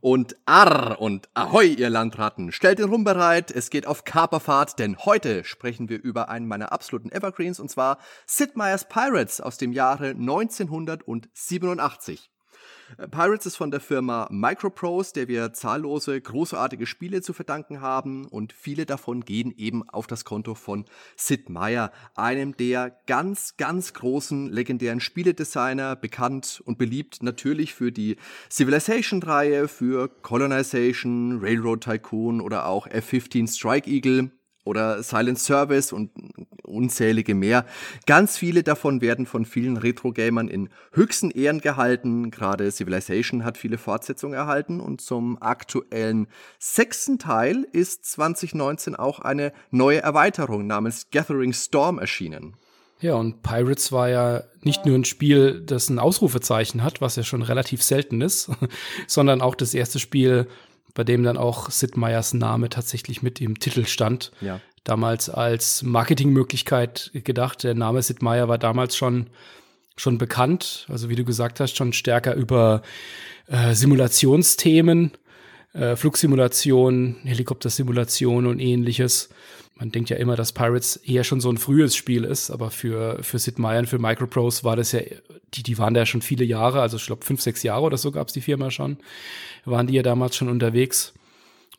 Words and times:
Und 0.00 0.36
arr 0.46 0.98
und 1.00 1.28
ahoi, 1.34 1.66
ihr 1.66 1.90
Landratten. 1.90 2.52
Stellt 2.52 2.78
den 2.78 2.88
Rum 2.88 3.04
bereit, 3.04 3.50
es 3.50 3.68
geht 3.68 3.86
auf 3.86 4.04
Kaperfahrt, 4.04 4.78
denn 4.78 4.96
heute 5.04 5.44
sprechen 5.44 5.90
wir 5.90 6.02
über 6.02 6.30
einen 6.30 6.48
meiner 6.48 6.72
absoluten 6.72 7.12
Evergreens, 7.12 7.60
und 7.60 7.70
zwar 7.70 7.98
Sid 8.26 8.56
Meier's 8.56 8.88
Pirates 8.88 9.42
aus 9.42 9.58
dem 9.58 9.72
Jahre 9.72 10.10
1987. 10.10 12.29
Äh, 12.98 13.08
Pirates 13.08 13.46
ist 13.46 13.56
von 13.56 13.70
der 13.70 13.80
Firma 13.80 14.28
Microprose, 14.30 15.12
der 15.12 15.28
wir 15.28 15.52
zahllose 15.52 16.20
großartige 16.20 16.86
Spiele 16.86 17.22
zu 17.22 17.32
verdanken 17.32 17.80
haben. 17.80 18.26
Und 18.26 18.52
viele 18.52 18.86
davon 18.86 19.24
gehen 19.24 19.52
eben 19.56 19.88
auf 19.88 20.06
das 20.06 20.24
Konto 20.24 20.54
von 20.54 20.84
Sid 21.16 21.48
Meier, 21.48 21.92
einem 22.14 22.56
der 22.56 22.96
ganz, 23.06 23.56
ganz 23.56 23.94
großen 23.94 24.50
legendären 24.50 25.00
Spieledesigner, 25.00 25.96
bekannt 25.96 26.62
und 26.64 26.78
beliebt 26.78 27.22
natürlich 27.22 27.74
für 27.74 27.92
die 27.92 28.16
Civilization-Reihe, 28.50 29.68
für 29.68 30.08
Colonization, 30.08 31.40
Railroad 31.40 31.82
Tycoon 31.82 32.40
oder 32.40 32.66
auch 32.66 32.86
F-15 32.86 33.54
Strike 33.54 33.90
Eagle 33.90 34.30
oder 34.70 35.02
Silent 35.02 35.38
Service 35.38 35.92
und 35.92 36.10
unzählige 36.64 37.34
mehr. 37.34 37.66
Ganz 38.06 38.38
viele 38.38 38.62
davon 38.62 39.00
werden 39.00 39.26
von 39.26 39.44
vielen 39.44 39.76
Retro-Gamern 39.76 40.48
in 40.48 40.68
höchsten 40.92 41.32
Ehren 41.32 41.60
gehalten. 41.60 42.30
Gerade 42.30 42.70
Civilization 42.70 43.44
hat 43.44 43.58
viele 43.58 43.76
Fortsetzungen 43.76 44.34
erhalten 44.34 44.80
und 44.80 45.00
zum 45.00 45.42
aktuellen 45.42 46.28
sechsten 46.60 47.18
Teil 47.18 47.66
ist 47.72 48.04
2019 48.04 48.94
auch 48.94 49.18
eine 49.18 49.52
neue 49.70 50.00
Erweiterung 50.00 50.66
namens 50.66 51.08
Gathering 51.10 51.52
Storm 51.52 51.98
erschienen. 51.98 52.54
Ja, 53.00 53.14
und 53.14 53.42
Pirates 53.42 53.92
war 53.92 54.10
ja 54.10 54.42
nicht 54.60 54.84
nur 54.84 54.94
ein 54.94 55.06
Spiel, 55.06 55.62
das 55.64 55.88
ein 55.88 55.98
Ausrufezeichen 55.98 56.84
hat, 56.84 57.00
was 57.00 57.16
ja 57.16 57.22
schon 57.22 57.40
relativ 57.40 57.82
selten 57.82 58.20
ist, 58.20 58.50
sondern 59.06 59.40
auch 59.40 59.54
das 59.54 59.72
erste 59.72 59.98
Spiel, 59.98 60.48
bei 60.94 61.04
dem 61.04 61.22
dann 61.22 61.36
auch 61.36 61.70
Sid 61.70 61.96
Meiers 61.96 62.34
Name 62.34 62.68
tatsächlich 62.68 63.22
mit 63.22 63.40
im 63.40 63.58
Titel 63.58 63.86
stand. 63.86 64.32
Ja. 64.40 64.60
Damals 64.84 65.28
als 65.28 65.82
Marketingmöglichkeit 65.82 67.10
gedacht. 67.12 67.64
Der 67.64 67.74
Name 67.74 68.02
Sid 68.02 68.22
Meier 68.22 68.48
war 68.48 68.58
damals 68.58 68.96
schon, 68.96 69.28
schon 69.96 70.18
bekannt. 70.18 70.86
Also 70.88 71.08
wie 71.08 71.16
du 71.16 71.24
gesagt 71.24 71.60
hast, 71.60 71.76
schon 71.76 71.92
stärker 71.92 72.34
über 72.34 72.82
äh, 73.46 73.74
Simulationsthemen, 73.74 75.12
äh, 75.74 75.96
Flugsimulation, 75.96 77.16
Helikoptersimulation 77.24 78.46
und 78.46 78.58
ähnliches. 78.58 79.28
Man 79.80 79.90
denkt 79.90 80.10
ja 80.10 80.16
immer, 80.16 80.36
dass 80.36 80.52
Pirates 80.52 80.96
eher 80.96 81.24
schon 81.24 81.40
so 81.40 81.50
ein 81.50 81.58
frühes 81.58 81.96
Spiel 81.96 82.22
ist, 82.22 82.50
aber 82.50 82.70
für, 82.70 83.22
für 83.22 83.40
Sid 83.40 83.58
Meier 83.58 83.80
und 83.80 83.88
für 83.88 83.98
Microprose 83.98 84.62
war 84.62 84.76
das 84.76 84.92
ja, 84.92 85.00
die, 85.54 85.64
die 85.64 85.78
waren 85.78 85.94
da 85.94 86.06
schon 86.06 86.22
viele 86.22 86.44
Jahre, 86.44 86.80
also 86.80 86.98
ich 86.98 87.06
glaube 87.06 87.24
fünf, 87.24 87.40
sechs 87.40 87.64
Jahre 87.64 87.82
oder 87.82 87.96
so 87.96 88.12
gab 88.12 88.28
es 88.28 88.34
die 88.34 88.40
Firma 88.40 88.70
schon 88.70 88.98
waren 89.64 89.86
die 89.86 89.94
ja 89.94 90.02
damals 90.02 90.36
schon 90.36 90.48
unterwegs. 90.48 91.12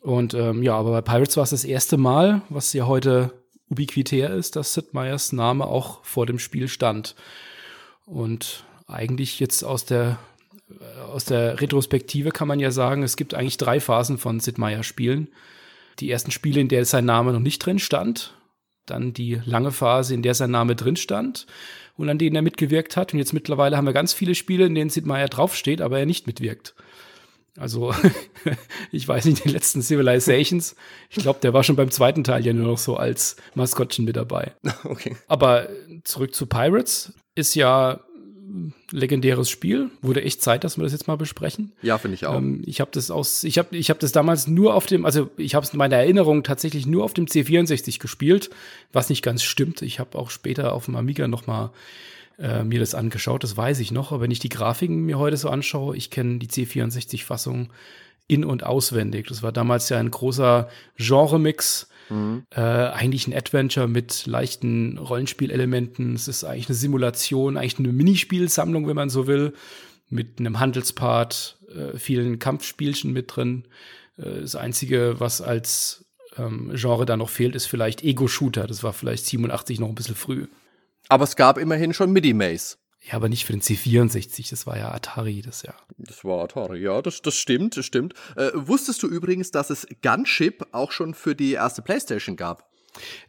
Und 0.00 0.34
ähm, 0.34 0.62
ja, 0.62 0.74
aber 0.74 0.90
bei 0.90 1.00
Pirates 1.00 1.36
war 1.36 1.44
es 1.44 1.50
das 1.50 1.64
erste 1.64 1.96
Mal, 1.96 2.42
was 2.48 2.72
ja 2.72 2.86
heute 2.86 3.32
ubiquitär 3.70 4.30
ist, 4.30 4.56
dass 4.56 4.74
Sid 4.74 4.94
Meier's 4.94 5.32
Name 5.32 5.66
auch 5.66 6.04
vor 6.04 6.26
dem 6.26 6.38
Spiel 6.38 6.68
stand. 6.68 7.14
Und 8.04 8.64
eigentlich 8.86 9.38
jetzt 9.40 9.62
aus 9.62 9.84
der 9.84 10.18
äh, 10.70 11.00
aus 11.02 11.24
der 11.24 11.60
Retrospektive 11.60 12.30
kann 12.30 12.48
man 12.48 12.58
ja 12.58 12.70
sagen, 12.70 13.02
es 13.02 13.16
gibt 13.16 13.34
eigentlich 13.34 13.58
drei 13.58 13.80
Phasen 13.80 14.18
von 14.18 14.40
Sid 14.40 14.58
Meier 14.58 14.82
Spielen. 14.82 15.28
Die 15.98 16.10
ersten 16.10 16.30
Spiele, 16.30 16.60
in 16.60 16.68
der 16.68 16.84
sein 16.84 17.04
Name 17.04 17.32
noch 17.32 17.40
nicht 17.40 17.58
drin 17.58 17.78
stand, 17.78 18.34
dann 18.86 19.12
die 19.12 19.40
lange 19.44 19.72
Phase, 19.72 20.14
in 20.14 20.22
der 20.22 20.34
sein 20.34 20.50
Name 20.50 20.76
drin 20.76 20.96
stand 20.96 21.46
und 21.96 22.08
an 22.08 22.18
denen 22.18 22.36
er 22.36 22.42
mitgewirkt 22.42 22.96
hat. 22.96 23.12
Und 23.12 23.18
jetzt 23.18 23.32
mittlerweile 23.32 23.76
haben 23.76 23.86
wir 23.86 23.92
ganz 23.92 24.12
viele 24.12 24.34
Spiele, 24.34 24.66
in 24.66 24.74
denen 24.74 24.90
Sid 24.90 25.06
Meier 25.06 25.28
draufsteht, 25.28 25.80
aber 25.80 25.98
er 25.98 26.06
nicht 26.06 26.26
mitwirkt. 26.26 26.74
Also, 27.58 27.94
ich 28.92 29.06
weiß 29.06 29.26
nicht, 29.26 29.44
die 29.44 29.50
letzten 29.50 29.82
Civilizations. 29.82 30.74
Ich 31.10 31.18
glaube, 31.18 31.40
der 31.40 31.52
war 31.52 31.62
schon 31.62 31.76
beim 31.76 31.90
zweiten 31.90 32.24
Teil 32.24 32.46
ja 32.46 32.52
nur 32.52 32.66
noch 32.66 32.78
so 32.78 32.96
als 32.96 33.36
Maskottchen 33.54 34.04
mit 34.04 34.16
dabei. 34.16 34.52
Okay. 34.84 35.16
Aber 35.28 35.68
zurück 36.04 36.34
zu 36.34 36.46
Pirates 36.46 37.12
ist 37.34 37.54
ja 37.54 38.00
legendäres 38.90 39.48
Spiel. 39.50 39.90
Wurde 40.00 40.22
echt 40.22 40.42
Zeit, 40.42 40.64
dass 40.64 40.76
wir 40.76 40.84
das 40.84 40.92
jetzt 40.92 41.08
mal 41.08 41.16
besprechen. 41.16 41.72
Ja, 41.82 41.98
finde 41.98 42.14
ich 42.14 42.26
auch. 42.26 42.36
Ähm, 42.36 42.62
ich 42.66 42.80
habe 42.80 42.90
das 42.92 43.10
aus, 43.10 43.44
ich 43.44 43.58
habe, 43.58 43.76
ich 43.76 43.90
habe 43.90 44.00
das 44.00 44.12
damals 44.12 44.46
nur 44.46 44.74
auf 44.74 44.86
dem, 44.86 45.04
also 45.04 45.30
ich 45.36 45.54
habe 45.54 45.64
es 45.64 45.72
in 45.72 45.78
meiner 45.78 45.96
Erinnerung 45.96 46.42
tatsächlich 46.42 46.86
nur 46.86 47.04
auf 47.04 47.14
dem 47.14 47.26
C64 47.26 47.98
gespielt, 47.98 48.50
was 48.92 49.08
nicht 49.08 49.22
ganz 49.22 49.42
stimmt. 49.42 49.82
Ich 49.82 49.98
habe 49.98 50.18
auch 50.18 50.30
später 50.30 50.72
auf 50.72 50.86
dem 50.86 50.96
Amiga 50.96 51.28
noch 51.28 51.46
mal 51.46 51.72
äh, 52.38 52.64
mir 52.64 52.80
das 52.80 52.94
angeschaut, 52.94 53.44
das 53.44 53.56
weiß 53.56 53.80
ich 53.80 53.90
noch. 53.90 54.12
Aber 54.12 54.22
wenn 54.22 54.30
ich 54.30 54.38
die 54.38 54.48
Grafiken 54.48 55.04
mir 55.04 55.18
heute 55.18 55.36
so 55.36 55.48
anschaue, 55.48 55.96
ich 55.96 56.10
kenne 56.10 56.38
die 56.38 56.48
C64-Fassung 56.48 57.70
in- 58.28 58.44
und 58.44 58.64
auswendig. 58.64 59.28
Das 59.28 59.42
war 59.42 59.52
damals 59.52 59.88
ja 59.88 59.98
ein 59.98 60.10
großer 60.10 60.68
Genre-Mix. 60.96 61.88
Mhm. 62.12 62.44
Äh, 62.50 62.60
eigentlich 62.60 63.26
ein 63.26 63.34
Adventure 63.34 63.88
mit 63.88 64.26
leichten 64.26 64.98
Rollenspielelementen. 64.98 66.14
Es 66.14 66.28
ist 66.28 66.44
eigentlich 66.44 66.68
eine 66.68 66.76
Simulation, 66.76 67.56
eigentlich 67.56 67.78
eine 67.78 67.92
Minispielsammlung, 67.92 68.86
wenn 68.86 68.96
man 68.96 69.10
so 69.10 69.26
will, 69.26 69.54
mit 70.08 70.38
einem 70.38 70.60
Handelspart, 70.60 71.58
äh, 71.74 71.98
vielen 71.98 72.38
Kampfspielchen 72.38 73.12
mit 73.12 73.34
drin. 73.34 73.64
Äh, 74.18 74.40
das 74.40 74.56
Einzige, 74.56 75.16
was 75.18 75.40
als 75.40 76.04
ähm, 76.36 76.72
Genre 76.74 77.06
da 77.06 77.16
noch 77.16 77.30
fehlt, 77.30 77.54
ist 77.54 77.66
vielleicht 77.66 78.04
Ego-Shooter. 78.04 78.66
Das 78.66 78.82
war 78.82 78.92
vielleicht 78.92 79.26
87 79.26 79.80
noch 79.80 79.88
ein 79.88 79.94
bisschen 79.94 80.14
früh. 80.14 80.46
Aber 81.08 81.24
es 81.24 81.36
gab 81.36 81.58
immerhin 81.58 81.94
schon 81.94 82.12
MIDI-Maze. 82.12 82.76
Ja, 83.04 83.14
aber 83.14 83.28
nicht 83.28 83.44
für 83.44 83.52
den 83.52 83.62
C64, 83.62 84.50
das 84.50 84.66
war 84.66 84.78
ja 84.78 84.92
Atari, 84.92 85.42
das 85.42 85.62
ja. 85.62 85.74
Das 85.98 86.24
war 86.24 86.44
Atari, 86.44 86.80
ja, 86.80 87.02
das, 87.02 87.20
das 87.20 87.34
stimmt, 87.34 87.76
das 87.76 87.84
stimmt. 87.84 88.14
Äh, 88.36 88.50
wusstest 88.54 89.02
du 89.02 89.08
übrigens, 89.08 89.50
dass 89.50 89.70
es 89.70 89.86
Gunship 90.02 90.66
auch 90.72 90.92
schon 90.92 91.14
für 91.14 91.34
die 91.34 91.52
erste 91.52 91.82
Playstation 91.82 92.36
gab? 92.36 92.70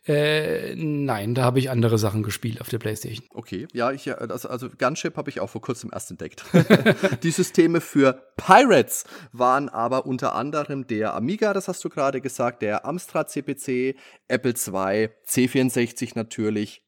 Äh, 0.05 0.75
nein, 0.75 1.35
da 1.35 1.43
habe 1.43 1.59
ich 1.59 1.69
andere 1.69 1.97
Sachen 1.97 2.21
gespielt 2.21 2.59
auf 2.59 2.69
der 2.69 2.79
Playstation. 2.79 3.25
Okay, 3.33 3.67
ja, 3.73 3.91
ich, 3.91 4.11
also, 4.15 4.49
also 4.49 4.69
Gunship 4.69 5.15
habe 5.15 5.29
ich 5.29 5.39
auch 5.39 5.49
vor 5.49 5.61
kurzem 5.61 5.89
erst 5.93 6.11
entdeckt. 6.11 6.43
die 7.23 7.31
Systeme 7.31 7.79
für 7.79 8.33
Pirates 8.35 9.05
waren 9.31 9.69
aber 9.69 10.05
unter 10.05 10.35
anderem 10.35 10.85
der 10.85 11.13
Amiga, 11.13 11.53
das 11.53 11.67
hast 11.67 11.83
du 11.83 11.89
gerade 11.89 12.19
gesagt, 12.19 12.61
der 12.61 12.85
Amstrad 12.85 13.29
CPC, 13.29 13.95
Apple 14.27 14.51
II, 14.51 15.09
C64 15.25 16.11
natürlich, 16.15 16.83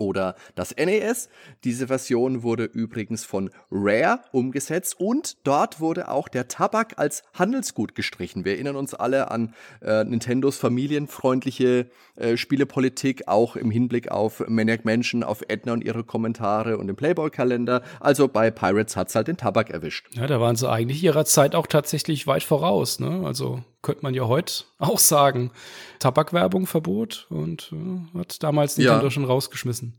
oder 0.00 0.34
das 0.54 0.74
NES. 0.76 1.28
Diese 1.62 1.86
Version 1.86 2.42
wurde 2.42 2.64
übrigens 2.64 3.24
von 3.24 3.50
Rare 3.70 4.20
umgesetzt 4.32 4.96
und 4.98 5.36
dort 5.46 5.80
wurde 5.80 6.08
auch 6.08 6.28
der 6.28 6.48
Tabak 6.48 6.94
als 6.96 7.22
Handelsgut 7.34 7.94
gestrichen. 7.94 8.44
Wir 8.44 8.54
erinnern 8.54 8.76
uns 8.76 8.94
alle 8.94 9.30
an 9.30 9.54
äh, 9.82 10.02
Nintendos 10.04 10.56
familienfreundliche 10.56 11.90
äh, 12.16 12.36
Spielepolitik, 12.36 13.28
auch 13.28 13.56
im 13.56 13.70
Hinblick 13.70 14.10
auf 14.10 14.42
Maniac 14.48 14.84
Mansion, 14.84 15.22
auf 15.22 15.42
Edna 15.48 15.74
und 15.74 15.84
ihre 15.84 16.02
Kommentare 16.04 16.78
und 16.78 16.86
den 16.86 16.96
Playboy-Kalender. 16.96 17.82
Also 18.00 18.28
bei 18.28 18.50
Pirates 18.50 18.96
hat's 18.96 19.14
halt 19.14 19.28
den 19.28 19.36
Tabak 19.36 19.70
erwischt. 19.70 20.08
Ja, 20.14 20.26
da 20.26 20.40
waren 20.40 20.56
sie 20.56 20.68
eigentlich 20.68 21.02
ihrer 21.02 21.24
Zeit 21.24 21.54
auch 21.54 21.66
tatsächlich 21.66 22.26
weit 22.26 22.42
voraus. 22.42 23.00
Ne? 23.00 23.22
Also 23.24 23.62
könnte 23.82 24.02
man 24.02 24.14
ja 24.14 24.26
heute 24.26 24.64
auch 24.78 24.98
sagen. 24.98 25.50
Tabakwerbung 25.98 26.66
Verbot 26.66 27.26
und 27.30 27.72
äh, 27.72 28.18
hat 28.18 28.42
damals 28.42 28.76
Nintendo 28.76 29.06
ja. 29.06 29.10
schon 29.10 29.24
rausgeschmissen. 29.24 29.96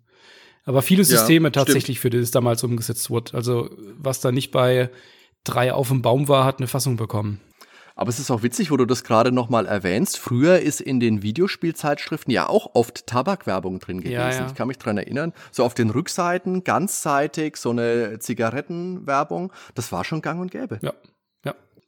Aber 0.64 0.82
viele 0.82 1.04
Systeme 1.04 1.48
ja, 1.48 1.52
tatsächlich, 1.52 2.00
für 2.00 2.12
die 2.12 2.20
es 2.20 2.32
damals 2.32 2.64
umgesetzt 2.64 3.10
wurde. 3.10 3.34
Also 3.34 3.72
was 3.98 4.22
da 4.22 4.32
nicht 4.32 4.52
bei 4.52 4.92
drei 5.44 5.74
auf 5.74 5.88
dem 5.88 6.04
Baum 6.04 6.28
war, 6.28 6.46
hat 6.46 6.60
eine 6.60 6.68
Fassung 6.68 6.98
bekommen. 6.98 7.42
Aber 7.96 8.10
es 8.10 8.20
ist 8.20 8.32
auch 8.32 8.42
witzig, 8.42 8.72
wo 8.72 8.78
du 8.78 8.86
das 8.86 9.04
gerade 9.04 9.32
noch 9.32 9.50
mal 9.50 9.66
erwähnst. 9.66 10.18
Früher 10.18 10.60
ist 10.60 10.82
in 10.82 11.00
den 11.00 11.24
Videospielzeitschriften 11.24 12.32
ja 12.34 12.48
auch 12.48 12.72
oft 12.74 13.06
Tabakwerbung 13.06 13.80
drin 13.80 14.00
gewesen. 14.00 14.14
Ja, 14.14 14.32
ja. 14.32 14.48
Ich 14.48 14.56
kann 14.56 14.68
mich 14.68 14.78
dran 14.78 14.98
erinnern. 14.98 15.34
So 15.52 15.64
auf 15.64 15.74
den 15.74 15.90
Rückseiten, 15.90 16.64
ganzseitig, 16.64 17.58
so 17.58 17.72
eine 17.72 18.18
Zigarettenwerbung. 18.20 19.52
Das 19.76 19.92
war 19.92 20.04
schon 20.04 20.22
gang 20.22 20.42
und 20.42 20.52
gäbe. 20.52 20.80
Ja, 20.82 20.94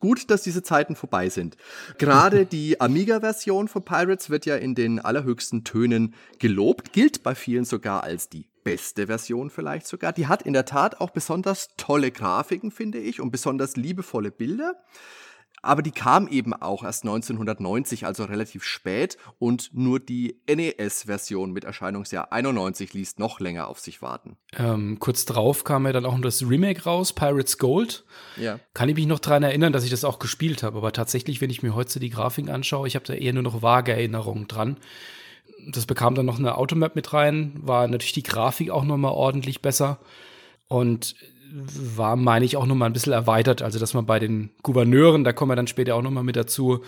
Gut, 0.04 0.30
dass 0.30 0.42
diese 0.42 0.64
Zeiten 0.64 0.98
vorbei 0.98 1.30
sind. 1.30 1.56
Gerade 1.98 2.46
die 2.58 2.82
Amiga-Version 2.82 3.70
von 3.70 3.86
Pirates 3.86 4.30
wird 4.30 4.46
ja 4.46 4.58
in 4.58 4.76
den 4.76 5.00
allerhöchsten 5.00 5.64
Tönen 5.64 6.14
gelobt, 6.40 6.92
gilt 6.92 7.24
bei 7.24 7.36
vielen 7.36 7.64
sogar 7.64 8.04
als 8.04 8.28
die 8.28 8.46
beste 8.66 9.08
Version 9.08 9.50
vielleicht 9.50 9.88
sogar. 9.88 10.12
Die 10.12 10.28
hat 10.28 10.42
in 10.42 10.52
der 10.52 10.66
Tat 10.66 11.00
auch 11.00 11.12
besonders 11.12 11.70
tolle 11.78 12.12
Grafiken, 12.12 12.70
finde 12.70 12.98
ich, 13.00 13.22
und 13.22 13.32
besonders 13.32 13.78
liebevolle 13.78 14.30
Bilder. 14.30 14.76
Aber 15.64 15.82
die 15.82 15.92
kam 15.92 16.28
eben 16.28 16.54
auch 16.54 16.84
erst 16.84 17.06
1990, 17.06 18.06
also 18.06 18.26
relativ 18.26 18.66
spät 18.66 19.18
und 19.40 19.74
nur 19.74 20.02
die 20.02 20.42
NES-Version 20.48 21.54
mit 21.54 21.64
Erscheinungsjahr 21.64 22.34
91 22.34 22.94
ließ 22.94 23.18
noch 23.18 23.40
länger 23.40 23.70
auf 23.70 23.80
sich 23.80 24.02
warten. 24.02 24.36
Ähm, 24.58 25.00
kurz 25.00 25.24
drauf 25.24 25.64
kam 25.64 25.86
ja 25.86 25.94
dann 25.94 26.06
auch 26.06 26.16
noch 26.16 26.22
das 26.22 26.48
Remake 26.48 26.84
raus, 26.84 27.14
Pirates 27.14 27.58
Gold. 27.58 28.04
Ja. 28.36 28.60
Kann 28.74 28.90
ich 28.90 28.96
mich 28.96 29.08
noch 29.08 29.20
daran 29.20 29.44
erinnern, 29.44 29.72
dass 29.72 29.86
ich 29.86 29.90
das 29.90 30.04
auch 30.04 30.20
gespielt 30.20 30.64
habe, 30.64 30.78
aber 30.78 30.92
tatsächlich, 30.92 31.40
wenn 31.40 31.50
ich 31.50 31.64
mir 31.64 31.74
heute 31.74 32.02
die 32.02 32.10
Grafik 32.10 32.50
anschaue, 32.50 32.86
ich 32.86 32.96
habe 32.96 33.06
da 33.06 33.14
eher 33.14 33.32
nur 33.32 33.44
noch 33.44 33.62
vage 33.62 33.94
Erinnerungen 33.94 34.50
dran. 34.50 34.78
Das 35.66 35.86
bekam 35.86 36.14
dann 36.14 36.26
noch 36.26 36.40
eine 36.40 36.58
Automap 36.58 36.94
mit 36.94 37.14
rein, 37.14 37.54
war 37.56 37.88
natürlich 37.88 38.12
die 38.12 38.24
Grafik 38.24 38.70
auch 38.70 38.84
noch 38.84 38.98
mal 38.98 39.12
ordentlich 39.12 39.62
besser 39.62 40.00
und 40.68 41.16
war, 41.54 42.16
meine 42.16 42.46
ich, 42.46 42.58
auch 42.58 42.66
noch 42.66 42.76
mal 42.76 42.88
ein 42.88 42.94
bisschen 42.94 43.14
erweitert. 43.14 43.62
Also, 43.62 43.80
dass 43.80 43.94
man 43.94 44.06
bei 44.06 44.20
den 44.20 44.52
Gouverneuren, 44.64 45.24
da 45.24 45.34
kommen 45.34 45.52
wir 45.52 45.56
dann 45.56 45.68
später 45.68 45.96
auch 45.96 46.02
noch 46.02 46.12
mal 46.12 46.24
mit 46.24 46.36
dazu, 46.36 46.84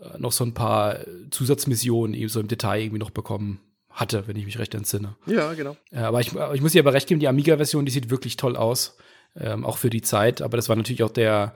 äh, 0.00 0.18
noch 0.18 0.32
so 0.32 0.44
ein 0.44 0.54
paar 0.54 0.98
Zusatzmissionen 1.30 2.14
eben 2.14 2.28
so 2.28 2.40
im 2.40 2.48
Detail 2.48 2.82
irgendwie 2.82 2.98
noch 2.98 3.10
bekommen 3.10 3.60
hatte, 3.88 4.26
wenn 4.26 4.36
ich 4.36 4.44
mich 4.44 4.58
recht 4.58 4.74
entsinne. 4.74 5.16
Ja, 5.26 5.52
genau. 5.54 5.76
Äh, 5.90 6.00
aber 6.00 6.20
ich, 6.20 6.32
ich 6.54 6.60
muss 6.60 6.72
dir 6.72 6.82
aber 6.82 6.92
recht 6.92 7.08
geben, 7.08 7.20
die 7.20 7.28
Amiga-Version, 7.28 7.86
die 7.86 7.92
sieht 7.92 8.10
wirklich 8.10 8.36
toll 8.36 8.56
aus. 8.56 8.96
Ähm, 9.36 9.64
auch 9.64 9.78
für 9.78 9.90
die 9.90 10.02
Zeit. 10.02 10.42
Aber 10.42 10.56
das 10.56 10.68
war 10.68 10.74
natürlich 10.74 11.04
auch 11.04 11.10
der, 11.10 11.54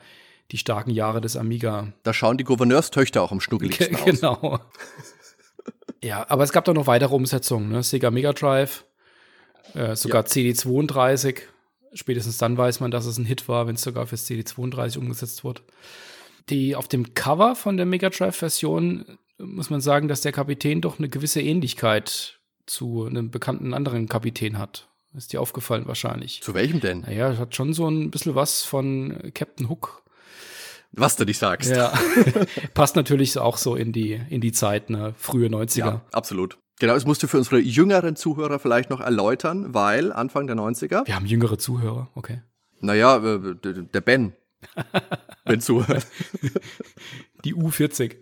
die 0.53 0.59
starken 0.59 0.91
Jahre 0.91 1.21
des 1.21 1.37
Amiga. 1.37 1.93
Da 2.05 2.15
schauen 2.15 2.39
die 2.39 2.45
Gouverneurstöchter 2.45 3.21
auch 3.21 3.33
am 3.33 3.41
schnuckeligsten 3.41 3.97
aus. 3.97 4.05
Genau. 4.05 4.61
ja, 6.03 6.25
aber 6.29 6.45
es 6.45 6.53
gab 6.53 6.65
doch 6.67 6.75
noch 6.75 6.87
weitere 6.87 7.13
Umsetzungen. 7.13 7.71
Ne? 7.71 7.83
Sega 7.83 8.13
Mega 8.13 8.33
Drive, 8.33 8.85
äh, 9.75 9.97
sogar 9.97 10.23
ja. 10.23 10.29
CD32 10.29 11.41
Spätestens 11.95 12.39
dann 12.39 12.59
weiß 12.59 12.81
man, 12.81 12.91
dass 12.91 13.07
es 13.07 13.19
ein 13.19 13.25
Hit 13.25 13.49
war, 13.49 13.67
wenn 13.67 13.77
es 13.77 13.83
sogar 13.83 14.07
fürs 14.07 14.29
CD32 14.29 14.99
umgesetzt 14.99 15.45
wurde. 15.45 15.63
Die 16.51 16.77
auf 16.77 16.89
dem 16.89 17.15
Cover 17.15 17.55
von 17.55 17.77
der 17.77 17.87
Mega 17.87 18.11
Drive-Version 18.11 19.19
muss 19.39 19.71
man 19.71 19.81
sagen, 19.81 20.09
dass 20.09 20.21
der 20.21 20.33
Kapitän 20.33 20.81
doch 20.81 20.99
eine 20.99 21.09
gewisse 21.09 21.41
Ähnlichkeit 21.41 22.39
zu 22.67 23.05
einem 23.05 23.31
bekannten 23.31 23.75
anderen 23.75 24.09
Kapitän 24.09 24.59
hat. 24.59 24.89
Ist 25.17 25.33
dir 25.33 25.41
aufgefallen 25.41 25.87
wahrscheinlich. 25.87 26.43
Zu 26.43 26.55
welchem 26.55 26.81
denn? 26.81 27.01
Naja, 27.01 27.39
hat 27.39 27.55
schon 27.55 27.73
so 27.73 27.89
ein 27.89 28.11
bisschen 28.11 28.35
was 28.35 28.63
von 28.65 29.31
Captain 29.33 29.69
Hook. 29.69 30.03
Was 30.91 31.17
du 31.17 31.25
nicht 31.25 31.39
sagst. 31.39 31.71
Ja. 31.71 31.93
Passt 32.75 32.97
natürlich 32.97 33.39
auch 33.39 33.57
so 33.57 33.75
in 33.77 33.93
die, 33.93 34.21
in 34.29 34.41
die 34.41 34.53
Zeit, 34.53 34.91
ne? 34.91 35.15
Frühe 35.17 35.49
90er. 35.49 35.79
Ja, 35.79 36.01
absolut. 36.13 36.59
Genau, 36.81 36.95
das 36.95 37.05
musst 37.05 37.23
du 37.23 37.29
für 37.29 37.39
unsere 37.39 37.59
jüngeren 37.59 38.17
Zuhörer 38.17 38.59
vielleicht 38.59 38.91
noch 38.91 39.01
erläutern, 39.01 39.75
weil 39.75 40.13
Anfang 40.13 40.47
der 40.47 40.57
90er. 40.57 41.07
Wir 41.07 41.15
haben 41.15 41.27
jüngere 41.27 41.59
Zuhörer, 41.59 42.11
okay. 42.15 42.43
Naja, 42.81 43.17
äh, 43.17 43.55
der 43.63 44.01
Ben. 44.01 44.33
Ben 45.45 45.61
zuhört. 45.61 46.07
Die 47.45 47.55
U40. 47.55 48.17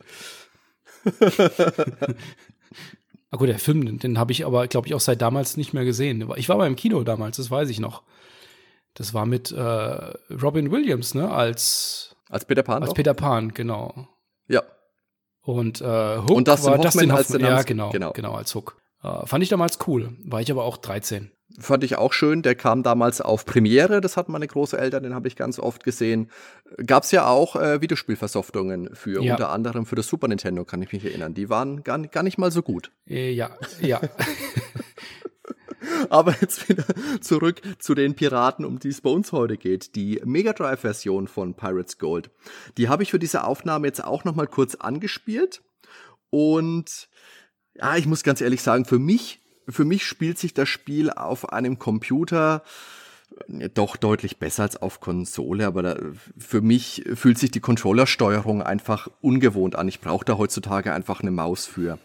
ah 3.30 3.36
gut, 3.36 3.48
der 3.48 3.58
Film, 3.58 3.86
den, 3.86 3.98
den 3.98 4.18
habe 4.18 4.32
ich 4.32 4.44
aber, 4.44 4.66
glaube 4.66 4.88
ich, 4.88 4.94
auch 4.94 5.00
seit 5.00 5.22
damals 5.22 5.56
nicht 5.56 5.72
mehr 5.72 5.84
gesehen. 5.84 6.28
Ich 6.36 6.48
war 6.48 6.56
mal 6.56 6.66
im 6.66 6.76
Kino 6.76 7.02
damals, 7.04 7.36
das 7.36 7.50
weiß 7.50 7.70
ich 7.70 7.80
noch. 7.80 8.02
Das 8.94 9.14
war 9.14 9.24
mit 9.24 9.52
äh, 9.52 9.60
Robin 9.62 10.70
Williams, 10.70 11.14
ne, 11.14 11.30
als 11.30 12.12
als 12.28 12.46
Peter 12.46 12.62
Pan. 12.62 12.82
Als 12.82 12.90
auch? 12.92 12.94
Peter 12.94 13.14
Pan, 13.14 13.52
genau. 13.52 14.08
Ja. 14.48 14.62
Und 15.42 15.80
äh, 15.80 15.84
Hook 15.84 16.30
und 16.30 16.48
Dustin 16.48 16.72
war 16.72 16.78
Hoffman 16.78 17.08
Dustin 17.08 17.12
Hoffman, 17.12 17.40
ja, 17.40 17.62
genau, 17.62 17.90
genau, 17.90 18.12
genau, 18.12 18.34
als 18.34 18.54
Hook. 18.54 18.76
Äh, 19.02 19.26
fand 19.26 19.42
ich 19.42 19.48
damals 19.48 19.78
cool. 19.86 20.10
War 20.24 20.40
ich 20.40 20.50
aber 20.50 20.64
auch 20.64 20.76
13. 20.76 21.30
Fand 21.58 21.84
ich 21.84 21.96
auch 21.96 22.12
schön. 22.12 22.42
Der 22.42 22.54
kam 22.54 22.82
damals 22.82 23.20
auf 23.20 23.44
Premiere. 23.44 24.00
Das 24.00 24.16
hatten 24.16 24.32
meine 24.32 24.46
Großeltern, 24.46 25.02
den 25.02 25.14
habe 25.14 25.28
ich 25.28 25.36
ganz 25.36 25.58
oft 25.58 25.84
gesehen. 25.84 26.30
Gab 26.86 27.02
es 27.02 27.10
ja 27.10 27.26
auch 27.26 27.56
äh, 27.56 27.80
Videospielversoftungen 27.80 28.94
für, 28.94 29.22
ja. 29.22 29.32
unter 29.32 29.50
anderem 29.50 29.84
für 29.84 29.96
das 29.96 30.06
Super 30.06 30.28
Nintendo, 30.28 30.64
kann 30.64 30.80
ich 30.80 30.92
mich 30.92 31.04
erinnern. 31.04 31.34
Die 31.34 31.50
waren 31.50 31.82
gar, 31.82 31.98
gar 31.98 32.22
nicht 32.22 32.38
mal 32.38 32.50
so 32.50 32.62
gut. 32.62 32.90
Äh, 33.08 33.32
ja, 33.32 33.50
ja. 33.80 34.00
Aber 36.10 36.34
jetzt 36.40 36.68
wieder 36.68 36.84
zurück 37.20 37.60
zu 37.78 37.94
den 37.94 38.14
Piraten, 38.14 38.64
um 38.64 38.78
die 38.78 38.88
es 38.88 39.00
bei 39.00 39.10
uns 39.10 39.32
heute 39.32 39.56
geht. 39.56 39.94
Die 39.94 40.20
Mega 40.24 40.52
Drive-Version 40.52 41.28
von 41.28 41.54
Pirates 41.54 41.98
Gold. 41.98 42.30
Die 42.76 42.88
habe 42.88 43.02
ich 43.02 43.10
für 43.10 43.18
diese 43.18 43.44
Aufnahme 43.44 43.86
jetzt 43.86 44.04
auch 44.04 44.24
noch 44.24 44.34
mal 44.34 44.46
kurz 44.46 44.74
angespielt. 44.74 45.62
Und 46.30 47.08
ja, 47.74 47.96
ich 47.96 48.06
muss 48.06 48.22
ganz 48.22 48.40
ehrlich 48.40 48.62
sagen, 48.62 48.84
für 48.84 48.98
mich, 48.98 49.40
für 49.68 49.84
mich 49.84 50.04
spielt 50.04 50.38
sich 50.38 50.54
das 50.54 50.68
Spiel 50.68 51.10
auf 51.10 51.52
einem 51.52 51.78
Computer 51.78 52.62
äh, 53.48 53.68
doch 53.68 53.96
deutlich 53.96 54.38
besser 54.38 54.64
als 54.64 54.76
auf 54.76 55.00
Konsole, 55.00 55.66
aber 55.66 55.82
da, 55.82 55.96
für 56.38 56.60
mich 56.60 57.04
fühlt 57.14 57.38
sich 57.38 57.50
die 57.50 57.60
Controllersteuerung 57.60 58.62
einfach 58.62 59.08
ungewohnt 59.20 59.76
an. 59.76 59.88
Ich 59.88 60.00
brauche 60.00 60.24
da 60.24 60.38
heutzutage 60.38 60.92
einfach 60.92 61.20
eine 61.20 61.30
Maus 61.30 61.66
für. 61.66 61.98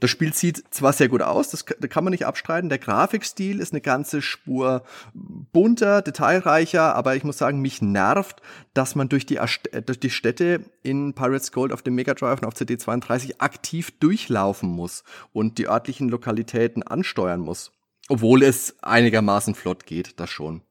Das 0.00 0.10
Spiel 0.10 0.32
sieht 0.32 0.64
zwar 0.70 0.94
sehr 0.94 1.08
gut 1.08 1.22
aus, 1.22 1.50
das 1.50 1.66
kann 1.66 2.04
man 2.04 2.10
nicht 2.10 2.26
abstreiten. 2.26 2.70
Der 2.70 2.78
Grafikstil 2.78 3.60
ist 3.60 3.72
eine 3.72 3.82
ganze 3.82 4.22
Spur 4.22 4.82
bunter, 5.14 6.00
detailreicher, 6.00 6.94
aber 6.94 7.16
ich 7.16 7.24
muss 7.24 7.38
sagen, 7.38 7.60
mich 7.60 7.82
nervt, 7.82 8.40
dass 8.72 8.94
man 8.94 9.10
durch 9.10 9.26
die, 9.26 9.36
äh, 9.36 9.82
durch 9.84 10.00
die 10.00 10.10
Städte 10.10 10.64
in 10.82 11.12
Pirates 11.14 11.52
Gold 11.52 11.72
auf 11.72 11.82
dem 11.82 11.94
Mega 11.94 12.14
Drive 12.14 12.40
und 12.40 12.46
auf 12.46 12.54
CD32 12.54 13.34
aktiv 13.38 13.90
durchlaufen 14.00 14.70
muss 14.70 15.04
und 15.32 15.58
die 15.58 15.68
örtlichen 15.68 16.08
Lokalitäten 16.08 16.82
ansteuern 16.82 17.40
muss. 17.40 17.72
Obwohl 18.08 18.42
es 18.42 18.76
einigermaßen 18.82 19.54
flott 19.54 19.86
geht, 19.86 20.18
das 20.18 20.30
schon. 20.30 20.62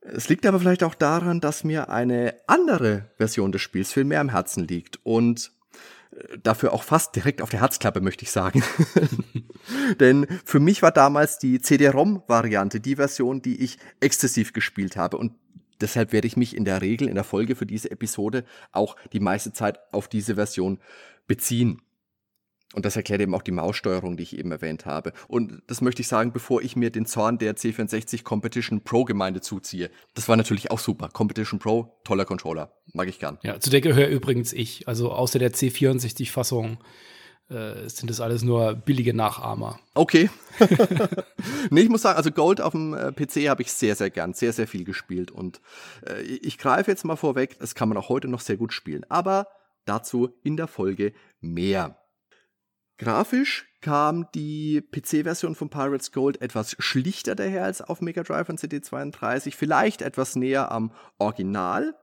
Es 0.00 0.28
liegt 0.28 0.46
aber 0.46 0.60
vielleicht 0.60 0.84
auch 0.84 0.94
daran, 0.94 1.40
dass 1.40 1.64
mir 1.64 1.90
eine 1.90 2.34
andere 2.46 3.10
Version 3.16 3.52
des 3.52 3.62
Spiels 3.62 3.92
viel 3.92 4.04
mehr 4.04 4.20
am 4.20 4.28
Herzen 4.28 4.66
liegt 4.66 5.00
und 5.02 5.50
dafür 6.42 6.72
auch 6.72 6.82
fast 6.82 7.14
direkt 7.16 7.42
auf 7.42 7.50
der 7.50 7.60
Herzklappe, 7.60 8.00
möchte 8.00 8.24
ich 8.24 8.30
sagen. 8.30 8.62
Denn 10.00 10.26
für 10.44 10.60
mich 10.60 10.82
war 10.82 10.92
damals 10.92 11.38
die 11.38 11.60
CD-ROM-Variante 11.60 12.80
die 12.80 12.96
Version, 12.96 13.42
die 13.42 13.62
ich 13.62 13.78
exzessiv 14.00 14.52
gespielt 14.52 14.96
habe. 14.96 15.16
Und 15.16 15.32
deshalb 15.80 16.12
werde 16.12 16.26
ich 16.26 16.36
mich 16.36 16.56
in 16.56 16.64
der 16.64 16.80
Regel 16.80 17.08
in 17.08 17.14
der 17.14 17.24
Folge 17.24 17.54
für 17.56 17.66
diese 17.66 17.90
Episode 17.90 18.44
auch 18.72 18.96
die 19.12 19.20
meiste 19.20 19.52
Zeit 19.52 19.78
auf 19.92 20.08
diese 20.08 20.36
Version 20.36 20.78
beziehen. 21.26 21.82
Und 22.74 22.84
das 22.84 22.96
erklärt 22.96 23.22
eben 23.22 23.34
auch 23.34 23.42
die 23.42 23.50
Maussteuerung, 23.50 24.18
die 24.18 24.24
ich 24.24 24.38
eben 24.38 24.52
erwähnt 24.52 24.84
habe. 24.84 25.12
Und 25.26 25.62
das 25.66 25.80
möchte 25.80 26.02
ich 26.02 26.08
sagen, 26.08 26.32
bevor 26.32 26.60
ich 26.60 26.76
mir 26.76 26.90
den 26.90 27.06
Zorn 27.06 27.38
der 27.38 27.56
C64 27.56 28.24
Competition 28.24 28.82
Pro 28.82 29.04
Gemeinde 29.04 29.40
zuziehe. 29.40 29.90
Das 30.14 30.28
war 30.28 30.36
natürlich 30.36 30.70
auch 30.70 30.78
super. 30.78 31.08
Competition 31.08 31.58
Pro, 31.58 31.98
toller 32.04 32.26
Controller. 32.26 32.72
Mag 32.92 33.08
ich 33.08 33.18
gern. 33.18 33.38
Ja, 33.42 33.58
zu 33.58 33.70
der 33.70 33.80
gehöre 33.80 34.08
übrigens 34.08 34.52
ich. 34.52 34.86
Also 34.86 35.12
außer 35.12 35.38
der 35.38 35.52
C64 35.52 36.30
Fassung 36.30 36.76
äh, 37.48 37.88
sind 37.88 38.10
das 38.10 38.20
alles 38.20 38.42
nur 38.42 38.74
billige 38.74 39.14
Nachahmer. 39.14 39.80
Okay. 39.94 40.28
nee, 41.70 41.80
ich 41.80 41.88
muss 41.88 42.02
sagen, 42.02 42.18
also 42.18 42.30
Gold 42.30 42.60
auf 42.60 42.72
dem 42.72 42.92
äh, 42.92 43.12
PC 43.12 43.48
habe 43.48 43.62
ich 43.62 43.72
sehr, 43.72 43.94
sehr 43.94 44.10
gern, 44.10 44.34
sehr, 44.34 44.52
sehr 44.52 44.68
viel 44.68 44.84
gespielt. 44.84 45.30
Und 45.30 45.62
äh, 46.06 46.20
ich 46.20 46.58
greife 46.58 46.90
jetzt 46.90 47.06
mal 47.06 47.16
vorweg, 47.16 47.58
das 47.58 47.74
kann 47.74 47.88
man 47.88 47.96
auch 47.96 48.10
heute 48.10 48.28
noch 48.28 48.40
sehr 48.40 48.58
gut 48.58 48.74
spielen. 48.74 49.06
Aber 49.08 49.46
dazu 49.86 50.28
in 50.42 50.58
der 50.58 50.66
Folge 50.66 51.14
mehr. 51.40 51.96
Grafisch 52.98 53.68
kam 53.80 54.26
die 54.34 54.82
PC-Version 54.82 55.54
von 55.54 55.70
Pirates 55.70 56.10
Gold 56.10 56.42
etwas 56.42 56.74
schlichter 56.80 57.36
daher 57.36 57.64
als 57.64 57.80
auf 57.80 58.00
Mega 58.00 58.24
Drive 58.24 58.48
und 58.48 58.58
CD32, 58.58 59.54
vielleicht 59.54 60.02
etwas 60.02 60.34
näher 60.34 60.72
am 60.72 60.90
Original. 61.18 61.94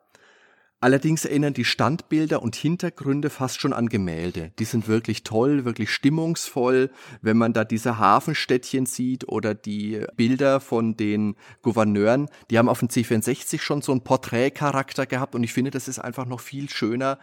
Allerdings 0.80 1.26
erinnern 1.26 1.54
die 1.54 1.66
Standbilder 1.66 2.42
und 2.42 2.56
Hintergründe 2.56 3.30
fast 3.30 3.60
schon 3.60 3.74
an 3.74 3.90
Gemälde. 3.90 4.52
Die 4.60 4.66
sind 4.66 4.88
wirklich 4.88 5.24
toll, 5.24 5.66
wirklich 5.66 5.92
stimmungsvoll. 5.92 6.92
Wenn 7.22 7.38
man 7.38 7.54
da 7.54 7.66
diese 7.66 7.98
Hafenstädtchen 7.98 8.86
sieht 8.86 9.28
oder 9.28 9.54
die 9.54 10.06
Bilder 10.16 10.60
von 10.60 10.96
den 10.96 11.36
Gouverneuren, 11.62 12.30
die 12.52 12.58
haben 12.58 12.70
auf 12.70 12.80
dem 12.80 12.90
C64 12.90 13.60
schon 13.60 13.82
so 13.82 13.92
einen 13.92 14.04
Porträtcharakter 14.04 15.06
gehabt 15.06 15.34
und 15.34 15.44
ich 15.44 15.54
finde, 15.54 15.72
das 15.72 15.88
ist 15.88 16.00
einfach 16.00 16.26
noch 16.26 16.40
viel 16.40 16.70
schöner 16.70 17.20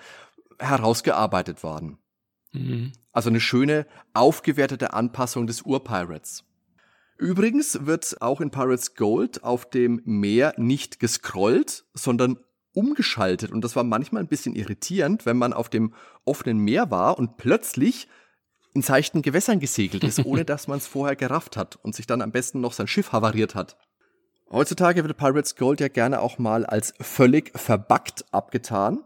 herausgearbeitet 0.59 1.62
worden. 1.62 1.99
Mhm. 2.52 2.92
Also 3.12 3.30
eine 3.30 3.40
schöne, 3.40 3.87
aufgewertete 4.14 4.92
Anpassung 4.92 5.47
des 5.47 5.62
Ur-Pirates. 5.62 6.44
Übrigens 7.18 7.87
wird 7.87 8.21
auch 8.21 8.40
in 8.40 8.50
Pirates 8.50 8.94
Gold 8.94 9.44
auf 9.44 9.68
dem 9.68 10.02
Meer 10.04 10.54
nicht 10.56 10.99
gescrollt, 10.99 11.85
sondern 11.94 12.38
umgeschaltet. 12.75 13.52
Und 13.52 13.62
das 13.62 13.76
war 13.76 13.85
manchmal 13.85 14.23
ein 14.23 14.28
bisschen 14.28 14.54
irritierend, 14.54 15.26
wenn 15.26 15.37
man 15.37 15.52
auf 15.52 15.68
dem 15.68 15.94
offenen 16.25 16.59
Meer 16.59 16.90
war 16.90 17.18
und 17.18 17.37
plötzlich 17.37 18.09
in 18.75 18.82
seichten 18.82 19.23
Gewässern 19.23 19.61
gesegelt 19.61 20.04
ist, 20.04 20.25
ohne 20.25 20.44
dass 20.47 20.68
man 20.68 20.78
es 20.78 20.87
vorher 20.87 21.16
gerafft 21.16 21.56
hat 21.56 21.76
und 21.76 21.94
sich 21.94 22.06
dann 22.06 22.23
am 22.23 22.32
besten 22.32 22.61
noch 22.61 22.73
sein 22.73 22.88
Schiff 22.88 23.12
havariert 23.12 23.54
hat. 23.54 23.76
Heutzutage 24.50 25.02
wird 25.04 25.16
Pirates 25.16 25.56
Gold 25.56 25.80
ja 25.80 25.88
gerne 25.88 26.21
auch 26.21 26.38
mal 26.38 26.66
als 26.66 26.94
völlig 27.00 27.52
verbuggt 27.59 28.25
abgetan. 28.32 29.04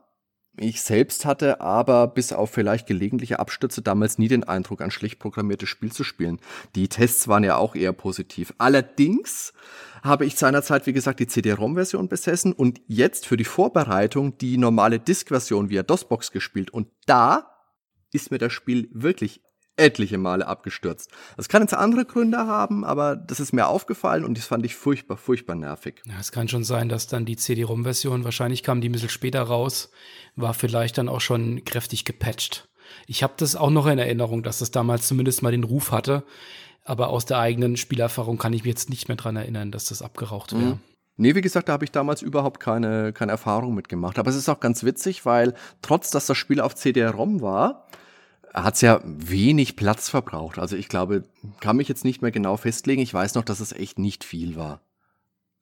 Ich 0.58 0.80
selbst 0.80 1.26
hatte 1.26 1.60
aber 1.60 2.08
bis 2.08 2.32
auf 2.32 2.50
vielleicht 2.50 2.86
gelegentliche 2.86 3.38
Abstürze 3.38 3.82
damals 3.82 4.18
nie 4.18 4.28
den 4.28 4.44
Eindruck, 4.44 4.80
ein 4.80 4.90
schlecht 4.90 5.18
programmiertes 5.18 5.68
Spiel 5.68 5.92
zu 5.92 6.02
spielen. 6.02 6.40
Die 6.74 6.88
Tests 6.88 7.28
waren 7.28 7.44
ja 7.44 7.56
auch 7.56 7.74
eher 7.74 7.92
positiv. 7.92 8.54
Allerdings 8.56 9.52
habe 10.02 10.24
ich 10.24 10.36
seinerzeit, 10.36 10.86
wie 10.86 10.94
gesagt, 10.94 11.20
die 11.20 11.26
CD-ROM-Version 11.26 12.08
besessen 12.08 12.54
und 12.54 12.80
jetzt 12.86 13.26
für 13.26 13.36
die 13.36 13.44
Vorbereitung 13.44 14.38
die 14.38 14.56
normale 14.56 14.98
Disk-Version 14.98 15.68
via 15.68 15.82
DOSBox 15.82 16.32
gespielt. 16.32 16.70
Und 16.70 16.88
da 17.04 17.50
ist 18.12 18.30
mir 18.30 18.38
das 18.38 18.52
Spiel 18.52 18.88
wirklich 18.92 19.42
etliche 19.76 20.18
Male 20.18 20.46
abgestürzt. 20.46 21.10
Das 21.36 21.48
kann 21.48 21.62
jetzt 21.62 21.74
andere 21.74 22.04
Gründe 22.04 22.38
haben, 22.38 22.84
aber 22.84 23.16
das 23.16 23.40
ist 23.40 23.52
mir 23.52 23.66
aufgefallen 23.66 24.24
und 24.24 24.38
das 24.38 24.46
fand 24.46 24.64
ich 24.64 24.74
furchtbar, 24.74 25.16
furchtbar 25.16 25.54
nervig. 25.54 26.02
Ja, 26.06 26.14
es 26.20 26.32
kann 26.32 26.48
schon 26.48 26.64
sein, 26.64 26.88
dass 26.88 27.06
dann 27.06 27.26
die 27.26 27.36
CD-ROM-Version, 27.36 28.24
wahrscheinlich 28.24 28.62
kam 28.62 28.80
die 28.80 28.88
ein 28.88 28.92
bisschen 28.92 29.08
später 29.08 29.42
raus, 29.42 29.90
war 30.34 30.54
vielleicht 30.54 30.98
dann 30.98 31.08
auch 31.08 31.20
schon 31.20 31.64
kräftig 31.64 32.04
gepatcht. 32.04 32.68
Ich 33.06 33.22
habe 33.22 33.34
das 33.36 33.56
auch 33.56 33.70
noch 33.70 33.86
in 33.86 33.98
Erinnerung, 33.98 34.42
dass 34.42 34.60
das 34.60 34.70
damals 34.70 35.06
zumindest 35.06 35.42
mal 35.42 35.52
den 35.52 35.64
Ruf 35.64 35.92
hatte, 35.92 36.24
aber 36.84 37.08
aus 37.08 37.26
der 37.26 37.38
eigenen 37.38 37.76
Spielerfahrung 37.76 38.38
kann 38.38 38.52
ich 38.52 38.62
mich 38.62 38.70
jetzt 38.70 38.90
nicht 38.90 39.08
mehr 39.08 39.16
dran 39.16 39.36
erinnern, 39.36 39.72
dass 39.72 39.86
das 39.86 40.02
abgeraucht 40.02 40.52
wäre. 40.52 40.74
Mhm. 40.74 40.80
Nee, 41.18 41.34
wie 41.34 41.40
gesagt, 41.40 41.68
da 41.68 41.72
habe 41.72 41.84
ich 41.84 41.90
damals 41.90 42.20
überhaupt 42.20 42.60
keine, 42.60 43.12
keine 43.12 43.32
Erfahrung 43.32 43.74
mitgemacht. 43.74 44.18
Aber 44.18 44.28
es 44.28 44.36
ist 44.36 44.50
auch 44.50 44.60
ganz 44.60 44.84
witzig, 44.84 45.24
weil 45.24 45.54
trotz, 45.80 46.10
dass 46.10 46.26
das 46.26 46.36
Spiel 46.36 46.60
auf 46.60 46.74
CD-ROM 46.74 47.40
war, 47.40 47.86
hat 48.56 48.74
es 48.74 48.80
ja 48.80 49.00
wenig 49.04 49.76
Platz 49.76 50.08
verbraucht. 50.08 50.58
Also 50.58 50.76
ich 50.76 50.88
glaube, 50.88 51.24
kann 51.60 51.76
mich 51.76 51.88
jetzt 51.88 52.04
nicht 52.04 52.22
mehr 52.22 52.30
genau 52.30 52.56
festlegen. 52.56 53.02
Ich 53.02 53.12
weiß 53.12 53.34
noch, 53.34 53.44
dass 53.44 53.60
es 53.60 53.72
echt 53.72 53.98
nicht 53.98 54.24
viel 54.24 54.56
war. 54.56 54.80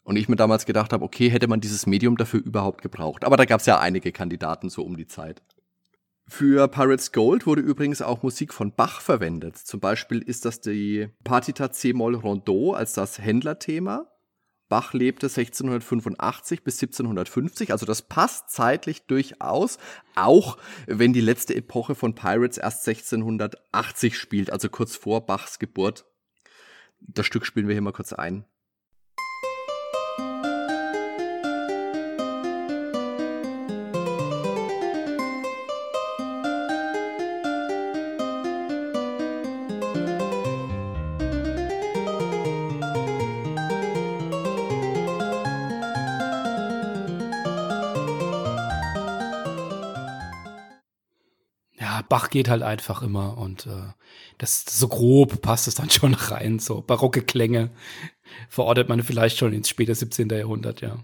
Und 0.05 0.17
ich 0.17 0.29
mir 0.29 0.37
damals 0.37 0.65
gedacht 0.65 0.93
habe, 0.93 1.05
okay, 1.05 1.29
hätte 1.29 1.49
man 1.49 1.61
dieses 1.61 1.87
Medium 1.87 2.17
dafür 2.17 2.41
überhaupt 2.41 2.83
gebraucht. 2.83 3.25
Aber 3.25 3.37
da 3.37 3.47
gab 3.47 3.61
es 3.61 3.67
ja 3.67 3.81
einige 3.81 4.13
Kandidaten 4.13 4.69
so 4.69 4.83
um 4.83 4.97
die 4.97 5.07
Zeit. 5.07 5.43
Für 6.27 6.69
Pirates 6.69 7.13
Gold 7.13 7.47
wurde 7.47 7.63
übrigens 7.63 8.01
auch 8.01 8.23
Musik 8.23 8.55
von 8.55 8.73
Bach 8.73 9.01
verwendet. 9.01 9.59
Zum 9.59 9.81
Beispiel 9.81 10.21
ist 10.23 10.45
das 10.45 10.61
die 10.61 11.09
Partita 11.23 11.73
C-Moll 11.73 12.15
Rondeau 12.15 12.73
als 12.73 12.93
das 12.93 13.19
Händlerthema. 13.19 14.07
Bach 14.69 14.95
lebte 14.95 15.27
1685 15.27 16.65
bis 16.65 16.83
1750, 16.83 17.71
also 17.71 17.85
das 17.87 18.03
passt 18.03 18.51
zeitlich 18.51 19.07
durchaus, 19.07 19.79
auch 20.15 20.59
wenn 20.87 21.13
die 21.13 21.21
letzte 21.21 21.55
Epoche 21.55 21.95
von 21.95 22.15
Pirates 22.15 22.59
erst 22.59 22.89
1680 22.89 24.19
spielt, 24.19 24.51
also 24.51 24.69
kurz 24.69 24.97
vor 24.97 25.27
Bachs 25.27 25.59
Geburt. 25.59 26.07
Das 27.01 27.27
Stück 27.27 27.45
spielen 27.45 27.69
wir 27.69 27.75
hier 27.75 27.83
mal 27.83 27.93
kurz 27.93 28.13
ein. 28.13 28.47
Bach 52.09 52.31
geht 52.31 52.49
halt 52.49 52.63
einfach 52.63 53.03
immer 53.03 53.39
und 53.39 53.67
äh, 53.67 53.93
das 54.39 54.65
so 54.65 54.89
grob 54.89 55.43
passt 55.43 55.69
es 55.69 55.75
dann 55.75 55.91
schon 55.91 56.15
rein, 56.15 56.59
so 56.59 56.81
barocke 56.81 57.23
Klänge 57.23 57.71
verortet 58.49 58.89
man 58.89 59.03
vielleicht 59.03 59.39
schon 59.39 59.53
ins 59.53 59.69
späte 59.69 59.95
17. 59.95 60.29
Jahrhundert, 60.29 60.81
ja. 60.81 60.99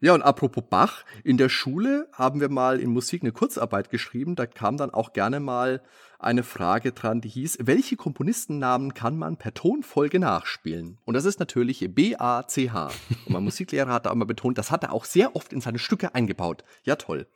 Ja, 0.00 0.12
und 0.12 0.20
apropos 0.20 0.62
Bach, 0.68 1.04
in 1.24 1.38
der 1.38 1.48
Schule 1.48 2.06
haben 2.12 2.40
wir 2.40 2.50
mal 2.50 2.80
in 2.80 2.90
Musik 2.90 3.22
eine 3.22 3.32
Kurzarbeit 3.32 3.88
geschrieben. 3.88 4.36
Da 4.36 4.44
kam 4.44 4.76
dann 4.76 4.90
auch 4.90 5.14
gerne 5.14 5.40
mal 5.40 5.80
eine 6.18 6.42
Frage 6.42 6.92
dran, 6.92 7.22
die 7.22 7.30
hieß, 7.30 7.58
welche 7.62 7.96
Komponistennamen 7.96 8.92
kann 8.92 9.16
man 9.16 9.38
per 9.38 9.54
Tonfolge 9.54 10.18
nachspielen? 10.18 10.98
Und 11.06 11.14
das 11.14 11.24
ist 11.24 11.40
natürlich 11.40 11.86
B-A-C-H. 11.94 12.86
Und 13.24 13.30
mein 13.30 13.44
Musiklehrer 13.44 13.92
hat 13.92 14.04
da 14.04 14.12
immer 14.12 14.26
betont, 14.26 14.58
das 14.58 14.70
hat 14.70 14.82
er 14.82 14.92
auch 14.92 15.06
sehr 15.06 15.34
oft 15.34 15.54
in 15.54 15.62
seine 15.62 15.78
Stücke 15.78 16.14
eingebaut. 16.14 16.62
Ja, 16.84 16.96
toll. 16.96 17.26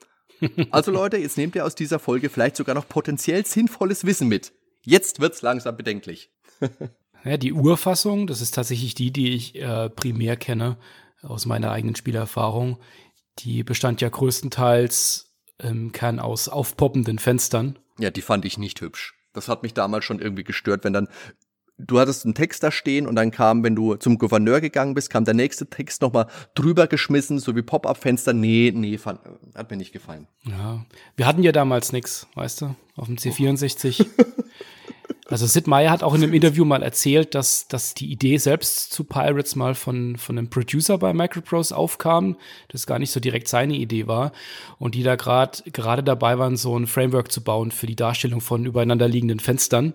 Also 0.70 0.90
Leute, 0.90 1.16
jetzt 1.18 1.36
nehmt 1.36 1.54
ihr 1.54 1.64
aus 1.64 1.74
dieser 1.74 1.98
Folge 1.98 2.28
vielleicht 2.28 2.56
sogar 2.56 2.74
noch 2.74 2.88
potenziell 2.88 3.44
sinnvolles 3.44 4.04
Wissen 4.04 4.28
mit. 4.28 4.52
Jetzt 4.82 5.20
wird's 5.20 5.42
langsam 5.42 5.76
bedenklich. 5.76 6.30
ja, 7.24 7.36
die 7.36 7.52
Urfassung, 7.52 8.26
das 8.26 8.40
ist 8.40 8.54
tatsächlich 8.54 8.94
die, 8.94 9.12
die 9.12 9.34
ich 9.34 9.56
äh, 9.56 9.90
primär 9.90 10.36
kenne 10.36 10.78
aus 11.22 11.46
meiner 11.46 11.70
eigenen 11.70 11.96
Spielerfahrung. 11.96 12.78
Die 13.40 13.62
bestand 13.62 14.00
ja 14.00 14.08
größtenteils 14.08 15.34
im 15.58 15.92
Kern 15.92 16.18
aus 16.18 16.48
aufpoppenden 16.48 17.18
Fenstern. 17.18 17.78
Ja, 17.98 18.10
die 18.10 18.22
fand 18.22 18.44
ich 18.44 18.58
nicht 18.58 18.80
hübsch. 18.80 19.14
Das 19.32 19.48
hat 19.48 19.62
mich 19.62 19.74
damals 19.74 20.04
schon 20.04 20.20
irgendwie 20.20 20.44
gestört, 20.44 20.84
wenn 20.84 20.92
dann 20.92 21.08
du 21.86 21.98
hattest 21.98 22.24
einen 22.24 22.34
Text 22.34 22.62
da 22.62 22.70
stehen 22.70 23.06
und 23.06 23.16
dann 23.16 23.30
kam, 23.30 23.62
wenn 23.64 23.74
du 23.74 23.96
zum 23.96 24.18
Gouverneur 24.18 24.60
gegangen 24.60 24.94
bist, 24.94 25.10
kam 25.10 25.24
der 25.24 25.34
nächste 25.34 25.66
Text 25.68 26.02
nochmal 26.02 26.26
drüber 26.54 26.86
geschmissen, 26.86 27.38
so 27.38 27.56
wie 27.56 27.62
Pop-Up-Fenster. 27.62 28.32
Nee, 28.32 28.72
nee, 28.74 28.98
fand, 28.98 29.20
hat 29.54 29.70
mir 29.70 29.76
nicht 29.76 29.92
gefallen. 29.92 30.26
Ja, 30.44 30.84
wir 31.16 31.26
hatten 31.26 31.42
ja 31.42 31.52
damals 31.52 31.92
nichts, 31.92 32.26
weißt 32.34 32.62
du, 32.62 32.74
auf 32.96 33.06
dem 33.06 33.16
C64. 33.16 34.06
also 35.28 35.46
Sid 35.46 35.66
Meier 35.66 35.90
hat 35.90 36.02
auch 36.02 36.14
in 36.14 36.22
einem 36.22 36.34
Interview 36.34 36.64
mal 36.64 36.82
erzählt, 36.82 37.34
dass, 37.34 37.68
dass 37.68 37.94
die 37.94 38.10
Idee 38.10 38.36
selbst 38.36 38.92
zu 38.92 39.04
Pirates 39.04 39.56
mal 39.56 39.74
von, 39.74 40.16
von 40.16 40.38
einem 40.38 40.50
Producer 40.50 40.98
bei 40.98 41.12
Microprose 41.12 41.76
aufkam, 41.76 42.36
das 42.68 42.86
gar 42.86 42.98
nicht 42.98 43.12
so 43.12 43.20
direkt 43.20 43.48
seine 43.48 43.74
Idee 43.74 44.06
war 44.06 44.32
und 44.78 44.94
die 44.94 45.02
da 45.02 45.16
gerade 45.16 45.62
gerade 45.70 46.02
dabei 46.02 46.38
waren, 46.38 46.56
so 46.56 46.76
ein 46.78 46.86
Framework 46.86 47.30
zu 47.32 47.42
bauen 47.42 47.70
für 47.70 47.86
die 47.86 47.96
Darstellung 47.96 48.40
von 48.40 48.64
übereinander 48.66 49.08
liegenden 49.08 49.40
Fenstern. 49.40 49.94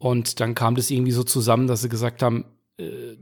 Und 0.00 0.40
dann 0.40 0.54
kam 0.54 0.76
das 0.76 0.90
irgendwie 0.90 1.12
so 1.12 1.24
zusammen, 1.24 1.66
dass 1.66 1.82
sie 1.82 1.90
gesagt 1.90 2.22
haben, 2.22 2.46
äh, 2.78 3.16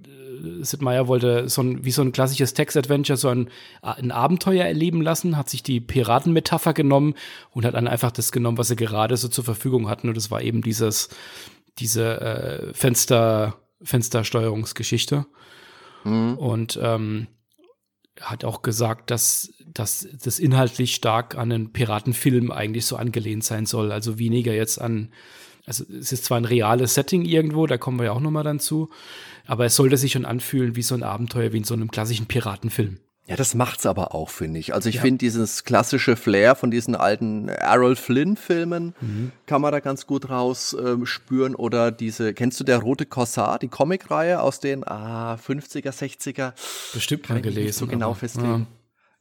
Sid 0.60 0.80
Meier 0.80 1.08
wollte 1.08 1.48
so 1.48 1.60
ein, 1.60 1.84
wie 1.84 1.90
so 1.90 2.02
ein 2.02 2.12
klassisches 2.12 2.54
Text-Adventure, 2.54 3.16
so 3.16 3.26
ein, 3.30 3.50
ein 3.82 4.12
Abenteuer 4.12 4.64
erleben 4.64 5.02
lassen, 5.02 5.36
hat 5.36 5.50
sich 5.50 5.64
die 5.64 5.80
Piratenmetapher 5.80 6.74
genommen 6.74 7.14
und 7.50 7.64
hat 7.64 7.74
dann 7.74 7.88
einfach 7.88 8.12
das 8.12 8.30
genommen, 8.30 8.58
was 8.58 8.68
sie 8.68 8.76
gerade 8.76 9.16
so 9.16 9.26
zur 9.26 9.42
Verfügung 9.42 9.88
hatten. 9.88 10.06
Und 10.08 10.16
das 10.16 10.30
war 10.30 10.40
eben 10.40 10.62
dieses, 10.62 11.08
diese 11.80 12.20
äh, 12.20 12.74
Fenster, 12.74 13.56
Fenstersteuerungsgeschichte. 13.82 15.26
Mhm. 16.04 16.38
Und 16.38 16.78
ähm, 16.80 17.26
hat 18.20 18.44
auch 18.44 18.62
gesagt, 18.62 19.10
dass, 19.10 19.52
dass 19.66 20.06
das 20.22 20.38
inhaltlich 20.38 20.94
stark 20.94 21.36
an 21.36 21.50
einen 21.50 21.72
Piratenfilm 21.72 22.52
eigentlich 22.52 22.86
so 22.86 22.94
angelehnt 22.94 23.42
sein 23.42 23.66
soll. 23.66 23.90
Also 23.90 24.20
weniger 24.20 24.54
jetzt 24.54 24.80
an 24.80 25.10
also 25.68 25.84
es 25.88 26.10
ist 26.12 26.24
zwar 26.24 26.38
ein 26.38 26.44
reales 26.44 26.94
Setting 26.94 27.24
irgendwo, 27.24 27.66
da 27.66 27.78
kommen 27.78 27.98
wir 27.98 28.06
ja 28.06 28.12
auch 28.12 28.20
nochmal 28.20 28.44
dann 28.44 28.58
zu, 28.58 28.90
aber 29.46 29.66
es 29.66 29.76
sollte 29.76 29.96
sich 29.96 30.12
schon 30.12 30.24
anfühlen 30.24 30.74
wie 30.74 30.82
so 30.82 30.94
ein 30.94 31.02
Abenteuer, 31.02 31.52
wie 31.52 31.58
in 31.58 31.64
so 31.64 31.74
einem 31.74 31.90
klassischen 31.90 32.26
Piratenfilm. 32.26 32.98
Ja, 33.28 33.36
das 33.36 33.54
macht's 33.54 33.84
aber 33.84 34.14
auch, 34.14 34.30
finde 34.30 34.58
ich. 34.58 34.72
Also 34.72 34.88
ich 34.88 34.96
ja. 34.96 35.02
finde 35.02 35.18
dieses 35.18 35.64
klassische 35.64 36.16
Flair 36.16 36.54
von 36.54 36.70
diesen 36.70 36.94
alten 36.94 37.48
Errol 37.50 37.94
Flynn-Filmen 37.94 38.94
mhm. 38.98 39.32
kann 39.44 39.60
man 39.60 39.70
da 39.70 39.80
ganz 39.80 40.06
gut 40.06 40.30
raus 40.30 40.72
äh, 40.72 41.04
spüren. 41.04 41.54
Oder 41.54 41.90
diese, 41.92 42.32
kennst 42.32 42.58
du 42.58 42.64
der 42.64 42.78
Rote 42.78 43.04
Korsar, 43.04 43.58
die 43.58 43.68
Comicreihe 43.68 44.40
aus 44.40 44.60
den 44.60 44.82
ah, 44.88 45.34
50er, 45.34 45.90
60er? 45.90 46.54
Bestimmt 46.94 47.28
mal 47.28 47.42
gelesen. 47.42 47.66
Nicht 47.66 47.74
so 47.76 47.86
genau 47.86 48.14
festlegen. 48.14 48.66
Ja. 48.66 48.77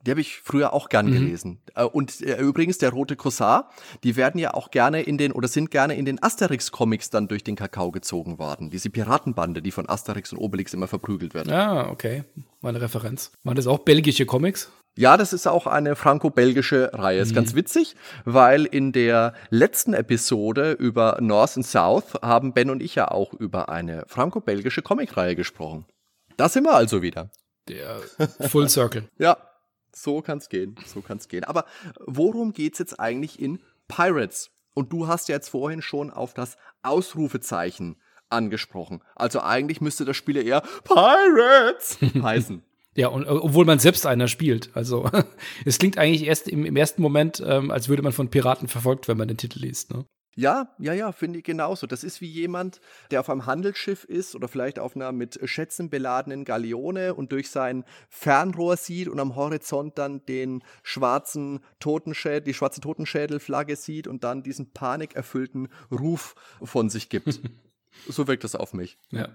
Die 0.08 0.12
habe 0.12 0.22
ich 0.22 0.40
früher 0.40 0.72
auch 0.72 0.88
gern 0.88 1.08
mhm. 1.08 1.12
gelesen. 1.12 1.62
Äh, 1.76 1.84
und 1.84 2.22
äh, 2.22 2.40
übrigens, 2.40 2.78
der 2.78 2.92
rote 2.92 3.18
Korsar, 3.18 3.70
die 4.06 4.16
werden 4.16 4.40
ja 4.40 4.54
auch 4.54 4.72
gerne 4.72 5.02
in 5.02 5.18
den, 5.18 5.34
oder 5.34 5.50
sind 5.50 5.70
gerne 5.70 5.98
in 5.98 6.06
den 6.06 6.24
Asterix-Comics 6.24 7.10
dann 7.10 7.28
durch 7.28 7.44
den 7.44 7.58
Kakao 7.58 7.92
gezogen 7.92 8.40
worden. 8.40 8.70
Diese 8.70 8.90
Piratenbande, 8.90 9.62
die 9.62 9.72
von 9.72 9.90
Asterix 9.90 10.32
und 10.32 10.40
Obelix 10.40 10.74
immer 10.74 10.88
verprügelt 10.88 11.34
wird. 11.34 11.52
Ah, 11.52 11.90
okay. 11.90 12.24
Meine 12.62 12.80
Referenz. 12.80 13.34
Waren 13.44 13.58
das 13.58 13.68
auch 13.68 13.80
belgische 13.80 14.26
Comics? 14.26 14.72
Ja, 14.98 15.18
das 15.18 15.34
ist 15.34 15.46
auch 15.46 15.68
eine 15.68 15.98
franco-belgische 15.98 16.92
Reihe. 16.94 17.20
Ist 17.20 17.32
mhm. 17.32 17.36
ganz 17.36 17.54
witzig, 17.54 17.98
weil 18.24 18.64
in 18.64 18.94
der 18.94 19.34
letzten 19.50 19.94
Episode 19.94 20.72
über 20.72 21.18
North 21.20 21.58
and 21.58 21.66
South 21.66 22.14
haben 22.22 22.54
Ben 22.54 22.70
und 22.70 22.82
ich 22.82 22.96
ja 22.96 23.12
auch 23.12 23.34
über 23.34 23.68
eine 23.68 24.06
franco-belgische 24.08 24.82
Comicreihe 24.82 25.36
gesprochen. 25.36 25.86
Da 26.38 26.48
sind 26.48 26.64
wir 26.64 26.76
also 26.76 27.02
wieder. 27.02 27.30
Der 27.68 27.98
Full 28.48 28.70
Circle. 28.70 29.04
ja, 29.20 29.36
so 30.02 30.22
kann's 30.22 30.50
gehen, 30.50 30.76
so 30.86 31.02
kann's 31.02 31.28
gehen. 31.28 31.44
Aber 31.44 31.66
worum 32.06 32.54
geht's 32.54 32.80
jetzt 32.80 33.00
eigentlich 33.00 33.40
in 33.40 33.60
Pirates? 33.88 34.52
Und 34.74 34.94
du 34.94 35.08
hast 35.08 35.28
ja 35.28 35.36
jetzt 35.36 35.50
vorhin 35.50 35.82
schon 35.82 36.12
auf 36.12 36.34
das 36.34 36.58
Ausrufezeichen 36.84 37.98
angesprochen. 38.30 39.02
Also 39.16 39.42
eigentlich 39.42 39.82
müsste 39.82 40.06
das 40.06 40.18
Spiel 40.18 40.38
eher 40.38 40.62
Pirates 40.84 41.98
heißen. 42.22 42.62
Ja, 42.96 43.10
und 43.10 43.28
obwohl 43.28 43.66
man 43.66 43.80
selbst 43.80 44.06
einer 44.08 44.28
spielt. 44.28 44.72
Also 44.74 45.10
es 45.66 45.78
klingt 45.78 45.98
eigentlich 45.98 46.26
erst 46.26 46.48
im, 46.48 46.66
im 46.66 46.76
ersten 46.76 47.02
Moment, 47.02 47.44
ähm, 47.46 47.72
als 47.72 47.90
würde 47.90 48.02
man 48.02 48.12
von 48.12 48.30
Piraten 48.30 48.68
verfolgt, 48.68 49.08
wenn 49.08 49.18
man 49.18 49.28
den 49.28 49.38
Titel 49.38 49.60
liest. 49.60 49.92
Ne? 49.94 50.06
Ja, 50.38 50.72
ja, 50.78 50.94
ja, 50.94 51.12
finde 51.12 51.40
ich 51.40 51.46
genauso. 51.46 51.88
Das 51.88 52.04
ist 52.04 52.22
wie 52.22 52.28
jemand, 52.28 52.80
der 53.10 53.22
auf 53.22 53.30
einem 53.32 53.48
Handelsschiff 53.48 54.04
ist 54.04 54.36
oder 54.36 54.48
vielleicht 54.48 54.78
auf 54.78 54.96
einer 54.96 55.12
mit 55.12 55.40
Schätzen 55.50 55.90
beladenen 55.90 56.46
Galeone 56.46 57.16
und 57.16 57.32
durch 57.32 57.50
sein 57.50 57.84
Fernrohr 58.08 58.78
sieht 58.78 59.08
und 59.08 59.20
am 59.20 59.36
Horizont 59.36 59.98
dann 59.98 60.24
den 60.28 60.64
schwarzen 60.84 61.62
Totenschädel, 61.80 62.42
die 62.42 62.54
schwarze 62.54 62.82
Totenschädelflagge 62.82 63.76
sieht 63.76 64.08
und 64.08 64.24
dann 64.24 64.44
diesen 64.44 64.70
panikerfüllten 64.74 65.70
Ruf 65.90 66.36
von 66.62 66.92
sich 66.92 67.10
gibt. 67.10 67.42
so 68.08 68.28
wirkt 68.28 68.44
das 68.44 68.54
auf 68.56 68.76
mich. 68.76 69.00
Ja. 69.10 69.30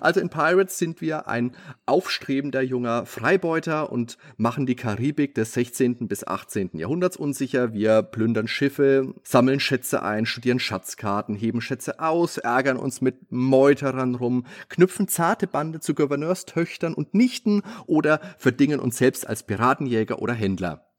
Also 0.00 0.20
in 0.20 0.28
Pirates 0.28 0.78
sind 0.78 1.00
wir 1.00 1.28
ein 1.28 1.54
aufstrebender 1.86 2.62
junger 2.62 3.06
Freibeuter 3.06 3.90
und 3.90 4.18
machen 4.36 4.66
die 4.66 4.76
Karibik 4.76 5.34
des 5.34 5.54
16. 5.54 6.08
bis 6.08 6.26
18. 6.26 6.70
Jahrhunderts 6.74 7.16
unsicher. 7.16 7.72
Wir 7.72 8.02
plündern 8.02 8.48
Schiffe, 8.48 9.14
sammeln 9.22 9.60
Schätze 9.60 10.02
ein, 10.02 10.26
studieren 10.26 10.58
Schatzkarten, 10.58 11.34
heben 11.34 11.60
Schätze 11.60 12.00
aus, 12.00 12.38
ärgern 12.38 12.76
uns 12.76 13.00
mit 13.00 13.30
Meuterern 13.30 14.14
rum, 14.14 14.46
knüpfen 14.68 15.08
zarte 15.08 15.46
Bande 15.46 15.80
zu 15.80 15.94
Gouverneurstöchtern 15.94 16.94
und 16.94 17.14
Nichten 17.14 17.62
oder 17.86 18.20
verdingen 18.38 18.80
uns 18.80 18.98
selbst 18.98 19.26
als 19.26 19.42
Piratenjäger 19.42 20.20
oder 20.20 20.34
Händler. 20.34 20.89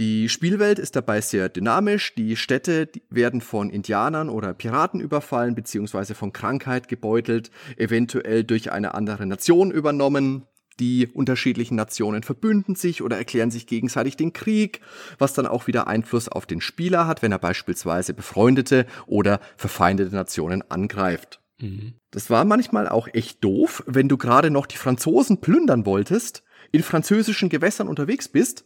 Die 0.00 0.30
Spielwelt 0.30 0.78
ist 0.78 0.96
dabei 0.96 1.20
sehr 1.20 1.50
dynamisch. 1.50 2.14
Die 2.14 2.34
Städte 2.34 2.88
werden 3.10 3.42
von 3.42 3.68
Indianern 3.68 4.30
oder 4.30 4.54
Piraten 4.54 4.98
überfallen 4.98 5.54
bzw. 5.54 6.14
von 6.14 6.32
Krankheit 6.32 6.88
gebeutelt, 6.88 7.50
eventuell 7.76 8.42
durch 8.42 8.72
eine 8.72 8.94
andere 8.94 9.26
Nation 9.26 9.70
übernommen. 9.70 10.46
Die 10.78 11.06
unterschiedlichen 11.06 11.74
Nationen 11.74 12.22
verbünden 12.22 12.76
sich 12.76 13.02
oder 13.02 13.18
erklären 13.18 13.50
sich 13.50 13.66
gegenseitig 13.66 14.16
den 14.16 14.32
Krieg, 14.32 14.80
was 15.18 15.34
dann 15.34 15.46
auch 15.46 15.66
wieder 15.66 15.86
Einfluss 15.86 16.30
auf 16.30 16.46
den 16.46 16.62
Spieler 16.62 17.06
hat, 17.06 17.20
wenn 17.20 17.32
er 17.32 17.38
beispielsweise 17.38 18.14
befreundete 18.14 18.86
oder 19.06 19.38
verfeindete 19.58 20.14
Nationen 20.14 20.64
angreift. 20.70 21.42
Mhm. 21.58 21.92
Das 22.10 22.30
war 22.30 22.46
manchmal 22.46 22.88
auch 22.88 23.06
echt 23.12 23.44
doof, 23.44 23.84
wenn 23.86 24.08
du 24.08 24.16
gerade 24.16 24.50
noch 24.50 24.64
die 24.64 24.78
Franzosen 24.78 25.42
plündern 25.42 25.84
wolltest, 25.84 26.42
in 26.72 26.82
französischen 26.82 27.50
Gewässern 27.50 27.86
unterwegs 27.86 28.28
bist 28.28 28.64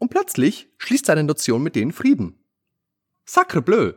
und 0.00 0.08
plötzlich 0.08 0.68
schließt 0.78 1.06
seine 1.06 1.22
Notion 1.22 1.62
mit 1.62 1.76
denen 1.76 1.92
Frieden. 1.92 2.40
Sacre 3.24 3.62
bleu. 3.62 3.92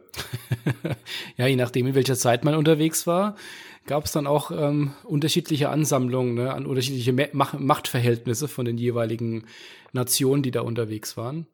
ja, 1.38 1.48
je 1.48 1.56
nachdem, 1.56 1.88
in 1.88 1.96
welcher 1.96 2.16
Zeit 2.16 2.44
man 2.44 2.54
unterwegs 2.54 3.08
war, 3.08 3.36
gab 3.88 4.06
es 4.06 4.12
dann 4.12 4.28
auch 4.28 4.52
ähm, 4.52 4.94
unterschiedliche 5.04 5.70
Ansammlungen 5.70 6.36
ne, 6.36 6.54
an 6.54 6.68
unterschiedliche 6.68 7.14
Mach 7.34 7.58
Machtverhältnisse 7.58 8.48
von 8.48 8.66
den 8.66 8.78
jeweiligen 8.78 9.46
Nationen, 9.92 10.44
die 10.44 10.52
da 10.52 10.62
unterwegs 10.62 11.18
waren. 11.18 11.48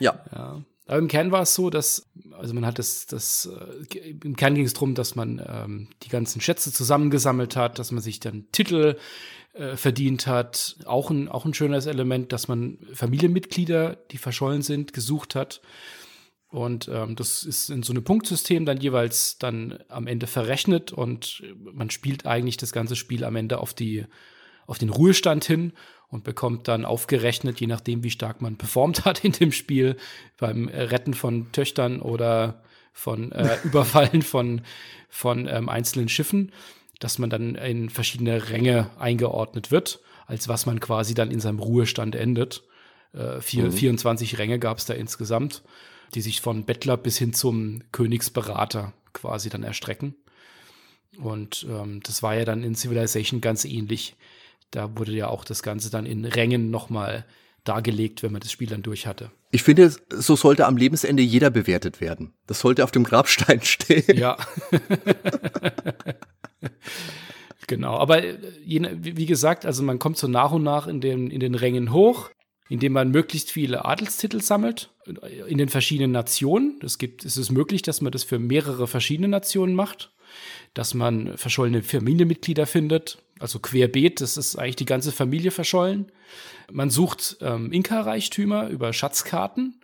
Ja. 0.00 0.24
ja. 0.34 0.64
Aber 0.86 0.98
im 0.98 1.08
Kern 1.08 1.32
war 1.32 1.42
es 1.42 1.54
so, 1.54 1.68
dass, 1.68 2.06
also 2.32 2.54
man 2.54 2.64
hat 2.64 2.78
das, 2.78 3.06
das 3.06 3.48
äh, 3.92 4.14
im 4.24 4.36
Kern 4.36 4.54
ging 4.54 4.64
es 4.64 4.72
darum, 4.72 4.94
dass 4.94 5.16
man 5.16 5.44
ähm, 5.46 5.88
die 6.02 6.08
ganzen 6.08 6.40
Schätze 6.40 6.72
zusammengesammelt 6.72 7.56
hat, 7.56 7.78
dass 7.78 7.92
man 7.92 8.02
sich 8.02 8.20
dann 8.20 8.46
Titel 8.52 8.96
äh, 9.56 9.76
verdient 9.76 10.26
hat. 10.26 10.76
Auch 10.84 11.10
ein, 11.10 11.28
auch 11.28 11.44
ein 11.44 11.54
schönes 11.54 11.86
Element, 11.86 12.32
dass 12.32 12.48
man 12.48 12.78
Familienmitglieder, 12.92 13.96
die 14.10 14.18
verschollen 14.18 14.62
sind, 14.62 14.92
gesucht 14.92 15.34
hat. 15.34 15.60
Und 16.48 16.88
ähm, 16.88 17.16
das 17.16 17.42
ist 17.42 17.70
in 17.70 17.82
so 17.82 17.92
einem 17.92 18.04
Punktsystem 18.04 18.64
dann 18.64 18.78
jeweils 18.78 19.38
dann 19.38 19.78
am 19.88 20.06
Ende 20.06 20.26
verrechnet 20.26 20.92
und 20.92 21.42
man 21.60 21.90
spielt 21.90 22.24
eigentlich 22.24 22.56
das 22.56 22.72
ganze 22.72 22.96
Spiel 22.96 23.24
am 23.24 23.36
Ende 23.36 23.58
auf 23.58 23.74
die 23.74 24.06
auf 24.66 24.78
den 24.78 24.90
Ruhestand 24.90 25.44
hin 25.44 25.72
und 26.08 26.24
bekommt 26.24 26.68
dann 26.68 26.84
aufgerechnet, 26.84 27.60
je 27.60 27.66
nachdem, 27.66 28.02
wie 28.02 28.10
stark 28.10 28.40
man 28.40 28.56
performt 28.56 29.04
hat 29.04 29.24
in 29.24 29.32
dem 29.32 29.52
Spiel, 29.52 29.96
beim 30.38 30.68
Retten 30.68 31.14
von 31.14 31.52
Töchtern 31.52 32.00
oder 32.00 32.62
von 32.92 33.32
äh, 33.32 33.58
Überfallen 33.64 34.22
von, 34.22 34.62
von 35.08 35.46
ähm, 35.48 35.68
einzelnen 35.68 36.08
Schiffen, 36.08 36.52
dass 36.98 37.18
man 37.18 37.30
dann 37.30 37.54
in 37.56 37.90
verschiedene 37.90 38.50
Ränge 38.50 38.90
eingeordnet 38.98 39.70
wird, 39.70 40.00
als 40.26 40.48
was 40.48 40.66
man 40.66 40.80
quasi 40.80 41.14
dann 41.14 41.30
in 41.30 41.40
seinem 41.40 41.58
Ruhestand 41.58 42.14
endet. 42.14 42.62
Äh, 43.12 43.40
vier, 43.40 43.64
mhm. 43.64 43.72
24 43.72 44.38
Ränge 44.38 44.58
gab 44.58 44.78
es 44.78 44.86
da 44.86 44.94
insgesamt, 44.94 45.62
die 46.14 46.20
sich 46.20 46.40
von 46.40 46.64
Bettler 46.64 46.96
bis 46.96 47.18
hin 47.18 47.32
zum 47.32 47.82
Königsberater 47.92 48.92
quasi 49.12 49.50
dann 49.50 49.62
erstrecken. 49.62 50.14
Und 51.18 51.66
ähm, 51.68 52.00
das 52.02 52.22
war 52.22 52.34
ja 52.34 52.44
dann 52.44 52.62
in 52.62 52.74
Civilization 52.74 53.40
ganz 53.40 53.64
ähnlich. 53.64 54.16
Da 54.70 54.96
wurde 54.98 55.12
ja 55.12 55.28
auch 55.28 55.44
das 55.44 55.62
Ganze 55.62 55.90
dann 55.90 56.06
in 56.06 56.24
Rängen 56.24 56.70
nochmal 56.70 57.24
dargelegt, 57.64 58.22
wenn 58.22 58.32
man 58.32 58.40
das 58.40 58.52
Spiel 58.52 58.68
dann 58.68 58.82
durch 58.82 59.06
hatte. 59.06 59.30
Ich 59.50 59.62
finde, 59.62 59.94
so 60.10 60.36
sollte 60.36 60.66
am 60.66 60.76
Lebensende 60.76 61.22
jeder 61.22 61.50
bewertet 61.50 62.00
werden. 62.00 62.32
Das 62.46 62.60
sollte 62.60 62.84
auf 62.84 62.90
dem 62.90 63.04
Grabstein 63.04 63.60
stehen. 63.62 64.16
Ja. 64.16 64.36
genau, 67.66 67.96
aber 67.96 68.24
äh, 68.24 68.36
wie 68.64 69.26
gesagt, 69.26 69.66
also 69.66 69.82
man 69.82 69.98
kommt 69.98 70.18
so 70.18 70.28
nach 70.28 70.52
und 70.52 70.62
nach 70.62 70.86
in 70.86 71.00
den, 71.00 71.30
in 71.30 71.40
den 71.40 71.54
Rängen 71.54 71.92
hoch, 71.92 72.30
indem 72.68 72.92
man 72.92 73.10
möglichst 73.10 73.50
viele 73.50 73.84
Adelstitel 73.84 74.40
sammelt 74.40 74.90
in 75.46 75.58
den 75.58 75.68
verschiedenen 75.68 76.12
Nationen. 76.12 76.80
Es 76.82 76.98
gibt, 76.98 77.24
es 77.24 77.36
ist 77.36 77.50
möglich, 77.50 77.82
dass 77.82 78.00
man 78.00 78.12
das 78.12 78.24
für 78.24 78.38
mehrere 78.38 78.86
verschiedene 78.88 79.28
Nationen 79.28 79.74
macht, 79.74 80.12
dass 80.74 80.94
man 80.94 81.36
verschollene 81.36 81.82
Familienmitglieder 81.82 82.66
findet, 82.66 83.18
also 83.38 83.58
querbeet, 83.58 84.20
das 84.20 84.36
ist 84.36 84.56
eigentlich 84.56 84.76
die 84.76 84.86
ganze 84.86 85.12
Familie 85.12 85.50
verschollen. 85.50 86.10
Man 86.70 86.90
sucht 86.90 87.36
ähm, 87.40 87.70
Inka-Reichtümer 87.72 88.68
über 88.68 88.92
Schatzkarten. 88.92 89.80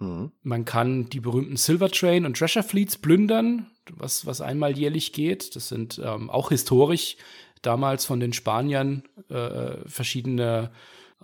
Mhm. 0.00 0.32
Man 0.42 0.64
kann 0.64 1.08
die 1.08 1.20
berühmten 1.20 1.56
Silver 1.56 1.90
Train 1.90 2.26
und 2.26 2.36
Treasure 2.36 2.64
Fleets 2.64 2.98
plündern, 2.98 3.70
was, 3.92 4.26
was 4.26 4.40
einmal 4.40 4.76
jährlich 4.76 5.12
geht. 5.12 5.54
Das 5.54 5.68
sind 5.68 6.00
ähm, 6.04 6.30
auch 6.30 6.48
historisch 6.48 7.16
damals 7.62 8.06
von 8.06 8.20
den 8.20 8.32
Spaniern 8.32 9.04
äh, 9.28 9.76
verschiedene 9.86 10.70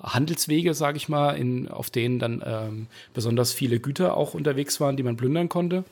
Handelswege, 0.00 0.74
sage 0.74 0.98
ich 0.98 1.08
mal, 1.08 1.32
in, 1.32 1.68
auf 1.68 1.88
denen 1.90 2.18
dann 2.18 2.42
ähm, 2.44 2.86
besonders 3.14 3.52
viele 3.52 3.80
Güter 3.80 4.16
auch 4.16 4.34
unterwegs 4.34 4.78
waren, 4.78 4.96
die 4.96 5.02
man 5.02 5.16
plündern 5.16 5.48
konnte. 5.48 5.84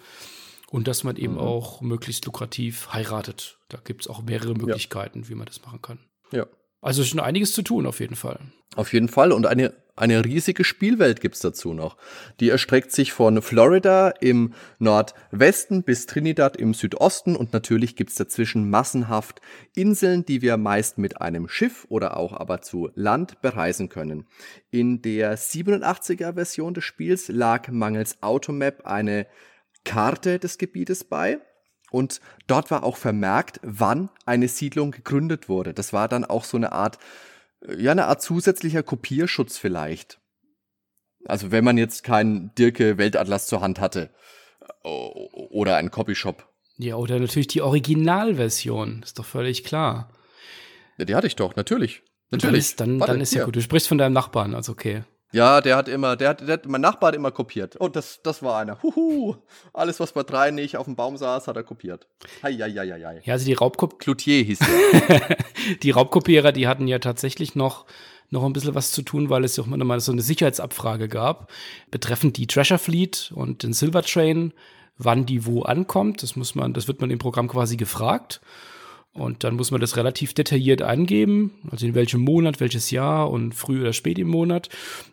Und 0.70 0.88
dass 0.88 1.05
man 1.05 1.16
eben 1.16 1.35
mhm. 1.35 1.40
auch 1.40 1.81
möglichst 1.81 2.27
lukrativ 2.27 2.92
heiratet. 2.92 3.59
Da 3.68 3.79
gibt 3.83 4.03
es 4.03 4.09
auch 4.09 4.23
mehrere 4.23 4.55
Möglichkeiten, 4.55 5.23
ja. 5.23 5.29
wie 5.29 5.35
man 5.37 5.47
das 5.47 5.62
machen 5.62 5.81
kann. 5.81 5.99
Ja. 6.33 6.47
Also 6.81 7.03
ist 7.03 7.09
schon 7.09 7.20
einiges 7.20 7.53
zu 7.53 7.62
tun, 7.62 7.87
auf 7.87 8.01
jeden 8.01 8.16
Fall. 8.16 8.40
Auf 8.77 8.93
jeden 8.93 9.09
Fall. 9.09 9.33
Und 9.33 9.47
eine, 9.47 9.73
eine 9.97 10.25
riesige 10.25 10.65
Spielwelt 10.65 11.21
gibt 11.21 11.37
es 11.37 11.41
dazu 11.41 11.75
noch. 11.75 11.97
Die 12.41 12.49
erstreckt 12.49 12.91
sich 12.91 13.13
von 13.13 13.41
Florida 13.41 14.09
im 14.21 14.55
Nordwesten 14.79 15.85
bis 15.85 16.07
Trinidad 16.07 16.57
im 16.57 16.75
Südosten. 16.75 17.37
Und 17.37 17.53
natürlich 17.53 17.95
gibt 17.95 18.11
es 18.11 18.17
dazwischen 18.17 18.69
massenhaft 18.69 19.41
Inseln, 19.75 20.25
die 20.25 20.43
wir 20.43 20.57
meist 20.57 20.99
mit 20.99 21.21
einem 21.21 21.49
Schiff 21.49 21.87
oder 21.89 22.17
auch 22.17 22.33
aber 22.33 22.61
zu 22.63 22.91
Land 22.95 23.41
bereisen 23.41 23.89
können. 23.89 24.27
In 24.71 25.03
der 25.03 25.39
87er 25.39 26.35
Version 26.35 26.75
des 26.75 26.85
Spiels 26.85 27.29
lag 27.29 27.69
mangels 27.69 28.23
Automap 28.23 28.87
eine 28.87 29.27
Karte 29.85 30.39
des 30.39 30.59
Gebietes 30.59 31.05
bei. 31.05 31.39
Und 31.91 32.21
dort 32.49 32.73
war 32.73 32.83
auch 32.83 32.97
vermerkt, 32.97 33.61
wann 33.63 34.11
eine 34.27 34.49
Siedlung 34.49 34.91
gegründet 34.91 35.49
wurde. 35.49 35.73
Das 35.73 35.93
war 35.93 36.09
dann 36.09 36.25
auch 36.25 36.43
so 36.43 36.57
eine 36.57 36.73
Art, 36.73 36.99
ja, 37.77 37.92
eine 37.92 38.07
Art 38.07 38.22
zusätzlicher 38.22 38.83
Kopierschutz 38.83 39.59
vielleicht. 39.59 40.20
Also 41.24 41.50
wenn 41.50 41.64
man 41.64 41.79
jetzt 41.79 42.05
keinen 42.05 42.55
Dirke 42.55 42.98
Weltatlas 42.98 43.46
zur 43.46 43.61
Hand 43.61 43.81
hatte 43.81 44.11
oder 44.83 45.77
einen 45.77 45.90
Copyshop. 45.90 46.48
Ja, 46.77 46.96
oder 46.96 47.18
natürlich 47.18 47.46
die 47.46 47.62
Originalversion, 47.62 49.03
ist 49.03 49.18
doch 49.18 49.24
völlig 49.24 49.64
klar. 49.64 50.12
Ja, 50.98 51.05
die 51.05 51.14
hatte 51.14 51.27
ich 51.27 51.37
doch, 51.37 51.57
natürlich. 51.57 52.03
Natürlich. 52.31 52.42
Dann 52.42 52.59
ist, 52.59 52.81
dann, 52.81 52.98
dann 52.98 53.20
ist 53.20 53.35
ja 53.35 53.44
gut. 53.44 53.57
Du 53.57 53.62
sprichst 53.62 53.88
von 53.88 53.98
deinem 53.98 54.12
Nachbarn, 54.12 54.55
also 54.55 54.72
okay. 54.72 55.05
Ja, 55.35 55.61
der 55.61 55.77
hat 55.77 55.88
immer, 55.88 56.14
der 56.14 56.29
hat, 56.29 56.42
der 56.42 56.53
hat, 56.53 56.66
mein 56.66 56.81
Nachbar 56.81 57.09
hat 57.09 57.16
immer 57.16 57.33
kopiert. 57.33 57.75
Oh, 57.81 57.88
das, 57.88 58.20
das 58.23 58.40
war 58.44 58.57
einer. 58.57 58.81
Huhu. 58.85 59.35
Alles, 59.73 59.99
was 59.99 60.12
bei 60.12 60.23
drei 60.23 60.53
nicht 60.53 60.77
auf 60.77 60.85
dem 60.85 60.94
Baum 60.94 61.16
saß, 61.16 61.49
hat 61.49 61.57
er 61.57 61.64
kopiert. 61.64 62.07
Hei, 62.44 62.53
hei, 62.53 62.70
hei, 62.70 62.88
hei. 62.88 63.20
Ja, 63.25 63.33
also 63.33 63.44
die 63.44 63.55
Raubkop 63.55 63.99
Cloutier 63.99 64.44
hieß 64.44 64.61
der. 64.61 65.37
die 65.83 65.90
Raubkopierer, 65.90 66.53
die 66.53 66.68
hatten 66.68 66.87
ja 66.87 67.01
tatsächlich 67.01 67.57
noch, 67.57 67.85
noch 68.31 68.44
ein 68.44 68.53
bisschen 68.53 68.77
was 68.77 68.92
zu 68.92 69.03
tun, 69.03 69.29
weil 69.29 69.42
es 69.42 69.57
ja 69.57 69.64
auch 69.64 69.66
mal 69.66 69.99
so 69.99 70.12
eine 70.12 70.23
Sicherheitsabfrage 70.23 71.09
gab, 71.09 71.51
betreffend 71.90 72.37
die 72.37 72.47
Treasure 72.47 72.79
Fleet 72.79 73.33
und 73.35 73.64
den 73.64 73.73
Silver 73.73 74.03
Train, 74.03 74.53
wann 74.99 75.27
die 75.27 75.47
wo 75.47 75.62
ankommt. 75.62 76.23
Das 76.23 76.37
muss 76.37 76.55
man, 76.55 76.75
das 76.75 76.87
wird 76.87 77.01
man 77.01 77.11
im 77.11 77.18
Programm 77.18 77.49
quasi 77.49 77.77
gefragt. 77.77 78.40
Und 79.14 79.44
dann 79.44 79.55
muss 79.55 79.70
man 79.70 79.81
das 79.81 79.96
relativ 79.96 80.35
detailliert 80.35 80.83
angeben, 80.83 81.53
also 81.70 81.87
in 81.87 81.94
welchem 81.94 82.20
Monat, 82.20 82.59
welches 82.59 82.90
Jahr 82.90 83.31
und 83.31 83.55
früh 83.55 83.81
oder 83.81 83.92
spät 83.92 84.18
im 84.18 84.29
Monat. 84.29 84.68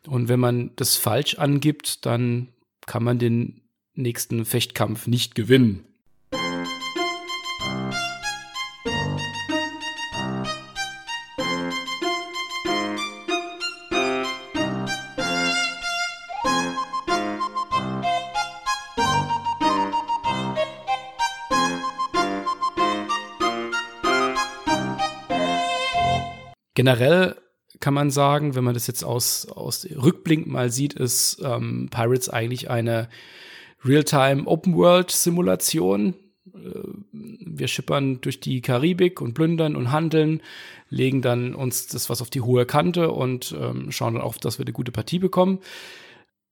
Und 0.07 0.27
wenn 0.27 0.39
man 0.39 0.71
das 0.75 0.97
falsch 0.97 1.35
angibt, 1.35 2.05
dann 2.05 2.47
kann 2.87 3.03
man 3.03 3.19
den 3.19 3.61
nächsten 3.93 4.43
Fechtkampf 4.43 5.05
nicht 5.05 5.35
gewinnen. 5.35 5.85
Generell 26.73 27.35
kann 27.79 27.93
man 27.93 28.11
sagen, 28.11 28.55
wenn 28.55 28.63
man 28.63 28.73
das 28.73 28.87
jetzt 28.87 29.03
aus, 29.03 29.47
aus 29.47 29.85
Rückblick 29.85 30.47
mal 30.47 30.71
sieht, 30.71 30.93
ist 30.93 31.41
ähm, 31.43 31.89
Pirates 31.91 32.29
eigentlich 32.29 32.69
eine 32.69 33.09
Real-Time 33.83 34.45
Open-World-Simulation. 34.45 36.13
Äh, 36.53 36.59
wir 37.11 37.67
schippern 37.67 38.21
durch 38.21 38.39
die 38.39 38.61
Karibik 38.61 39.19
und 39.21 39.33
plündern 39.33 39.75
und 39.75 39.91
handeln, 39.91 40.41
legen 40.89 41.21
dann 41.21 41.55
uns 41.55 41.87
das 41.87 42.09
was 42.09 42.21
auf 42.21 42.29
die 42.29 42.41
hohe 42.41 42.65
Kante 42.65 43.11
und 43.11 43.55
ähm, 43.59 43.91
schauen 43.91 44.13
dann 44.13 44.23
auf, 44.23 44.37
dass 44.37 44.59
wir 44.59 44.65
eine 44.65 44.73
gute 44.73 44.91
Partie 44.91 45.19
bekommen. 45.19 45.59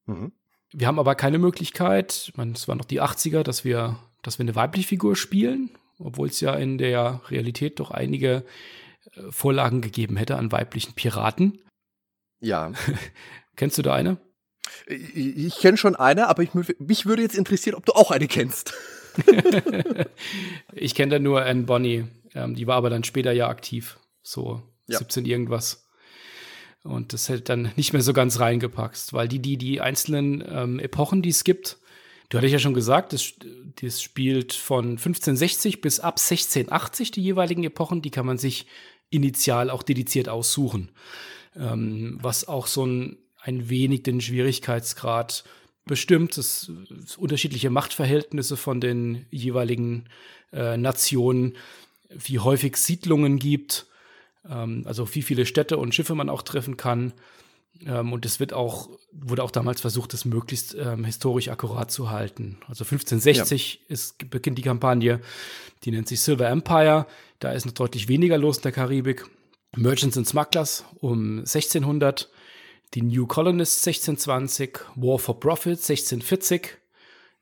Mhm. 0.05 0.31
Wir 0.71 0.87
haben 0.87 0.99
aber 0.99 1.15
keine 1.15 1.39
Möglichkeit, 1.39 2.25
ich 2.29 2.37
meine, 2.37 2.51
es 2.51 2.67
waren 2.67 2.77
noch 2.77 2.85
die 2.85 3.01
80er, 3.01 3.41
dass 3.41 3.65
wir, 3.65 3.97
dass 4.21 4.37
wir 4.37 4.43
eine 4.43 4.55
weibliche 4.55 4.87
Figur 4.87 5.15
spielen, 5.15 5.71
obwohl 5.97 6.27
es 6.27 6.41
ja 6.41 6.53
in 6.53 6.77
der 6.77 7.21
Realität 7.29 7.79
doch 7.79 7.89
einige 7.89 8.45
Vorlagen 9.29 9.81
gegeben 9.81 10.17
hätte 10.17 10.37
an 10.37 10.51
weiblichen 10.51 10.93
Piraten. 10.93 11.61
Ja. 12.39 12.71
Kennst 13.55 13.77
du 13.77 13.81
da 13.81 13.93
eine? 13.93 14.17
Ich, 14.87 15.37
ich 15.37 15.57
kenne 15.57 15.77
schon 15.77 15.95
eine, 15.95 16.27
aber 16.27 16.43
ich, 16.43 16.51
mich 16.53 17.05
würde 17.05 17.21
jetzt 17.21 17.35
interessieren, 17.35 17.75
ob 17.75 17.85
du 17.85 17.93
auch 17.93 18.11
eine 18.11 18.27
kennst. 18.27 18.73
ich 20.73 20.95
kenne 20.95 21.11
da 21.11 21.19
nur 21.19 21.43
Anne 21.43 21.63
Bonny. 21.63 22.05
Ähm, 22.35 22.55
die 22.55 22.67
war 22.67 22.77
aber 22.77 22.89
dann 22.89 23.03
später 23.03 23.31
ja 23.31 23.49
aktiv. 23.49 23.99
So 24.21 24.61
ja. 24.87 24.99
17 24.99 25.25
irgendwas. 25.25 25.87
Und 26.83 27.13
das 27.13 27.29
hätte 27.29 27.41
dann 27.41 27.71
nicht 27.75 27.93
mehr 27.93 28.01
so 28.01 28.13
ganz 28.13 28.39
reingepackt, 28.39 29.11
weil 29.11 29.27
die, 29.27 29.39
die, 29.39 29.57
die 29.57 29.81
einzelnen 29.81 30.43
ähm, 30.47 30.79
Epochen, 30.79 31.21
die 31.21 31.29
es 31.29 31.43
gibt, 31.43 31.77
du 32.29 32.37
hattest 32.37 32.53
ja 32.53 32.59
schon 32.59 32.73
gesagt, 32.73 33.11
das, 33.11 33.33
das 33.81 34.01
spielt 34.01 34.53
von 34.53 34.91
1560 34.91 35.81
bis 35.81 35.99
ab 35.99 36.19
1680 36.19 37.11
die 37.11 37.21
jeweiligen 37.21 37.63
Epochen, 37.63 38.01
die 38.01 38.11
kann 38.11 38.25
man 38.25 38.37
sich 38.37 38.65
initial 39.09 39.69
auch 39.69 39.83
dediziert 39.83 40.29
aussuchen. 40.29 40.89
Ähm, 41.55 42.17
was 42.21 42.47
auch 42.47 42.67
so 42.67 42.85
ein, 42.85 43.17
ein 43.41 43.69
wenig 43.69 44.03
den 44.03 44.21
Schwierigkeitsgrad 44.21 45.43
bestimmt. 45.85 46.37
Es, 46.37 46.71
unterschiedliche 47.17 47.69
Machtverhältnisse 47.69 48.55
von 48.55 48.79
den 48.79 49.25
jeweiligen 49.31 50.05
äh, 50.53 50.77
Nationen, 50.77 51.57
wie 52.09 52.39
häufig 52.39 52.77
Siedlungen 52.77 53.39
gibt, 53.39 53.87
ähm, 54.47 54.83
also 54.85 55.13
wie 55.15 55.21
viele 55.21 55.45
Städte 55.45 55.77
und 55.77 55.93
Schiffe 55.93 56.15
man 56.15 56.29
auch 56.29 56.43
treffen 56.43 56.77
kann. 56.77 57.13
Ähm, 57.85 58.13
und 58.13 58.25
es 58.25 58.39
wird 58.39 58.53
auch, 58.53 58.89
wurde 59.11 59.43
auch 59.43 59.51
damals 59.51 59.81
versucht, 59.81 60.13
das 60.13 60.25
möglichst 60.25 60.75
ähm, 60.75 61.05
historisch 61.05 61.49
akkurat 61.49 61.91
zu 61.91 62.09
halten. 62.09 62.57
Also 62.67 62.83
1560 62.83 63.73
ja. 63.73 63.93
ist, 63.93 64.29
beginnt 64.29 64.57
die 64.57 64.63
Kampagne, 64.63 65.21
die 65.83 65.91
nennt 65.91 66.07
sich 66.07 66.21
Silver 66.21 66.49
Empire. 66.49 67.05
Da 67.39 67.51
ist 67.51 67.65
noch 67.65 67.73
deutlich 67.73 68.07
weniger 68.07 68.37
los 68.37 68.57
in 68.57 68.63
der 68.63 68.71
Karibik. 68.71 69.25
Merchants 69.75 70.17
and 70.17 70.27
Smugglers 70.27 70.83
um 70.99 71.39
1600, 71.39 72.29
die 72.95 73.03
New 73.03 73.27
Colonists 73.27 73.85
1620, 73.85 74.79
War 74.95 75.19
for 75.19 75.39
Profit 75.39 75.77
1640, 75.77 76.77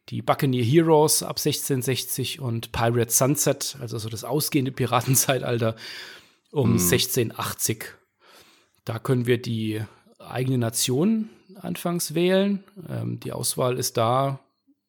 die 0.09 0.21
Buccaneer 0.21 0.63
Heroes 0.63 1.23
ab 1.23 1.37
1660 1.37 2.41
und 2.41 2.71
Pirate 2.73 3.11
Sunset, 3.11 3.77
also 3.79 3.97
so 3.97 4.09
das 4.09 4.23
ausgehende 4.23 4.71
Piratenzeitalter 4.71 5.75
um 6.51 6.73
hm. 6.73 6.79
1680. 6.79 7.85
Da 8.83 8.99
können 8.99 9.25
wir 9.25 9.41
die 9.41 9.81
eigene 10.31 10.57
Nation 10.57 11.29
anfangs 11.61 12.13
wählen. 12.13 12.63
Ähm, 12.89 13.19
die 13.19 13.31
Auswahl 13.31 13.77
ist 13.77 13.97
da, 13.97 14.39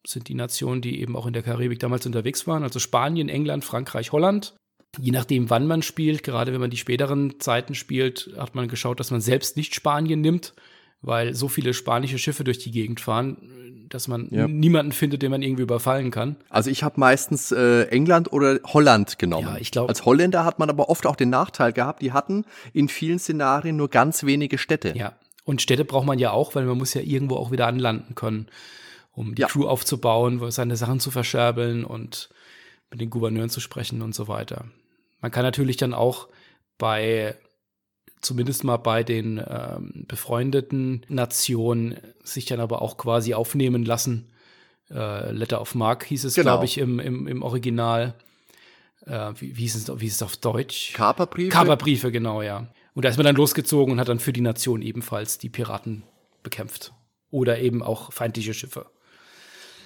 sind 0.06 0.28
die 0.28 0.34
Nationen, 0.34 0.80
die 0.80 1.00
eben 1.00 1.16
auch 1.16 1.26
in 1.26 1.32
der 1.32 1.42
Karibik 1.42 1.78
damals 1.78 2.06
unterwegs 2.06 2.46
waren, 2.46 2.62
also 2.62 2.78
Spanien, 2.78 3.28
England, 3.28 3.64
Frankreich, 3.64 4.12
Holland. 4.12 4.54
Je 4.98 5.10
nachdem, 5.10 5.50
wann 5.50 5.66
man 5.66 5.82
spielt, 5.82 6.22
gerade 6.22 6.52
wenn 6.52 6.60
man 6.60 6.70
die 6.70 6.78
späteren 6.78 7.38
Zeiten 7.40 7.74
spielt, 7.74 8.30
hat 8.38 8.54
man 8.54 8.68
geschaut, 8.68 9.00
dass 9.00 9.10
man 9.10 9.20
selbst 9.20 9.56
nicht 9.56 9.74
Spanien 9.74 10.20
nimmt, 10.20 10.54
weil 11.02 11.34
so 11.34 11.48
viele 11.48 11.74
spanische 11.74 12.18
Schiffe 12.18 12.42
durch 12.42 12.58
die 12.58 12.70
Gegend 12.70 13.00
fahren, 13.00 13.36
dass 13.90 14.08
man 14.08 14.28
ja. 14.30 14.48
niemanden 14.48 14.92
findet, 14.92 15.22
den 15.22 15.30
man 15.30 15.42
irgendwie 15.42 15.62
überfallen 15.62 16.10
kann. 16.10 16.36
Also 16.48 16.70
ich 16.70 16.82
habe 16.82 16.98
meistens 16.98 17.52
äh, 17.52 17.84
England 17.84 18.32
oder 18.32 18.60
Holland 18.64 19.18
genommen. 19.18 19.48
Ja, 19.48 19.56
ich 19.58 19.70
glaube. 19.70 19.88
Als 19.88 20.04
Holländer 20.04 20.44
hat 20.44 20.58
man 20.58 20.70
aber 20.70 20.88
oft 20.88 21.06
auch 21.06 21.16
den 21.16 21.30
Nachteil 21.30 21.72
gehabt, 21.72 22.02
die 22.02 22.12
hatten 22.12 22.44
in 22.72 22.88
vielen 22.88 23.18
Szenarien 23.18 23.76
nur 23.76 23.88
ganz 23.88 24.24
wenige 24.24 24.58
Städte. 24.58 24.94
Ja. 24.96 25.14
Und 25.48 25.62
Städte 25.62 25.86
braucht 25.86 26.04
man 26.04 26.18
ja 26.18 26.30
auch, 26.32 26.54
weil 26.54 26.66
man 26.66 26.76
muss 26.76 26.92
ja 26.92 27.00
irgendwo 27.00 27.36
auch 27.36 27.50
wieder 27.50 27.66
anlanden 27.66 28.14
können, 28.14 28.48
um 29.12 29.34
die 29.34 29.40
ja. 29.40 29.48
Crew 29.48 29.66
aufzubauen, 29.66 30.50
seine 30.50 30.76
Sachen 30.76 31.00
zu 31.00 31.10
verscherbeln 31.10 31.86
und 31.86 32.28
mit 32.90 33.00
den 33.00 33.08
Gouverneuren 33.08 33.48
zu 33.48 33.60
sprechen 33.60 34.02
und 34.02 34.14
so 34.14 34.28
weiter. 34.28 34.66
Man 35.22 35.30
kann 35.30 35.44
natürlich 35.44 35.78
dann 35.78 35.94
auch 35.94 36.28
bei 36.76 37.34
zumindest 38.20 38.62
mal 38.62 38.76
bei 38.76 39.02
den 39.02 39.38
ähm, 39.38 40.04
befreundeten 40.06 41.06
Nationen 41.08 41.96
sich 42.22 42.44
dann 42.44 42.60
aber 42.60 42.82
auch 42.82 42.98
quasi 42.98 43.32
aufnehmen 43.32 43.86
lassen. 43.86 44.28
Äh, 44.90 45.32
Letter 45.32 45.62
of 45.62 45.74
Mark 45.74 46.04
hieß 46.04 46.24
es, 46.24 46.34
genau. 46.34 46.50
glaube 46.50 46.66
ich, 46.66 46.76
im, 46.76 47.00
im, 47.00 47.26
im 47.26 47.42
Original. 47.42 48.12
Äh, 49.06 49.30
wie, 49.38 49.56
wie, 49.56 49.62
hieß 49.62 49.76
es, 49.76 49.98
wie 49.98 50.08
ist 50.08 50.16
es 50.16 50.22
auf 50.22 50.36
Deutsch? 50.36 50.92
Kaperbriefe? 50.92 51.48
Kaperbriefe, 51.48 52.12
genau, 52.12 52.42
ja. 52.42 52.66
Und 52.98 53.04
da 53.04 53.10
ist 53.10 53.16
man 53.16 53.26
dann 53.26 53.36
losgezogen 53.36 53.92
und 53.92 54.00
hat 54.00 54.08
dann 54.08 54.18
für 54.18 54.32
die 54.32 54.40
Nation 54.40 54.82
ebenfalls 54.82 55.38
die 55.38 55.48
Piraten 55.48 56.02
bekämpft. 56.42 56.92
Oder 57.30 57.60
eben 57.60 57.80
auch 57.80 58.12
feindliche 58.12 58.54
Schiffe. 58.54 58.86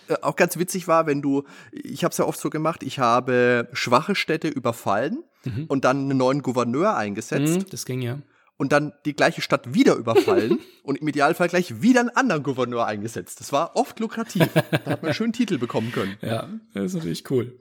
Äh, 0.09 0.15
auch 0.23 0.35
ganz 0.35 0.57
witzig 0.57 0.89
war, 0.89 1.05
wenn 1.05 1.21
du, 1.21 1.43
ich 1.73 2.05
habe 2.05 2.13
es 2.13 2.17
ja 2.17 2.25
oft 2.25 2.41
so 2.41 2.49
gemacht, 2.49 2.83
ich 2.83 3.01
habe 3.01 3.69
schwache 3.75 4.15
Städte 4.15 4.49
überfallen 4.49 5.25
mhm. 5.45 5.67
und 5.69 5.85
dann 5.85 6.09
einen 6.09 6.17
neuen 6.17 6.41
Gouverneur 6.41 6.97
eingesetzt. 6.97 7.59
Mhm, 7.59 7.67
das 7.69 7.85
ging 7.85 8.01
ja. 8.01 8.23
Und 8.57 8.73
dann 8.73 8.95
die 9.05 9.13
gleiche 9.13 9.43
Stadt 9.43 9.75
wieder 9.75 9.95
überfallen 9.97 10.61
und 10.83 10.97
im 10.97 11.07
Idealfall 11.07 11.49
gleich 11.49 11.83
wieder 11.83 12.01
einen 12.01 12.17
anderen 12.17 12.43
Gouverneur 12.43 12.87
eingesetzt. 12.87 13.41
Das 13.41 13.53
war 13.53 13.77
oft 13.77 14.01
lukrativ. 14.01 14.49
da 14.55 14.63
hat 14.91 15.03
man 15.03 15.11
einen 15.11 15.15
schönen 15.15 15.35
Titel 15.35 15.59
bekommen 15.59 15.93
können. 15.93 16.17
Ja, 16.23 16.49
das 16.73 16.85
ist 16.85 16.95
natürlich 16.95 17.31
cool. 17.31 17.61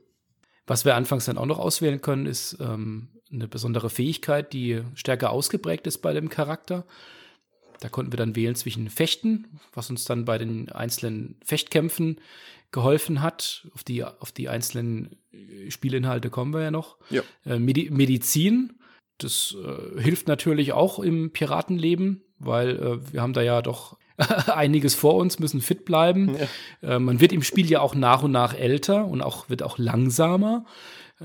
Was 0.65 0.85
wir 0.85 0.95
anfangs 0.95 1.25
dann 1.25 1.37
auch 1.37 1.45
noch 1.45 1.59
auswählen 1.59 1.99
können, 1.99 2.25
ist 2.25 2.55
ähm, 2.61 3.09
eine 3.31 3.47
besondere 3.47 3.89
Fähigkeit, 3.89 4.53
die 4.53 4.81
stärker 4.95 5.31
ausgeprägt 5.31 5.87
ist 5.87 5.99
bei 5.99 6.13
dem 6.13 6.29
Charakter. 6.29 6.85
Da 7.79 7.89
konnten 7.89 8.11
wir 8.11 8.17
dann 8.17 8.35
wählen 8.35 8.55
zwischen 8.55 8.89
Fechten, 8.89 9.59
was 9.73 9.89
uns 9.89 10.05
dann 10.05 10.25
bei 10.25 10.37
den 10.37 10.69
einzelnen 10.69 11.35
Fechtkämpfen 11.43 12.19
geholfen 12.71 13.21
hat. 13.21 13.67
Auf 13.73 13.83
die, 13.83 14.03
auf 14.03 14.31
die 14.31 14.49
einzelnen 14.49 15.17
äh, 15.33 15.71
Spielinhalte 15.71 16.29
kommen 16.29 16.53
wir 16.53 16.61
ja 16.61 16.71
noch. 16.71 16.97
Ja. 17.09 17.23
Äh, 17.45 17.59
Medi 17.59 17.89
Medizin, 17.89 18.73
das 19.17 19.55
äh, 19.55 20.01
hilft 20.01 20.27
natürlich 20.27 20.73
auch 20.73 20.99
im 20.99 21.31
Piratenleben, 21.31 22.23
weil 22.39 22.69
äh, 22.77 23.13
wir 23.13 23.21
haben 23.21 23.33
da 23.33 23.41
ja 23.41 23.61
doch 23.61 23.97
einiges 24.47 24.95
vor 24.95 25.15
uns, 25.15 25.39
müssen 25.39 25.61
fit 25.61 25.85
bleiben. 25.85 26.37
Ja. 26.81 26.95
Äh, 26.95 26.99
man 26.99 27.19
wird 27.19 27.33
im 27.33 27.43
Spiel 27.43 27.69
ja 27.69 27.81
auch 27.81 27.95
nach 27.95 28.23
und 28.23 28.31
nach 28.31 28.53
älter 28.53 29.05
und 29.05 29.21
auch 29.21 29.49
wird 29.49 29.63
auch 29.63 29.77
langsamer 29.77 30.65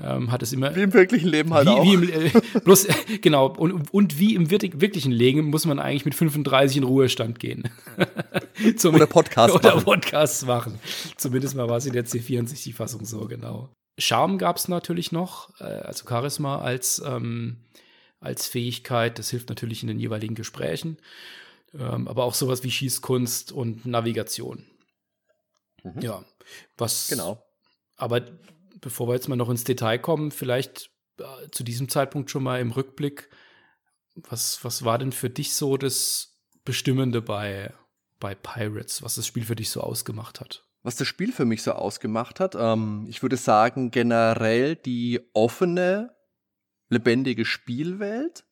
ähm, 0.01 0.31
hat 0.31 0.43
es 0.43 0.53
immer. 0.53 0.75
Wie 0.75 0.81
im 0.81 0.93
wirklichen 0.93 1.27
Leben 1.27 1.53
halt 1.53 1.67
wie, 1.67 1.71
auch. 1.71 1.83
Wie 1.83 1.93
im, 1.93 2.09
äh, 2.09 2.31
bloß, 2.63 2.85
äh, 2.85 3.17
genau, 3.21 3.47
und, 3.47 3.93
und 3.93 4.19
wie 4.19 4.35
im 4.35 4.49
wirklichen 4.51 5.11
Leben 5.11 5.45
muss 5.45 5.65
man 5.65 5.79
eigentlich 5.79 6.05
mit 6.05 6.15
35 6.15 6.77
in 6.77 6.83
Ruhestand 6.83 7.39
gehen. 7.39 7.69
Zum, 8.77 8.95
oder 8.95 9.07
Podcast 9.07 9.55
Oder 9.55 9.75
machen. 9.75 9.83
Podcasts 9.83 10.45
machen. 10.45 10.79
Zumindest 11.17 11.55
mal 11.55 11.67
war 11.67 11.77
es 11.77 11.85
in 11.85 11.93
der 11.93 12.05
C64-Fassung 12.05 13.05
so, 13.05 13.27
genau. 13.27 13.69
Charme 13.97 14.37
gab 14.37 14.57
es 14.57 14.67
natürlich 14.67 15.11
noch, 15.11 15.49
äh, 15.59 15.63
also 15.63 16.07
Charisma 16.07 16.59
als, 16.59 17.01
ähm, 17.05 17.57
als 18.19 18.47
Fähigkeit. 18.47 19.17
Das 19.17 19.31
hilft 19.31 19.49
natürlich 19.49 19.81
in 19.81 19.87
den 19.87 19.99
jeweiligen 19.99 20.35
Gesprächen. 20.35 20.97
Ähm, 21.73 22.07
aber 22.07 22.23
auch 22.23 22.33
sowas 22.33 22.63
wie 22.63 22.71
Schießkunst 22.71 23.51
und 23.51 23.85
Navigation. 23.85 24.63
Mhm. 25.83 26.01
Ja, 26.01 26.23
was. 26.77 27.07
Genau. 27.07 27.43
Aber 27.95 28.21
bevor 28.81 29.07
wir 29.07 29.13
jetzt 29.13 29.27
mal 29.27 29.35
noch 29.35 29.49
ins 29.49 29.63
Detail 29.63 29.97
kommen, 29.97 30.31
vielleicht 30.31 30.91
äh, 31.19 31.49
zu 31.51 31.63
diesem 31.63 31.89
Zeitpunkt 31.89 32.29
schon 32.29 32.43
mal 32.43 32.59
im 32.59 32.71
Rückblick, 32.71 33.29
was, 34.15 34.63
was 34.63 34.83
war 34.83 34.97
denn 34.97 35.11
für 35.11 35.29
dich 35.29 35.53
so 35.53 35.77
das 35.77 36.39
Bestimmende 36.65 37.21
bei, 37.21 37.73
bei 38.19 38.35
Pirates, 38.35 39.01
was 39.01 39.15
das 39.15 39.27
Spiel 39.27 39.43
für 39.43 39.55
dich 39.55 39.69
so 39.69 39.81
ausgemacht 39.81 40.39
hat? 40.39 40.63
Was 40.83 40.95
das 40.95 41.07
Spiel 41.07 41.31
für 41.31 41.45
mich 41.45 41.63
so 41.63 41.73
ausgemacht 41.73 42.39
hat, 42.39 42.55
ähm, 42.55 43.05
ich 43.09 43.21
würde 43.21 43.37
sagen, 43.37 43.91
generell 43.91 44.75
die 44.75 45.19
offene, 45.33 46.15
lebendige 46.89 47.45
Spielwelt. 47.45 48.45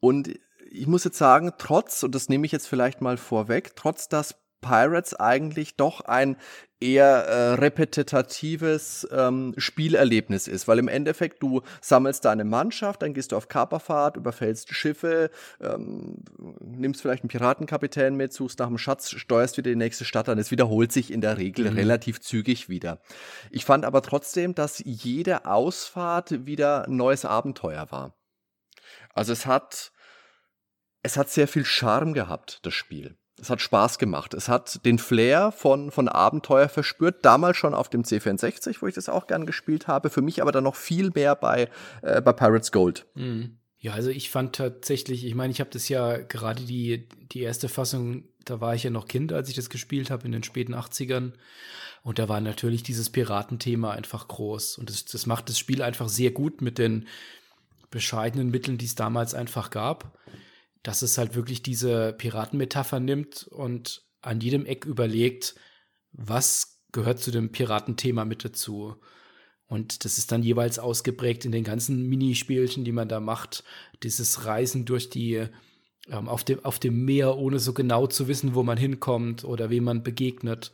Und 0.00 0.38
ich 0.70 0.86
muss 0.86 1.04
jetzt 1.04 1.18
sagen, 1.18 1.52
trotz, 1.58 2.02
und 2.02 2.14
das 2.14 2.28
nehme 2.28 2.46
ich 2.46 2.52
jetzt 2.52 2.66
vielleicht 2.66 3.00
mal 3.00 3.16
vorweg, 3.16 3.76
trotz 3.76 4.08
dass 4.08 4.34
Pirates 4.60 5.14
eigentlich 5.14 5.76
doch 5.76 6.00
ein 6.00 6.36
eher 6.80 7.24
äh, 7.24 7.54
repetitives 7.54 9.06
ähm, 9.10 9.54
Spielerlebnis 9.56 10.46
ist, 10.46 10.68
weil 10.68 10.78
im 10.78 10.86
Endeffekt 10.86 11.42
du 11.42 11.62
sammelst 11.80 12.24
deine 12.24 12.44
Mannschaft, 12.44 13.02
dann 13.02 13.14
gehst 13.14 13.32
du 13.32 13.36
auf 13.36 13.48
Kaperfahrt, 13.48 14.16
überfällst 14.16 14.72
Schiffe, 14.72 15.30
ähm, 15.60 16.18
nimmst 16.60 17.02
vielleicht 17.02 17.24
einen 17.24 17.30
Piratenkapitän 17.30 18.14
mit, 18.14 18.32
suchst 18.32 18.60
nach 18.60 18.68
dem 18.68 18.78
Schatz, 18.78 19.10
steuerst 19.10 19.56
wieder 19.56 19.70
die 19.70 19.76
nächste 19.76 20.04
Stadt 20.04 20.28
an. 20.28 20.38
Es 20.38 20.50
wiederholt 20.50 20.92
sich 20.92 21.12
in 21.12 21.20
der 21.20 21.38
Regel 21.38 21.70
mhm. 21.70 21.76
relativ 21.76 22.20
zügig 22.20 22.68
wieder. 22.68 23.00
Ich 23.50 23.64
fand 23.64 23.84
aber 23.84 24.02
trotzdem, 24.02 24.54
dass 24.54 24.80
jede 24.84 25.46
Ausfahrt 25.46 26.46
wieder 26.46 26.86
ein 26.86 26.96
neues 26.96 27.24
Abenteuer 27.24 27.90
war. 27.90 28.14
Also 29.14 29.32
es 29.32 29.46
hat 29.46 29.92
es 31.02 31.16
hat 31.16 31.30
sehr 31.30 31.48
viel 31.48 31.64
Charme 31.64 32.12
gehabt, 32.12 32.60
das 32.62 32.74
Spiel. 32.74 33.16
Es 33.40 33.50
hat 33.50 33.60
Spaß 33.60 33.98
gemacht. 33.98 34.34
Es 34.34 34.48
hat 34.48 34.84
den 34.84 34.98
Flair 34.98 35.52
von, 35.52 35.90
von 35.90 36.08
Abenteuer 36.08 36.68
verspürt. 36.68 37.24
Damals 37.24 37.56
schon 37.56 37.74
auf 37.74 37.88
dem 37.88 38.02
C64, 38.02 38.76
wo 38.80 38.86
ich 38.86 38.94
das 38.94 39.08
auch 39.08 39.26
gern 39.26 39.46
gespielt 39.46 39.86
habe. 39.86 40.10
Für 40.10 40.22
mich 40.22 40.42
aber 40.42 40.52
dann 40.52 40.64
noch 40.64 40.76
viel 40.76 41.10
mehr 41.10 41.34
bei, 41.34 41.68
äh, 42.02 42.20
bei 42.20 42.32
Pirates 42.32 42.72
Gold. 42.72 43.06
Mhm. 43.14 43.58
Ja, 43.80 43.92
also 43.92 44.10
ich 44.10 44.30
fand 44.30 44.56
tatsächlich, 44.56 45.24
ich 45.24 45.34
meine, 45.34 45.52
ich 45.52 45.60
habe 45.60 45.70
das 45.70 45.88
ja 45.88 46.18
gerade 46.18 46.64
die, 46.64 47.08
die 47.32 47.42
erste 47.42 47.68
Fassung, 47.68 48.24
da 48.44 48.60
war 48.60 48.74
ich 48.74 48.82
ja 48.82 48.90
noch 48.90 49.06
Kind, 49.06 49.32
als 49.32 49.48
ich 49.48 49.54
das 49.54 49.70
gespielt 49.70 50.10
habe 50.10 50.26
in 50.26 50.32
den 50.32 50.42
späten 50.42 50.74
80ern. 50.74 51.32
Und 52.02 52.18
da 52.18 52.28
war 52.28 52.40
natürlich 52.40 52.82
dieses 52.82 53.10
Piratenthema 53.10 53.92
einfach 53.92 54.26
groß. 54.26 54.78
Und 54.78 54.90
das, 54.90 55.04
das 55.04 55.26
macht 55.26 55.48
das 55.48 55.58
Spiel 55.58 55.82
einfach 55.82 56.08
sehr 56.08 56.32
gut 56.32 56.60
mit 56.60 56.78
den 56.78 57.06
bescheidenen 57.90 58.50
Mitteln, 58.50 58.78
die 58.78 58.86
es 58.86 58.94
damals 58.96 59.34
einfach 59.34 59.70
gab 59.70 60.18
dass 60.82 61.02
es 61.02 61.18
halt 61.18 61.34
wirklich 61.34 61.62
diese 61.62 62.12
Piratenmetapher 62.12 63.00
nimmt 63.00 63.46
und 63.48 64.02
an 64.20 64.40
jedem 64.40 64.66
Eck 64.66 64.84
überlegt, 64.84 65.54
was 66.12 66.80
gehört 66.92 67.20
zu 67.20 67.30
dem 67.30 67.52
Piratenthema 67.52 68.24
mit 68.24 68.44
dazu. 68.44 68.96
Und 69.66 70.04
das 70.04 70.18
ist 70.18 70.32
dann 70.32 70.42
jeweils 70.42 70.78
ausgeprägt 70.78 71.44
in 71.44 71.52
den 71.52 71.64
ganzen 71.64 72.08
Minispielchen, 72.08 72.84
die 72.84 72.92
man 72.92 73.08
da 73.08 73.20
macht. 73.20 73.64
Dieses 74.02 74.46
Reisen 74.46 74.86
durch 74.86 75.10
die, 75.10 75.46
ähm, 76.08 76.28
auf, 76.28 76.42
dem, 76.42 76.64
auf 76.64 76.78
dem 76.78 77.04
Meer, 77.04 77.36
ohne 77.36 77.58
so 77.58 77.74
genau 77.74 78.06
zu 78.06 78.28
wissen, 78.28 78.54
wo 78.54 78.62
man 78.62 78.78
hinkommt 78.78 79.44
oder 79.44 79.68
wem 79.68 79.84
man 79.84 80.02
begegnet 80.02 80.72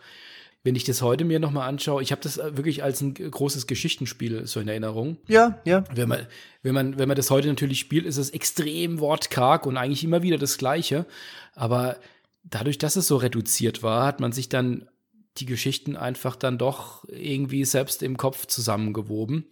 wenn 0.64 0.74
ich 0.74 0.84
das 0.84 1.02
heute 1.02 1.24
mir 1.24 1.38
nochmal 1.38 1.68
anschaue, 1.68 2.02
ich 2.02 2.10
habe 2.10 2.22
das 2.22 2.38
äh, 2.38 2.56
wirklich 2.56 2.82
als 2.82 3.02
ein 3.02 3.14
großes 3.14 3.66
Geschichtenspiel 3.66 4.46
so 4.46 4.58
in 4.58 4.66
Erinnerung. 4.66 5.18
Ja, 5.28 5.60
ja. 5.64 5.84
Wenn 5.94 6.08
man, 6.08 6.26
wenn 6.62 6.74
man, 6.74 6.98
wenn 6.98 7.06
man 7.06 7.16
das 7.16 7.30
heute 7.30 7.48
natürlich 7.48 7.78
spielt, 7.78 8.06
ist 8.06 8.16
es 8.16 8.30
extrem 8.30 8.98
wortkarg 8.98 9.66
und 9.66 9.76
eigentlich 9.76 10.02
immer 10.02 10.22
wieder 10.22 10.38
das 10.38 10.56
Gleiche. 10.56 11.04
Aber 11.54 11.98
dadurch, 12.42 12.78
dass 12.78 12.96
es 12.96 13.06
so 13.06 13.16
reduziert 13.16 13.82
war, 13.82 14.06
hat 14.06 14.20
man 14.20 14.32
sich 14.32 14.48
dann 14.48 14.88
die 15.36 15.46
Geschichten 15.46 15.96
einfach 15.96 16.34
dann 16.34 16.56
doch 16.56 17.04
irgendwie 17.08 17.64
selbst 17.66 18.02
im 18.02 18.16
Kopf 18.16 18.46
zusammengewoben 18.46 19.44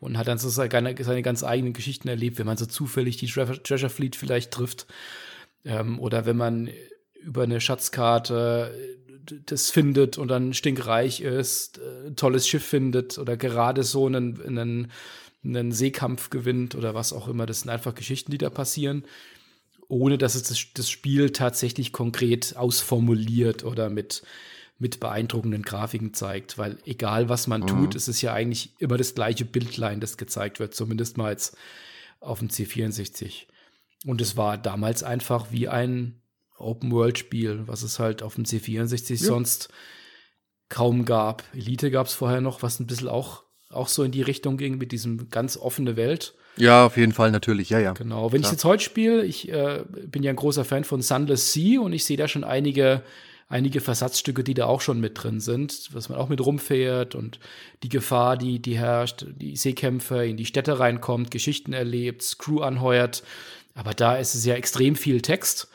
und 0.00 0.18
hat 0.18 0.26
dann 0.26 0.38
so 0.38 0.48
seine, 0.48 0.96
seine 1.04 1.22
ganz 1.22 1.44
eigenen 1.44 1.74
Geschichten 1.74 2.08
erlebt, 2.08 2.38
wenn 2.38 2.46
man 2.46 2.56
so 2.56 2.66
zufällig 2.66 3.18
die 3.18 3.26
Treasure 3.26 3.90
Fleet 3.90 4.16
vielleicht 4.16 4.50
trifft 4.50 4.86
ähm, 5.64 6.00
oder 6.00 6.26
wenn 6.26 6.36
man 6.36 6.70
über 7.22 7.42
eine 7.42 7.60
Schatzkarte 7.60 8.74
das 9.46 9.70
findet 9.70 10.18
und 10.18 10.28
dann 10.28 10.54
stinkreich 10.54 11.20
ist, 11.20 11.78
äh, 11.78 12.12
tolles 12.12 12.46
Schiff 12.46 12.64
findet 12.64 13.18
oder 13.18 13.36
gerade 13.36 13.82
so 13.82 14.06
einen, 14.06 14.40
einen, 14.42 14.90
einen 15.44 15.72
Seekampf 15.72 16.30
gewinnt 16.30 16.74
oder 16.74 16.94
was 16.94 17.12
auch 17.12 17.28
immer. 17.28 17.46
Das 17.46 17.60
sind 17.60 17.70
einfach 17.70 17.94
Geschichten, 17.94 18.30
die 18.30 18.38
da 18.38 18.50
passieren, 18.50 19.04
ohne 19.88 20.18
dass 20.18 20.34
es 20.34 20.44
das, 20.44 20.66
das 20.74 20.90
Spiel 20.90 21.30
tatsächlich 21.30 21.92
konkret 21.92 22.56
ausformuliert 22.56 23.64
oder 23.64 23.90
mit, 23.90 24.22
mit 24.78 25.00
beeindruckenden 25.00 25.62
Grafiken 25.62 26.14
zeigt. 26.14 26.58
Weil 26.58 26.78
egal, 26.84 27.28
was 27.28 27.46
man 27.46 27.62
mhm. 27.62 27.66
tut, 27.66 27.94
es 27.94 28.08
ist 28.08 28.22
ja 28.22 28.32
eigentlich 28.32 28.74
immer 28.78 28.96
das 28.96 29.14
gleiche 29.14 29.44
Bildlein, 29.44 30.00
das 30.00 30.16
gezeigt 30.16 30.60
wird, 30.60 30.74
zumindest 30.74 31.16
mal 31.16 31.32
jetzt 31.32 31.56
auf 32.20 32.38
dem 32.38 32.48
C64. 32.48 33.46
Und 34.06 34.20
es 34.20 34.36
war 34.36 34.56
damals 34.56 35.02
einfach 35.02 35.52
wie 35.52 35.68
ein 35.68 36.19
Open-World-Spiel, 36.60 37.62
was 37.66 37.82
es 37.82 37.98
halt 37.98 38.22
auf 38.22 38.34
dem 38.34 38.44
C64 38.44 39.10
ja. 39.10 39.16
sonst 39.16 39.68
kaum 40.68 41.04
gab. 41.04 41.44
Elite 41.52 41.90
gab 41.90 42.06
es 42.06 42.14
vorher 42.14 42.40
noch, 42.40 42.62
was 42.62 42.80
ein 42.80 42.86
bisschen 42.86 43.08
auch, 43.08 43.42
auch 43.70 43.88
so 43.88 44.02
in 44.02 44.12
die 44.12 44.22
Richtung 44.22 44.56
ging 44.56 44.78
mit 44.78 44.92
diesem 44.92 45.28
ganz 45.28 45.56
offene 45.56 45.96
Welt. 45.96 46.34
Ja, 46.56 46.86
auf 46.86 46.96
jeden 46.96 47.12
Fall, 47.12 47.30
natürlich, 47.30 47.70
ja, 47.70 47.78
ja. 47.78 47.92
Genau. 47.92 48.32
Wenn 48.32 48.40
Klar. 48.40 48.50
ich 48.50 48.54
jetzt 48.54 48.64
heute 48.64 48.82
spiele, 48.82 49.24
ich 49.24 49.50
äh, 49.50 49.84
bin 50.06 50.22
ja 50.22 50.30
ein 50.30 50.36
großer 50.36 50.64
Fan 50.64 50.84
von 50.84 51.02
Sunless 51.02 51.52
Sea 51.52 51.80
und 51.80 51.92
ich 51.92 52.04
sehe 52.04 52.16
da 52.16 52.28
schon 52.28 52.44
einige, 52.44 53.02
einige 53.48 53.80
Versatzstücke, 53.80 54.44
die 54.44 54.54
da 54.54 54.66
auch 54.66 54.80
schon 54.80 55.00
mit 55.00 55.22
drin 55.22 55.40
sind, 55.40 55.88
was 55.92 56.08
man 56.08 56.18
auch 56.18 56.28
mit 56.28 56.44
rumfährt 56.44 57.14
und 57.14 57.40
die 57.82 57.88
Gefahr, 57.88 58.36
die, 58.36 58.60
die 58.60 58.76
herrscht, 58.76 59.26
die 59.28 59.56
Seekämpfe 59.56 60.26
in 60.26 60.36
die 60.36 60.46
Städte 60.46 60.78
reinkommt, 60.78 61.30
Geschichten 61.30 61.72
erlebt, 61.72 62.36
Crew 62.38 62.60
anheuert. 62.60 63.22
Aber 63.74 63.94
da 63.94 64.16
ist 64.16 64.34
es 64.34 64.44
ja 64.44 64.54
extrem 64.54 64.96
viel 64.96 65.22
Text 65.22 65.69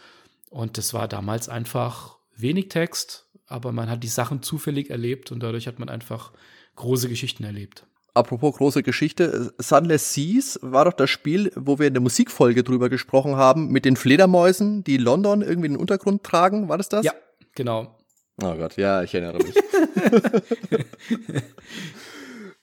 und 0.56 0.78
das 0.78 0.94
war 0.94 1.10
damals 1.10 1.50
einfach 1.50 2.18
wenig 2.38 2.70
Text, 2.70 3.28
aber 3.46 3.74
man 3.74 3.90
hat 3.90 4.04
die 4.04 4.08
Sachen 4.08 4.42
zufällig 4.42 4.90
erlebt 4.90 5.34
und 5.34 5.44
dadurch 5.44 5.68
hat 5.68 5.80
man 5.80 5.90
einfach 5.90 6.32
große 6.78 7.10
Geschichten 7.10 7.44
erlebt. 7.44 7.86
Apropos 8.14 8.56
große 8.56 8.82
Geschichte, 8.82 9.54
Sunless 9.58 10.14
Seas 10.14 10.58
war 10.62 10.86
doch 10.86 10.94
das 10.94 11.10
Spiel, 11.10 11.52
wo 11.58 11.78
wir 11.78 11.88
in 11.88 11.94
der 11.94 12.02
Musikfolge 12.02 12.64
drüber 12.64 12.88
gesprochen 12.88 13.36
haben, 13.36 13.68
mit 13.68 13.84
den 13.84 13.98
Fledermäusen, 13.98 14.86
die 14.86 14.96
London 14.96 15.42
irgendwie 15.42 15.68
in 15.68 15.74
den 15.74 15.82
Untergrund 15.82 16.24
tragen. 16.24 16.70
War 16.70 16.78
das 16.78 16.88
das? 16.88 17.04
Ja, 17.04 17.12
genau. 17.54 17.94
Oh 18.42 18.56
Gott, 18.56 18.78
ja, 18.78 19.04
ich 19.04 19.14
erinnere 19.14 19.40
mich. 19.44 19.56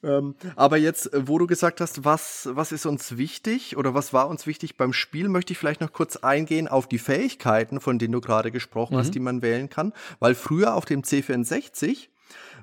Ähm, 0.04 0.34
aber 0.56 0.76
jetzt, 0.76 1.12
äh, 1.12 1.28
wo 1.28 1.38
du 1.38 1.46
gesagt 1.46 1.80
hast, 1.80 2.04
was, 2.04 2.48
was 2.52 2.72
ist 2.72 2.86
uns 2.86 3.16
wichtig 3.16 3.76
oder 3.76 3.94
was 3.94 4.12
war 4.12 4.28
uns 4.28 4.46
wichtig 4.46 4.76
beim 4.76 4.92
Spiel, 4.92 5.28
möchte 5.28 5.52
ich 5.52 5.58
vielleicht 5.58 5.80
noch 5.80 5.92
kurz 5.92 6.16
eingehen 6.16 6.68
auf 6.68 6.88
die 6.88 6.98
Fähigkeiten, 6.98 7.80
von 7.80 7.98
denen 7.98 8.12
du 8.12 8.20
gerade 8.20 8.50
gesprochen 8.50 8.94
mhm. 8.94 8.98
hast, 8.98 9.14
die 9.14 9.20
man 9.20 9.42
wählen 9.42 9.70
kann. 9.70 9.92
Weil 10.18 10.34
früher 10.34 10.74
auf 10.74 10.84
dem 10.84 11.02
C64 11.02 12.08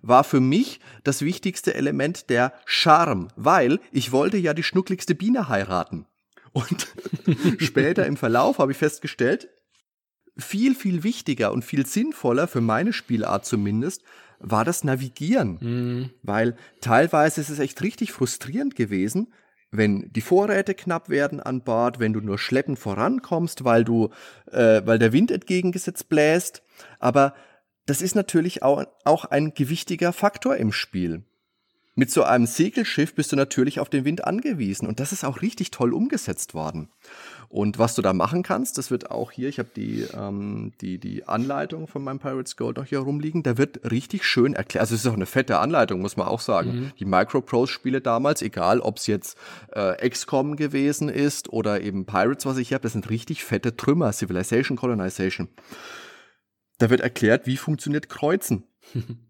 war 0.02 0.24
für 0.24 0.40
mich 0.40 0.80
das 1.04 1.22
wichtigste 1.22 1.74
Element 1.74 2.30
der 2.30 2.54
Charme, 2.66 3.30
weil 3.36 3.80
ich 3.92 4.12
wollte 4.12 4.38
ja 4.38 4.54
die 4.54 4.64
schnuckligste 4.64 5.16
Biene 5.16 5.50
heiraten. 5.50 6.06
Und 6.52 6.88
später 7.60 8.06
im 8.06 8.18
Verlauf 8.18 8.60
habe 8.60 8.72
ich 8.72 8.78
festgestellt, 8.78 9.50
viel, 10.38 10.74
viel 10.76 11.04
wichtiger 11.04 11.52
und 11.52 11.66
viel 11.66 11.86
sinnvoller 11.86 12.48
für 12.48 12.62
meine 12.62 12.94
Spielart 12.94 13.46
zumindest 13.46 14.04
war 14.40 14.66
das 14.66 14.84
Navigieren. 14.84 15.58
Mhm. 15.62 16.10
Weil 16.24 16.56
teilweise 16.82 17.42
ist 17.42 17.50
es 17.50 17.60
echt 17.60 17.82
richtig 17.82 18.12
frustrierend 18.12 18.76
gewesen, 18.76 19.34
wenn 19.72 20.12
die 20.12 20.22
Vorräte 20.22 20.74
knapp 20.74 21.10
werden 21.10 21.40
an 21.40 21.64
Bord, 21.64 22.00
wenn 22.00 22.14
du 22.14 22.22
nur 22.22 22.40
schleppend 22.40 22.80
vorankommst, 22.80 23.64
weil 23.64 23.84
du, 23.84 24.10
äh, 24.52 24.82
weil 24.86 24.98
der 24.98 25.14
Wind 25.14 25.32
entgegengesetzt 25.32 26.10
bläst. 26.10 26.64
Aber 27.00 27.36
das 27.86 28.02
ist 28.02 28.16
natürlich 28.16 28.64
auch, 28.64 28.86
auch 29.04 29.26
ein 29.26 29.54
gewichtiger 29.54 30.14
Faktor 30.14 30.56
im 30.58 30.72
Spiel. 30.72 31.24
Mit 31.96 32.12
so 32.12 32.24
einem 32.24 32.46
Segelschiff 32.46 33.14
bist 33.14 33.32
du 33.32 33.36
natürlich 33.36 33.80
auf 33.80 33.90
den 33.90 34.06
Wind 34.06 34.24
angewiesen 34.24 34.88
und 34.88 35.00
das 35.00 35.12
ist 35.12 35.26
auch 35.26 35.42
richtig 35.42 35.72
toll 35.72 35.94
umgesetzt 35.94 36.54
worden. 36.54 36.90
Und 37.50 37.80
was 37.80 37.96
du 37.96 38.04
da 38.04 38.14
machen 38.14 38.44
kannst, 38.44 38.78
das 38.78 38.92
wird 38.92 39.10
auch 39.10 39.32
hier, 39.32 39.50
ich 39.50 39.58
habe 39.58 39.70
die, 39.76 40.06
ähm, 40.16 40.72
die, 40.82 41.00
die 41.00 41.28
Anleitung 41.28 41.88
von 41.88 42.04
meinem 42.04 42.20
Pirates 42.20 42.56
Gold 42.56 42.78
noch 42.78 42.86
hier 42.86 43.00
rumliegen, 43.00 43.42
da 43.42 43.58
wird 43.58 43.92
richtig 43.92 44.24
schön 44.24 44.54
erklärt. 44.54 44.82
Also 44.82 44.94
es 44.94 45.02
ist 45.02 45.08
auch 45.08 45.16
eine 45.16 45.26
fette 45.26 45.58
Anleitung, 45.58 46.00
muss 46.00 46.16
man 46.16 46.28
auch 46.28 46.42
sagen. 46.42 46.72
Mhm. 46.72 46.92
Die 47.00 47.06
Microprose-Spiele 47.06 48.02
damals, 48.02 48.44
egal 48.44 48.82
ob 48.82 48.98
es 48.98 49.08
jetzt 49.08 49.36
äh, 49.72 50.08
XCOM 50.08 50.58
gewesen 50.58 51.10
ist 51.10 51.52
oder 51.52 51.82
eben 51.82 52.06
Pirates, 52.06 52.46
was 52.46 52.58
ich 52.58 52.72
habe, 52.72 52.84
das 52.84 52.94
sind 52.94 53.10
richtig 53.10 53.44
fette 53.44 53.76
Trümmer, 53.76 54.14
Civilization, 54.14 54.78
Colonization. 54.78 55.48
Da 56.78 56.92
wird 56.92 57.02
erklärt, 57.02 57.48
wie 57.48 57.58
funktioniert 57.58 58.10
Kreuzen. 58.10 58.64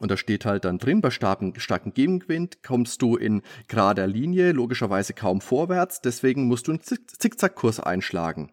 Und 0.00 0.10
da 0.10 0.16
steht 0.16 0.46
halt 0.46 0.64
dann 0.64 0.78
drin, 0.78 1.02
bei 1.02 1.10
starken, 1.10 1.60
starken 1.60 1.92
Gegenwind 1.92 2.62
kommst 2.62 3.02
du 3.02 3.16
in 3.16 3.42
gerader 3.68 4.06
Linie 4.06 4.52
logischerweise 4.52 5.12
kaum 5.12 5.42
vorwärts, 5.42 6.00
deswegen 6.00 6.46
musst 6.48 6.66
du 6.66 6.72
einen 6.72 6.80
Zickzackkurs 6.82 7.80
einschlagen. 7.80 8.50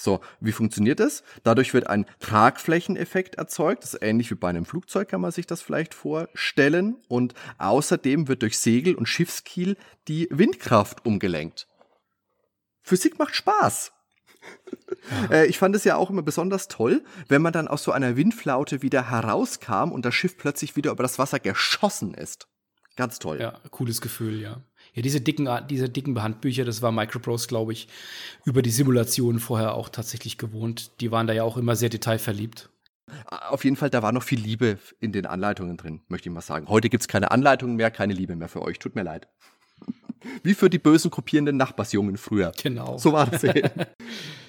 So, 0.00 0.20
wie 0.40 0.52
funktioniert 0.52 0.98
das? 0.98 1.22
Dadurch 1.44 1.74
wird 1.74 1.86
ein 1.86 2.06
Tragflächeneffekt 2.20 3.34
erzeugt. 3.36 3.84
Das 3.84 3.94
ist 3.94 4.02
ähnlich 4.02 4.30
wie 4.30 4.34
bei 4.34 4.48
einem 4.48 4.64
Flugzeug, 4.64 5.08
kann 5.08 5.20
man 5.20 5.30
sich 5.30 5.46
das 5.46 5.60
vielleicht 5.60 5.92
vorstellen. 5.92 6.96
Und 7.06 7.34
außerdem 7.58 8.26
wird 8.26 8.42
durch 8.42 8.58
Segel 8.58 8.94
und 8.94 9.06
Schiffskiel 9.06 9.76
die 10.08 10.26
Windkraft 10.30 11.04
umgelenkt. 11.04 11.68
Physik 12.82 13.18
macht 13.18 13.36
Spaß. 13.36 13.92
Äh, 15.30 15.46
ich 15.46 15.58
fand 15.58 15.74
es 15.74 15.84
ja 15.84 15.96
auch 15.96 16.10
immer 16.10 16.22
besonders 16.22 16.68
toll, 16.68 17.02
wenn 17.28 17.42
man 17.42 17.52
dann 17.52 17.68
aus 17.68 17.82
so 17.82 17.92
einer 17.92 18.16
Windflaute 18.16 18.82
wieder 18.82 19.10
herauskam 19.10 19.92
und 19.92 20.04
das 20.04 20.14
Schiff 20.14 20.36
plötzlich 20.36 20.76
wieder 20.76 20.90
über 20.90 21.02
das 21.02 21.18
Wasser 21.18 21.40
geschossen 21.40 22.14
ist. 22.14 22.48
Ganz 22.96 23.18
toll. 23.18 23.40
Ja, 23.40 23.58
cooles 23.70 24.00
Gefühl, 24.00 24.40
ja. 24.40 24.62
Ja, 24.94 25.02
diese 25.02 25.20
dicken, 25.20 25.48
diese 25.68 25.88
dicken 25.88 26.20
Handbücher, 26.20 26.64
das 26.64 26.82
war 26.82 26.92
Microprose, 26.92 27.46
glaube 27.46 27.72
ich, 27.72 27.88
über 28.44 28.62
die 28.62 28.70
Simulation 28.70 29.38
vorher 29.38 29.74
auch 29.74 29.88
tatsächlich 29.88 30.36
gewohnt. 30.36 31.00
Die 31.00 31.10
waren 31.10 31.26
da 31.26 31.32
ja 31.32 31.44
auch 31.44 31.56
immer 31.56 31.76
sehr 31.76 31.88
detailverliebt. 31.88 32.68
Auf 33.26 33.64
jeden 33.64 33.76
Fall, 33.76 33.90
da 33.90 34.02
war 34.02 34.12
noch 34.12 34.22
viel 34.22 34.40
Liebe 34.40 34.78
in 35.00 35.12
den 35.12 35.26
Anleitungen 35.26 35.76
drin, 35.76 36.02
möchte 36.08 36.28
ich 36.28 36.34
mal 36.34 36.40
sagen. 36.40 36.68
Heute 36.68 36.88
gibt 36.88 37.02
es 37.02 37.08
keine 37.08 37.30
Anleitungen 37.30 37.76
mehr, 37.76 37.90
keine 37.90 38.12
Liebe 38.12 38.36
mehr 38.36 38.48
für 38.48 38.62
euch. 38.62 38.78
Tut 38.78 38.94
mir 38.94 39.02
leid. 39.02 39.28
Wie 40.42 40.54
für 40.54 40.68
die 40.68 40.78
bösen 40.78 41.10
kopierenden 41.10 41.56
Nachbarsjungen 41.56 42.16
früher. 42.16 42.52
Genau. 42.62 42.98
So 42.98 43.12
war 43.12 43.26
das 43.26 43.44
eben. 43.44 43.70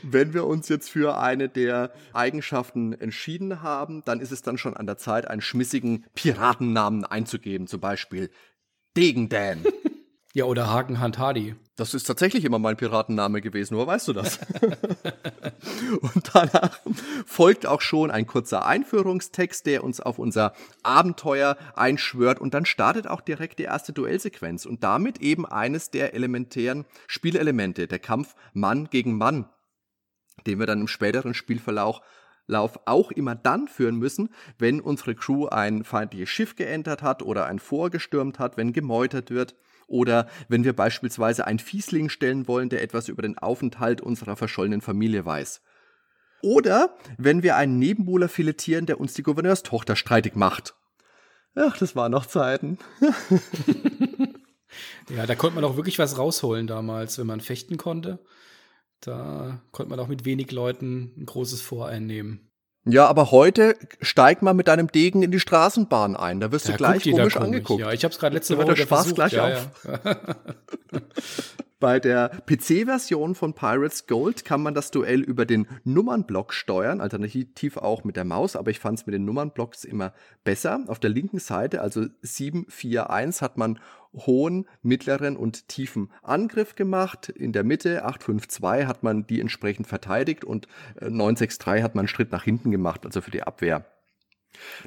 Wenn 0.04 0.34
wir 0.34 0.46
uns 0.46 0.70
jetzt 0.70 0.90
für 0.90 1.18
eine 1.18 1.50
der 1.50 1.92
Eigenschaften 2.14 2.94
entschieden 2.94 3.62
haben, 3.62 4.04
dann 4.06 4.20
ist 4.20 4.32
es 4.32 4.42
dann 4.42 4.58
schon 4.58 4.76
an 4.76 4.86
der 4.86 4.98
Zeit, 4.98 5.28
einen 5.28 5.42
schmissigen 5.42 6.06
Piratennamen 6.16 7.06
einzugeben. 7.06 7.68
Zum 7.68 7.80
Beispiel 7.80 8.30
Degen 8.98 9.30
Dan. 9.30 9.64
ja, 10.34 10.46
oder 10.46 10.70
Hakenhand 10.72 11.18
Hardy. 11.18 11.56
Das 11.82 11.94
ist 11.94 12.04
tatsächlich 12.04 12.46
immer 12.46 12.60
mein 12.60 12.78
Piratenname 12.78 13.42
gewesen, 13.42 13.76
woher 13.76 13.88
weißt 13.88 14.10
du 14.10 14.14
das? 14.14 14.40
und 16.02 16.30
danach 16.32 16.80
folgt 17.26 17.66
auch 17.66 17.82
schon 17.82 18.12
ein 18.12 18.28
kurzer 18.28 18.66
Einführungstext, 18.66 19.66
der 19.66 19.84
uns 19.84 20.00
auf 20.00 20.20
unser 20.20 20.54
Abenteuer 20.84 21.58
einschwört 21.76 22.40
und 22.40 22.54
dann 22.54 22.66
startet 22.66 23.08
auch 23.08 23.22
direkt 23.22 23.58
die 23.58 23.64
erste 23.64 23.94
Duellsequenz 23.94 24.66
und 24.66 24.84
damit 24.84 25.22
eben 25.22 25.46
eines 25.46 25.90
der 25.90 26.14
elementären 26.14 26.86
Spielelemente, 27.08 27.88
der 27.88 28.00
Kampf 28.00 28.36
Mann 28.54 28.90
gegen 28.92 29.18
Mann, 29.18 29.46
den 30.48 30.60
wir 30.60 30.66
dann 30.66 30.82
im 30.82 30.88
späteren 30.88 31.34
Spielverlauf 31.34 32.02
Lauf 32.48 32.80
auch 32.86 33.12
immer 33.12 33.36
dann 33.36 33.68
führen 33.68 33.96
müssen, 33.96 34.30
wenn 34.58 34.82
unsere 34.82 35.16
Crew 35.16 35.48
ein 35.48 35.84
feindliches 35.84 36.30
Schiff 36.30 36.56
geentert 36.56 37.02
hat 37.02 37.24
oder 37.24 37.46
ein 37.46 37.60
vorgestürmt 37.60 38.40
hat, 38.40 38.58
wenn 38.58 38.74
gemeutert 38.74 39.32
wird 39.32 39.56
oder 39.88 40.28
wenn 40.48 40.64
wir 40.64 40.74
beispielsweise 40.74 41.48
einen 41.48 41.60
Fiesling 41.60 42.10
stellen 42.10 42.48
wollen, 42.48 42.70
der 42.70 42.82
etwas 42.82 43.08
über 43.08 43.22
den 43.22 43.38
Aufenthalt 43.38 44.02
unserer 44.02 44.36
verschollenen 44.36 44.82
Familie 44.82 45.26
weiß. 45.26 45.62
Oder 46.42 46.96
wenn 47.18 47.44
wir 47.44 47.56
einen 47.56 47.78
Nebenbuhler 47.78 48.28
filetieren, 48.28 48.86
der 48.86 49.00
uns 49.00 49.14
die 49.14 49.24
Gouverneurstochter 49.24 49.96
streitig 49.96 50.36
macht. 50.36 50.76
Ach, 51.56 51.78
das 51.78 51.96
waren 51.96 52.12
noch 52.12 52.26
Zeiten. 52.26 52.80
ja, 55.10 55.26
da 55.26 55.36
konnte 55.36 55.56
man 55.56 55.64
auch 55.64 55.76
wirklich 55.76 56.00
was 56.00 56.18
rausholen 56.18 56.66
damals, 56.66 57.20
wenn 57.20 57.28
man 57.28 57.42
fechten 57.42 57.78
konnte. 57.78 58.20
Da 59.02 59.62
konnte 59.72 59.90
man 59.90 60.00
auch 60.00 60.08
mit 60.08 60.26
wenig 60.26 60.52
Leuten 60.52 61.12
ein 61.18 61.26
großes 61.26 61.62
Voreinnehmen. 61.62 62.48
Ja, 62.86 63.08
aber 63.08 63.30
heute 63.30 63.76
steig 64.02 64.42
mal 64.42 64.54
mit 64.54 64.68
deinem 64.68 64.92
Degen 64.92 65.22
in 65.22 65.32
die 65.32 65.40
Straßenbahn 65.40 66.16
ein. 66.16 66.40
Da 66.40 66.52
wirst 66.52 66.68
da 66.68 66.72
du 66.72 66.78
gleich 66.78 67.04
komisch, 67.04 67.18
komisch 67.18 67.38
angeguckt. 67.38 67.82
Ja, 67.82 67.92
ich 67.92 68.04
habe 68.04 68.12
es 68.12 68.20
gerade 68.20 68.36
letzte 68.36 68.58
Woche 68.58 68.74
der 68.74 68.84
Spaß 68.84 69.00
versucht. 69.02 69.16
gleich 69.16 69.34
ja, 69.34 69.46
auf. 69.46 69.70
Ja. 69.86 70.18
Bei 71.82 72.00
der 72.00 72.30
PC-Version 72.46 73.34
von 73.34 73.56
Pirates 73.56 74.06
Gold 74.06 74.46
kann 74.46 74.62
man 74.62 74.76
das 74.76 74.92
Duell 74.92 75.22
über 75.22 75.48
den 75.48 75.66
Nummernblock 75.84 76.54
steuern, 76.54 77.02
alternativ 77.02 77.78
auch 77.78 78.04
mit 78.04 78.18
der 78.18 78.24
Maus, 78.24 78.56
aber 78.56 78.70
ich 78.70 78.80
fand 78.80 79.00
es 79.00 79.08
mit 79.08 79.16
den 79.16 79.26
Nummernblocks 79.26 79.84
immer 79.84 80.14
besser. 80.44 80.82
Auf 80.86 81.00
der 81.00 81.10
linken 81.10 81.40
Seite, 81.40 81.82
also 81.82 82.06
741, 82.22 83.42
hat 83.42 83.58
man 83.58 83.80
hohen, 84.14 84.68
mittleren 84.84 85.36
und 85.36 85.70
tiefen 85.70 86.12
Angriff 86.22 86.76
gemacht. 86.76 87.30
In 87.30 87.52
der 87.52 87.64
Mitte 87.64 88.06
852 88.06 88.86
hat 88.86 89.02
man 89.02 89.26
die 89.26 89.42
entsprechend 89.42 89.88
verteidigt 89.88 90.46
und 90.46 90.68
963 91.00 91.68
äh, 91.80 91.82
hat 91.82 91.96
man 91.96 92.02
einen 92.02 92.08
Schritt 92.10 92.32
nach 92.32 92.44
hinten 92.44 92.70
gemacht, 92.70 93.08
also 93.08 93.22
für 93.22 93.32
die 93.32 93.42
Abwehr. 93.42 93.86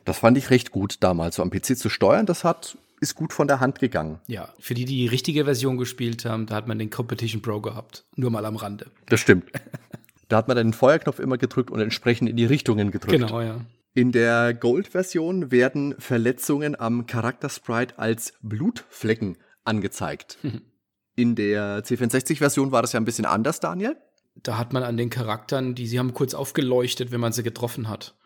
Das 0.04 0.20
fand 0.20 0.38
ich 0.38 0.50
recht 0.50 0.70
gut 0.70 1.02
damals, 1.02 1.35
so 1.37 1.42
am 1.42 1.50
PC 1.50 1.76
zu 1.76 1.88
steuern. 1.88 2.26
Das 2.26 2.44
hat 2.44 2.78
ist 3.05 3.14
gut 3.14 3.33
von 3.33 3.47
der 3.47 3.61
Hand 3.61 3.79
gegangen. 3.79 4.19
Ja, 4.27 4.49
für 4.59 4.75
die, 4.75 4.85
die 4.85 4.97
die 4.97 5.07
richtige 5.07 5.45
Version 5.45 5.77
gespielt 5.77 6.25
haben, 6.25 6.47
da 6.47 6.57
hat 6.57 6.67
man 6.67 6.79
den 6.79 6.90
Competition 6.90 7.43
Pro 7.43 7.61
gehabt. 7.61 8.05
Nur 8.17 8.31
mal 8.31 8.45
am 8.45 8.57
Rande. 8.57 8.87
Das 9.07 9.21
stimmt. 9.21 9.45
da 10.29 10.38
hat 10.38 10.49
man 10.49 10.57
dann 10.57 10.69
den 10.69 10.73
Feuerknopf 10.73 11.19
immer 11.19 11.38
gedrückt 11.38 11.71
und 11.71 11.81
entsprechend 11.81 12.29
in 12.29 12.37
die 12.37 12.47
Richtungen 12.47 12.90
gedrückt. 12.90 13.12
Genau, 13.12 13.40
ja. 13.40 13.61
In 13.93 14.11
der 14.11 14.55
Gold-Version 14.55 15.53
werden 15.53 15.95
Verletzungen 15.99 16.79
am 16.79 17.07
Charaktersprite 17.07 17.99
als 17.99 18.33
Blutflecken 18.43 19.37
angezeigt. 19.62 20.38
In 21.17 21.37
der 21.37 21.85
C64-Version 21.85 22.73
war 22.73 22.83
das 22.83 22.93
ja 22.93 23.01
ein 23.01 23.05
bisschen 23.05 23.25
anders, 23.25 23.61
Daniel. 23.61 23.97
Da 24.43 24.59
hat 24.59 24.73
man 24.73 24.83
an 24.83 24.97
den 24.97 25.11
Charakteren, 25.11 25.77
die 25.77 25.87
sie 25.87 26.01
haben 26.01 26.12
kurz 26.12 26.35
aufgeleuchtet, 26.35 27.12
wenn 27.12 27.21
man 27.21 27.33
sie 27.33 27.45
getroffen 27.45 27.88
hat. 27.88 28.17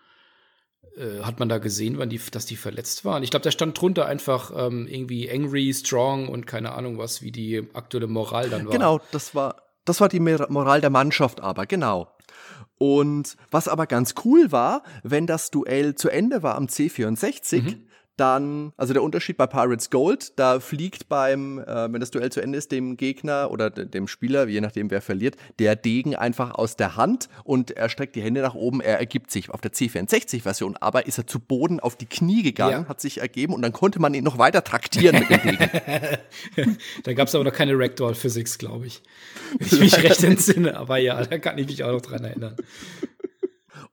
Äh, 0.99 1.23
hat 1.23 1.39
man 1.39 1.49
da 1.49 1.59
gesehen, 1.59 1.99
wann 1.99 2.09
die, 2.09 2.21
dass 2.31 2.47
die 2.47 2.57
verletzt 2.57 3.05
waren? 3.05 3.23
Ich 3.23 3.31
glaube, 3.31 3.45
da 3.45 3.51
stand 3.51 3.81
drunter 3.81 4.07
einfach 4.07 4.53
ähm, 4.55 4.87
irgendwie 4.89 5.31
angry, 5.31 5.73
strong 5.73 6.29
und 6.29 6.47
keine 6.47 6.73
Ahnung 6.73 6.99
was, 6.99 7.23
wie 7.23 7.31
die 7.31 7.63
aktuelle 7.75 8.09
Moral 8.09 8.51
dann 8.51 8.67
war. 8.67 8.73
Genau, 8.73 9.01
das 9.13 9.35
war, 9.35 9.63
das 9.85 10.01
war 10.01 10.09
die 10.09 10.21
Moral 10.21 10.81
der 10.81 10.91
Mannschaft 10.91 11.41
aber, 11.41 11.67
genau. 11.67 12.09
Und 12.79 13.37
was 13.51 13.69
aber 13.69 13.87
ganz 13.87 14.15
cool 14.25 14.51
war, 14.53 14.83
wenn 15.03 15.27
das 15.27 15.51
Duell 15.51 15.95
zu 15.95 16.09
Ende 16.09 16.43
war 16.43 16.57
am 16.57 16.67
C64, 16.67 17.63
mhm 17.63 17.88
dann, 18.19 18.73
also 18.77 18.93
der 18.93 19.03
Unterschied 19.03 19.37
bei 19.37 19.47
Pirates 19.47 19.91
Gold, 19.91 20.39
da 20.39 20.61
fliegt 20.61 21.09
beim, 21.09 21.59
äh, 21.59 21.93
wenn 21.93 22.01
das 22.01 22.11
Duell 22.11 22.31
zu 22.31 22.41
Ende 22.41 22.59
ist, 22.59 22.73
dem 22.73 22.97
Gegner 22.97 23.51
oder 23.51 23.71
dem 23.71 24.09
Spieler, 24.09 24.47
je 24.49 24.61
nachdem 24.61 24.91
wer 24.91 25.01
verliert, 25.01 25.37
der 25.59 25.77
Degen 25.77 26.17
einfach 26.17 26.55
aus 26.55 26.77
der 26.77 26.97
Hand 26.97 27.29
und 27.45 27.71
er 27.71 27.89
streckt 27.89 28.17
die 28.17 28.23
Hände 28.23 28.43
nach 28.43 28.55
oben, 28.55 28.81
er 28.81 28.99
ergibt 28.99 29.31
sich. 29.31 29.51
Auf 29.51 29.61
der 29.61 29.73
C64-Version 29.73 30.77
aber 30.81 31.07
ist 31.07 31.19
er 31.19 31.27
zu 31.27 31.41
Boden 31.41 31.81
auf 31.81 31.97
die 31.97 32.07
Knie 32.07 32.43
gegangen, 32.43 32.83
ja. 32.83 32.89
hat 32.89 33.01
sich 33.01 33.19
ergeben 33.19 33.55
und 33.55 33.63
dann 33.63 33.73
konnte 33.73 34.01
man 34.01 34.15
ihn 34.15 34.25
noch 34.25 34.39
weiter 34.39 34.65
traktieren 34.65 35.19
mit 35.21 35.31
dem 35.31 35.43
Degen. 35.43 35.71
da 37.05 37.13
gab 37.13 37.29
es 37.29 37.35
aber 37.35 37.45
noch 37.45 37.53
keine 37.53 37.79
Ragdoll 37.79 38.15
Physics, 38.15 38.59
glaube 38.59 38.87
ich. 38.87 39.03
Wenn 39.59 39.67
ich 39.67 39.81
mich 39.81 40.03
recht 40.03 40.23
entsinne, 40.25 40.77
aber 40.77 40.99
ja, 40.99 41.25
da 41.25 41.39
kann 41.39 41.59
ich 41.59 41.67
mich 41.67 41.85
auch 41.85 41.93
noch 41.93 42.03
dran 42.03 42.25
erinnern. 42.25 42.57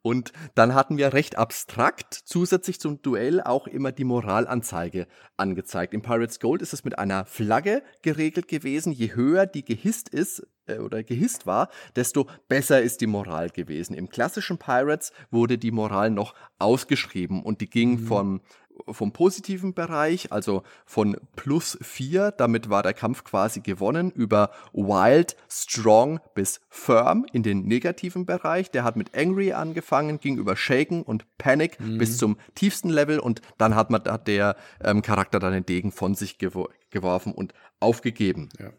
Und 0.06 0.34
dann 0.54 0.76
hatten 0.76 0.98
wir 0.98 1.14
recht 1.14 1.36
abstrakt 1.36 2.14
zusätzlich 2.14 2.80
zum 2.80 3.02
Duell 3.02 3.42
auch 3.42 3.66
immer 3.66 3.92
die 3.92 4.04
Moralanzeige 4.04 5.08
angezeigt. 5.36 5.96
Im 5.96 6.04
Pirates 6.04 6.40
Gold 6.40 6.62
ist 6.62 6.74
es 6.74 6.84
mit 6.84 7.00
einer 7.00 7.26
Flagge 7.26 7.82
geregelt 8.04 8.48
gewesen. 8.48 8.92
Je 8.92 9.16
höher 9.16 9.48
die 9.48 9.66
gehisst 9.66 10.10
ist 10.10 10.46
äh, 10.68 10.78
oder 10.78 11.04
gehisst 11.04 11.48
war, 11.48 11.70
desto 11.96 12.28
besser 12.48 12.84
ist 12.84 13.02
die 13.02 13.08
Moral 13.08 13.50
gewesen. 13.50 13.96
Im 13.96 14.08
klassischen 14.08 14.60
Pirates 14.60 15.12
wurde 15.32 15.58
die 15.58 15.72
Moral 15.72 16.12
noch 16.12 16.36
ausgeschrieben 16.60 17.42
und 17.42 17.62
die 17.62 17.70
ging 17.72 18.02
mhm. 18.02 18.06
von 18.06 18.42
vom 18.88 19.12
positiven 19.12 19.74
Bereich, 19.74 20.32
also 20.32 20.64
von 20.86 21.18
plus 21.36 21.78
vier, 21.82 22.32
damit 22.32 22.70
war 22.70 22.84
der 22.84 22.94
Kampf 22.94 23.24
quasi 23.24 23.62
gewonnen, 23.62 24.12
über 24.12 24.52
Wild, 24.74 25.36
Strong 25.50 26.20
bis 26.34 26.62
Firm 26.70 27.26
in 27.32 27.44
den 27.44 27.66
negativen 27.66 28.26
Bereich. 28.26 28.72
Der 28.72 28.84
hat 28.84 28.96
mit 28.96 29.16
Angry 29.16 29.54
angefangen, 29.54 30.20
ging 30.20 30.38
über 30.38 30.56
Shaken 30.56 31.04
und 31.04 31.26
Panic 31.38 31.80
mhm. 31.80 31.98
bis 31.98 32.18
zum 32.18 32.38
tiefsten 32.56 32.90
Level 32.90 33.20
und 33.20 33.42
dann 33.58 33.76
hat 33.76 33.90
man 33.90 34.04
hat 34.06 34.28
der 34.28 34.56
ähm, 34.84 35.02
Charakter 35.02 35.40
dann 35.40 35.54
den 35.54 35.66
Degen 35.66 35.92
von 35.92 36.16
sich 36.16 36.38
gewor 36.38 36.70
geworfen 36.92 37.34
und 37.34 37.54
aufgegeben. 37.82 38.50
Ja. 38.58 38.72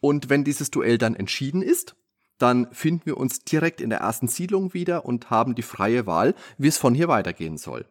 Und 0.00 0.28
wenn 0.28 0.42
dieses 0.42 0.70
Duell 0.72 0.98
dann 0.98 1.14
entschieden 1.14 1.62
ist, 1.62 1.94
dann 2.38 2.72
finden 2.72 3.06
wir 3.06 3.16
uns 3.18 3.44
direkt 3.44 3.80
in 3.80 3.90
der 3.90 4.00
ersten 4.00 4.26
Siedlung 4.26 4.74
wieder 4.74 5.04
und 5.04 5.30
haben 5.30 5.54
die 5.54 5.62
freie 5.62 6.06
Wahl, 6.06 6.34
wie 6.58 6.66
es 6.66 6.76
von 6.76 6.92
hier 6.92 7.06
weitergehen 7.06 7.56
soll. 7.56 7.86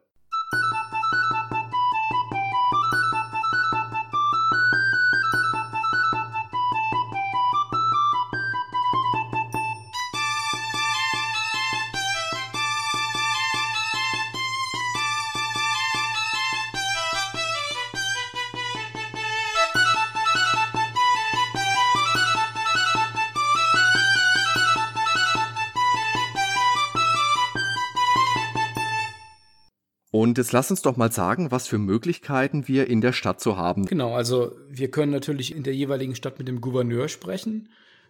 Und 30.32 30.38
jetzt 30.38 30.54
lass 30.54 30.72
uns 30.72 30.82
doch 30.82 30.96
mal 30.96 31.12
sagen, 31.12 31.52
was 31.52 31.68
für 31.68 31.78
Möglichkeiten 31.78 32.66
wir 32.70 32.88
in 32.88 33.02
der 33.02 33.12
Stadt 33.12 33.42
so 33.42 33.58
haben. 33.58 33.86
Genau, 33.86 34.16
also 34.16 34.54
wir 34.70 34.90
können 34.90 35.12
natürlich 35.12 35.54
in 35.54 35.64
der 35.64 35.76
jeweiligen 35.76 36.16
Stadt 36.16 36.40
mit 36.40 36.48
dem 36.48 36.62
Gouverneur 36.62 37.10
sprechen. 37.10 37.68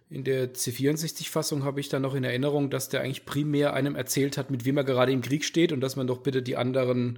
In 0.08 0.24
der 0.24 0.54
C64-Fassung 0.54 1.64
habe 1.64 1.80
ich 1.80 1.90
dann 1.90 2.04
noch 2.04 2.14
in 2.14 2.24
Erinnerung, 2.24 2.70
dass 2.70 2.90
der 2.90 3.02
eigentlich 3.02 3.26
primär 3.26 3.74
einem 3.74 3.96
erzählt 3.96 4.38
hat, 4.38 4.52
mit 4.52 4.66
wem 4.66 4.78
er 4.78 4.84
gerade 4.84 5.12
im 5.12 5.24
Krieg 5.24 5.44
steht 5.44 5.72
und 5.72 5.82
dass 5.82 5.96
man 5.96 6.06
doch 6.06 6.20
bitte 6.20 6.44
die 6.44 6.58
anderen, 6.58 7.18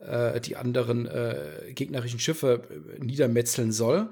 äh, 0.00 0.40
die 0.40 0.56
anderen 0.56 1.06
äh, 1.06 1.72
gegnerischen 1.72 2.18
Schiffe 2.18 2.64
äh, 2.98 2.98
niedermetzeln 2.98 3.70
soll. 3.70 4.10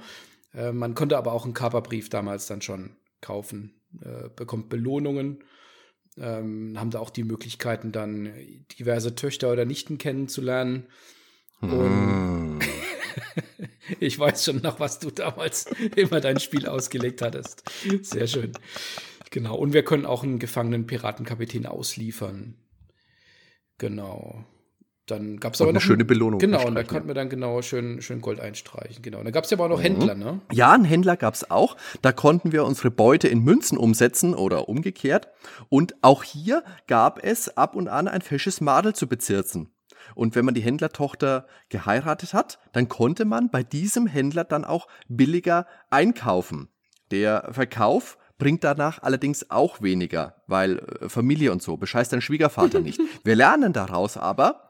Äh, 0.55 0.71
man 0.71 0.95
konnte 0.95 1.19
aber 1.19 1.33
auch 1.33 1.43
einen 1.43 1.55
Kaperbrief 1.55 2.09
damals 2.09 2.47
dann 2.47 2.63
schon 2.63 2.91
kaufen, 3.21 3.75
äh, 4.01 4.29
bekommt 4.37 4.69
Belohnungen 4.69 5.43
ähm, 6.19 6.79
haben 6.79 6.91
da 6.91 6.99
auch 6.99 7.11
die 7.11 7.25
Möglichkeiten, 7.25 7.93
dann 7.93 8.33
diverse 8.79 9.15
Töchter 9.15 9.53
oder 9.53 9.65
Nichten 9.65 9.99
kennenzulernen. 9.99 10.87
Und 11.61 12.59
mm. 12.59 12.59
ich 14.01 14.19
weiß 14.19 14.45
schon 14.45 14.63
noch, 14.63 14.81
was 14.81 14.99
du 14.99 15.11
damals 15.11 15.67
immer 15.97 16.21
dein 16.21 16.41
Spiel 16.41 16.67
ausgelegt 16.67 17.23
hattest. 17.23 17.63
Sehr 18.03 18.27
schön. 18.27 18.53
Genau. 19.31 19.57
Und 19.57 19.73
wir 19.73 19.85
können 19.85 20.07
auch 20.07 20.23
einen 20.23 20.39
gefangenen 20.39 20.87
Piratenkapitän 20.87 21.67
ausliefern. 21.67 22.57
Genau. 23.79 24.45
Dann 25.11 25.41
gab 25.41 25.55
es 25.55 25.61
aber 25.61 25.73
noch 25.73 25.81
eine 25.81 25.81
schöne 25.81 26.05
Belohnung. 26.05 26.39
Genau, 26.39 26.67
und 26.67 26.75
da 26.75 26.83
konnten 26.83 27.09
wir 27.09 27.15
dann 27.15 27.29
genau 27.29 27.63
schön, 27.63 28.01
schön 28.03 28.21
Gold 28.21 28.41
einstreichen. 28.41 29.03
Genau. 29.03 29.19
Und 29.19 29.25
da 29.25 29.31
gab 29.31 29.45
es 29.45 29.51
ja 29.51 29.57
aber 29.57 29.67
auch 29.67 29.71
noch 29.71 29.79
mhm. 29.79 29.83
Händler, 29.83 30.15
ne? 30.15 30.41
Ja, 30.53 30.73
einen 30.73 30.85
Händler 30.85 31.17
gab 31.17 31.35
es 31.35 31.51
auch. 31.51 31.77
Da 32.03 32.13
konnten 32.13 32.53
wir 32.53 32.65
unsere 32.65 32.91
Beute 32.91 33.29
in 33.29 33.43
Münzen 33.43 33.77
umsetzen 33.79 34.35
oder 34.35 34.69
umgekehrt. 34.69 35.29
Und 35.69 35.95
auch 36.03 36.23
hier 36.23 36.63
gab 36.87 37.25
es 37.25 37.57
ab 37.57 37.75
und 37.75 37.89
an 37.89 38.09
ein 38.09 38.23
fesches 38.23 38.61
Madel 38.61 38.95
zu 38.95 39.09
bezirzen. 39.09 39.71
Und 40.15 40.35
wenn 40.35 40.45
man 40.45 40.55
die 40.55 40.63
Händlertochter 40.63 41.47
geheiratet 41.69 42.35
hat, 42.35 42.59
dann 42.73 42.89
konnte 42.89 43.25
man 43.25 43.51
bei 43.51 43.63
diesem 43.63 44.07
Händler 44.07 44.45
dann 44.45 44.65
auch 44.65 44.89
billiger 45.09 45.67
einkaufen. 45.91 46.69
Der 47.11 47.49
Verkauf 47.53 48.19
bringt 48.39 48.65
danach 48.65 49.03
allerdings 49.03 49.51
auch 49.51 49.83
weniger, 49.83 50.43
weil 50.49 50.79
äh, 50.79 51.09
Familie 51.09 51.53
und 51.53 51.63
so 51.63 51.77
bescheißt 51.77 52.13
dein 52.13 52.23
Schwiegervater 52.23 52.81
nicht. 52.81 53.01
Wir 53.25 53.37
lernen 53.37 53.73
daraus 53.73 54.17
aber, 54.17 54.70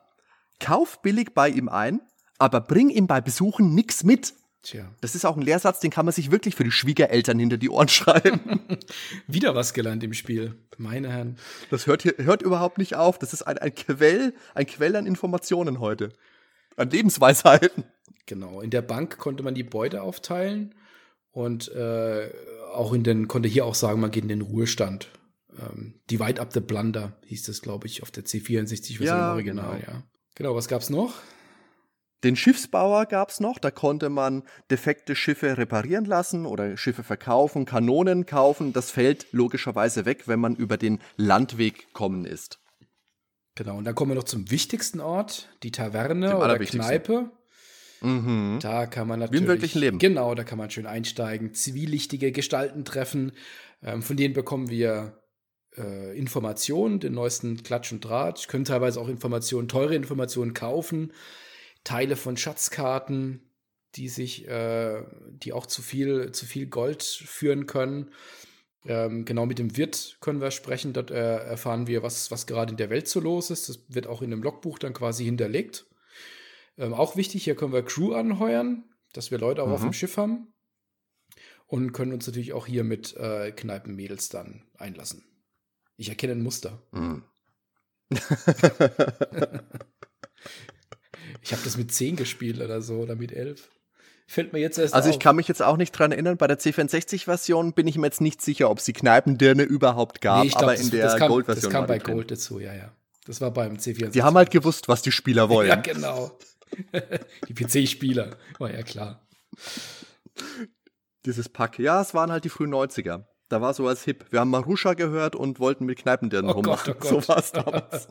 kauf 0.61 1.03
billig 1.03 1.35
bei 1.35 1.49
ihm 1.49 1.69
ein, 1.69 2.01
aber 2.39 2.61
bring 2.61 2.91
ihm 2.91 3.07
bei 3.07 3.21
Besuchen 3.21 3.75
nichts 3.75 4.05
mit. 4.05 4.35
Tja. 4.63 4.95
Das 5.01 5.15
ist 5.15 5.25
auch 5.25 5.37
ein 5.37 5.43
Lehrsatz, 5.43 5.81
den 5.81 5.91
kann 5.91 6.05
man 6.05 6.13
sich 6.13 6.31
wirklich 6.31 6.55
für 6.55 6.65
die 6.65 6.71
Schwiegereltern 6.71 7.39
hinter 7.39 7.57
die 7.57 7.71
Ohren 7.71 7.89
schreiben. 7.89 8.61
Wieder 9.27 9.55
was 9.55 9.73
gelernt 9.73 10.05
im 10.05 10.13
Spiel, 10.13 10.55
meine 10.77 11.11
Herren. 11.11 11.39
Das 11.71 11.87
hört, 11.87 12.03
hier, 12.03 12.15
hört 12.19 12.43
überhaupt 12.43 12.79
nicht 12.79 12.95
auf. 12.95 13.19
Das 13.19 13.33
ist 13.33 13.43
ein, 13.43 13.59
ein, 13.59 13.75
Quell, 13.75 14.35
ein 14.55 14.67
Quell 14.67 14.97
an 14.97 15.07
Informationen 15.07 15.81
heute. 15.81 16.11
An 16.77 16.91
Lebensweisheiten. 16.91 17.85
Genau. 18.27 18.61
In 18.61 18.71
der 18.71 18.83
Bank 18.83 19.19
konnte 19.19 19.43
man 19.43 19.55
die 19.55 19.65
Beute 19.65 20.03
aufteilen 20.03 20.75
und 21.33 21.69
äh, 21.73 22.31
auch 22.75 22.93
in 22.93 23.03
den, 23.03 23.29
konnte 23.29 23.49
hier 23.49 23.65
auch 23.65 23.75
sagen, 23.75 24.01
man 24.01 24.11
geht 24.11 24.25
in 24.25 24.29
den 24.29 24.43
Ruhestand. 24.43 25.09
Ähm, 25.59 26.01
Divide 26.11 26.41
up 26.41 26.53
the 26.53 26.61
Blunder 26.61 27.19
hieß 27.25 27.45
das, 27.45 27.63
glaube 27.63 27.87
ich, 27.87 28.03
auf 28.03 28.11
der 28.11 28.25
C64-Version 28.25 29.07
ja, 29.07 29.29
im 29.31 29.35
Original, 29.35 29.81
genau. 29.81 29.93
ja. 29.93 30.03
Genau, 30.35 30.55
was 30.55 30.69
gab's 30.69 30.91
noch? 30.91 31.15
Den 32.23 32.37
Schiffsbauer 32.37 33.07
gab's 33.07 33.41
noch, 33.41 33.59
da 33.59 33.71
konnte 33.71 34.11
man 34.11 34.43
defekte 34.71 35.17
Schiffe 35.17 35.57
reparieren 35.57 36.05
lassen 36.05 36.45
oder 36.45 36.77
Schiffe 36.77 37.03
verkaufen, 37.03 37.65
Kanonen 37.65 38.27
kaufen. 38.27 38.75
Das 38.75 38.91
fällt 38.91 39.27
logischerweise 39.33 40.05
weg, 40.05 40.29
wenn 40.29 40.39
man 40.39 40.55
über 40.55 40.77
den 40.77 40.99
Landweg 41.17 41.93
kommen 41.95 42.27
ist. 42.27 42.61
Genau, 43.55 43.79
und 43.79 43.85
dann 43.85 43.95
kommen 43.95 44.11
wir 44.11 44.17
noch 44.17 44.25
zum 44.25 44.51
wichtigsten 44.51 45.01
Ort, 45.01 45.49
die 45.63 45.71
Taverne 45.71 46.37
oder 46.37 46.59
Kneipe. 46.59 47.31
Mhm. 48.03 48.59
Da 48.61 48.87
kann 48.87 49.09
man 49.09 49.21
natürlich. 49.21 49.41
Wie 49.41 49.45
im 49.45 49.49
wirklichen 49.49 49.79
Leben. 49.79 49.99
Genau, 49.99 50.35
da 50.35 50.45
kann 50.45 50.59
man 50.59 50.71
schön 50.71 50.87
einsteigen, 50.87 51.55
zivilichtige 51.55 52.33
Gestalten 52.33 52.85
treffen. 52.85 53.33
Ähm, 53.83 54.03
von 54.03 54.17
denen 54.17 54.35
bekommen 54.35 54.69
wir 54.69 55.20
äh, 55.81 56.17
Informationen, 56.17 57.01
den 57.01 57.15
neuesten 57.15 57.63
Klatsch 57.63 57.93
und 57.93 58.05
Draht. 58.05 58.39
Ich 58.41 58.49
könnte 58.49 58.73
teilweise 58.73 59.01
auch 59.01 59.09
Informationen, 59.09 59.69
teure 59.69 59.95
Informationen 59.95 60.55
kaufen. 60.55 61.13
Teile 61.85 62.17
von 62.17 62.37
Schatzkarten, 62.37 63.51
die 63.97 64.09
sich, 64.09 64.47
äh, 64.47 65.03
die 65.31 65.53
auch 65.53 65.67
zu 65.67 65.83
viel, 65.83 66.33
zu 66.33 66.47
viel 66.47 66.67
Gold 66.67 67.03
führen 67.03 67.67
können. 67.67 68.11
Ähm, 68.87 69.25
genau 69.25 69.47
mit 69.47 69.59
dem 69.59 69.77
Wirt 69.77 70.19
können 70.21 70.41
wir 70.41 70.51
sprechen. 70.51 70.93
Dort 70.93 71.11
äh, 71.11 71.37
erfahren 71.39 71.87
wir, 71.87 72.03
was, 72.03 72.31
was 72.31 72.47
gerade 72.47 72.73
in 72.73 72.77
der 72.77 72.91
Welt 72.91 73.09
so 73.09 73.21
los 73.21 73.51
ist. 73.51 73.69
Das 73.69 73.81
wird 73.89 74.07
auch 74.07 74.23
in 74.23 74.33
einem 74.33 74.43
Logbuch 74.43 74.79
dann 74.79 74.95
quasi 74.95 75.25
hinterlegt. 75.25 75.87
Ähm, 76.79 76.95
auch 76.95 77.17
wichtig, 77.17 77.45
hier 77.45 77.57
können 77.57 77.73
wir 77.73 77.83
Crew 77.83 78.13
anheuern, 78.13 78.85
dass 79.13 79.31
wir 79.31 79.39
Leute 79.39 79.63
auch 79.63 79.69
mhm. 79.69 79.73
auf 79.75 79.83
dem 79.83 79.93
Schiff 79.93 80.17
haben. 80.17 80.53
Und 81.67 81.93
können 81.93 82.13
uns 82.13 82.27
natürlich 82.27 82.53
auch 82.53 82.67
hier 82.67 82.83
mit 82.83 83.17
äh, 83.17 83.53
Kneipenmädels 83.53 84.29
dann 84.29 84.65
einlassen. 84.77 85.30
Ich 86.01 86.09
erkenne 86.09 86.33
ein 86.33 86.43
Muster. 86.43 86.83
Mhm. 86.93 87.23
Ich 91.43 91.53
habe 91.53 91.63
das 91.65 91.77
mit 91.79 91.93
10 91.93 92.17
gespielt 92.17 92.61
oder 92.61 92.83
so 92.83 92.97
oder 92.97 93.15
mit 93.17 93.33
11. 93.33 93.71
Fällt 94.27 94.53
mir 94.53 94.59
jetzt 94.59 94.79
erst 94.79 94.93
Also 94.95 95.09
auf. 95.09 95.15
ich 95.15 95.21
kann 95.21 95.37
mich 95.37 95.49
jetzt 95.49 95.63
auch 95.63 95.77
nicht 95.79 95.93
dran 95.93 96.13
erinnern, 96.13 96.37
bei 96.37 96.47
der 96.47 96.59
C64-Version 96.59 97.73
bin 97.73 97.87
ich 97.87 97.97
mir 97.97 98.07
jetzt 98.07 98.21
nicht 98.21 98.43
sicher, 98.43 98.69
ob 98.69 98.79
es 98.79 98.85
die 98.85 98.93
Kneipendirne 98.93 99.63
überhaupt 99.63 100.21
gab, 100.21 100.45
nee, 100.45 100.51
glaub, 100.51 100.63
aber 100.65 100.73
das, 100.73 100.83
in 100.83 100.91
der 100.91 101.19
Gold-Version. 101.19 101.63
Das 101.63 101.73
kam 101.73 101.87
bei 101.87 101.99
Gold 101.99 102.31
dazu, 102.31 102.59
ja, 102.59 102.75
ja. 102.75 102.93
Das 103.27 103.41
war 103.41 103.53
beim 103.53 103.77
C64. 103.77 104.11
Die 104.11 104.23
haben 104.23 104.37
halt 104.37 104.51
gewusst, 104.51 104.89
was 104.89 105.03
die 105.03 105.13
Spieler 105.13 105.49
wollen. 105.49 105.69
ja, 105.69 105.77
genau. 105.77 106.37
die 107.49 107.55
PC-Spieler, 107.55 108.37
war 108.59 108.71
ja 108.73 108.83
klar. 108.83 109.27
Dieses 111.25 111.49
Pack. 111.49 111.79
Ja, 111.79 112.03
es 112.03 112.13
waren 112.13 112.31
halt 112.31 112.45
die 112.45 112.51
frühen 112.51 112.73
90er. 112.75 113.25
Da 113.51 113.61
war 113.61 113.75
sowas 113.75 114.05
hip. 114.05 114.27
Wir 114.31 114.41
haben 114.41 114.51
Marusha 114.51 114.95
gehört 114.95 115.35
und 115.35 115.59
wollten 115.59 115.85
mit 115.85 115.99
Kneipendirnen 115.99 116.53
oh 116.53 116.55
rummachen. 116.55 116.95
Gott, 116.99 117.13
oh 117.13 117.15
Gott. 117.15 117.25
So 117.25 117.29
war 117.29 117.39
es 117.39 117.53
damals. 117.53 118.09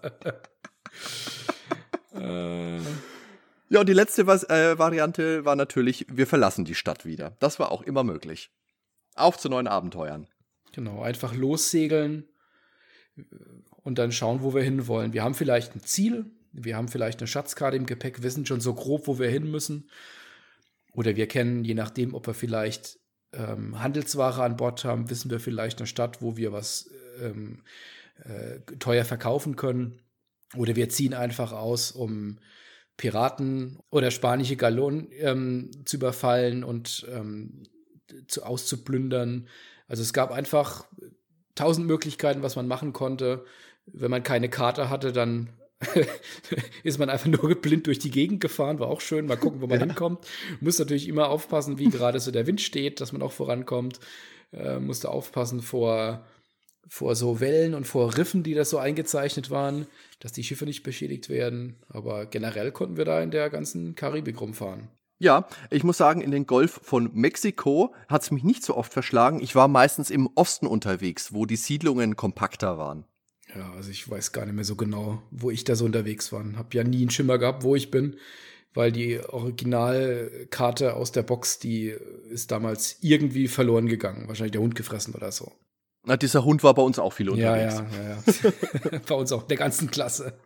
äh. 2.13 2.79
Ja, 3.69 3.79
und 3.79 3.87
die 3.87 3.93
letzte 3.93 4.23
äh, 4.23 4.77
Variante 4.77 5.45
war 5.45 5.55
natürlich, 5.55 6.05
wir 6.09 6.27
verlassen 6.27 6.65
die 6.65 6.75
Stadt 6.75 7.05
wieder. 7.05 7.37
Das 7.39 7.57
war 7.57 7.71
auch 7.71 7.83
immer 7.83 8.03
möglich. 8.03 8.51
Auf 9.15 9.37
zu 9.37 9.47
neuen 9.47 9.67
Abenteuern. 9.67 10.27
Genau, 10.73 11.01
einfach 11.03 11.33
lossegeln 11.33 12.27
und 13.83 13.97
dann 13.97 14.11
schauen, 14.11 14.41
wo 14.41 14.53
wir 14.53 14.63
hinwollen. 14.63 15.13
Wir 15.13 15.23
haben 15.23 15.35
vielleicht 15.35 15.73
ein 15.73 15.81
Ziel, 15.81 16.25
wir 16.51 16.75
haben 16.75 16.89
vielleicht 16.89 17.19
eine 17.19 17.27
Schatzkarte 17.27 17.77
im 17.77 17.85
Gepäck, 17.85 18.23
wissen 18.23 18.45
schon 18.45 18.59
so 18.59 18.73
grob, 18.73 19.07
wo 19.07 19.19
wir 19.19 19.29
hin 19.29 19.49
müssen. 19.49 19.89
Oder 20.91 21.15
wir 21.15 21.27
kennen, 21.27 21.63
je 21.63 21.75
nachdem, 21.75 22.13
ob 22.13 22.27
wir 22.27 22.33
vielleicht 22.33 22.99
ähm, 23.33 23.81
Handelsware 23.81 24.43
an 24.43 24.57
Bord 24.57 24.83
haben, 24.85 25.09
wissen 25.09 25.29
wir 25.29 25.39
vielleicht 25.39 25.79
eine 25.79 25.87
Stadt, 25.87 26.21
wo 26.21 26.37
wir 26.37 26.51
was 26.51 26.89
ähm, 27.21 27.63
äh, 28.23 28.59
teuer 28.79 29.05
verkaufen 29.05 29.55
können. 29.55 30.01
Oder 30.55 30.75
wir 30.75 30.89
ziehen 30.89 31.13
einfach 31.13 31.51
aus, 31.51 31.91
um 31.91 32.39
Piraten 32.97 33.79
oder 33.91 34.11
spanische 34.11 34.55
Galonen 34.55 35.09
ähm, 35.19 35.71
zu 35.85 35.97
überfallen 35.97 36.63
und 36.63 37.07
ähm, 37.09 37.63
zu, 38.27 38.43
auszuplündern. 38.43 39.47
Also 39.87 40.03
es 40.03 40.11
gab 40.11 40.31
einfach 40.31 40.85
tausend 41.55 41.87
Möglichkeiten, 41.87 42.41
was 42.41 42.55
man 42.55 42.67
machen 42.67 42.93
konnte. 42.93 43.45
Wenn 43.85 44.11
man 44.11 44.23
keine 44.23 44.49
Karte 44.49 44.89
hatte, 44.89 45.13
dann 45.13 45.49
ist 46.83 46.99
man 46.99 47.09
einfach 47.09 47.27
nur 47.27 47.55
blind 47.55 47.87
durch 47.87 47.99
die 47.99 48.11
Gegend 48.11 48.41
gefahren, 48.41 48.79
war 48.79 48.87
auch 48.87 49.01
schön. 49.01 49.25
Mal 49.25 49.37
gucken, 49.37 49.61
wo 49.61 49.67
man 49.67 49.79
ja. 49.79 49.85
hinkommt. 49.85 50.25
Muss 50.59 50.79
natürlich 50.79 51.07
immer 51.07 51.29
aufpassen, 51.29 51.77
wie 51.77 51.89
gerade 51.89 52.19
so 52.19 52.31
der 52.31 52.47
Wind 52.47 52.61
steht, 52.61 53.01
dass 53.01 53.13
man 53.13 53.21
auch 53.21 53.31
vorankommt. 53.31 53.99
Äh, 54.51 54.79
musste 54.79 55.09
aufpassen 55.09 55.61
vor 55.61 56.25
vor 56.89 57.15
so 57.15 57.39
Wellen 57.39 57.75
und 57.75 57.85
vor 57.85 58.17
Riffen, 58.17 58.41
die 58.41 58.55
das 58.55 58.71
so 58.71 58.79
eingezeichnet 58.79 59.51
waren, 59.51 59.85
dass 60.19 60.31
die 60.31 60.43
Schiffe 60.43 60.65
nicht 60.65 60.81
beschädigt 60.81 61.29
werden. 61.29 61.77
Aber 61.87 62.25
generell 62.25 62.71
konnten 62.71 62.97
wir 62.97 63.05
da 63.05 63.21
in 63.21 63.31
der 63.31 63.49
ganzen 63.51 63.95
Karibik 63.95 64.41
rumfahren. 64.41 64.89
Ja, 65.19 65.47
ich 65.69 65.83
muss 65.83 65.97
sagen, 65.97 66.21
in 66.21 66.31
den 66.31 66.47
Golf 66.47 66.79
von 66.81 67.11
Mexiko 67.13 67.93
hat 68.07 68.23
es 68.23 68.31
mich 68.31 68.43
nicht 68.43 68.63
so 68.63 68.75
oft 68.75 68.91
verschlagen. 68.91 69.41
Ich 69.41 69.53
war 69.53 69.67
meistens 69.67 70.09
im 70.09 70.29
Osten 70.35 70.65
unterwegs, 70.65 71.33
wo 71.33 71.45
die 71.45 71.57
Siedlungen 71.57 72.15
kompakter 72.15 72.77
waren. 72.77 73.05
Ja, 73.55 73.71
also 73.73 73.89
ich 73.89 74.09
weiß 74.09 74.31
gar 74.31 74.45
nicht 74.45 74.55
mehr 74.55 74.63
so 74.63 74.75
genau, 74.75 75.21
wo 75.31 75.49
ich 75.49 75.63
da 75.63 75.75
so 75.75 75.85
unterwegs 75.85 76.31
war. 76.31 76.43
Hab 76.55 76.73
ja 76.73 76.83
nie 76.83 77.01
einen 77.01 77.09
Schimmer 77.09 77.37
gehabt, 77.37 77.63
wo 77.63 77.75
ich 77.75 77.89
bin, 77.89 78.17
weil 78.73 78.91
die 78.91 79.19
Originalkarte 79.19 80.93
aus 80.93 81.11
der 81.11 81.23
Box, 81.23 81.57
die 81.59 81.95
ist 82.29 82.51
damals 82.51 82.97
irgendwie 83.01 83.47
verloren 83.47 83.87
gegangen. 83.87 84.27
Wahrscheinlich 84.27 84.51
der 84.51 84.61
Hund 84.61 84.75
gefressen 84.75 85.15
oder 85.15 85.31
so. 85.31 85.51
Na, 86.05 86.15
dieser 86.15 86.45
Hund 86.45 86.63
war 86.63 86.73
bei 86.75 86.81
uns 86.81 86.99
auch 86.99 87.13
viel 87.13 87.29
unterwegs. 87.29 87.75
Ja, 87.75 87.87
ja, 88.03 88.23
ja. 88.91 88.99
bei 89.07 89.15
uns 89.15 89.31
auch, 89.31 89.43
der 89.43 89.57
ganzen 89.57 89.89
Klasse. 89.89 90.39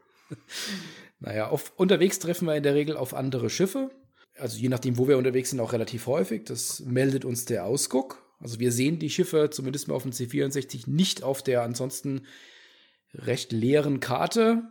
naja, 1.20 1.50
auf, 1.50 1.74
unterwegs 1.76 2.20
treffen 2.20 2.48
wir 2.48 2.56
in 2.56 2.64
der 2.64 2.74
Regel 2.74 2.96
auf 2.96 3.14
andere 3.14 3.50
Schiffe. 3.50 3.92
Also 4.40 4.58
je 4.58 4.70
nachdem, 4.70 4.98
wo 4.98 5.08
wir 5.08 5.18
unterwegs 5.18 5.52
sind, 5.52 5.60
auch 5.60 5.74
relativ 5.74 6.08
häufig. 6.08 6.46
Das 6.46 6.80
meldet 6.80 7.24
uns 7.26 7.46
der 7.46 7.66
Ausguck. 7.66 8.24
Also 8.40 8.60
wir 8.60 8.72
sehen 8.72 8.98
die 8.98 9.10
Schiffe 9.10 9.50
zumindest 9.52 9.88
mal 9.88 9.96
auf 9.96 10.04
dem 10.04 10.12
C64 10.12 10.90
nicht 10.90 11.24
auf 11.24 11.44
der 11.44 11.62
ansonsten 11.62 12.26
recht 13.14 13.52
leeren 13.52 14.00
Karte, 14.00 14.64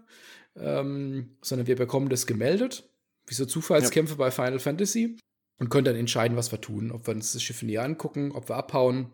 ähm, 0.56 1.36
sondern 1.42 1.66
wir 1.66 1.76
bekommen 1.76 2.08
das 2.08 2.26
gemeldet. 2.26 2.88
Wie 3.26 3.34
so 3.34 3.46
Zufallskämpfe 3.46 4.14
ja. 4.14 4.18
bei 4.18 4.30
Final 4.30 4.58
Fantasy. 4.58 5.16
Und 5.58 5.68
können 5.68 5.84
dann 5.84 5.96
entscheiden, 5.96 6.36
was 6.36 6.50
wir 6.50 6.60
tun. 6.60 6.90
Ob 6.90 7.06
wir 7.06 7.14
uns 7.14 7.32
das 7.32 7.42
Schiff 7.42 7.62
näher 7.62 7.84
angucken, 7.84 8.32
ob 8.32 8.48
wir 8.48 8.56
abhauen 8.56 9.12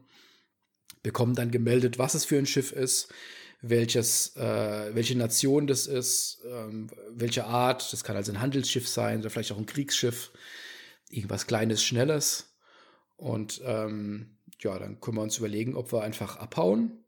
bekommen 1.02 1.34
dann 1.34 1.50
gemeldet, 1.50 1.98
was 1.98 2.14
es 2.14 2.24
für 2.24 2.38
ein 2.38 2.46
Schiff 2.46 2.72
ist, 2.72 3.12
welches, 3.60 4.36
äh, 4.36 4.94
welche 4.94 5.16
Nation 5.16 5.66
das 5.66 5.86
ist, 5.86 6.42
ähm, 6.46 6.88
welche 7.10 7.44
Art. 7.44 7.92
Das 7.92 8.04
kann 8.04 8.16
also 8.16 8.32
ein 8.32 8.40
Handelsschiff 8.40 8.88
sein 8.88 9.20
oder 9.20 9.30
vielleicht 9.30 9.52
auch 9.52 9.58
ein 9.58 9.66
Kriegsschiff, 9.66 10.32
irgendwas 11.10 11.46
Kleines, 11.46 11.82
Schnelles. 11.82 12.56
Und 13.16 13.60
ähm, 13.64 14.38
ja, 14.60 14.78
dann 14.78 15.00
können 15.00 15.16
wir 15.16 15.22
uns 15.22 15.38
überlegen, 15.38 15.76
ob 15.76 15.92
wir 15.92 16.02
einfach 16.02 16.36
abhauen 16.36 17.04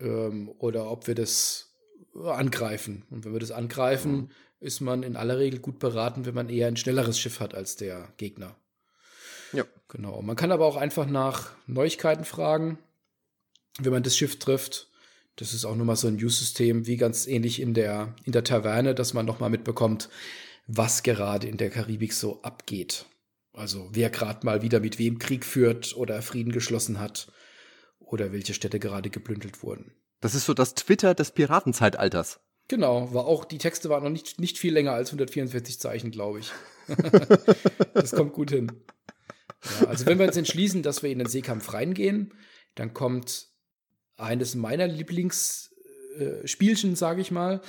ähm, 0.00 0.50
oder 0.58 0.90
ob 0.90 1.06
wir 1.06 1.14
das 1.14 1.74
angreifen. 2.14 3.04
Und 3.10 3.24
wenn 3.24 3.32
wir 3.32 3.40
das 3.40 3.50
angreifen, 3.50 4.12
mhm. 4.12 4.30
ist 4.60 4.80
man 4.80 5.02
in 5.02 5.16
aller 5.16 5.38
Regel 5.38 5.60
gut 5.60 5.78
beraten, 5.78 6.26
wenn 6.26 6.34
man 6.34 6.48
eher 6.48 6.68
ein 6.68 6.76
schnelleres 6.76 7.18
Schiff 7.18 7.40
hat 7.40 7.54
als 7.54 7.76
der 7.76 8.12
Gegner. 8.16 8.56
Ja. 9.52 9.64
Genau. 9.88 10.20
Man 10.20 10.36
kann 10.36 10.52
aber 10.52 10.66
auch 10.66 10.76
einfach 10.76 11.06
nach 11.06 11.52
Neuigkeiten 11.66 12.24
fragen 12.24 12.78
wenn 13.78 13.92
man 13.92 14.02
das 14.02 14.16
Schiff 14.16 14.38
trifft. 14.38 14.88
Das 15.36 15.54
ist 15.54 15.64
auch 15.64 15.76
nochmal 15.76 15.96
so 15.96 16.08
ein 16.08 16.16
News-System, 16.16 16.86
wie 16.86 16.96
ganz 16.96 17.26
ähnlich 17.26 17.60
in 17.60 17.74
der, 17.74 18.14
in 18.24 18.32
der 18.32 18.44
Taverne, 18.44 18.94
dass 18.94 19.14
man 19.14 19.24
nochmal 19.24 19.50
mitbekommt, 19.50 20.08
was 20.66 21.02
gerade 21.02 21.46
in 21.46 21.56
der 21.56 21.70
Karibik 21.70 22.12
so 22.12 22.42
abgeht. 22.42 23.06
Also 23.52 23.88
wer 23.92 24.10
gerade 24.10 24.44
mal 24.44 24.62
wieder 24.62 24.80
mit 24.80 24.98
wem 24.98 25.18
Krieg 25.18 25.44
führt 25.44 25.96
oder 25.96 26.22
Frieden 26.22 26.52
geschlossen 26.52 26.98
hat 26.98 27.30
oder 28.12 28.32
welche 28.32 28.54
Städte 28.54 28.78
gerade 28.78 29.10
geplündert 29.10 29.62
wurden. 29.62 29.92
Das 30.20 30.34
ist 30.34 30.46
so 30.46 30.54
das 30.54 30.74
Twitter 30.74 31.14
des 31.14 31.30
Piratenzeitalters. 31.30 32.40
Genau, 32.68 33.12
war 33.14 33.26
auch, 33.26 33.44
die 33.44 33.58
Texte 33.58 33.88
waren 33.88 34.04
noch 34.04 34.10
nicht, 34.10 34.40
nicht 34.40 34.58
viel 34.58 34.74
länger 34.74 34.92
als 34.92 35.08
144 35.08 35.80
Zeichen, 35.80 36.10
glaube 36.10 36.40
ich. 36.40 36.52
das 37.94 38.12
kommt 38.12 38.34
gut 38.34 38.50
hin. 38.50 38.72
Ja, 39.80 39.88
also 39.88 40.06
wenn 40.06 40.18
wir 40.18 40.26
uns 40.26 40.36
entschließen, 40.36 40.82
dass 40.82 41.02
wir 41.02 41.10
in 41.10 41.18
den 41.18 41.28
Seekampf 41.28 41.72
reingehen, 41.72 42.34
dann 42.74 42.92
kommt 42.92 43.48
eines 44.16 44.54
meiner 44.54 44.86
Lieblingsspielchen, 44.86 46.92
äh, 46.92 46.96
sage 46.96 47.22
ich 47.22 47.30
mal. 47.30 47.62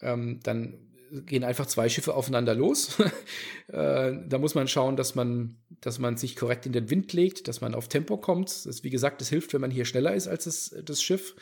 Ähm, 0.00 0.40
dann 0.42 0.89
gehen 1.10 1.44
einfach 1.44 1.66
zwei 1.66 1.88
Schiffe 1.88 2.14
aufeinander 2.14 2.54
los. 2.54 2.98
äh, 3.68 4.12
da 4.26 4.38
muss 4.38 4.54
man 4.54 4.68
schauen, 4.68 4.96
dass 4.96 5.14
man, 5.14 5.56
dass 5.80 5.98
man 5.98 6.16
sich 6.16 6.36
korrekt 6.36 6.66
in 6.66 6.72
den 6.72 6.90
Wind 6.90 7.12
legt, 7.12 7.48
dass 7.48 7.60
man 7.60 7.74
auf 7.74 7.88
Tempo 7.88 8.16
kommt. 8.16 8.66
Das, 8.66 8.84
wie 8.84 8.90
gesagt, 8.90 9.20
es 9.22 9.28
hilft, 9.28 9.52
wenn 9.52 9.60
man 9.60 9.70
hier 9.70 9.84
schneller 9.84 10.14
ist 10.14 10.28
als 10.28 10.44
das, 10.44 10.74
das 10.84 11.02
Schiff 11.02 11.34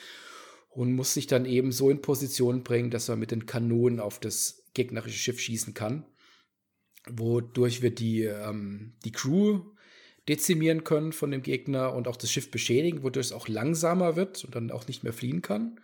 und 0.71 0.93
muss 0.93 1.14
sich 1.14 1.27
dann 1.27 1.45
eben 1.45 1.73
so 1.73 1.91
in 1.91 2.03
Position 2.03 2.62
bringen, 2.62 2.91
dass 2.91 3.09
man 3.09 3.19
mit 3.19 3.31
den 3.31 3.47
Kanonen 3.47 4.01
auf 4.01 4.19
das 4.19 4.64
gegnerische 4.75 5.19
Schiff 5.19 5.41
schießen 5.41 5.75
kann, 5.75 6.07
wodurch 7.09 7.83
wir 7.83 7.95
die, 7.95 8.23
ähm, 8.25 8.95
die 9.05 9.12
Crew 9.12 9.62
dezimieren 10.29 10.85
können 10.85 11.12
von 11.12 11.31
dem 11.31 11.43
Gegner 11.43 11.95
und 11.95 12.07
auch 12.07 12.16
das 12.16 12.31
Schiff 12.31 12.51
beschädigen, 12.51 13.03
wodurch 13.03 13.27
es 13.27 13.33
auch 13.33 13.49
langsamer 13.49 14.14
wird 14.14 14.45
und 14.45 14.55
dann 14.55 14.71
auch 14.71 14.87
nicht 14.87 15.03
mehr 15.03 15.12
fliehen 15.12 15.43
kann. 15.43 15.81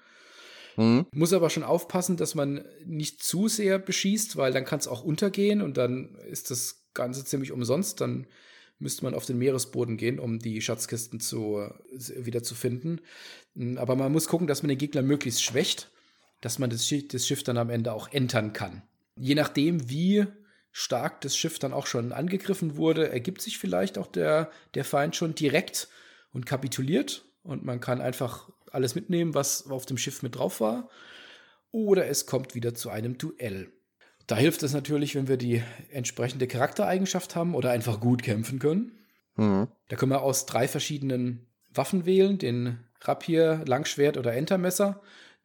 Mhm. 0.77 1.07
Muss 1.13 1.33
aber 1.33 1.51
schon 1.51 1.63
aufpassen, 1.63 2.17
dass 2.17 2.35
man 2.35 2.65
nicht 2.85 3.23
zu 3.23 3.49
sehr 3.49 3.79
beschießt, 3.79 4.37
weil 4.37 4.53
dann 4.53 4.65
kann 4.65 4.79
es 4.79 4.89
auch 4.89 5.05
untergehen 5.05 5.63
und 5.63 5.77
dann 5.77 6.17
ist 6.31 6.51
das 6.51 6.85
Ganze 6.95 7.25
ziemlich 7.25 7.53
umsonst. 7.53 8.01
Dann 8.01 8.27
müsste 8.79 9.05
man 9.05 9.15
auf 9.15 9.27
den 9.27 9.39
Meeresboden 9.39 9.97
gehen, 9.97 10.19
um 10.19 10.39
die 10.39 10.61
Schatzkisten 10.61 11.21
zu, 11.21 11.69
wieder 11.93 12.43
zu 12.43 12.55
finden. 12.55 13.01
Hm, 13.55 13.79
aber 13.79 13.97
man 13.97 14.13
muss 14.13 14.29
gucken, 14.29 14.47
dass 14.47 14.63
man 14.63 14.69
den 14.69 14.79
Gegner 14.79 15.03
möglichst 15.03 15.43
schwächt, 15.43 15.91
dass 16.41 16.59
man 16.59 16.71
das 16.71 16.87
Schiff, 16.87 17.09
das 17.09 17.27
Schiff 17.27 17.43
dann 17.43 17.59
am 17.59 17.71
Ende 17.71 17.93
auch 17.93 18.13
entern 18.13 18.53
kann. 18.53 18.83
Je 19.17 19.35
nachdem, 19.35 19.89
wie 19.89 20.27
stark 20.73 21.21
das 21.21 21.37
Schiff 21.37 21.59
dann 21.59 21.73
auch 21.73 21.87
schon 21.87 22.13
angegriffen 22.13 22.77
wurde, 22.77 23.09
ergibt 23.09 23.41
sich 23.41 23.59
vielleicht 23.59 23.97
auch 23.97 24.09
der, 24.09 24.51
der 24.75 24.85
Feind 24.85 25.15
schon 25.15 25.35
direkt 25.35 25.89
und 26.33 26.47
kapituliert 26.47 27.25
und 27.45 27.65
man 27.65 27.81
kann 27.81 28.01
einfach 28.01 28.51
alles 28.75 28.95
mitnehmen, 28.95 29.35
was 29.35 29.69
auf 29.71 29.87
dem 29.87 29.99
Schiff 29.99 30.23
mit 30.23 30.37
drauf 30.37 30.61
war. 30.61 30.89
Oder 31.71 32.07
es 32.07 32.27
kommt 32.27 32.55
wieder 32.55 32.75
zu 32.75 32.91
einem 32.91 33.19
Duell. 33.19 33.73
Da 34.27 34.37
hilft 34.37 34.63
es 34.63 34.73
natürlich, 34.73 35.15
wenn 35.15 35.29
wir 35.29 35.37
die 35.37 35.63
entsprechende 35.91 36.47
Charaktereigenschaft 36.47 37.37
haben 37.37 37.55
oder 37.55 37.71
einfach 37.71 38.01
gut 38.01 38.23
kämpfen 38.23 38.59
können. 38.59 38.93
Mhm. 39.37 39.69
Da 39.89 39.97
können 39.97 40.13
wir 40.13 40.23
aus 40.23 40.47
drei 40.47 40.69
verschiedenen 40.69 41.47
Waffen 41.73 42.07
wählen: 42.07 42.39
den 42.39 42.79
Rapier, 43.01 43.63
Langschwert 43.67 44.17
oder 44.17 44.35
Entermesser, 44.35 45.03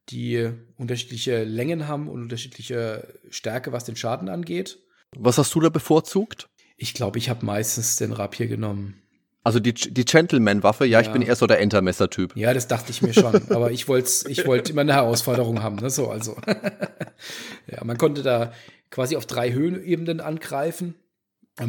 die 0.10 0.52
unterschiedliche 0.78 1.44
Längen 1.44 1.88
haben 1.88 2.08
und 2.08 2.22
unterschiedliche 2.22 3.20
Stärke, 3.30 3.72
was 3.72 3.84
den 3.84 3.96
Schaden 3.96 4.30
angeht. 4.30 4.80
Was 5.18 5.38
hast 5.38 5.54
du 5.56 5.60
da 5.60 5.70
bevorzugt? 5.70 6.48
Ich 6.78 6.94
glaube, 6.94 7.18
ich 7.18 7.30
habe 7.30 7.46
meistens 7.46 7.98
den 7.98 8.14
Rapier 8.14 8.48
genommen. 8.48 9.02
Also 9.44 9.60
die, 9.60 9.74
die 9.74 10.06
Gentleman-Waffe, 10.06 10.86
ja, 10.86 11.00
ja, 11.00 11.08
ich 11.08 11.14
bin 11.14 11.22
eher 11.22 11.36
so 11.36 11.48
der 11.48 11.62
Entermesser-Typ. 11.62 12.36
Ja, 12.36 12.54
das 12.54 12.68
dachte 12.68 12.92
ich 12.92 13.02
mir 13.02 13.14
schon. 13.14 13.36
aber 13.52 13.72
ich 13.72 13.88
wollte 13.88 14.30
ich 14.30 14.46
wollt 14.46 14.70
immer 14.70 14.82
eine 14.82 14.94
Herausforderung 14.94 15.64
haben, 15.64 15.78
ne? 15.78 15.90
So, 15.90 16.10
also. 16.10 16.36
ja, 17.68 17.84
man 17.84 17.98
konnte 17.98 18.22
da 18.22 18.52
quasi 18.92 19.16
auf 19.16 19.26
drei 19.26 19.54
Höhenebenen 19.54 20.20
angreifen. 20.20 20.96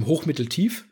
Hoch, 0.07 0.27
Mittel, 0.27 0.47
Tief. 0.47 0.87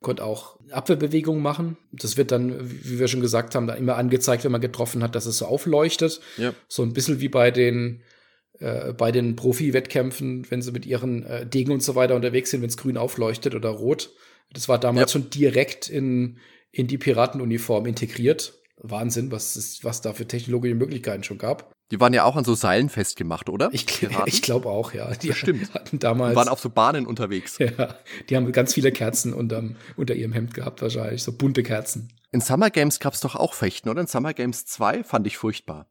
Konnte 0.00 0.24
auch 0.24 0.58
Abwehrbewegungen 0.70 1.42
machen. 1.42 1.76
Das 1.92 2.16
wird 2.16 2.30
dann, 2.30 2.56
wie 2.60 2.98
wir 2.98 3.08
schon 3.08 3.20
gesagt 3.20 3.54
haben, 3.54 3.66
da 3.66 3.74
immer 3.74 3.96
angezeigt, 3.96 4.44
wenn 4.44 4.52
man 4.52 4.60
getroffen 4.60 5.02
hat, 5.02 5.14
dass 5.14 5.26
es 5.26 5.38
so 5.38 5.46
aufleuchtet. 5.46 6.20
Ja. 6.36 6.54
So 6.68 6.82
ein 6.82 6.94
bisschen 6.94 7.20
wie 7.20 7.28
bei 7.28 7.50
den, 7.50 8.02
äh, 8.60 8.92
bei 8.92 9.12
den 9.12 9.36
Profi-Wettkämpfen, 9.36 10.50
wenn 10.50 10.62
sie 10.62 10.72
mit 10.72 10.86
ihren 10.86 11.24
äh, 11.24 11.44
Degen 11.44 11.72
und 11.72 11.82
so 11.82 11.96
weiter 11.96 12.14
unterwegs 12.14 12.50
sind, 12.50 12.62
wenn 12.62 12.70
es 12.70 12.78
grün 12.78 12.96
aufleuchtet 12.96 13.54
oder 13.54 13.68
rot. 13.70 14.10
Das 14.52 14.68
war 14.68 14.78
damals 14.78 15.12
ja. 15.12 15.20
schon 15.20 15.30
direkt 15.30 15.88
in, 15.88 16.38
in 16.72 16.86
die 16.86 16.98
Piratenuniform 16.98 17.86
integriert. 17.86 18.54
Wahnsinn, 18.82 19.30
was, 19.30 19.56
ist, 19.56 19.84
was 19.84 20.00
da 20.00 20.12
für 20.14 20.26
technologische 20.26 20.74
Möglichkeiten 20.74 21.22
schon 21.22 21.38
gab. 21.38 21.72
Die 21.90 21.98
waren 21.98 22.14
ja 22.14 22.24
auch 22.24 22.36
an 22.36 22.44
so 22.44 22.54
Seilen 22.54 22.88
festgemacht, 22.88 23.48
oder? 23.48 23.68
Ich, 23.72 23.86
ich 24.26 24.42
glaube 24.42 24.68
auch, 24.68 24.94
ja. 24.94 25.12
Die 25.12 25.32
stimmt. 25.32 25.74
hatten 25.74 25.98
damals. 25.98 26.32
Die 26.32 26.36
waren 26.36 26.48
auf 26.48 26.60
so 26.60 26.70
Bahnen 26.70 27.06
unterwegs. 27.06 27.58
Ja, 27.58 27.96
die 28.28 28.36
haben 28.36 28.50
ganz 28.52 28.74
viele 28.74 28.92
Kerzen 28.92 29.34
unterm, 29.34 29.76
unter 29.96 30.14
ihrem 30.14 30.32
Hemd 30.32 30.54
gehabt, 30.54 30.82
wahrscheinlich. 30.82 31.22
So 31.22 31.32
bunte 31.32 31.62
Kerzen. 31.62 32.12
In 32.32 32.40
Summer 32.40 32.70
Games 32.70 33.00
gab 33.00 33.14
es 33.14 33.20
doch 33.20 33.34
auch 33.34 33.54
Fechten, 33.54 33.88
oder? 33.88 34.00
In 34.00 34.06
Summer 34.06 34.34
Games 34.34 34.66
2 34.66 35.02
fand 35.02 35.26
ich 35.26 35.36
furchtbar. 35.36 35.90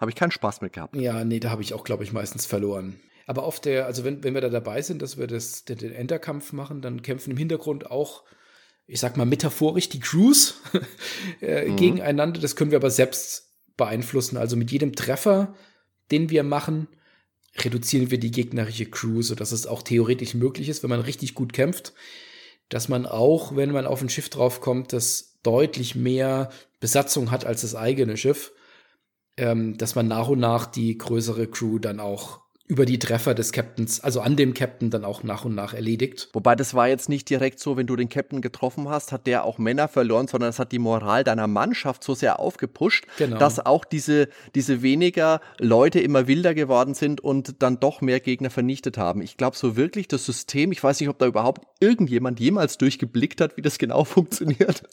Habe 0.00 0.10
ich 0.10 0.16
keinen 0.16 0.32
Spaß 0.32 0.60
mit 0.60 0.72
gehabt. 0.72 0.96
Ja, 0.96 1.24
nee, 1.24 1.38
da 1.38 1.50
habe 1.50 1.62
ich 1.62 1.74
auch, 1.74 1.84
glaube 1.84 2.02
ich, 2.02 2.12
meistens 2.12 2.44
verloren. 2.44 2.98
Aber 3.26 3.44
auf 3.44 3.60
der, 3.60 3.86
also 3.86 4.04
wenn, 4.04 4.24
wenn 4.24 4.34
wir 4.34 4.40
da 4.40 4.48
dabei 4.48 4.82
sind, 4.82 5.02
dass 5.02 5.18
wir 5.18 5.26
das, 5.26 5.64
den, 5.64 5.78
den 5.78 5.92
Enderkampf 5.92 6.52
machen, 6.52 6.82
dann 6.82 7.02
kämpfen 7.02 7.30
im 7.30 7.36
Hintergrund 7.36 7.90
auch, 7.90 8.24
ich 8.86 9.00
sag 9.00 9.16
mal 9.16 9.24
metaphorisch, 9.24 9.88
die 9.88 10.00
Crews 10.00 10.60
äh, 11.40 11.68
mhm. 11.68 11.76
gegeneinander. 11.76 12.40
Das 12.40 12.56
können 12.56 12.70
wir 12.70 12.78
aber 12.78 12.90
selbst 12.90 13.52
beeinflussen. 13.76 14.36
Also 14.36 14.56
mit 14.56 14.70
jedem 14.70 14.94
Treffer, 14.94 15.54
den 16.10 16.30
wir 16.30 16.42
machen, 16.42 16.88
reduzieren 17.56 18.10
wir 18.10 18.18
die 18.18 18.30
gegnerische 18.30 18.86
Crew, 18.86 19.22
sodass 19.22 19.52
es 19.52 19.66
auch 19.66 19.82
theoretisch 19.82 20.34
möglich 20.34 20.68
ist, 20.68 20.82
wenn 20.82 20.90
man 20.90 21.00
richtig 21.00 21.34
gut 21.34 21.52
kämpft, 21.52 21.92
dass 22.68 22.88
man 22.88 23.06
auch, 23.06 23.56
wenn 23.56 23.70
man 23.70 23.86
auf 23.86 24.00
ein 24.00 24.08
Schiff 24.08 24.30
draufkommt, 24.30 24.92
das 24.92 25.38
deutlich 25.42 25.94
mehr 25.94 26.50
Besatzung 26.80 27.30
hat 27.30 27.44
als 27.44 27.62
das 27.62 27.74
eigene 27.74 28.16
Schiff, 28.16 28.52
ähm, 29.36 29.76
dass 29.76 29.94
man 29.94 30.08
nach 30.08 30.28
und 30.28 30.38
nach 30.38 30.66
die 30.66 30.96
größere 30.96 31.46
Crew 31.48 31.78
dann 31.78 32.00
auch 32.00 32.40
über 32.68 32.86
die 32.86 32.98
Treffer 32.98 33.34
des 33.34 33.52
Captains, 33.52 34.00
also 34.00 34.20
an 34.20 34.36
dem 34.36 34.54
Captain 34.54 34.90
dann 34.90 35.04
auch 35.04 35.22
nach 35.24 35.44
und 35.44 35.54
nach 35.54 35.74
erledigt. 35.74 36.28
Wobei 36.32 36.54
das 36.54 36.74
war 36.74 36.88
jetzt 36.88 37.08
nicht 37.08 37.28
direkt 37.28 37.58
so, 37.58 37.76
wenn 37.76 37.86
du 37.86 37.96
den 37.96 38.08
Captain 38.08 38.40
getroffen 38.40 38.88
hast, 38.88 39.12
hat 39.12 39.26
der 39.26 39.44
auch 39.44 39.58
Männer 39.58 39.88
verloren, 39.88 40.28
sondern 40.28 40.50
es 40.50 40.58
hat 40.58 40.72
die 40.72 40.78
Moral 40.78 41.24
deiner 41.24 41.48
Mannschaft 41.48 42.04
so 42.04 42.14
sehr 42.14 42.38
aufgepusht, 42.38 43.04
genau. 43.18 43.38
dass 43.38 43.64
auch 43.64 43.84
diese, 43.84 44.28
diese 44.54 44.80
weniger 44.80 45.40
Leute 45.58 46.00
immer 46.00 46.28
wilder 46.28 46.54
geworden 46.54 46.94
sind 46.94 47.20
und 47.20 47.62
dann 47.62 47.80
doch 47.80 48.00
mehr 48.00 48.20
Gegner 48.20 48.48
vernichtet 48.48 48.96
haben. 48.96 49.22
Ich 49.22 49.36
glaube 49.36 49.56
so 49.56 49.76
wirklich, 49.76 50.06
das 50.06 50.24
System, 50.24 50.72
ich 50.72 50.82
weiß 50.82 51.00
nicht, 51.00 51.08
ob 51.08 51.18
da 51.18 51.26
überhaupt 51.26 51.66
irgendjemand 51.80 52.38
jemals 52.38 52.78
durchgeblickt 52.78 53.40
hat, 53.40 53.56
wie 53.56 53.62
das 53.62 53.78
genau 53.78 54.04
funktioniert, 54.04 54.84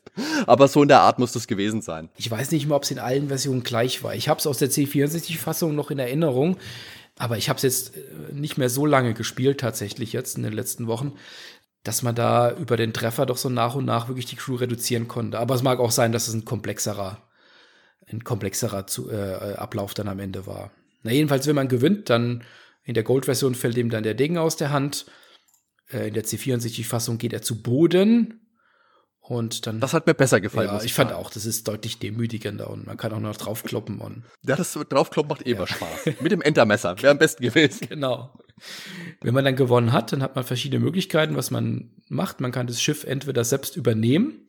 aber 0.48 0.68
so 0.68 0.82
in 0.82 0.88
der 0.88 1.02
Art 1.02 1.20
muss 1.20 1.34
das 1.34 1.48
gewesen 1.48 1.82
sein. 1.82 2.10
Ich 2.18 2.30
weiß 2.30 2.52
nicht 2.52 2.68
mal, 2.68 2.76
ob 2.76 2.84
es 2.84 2.92
in 2.92 3.00
allen 3.00 3.28
Versionen 3.28 3.64
gleich 3.64 4.04
war. 4.04 4.16
Ich 4.16 4.28
habe 4.28 4.40
es 4.40 4.48
aus 4.48 4.58
der 4.58 4.72
C64-Fassung 4.72 5.76
noch 5.76 5.92
in 5.92 6.00
Erinnerung. 6.00 6.58
Aber 7.20 7.38
ich 7.38 7.50
habe 7.50 7.58
es 7.58 7.64
jetzt 7.64 7.96
äh, 7.96 8.34
nicht 8.34 8.58
mehr 8.58 8.70
so 8.70 8.88
lange 8.88 9.14
gespielt, 9.14 9.60
tatsächlich 9.60 10.14
jetzt 10.14 10.38
in 10.38 10.44
den 10.44 10.54
letzten 10.54 10.88
Wochen, 10.88 11.14
dass 11.84 12.02
man 12.02 12.16
da 12.16 12.52
über 12.52 12.78
den 12.78 12.94
Treffer 12.94 13.26
doch 13.26 13.38
so 13.38 13.50
nach 13.50 13.76
und 13.76 13.86
nach 13.86 14.08
wirklich 14.08 14.26
die 14.26 14.38
Crew 14.38 14.56
reduzieren 14.56 15.08
konnte. 15.08 15.38
Aber 15.38 15.54
es 15.54 15.62
mag 15.62 15.80
auch 15.80 15.92
sein, 15.92 16.12
dass 16.12 16.28
es 16.28 16.34
ein 16.34 16.46
komplexerer, 16.46 17.22
ein 18.08 18.24
komplexerer 18.24 18.88
zu, 18.88 19.12
äh, 19.12 19.54
Ablauf 19.56 19.94
dann 19.94 20.08
am 20.08 20.20
Ende 20.20 20.48
war. 20.48 20.72
Na, 21.04 21.12
jedenfalls, 21.12 21.46
wenn 21.46 21.56
man 21.56 21.68
gewinnt, 21.68 22.10
dann 22.10 22.44
in 22.84 22.94
der 22.94 23.04
Gold-Version 23.04 23.54
fällt 23.54 23.78
ihm 23.78 23.90
dann 23.90 24.04
der 24.04 24.16
Degen 24.16 24.38
aus 24.38 24.56
der 24.56 24.72
Hand. 24.72 25.06
Äh, 25.92 26.08
in 26.08 26.14
der 26.14 26.24
C64-Fassung 26.24 27.18
geht 27.18 27.34
er 27.34 27.42
zu 27.42 27.62
Boden 27.62 28.49
und 29.30 29.68
dann. 29.68 29.80
Das 29.80 29.94
hat 29.94 30.08
mir 30.08 30.16
besser 30.16 30.42
gefallen. 30.42 30.70
Ja, 30.70 30.82
ich, 30.82 30.94
fand 30.94 31.14
auch, 31.14 31.30
das 31.30 31.46
ist 31.46 31.68
deutlich 31.68 32.00
demütigender 32.00 32.68
und 32.68 32.88
man 32.88 32.98
kann 32.98 33.14
auch 33.14 33.20
noch 33.20 33.38
draufkloppen 33.38 34.00
und. 34.00 34.24
Ja, 34.42 34.56
das 34.56 34.74
draufkloppen 34.74 35.30
macht 35.30 35.46
eh 35.46 35.54
ja. 35.54 35.68
Spaß. 35.68 36.06
Mit 36.22 36.32
dem 36.32 36.42
Entermesser 36.42 37.00
wäre 37.00 37.12
am 37.12 37.20
besten 37.20 37.44
gewesen. 37.44 37.88
Genau. 37.88 38.34
Wenn 39.22 39.36
man 39.36 39.46
dann 39.46 39.56
gewonnen 39.56 39.94
hat, 39.94 40.12
dann 40.12 40.24
hat 40.24 40.36
man 40.36 40.44
verschiedene 40.44 40.84
Möglichkeiten, 40.84 41.36
was 41.36 41.52
man 41.52 41.92
macht. 42.08 42.42
Man 42.42 42.52
kann 42.52 42.66
das 42.66 42.82
Schiff 42.82 43.04
entweder 43.04 43.44
selbst 43.44 43.76
übernehmen. 43.76 44.48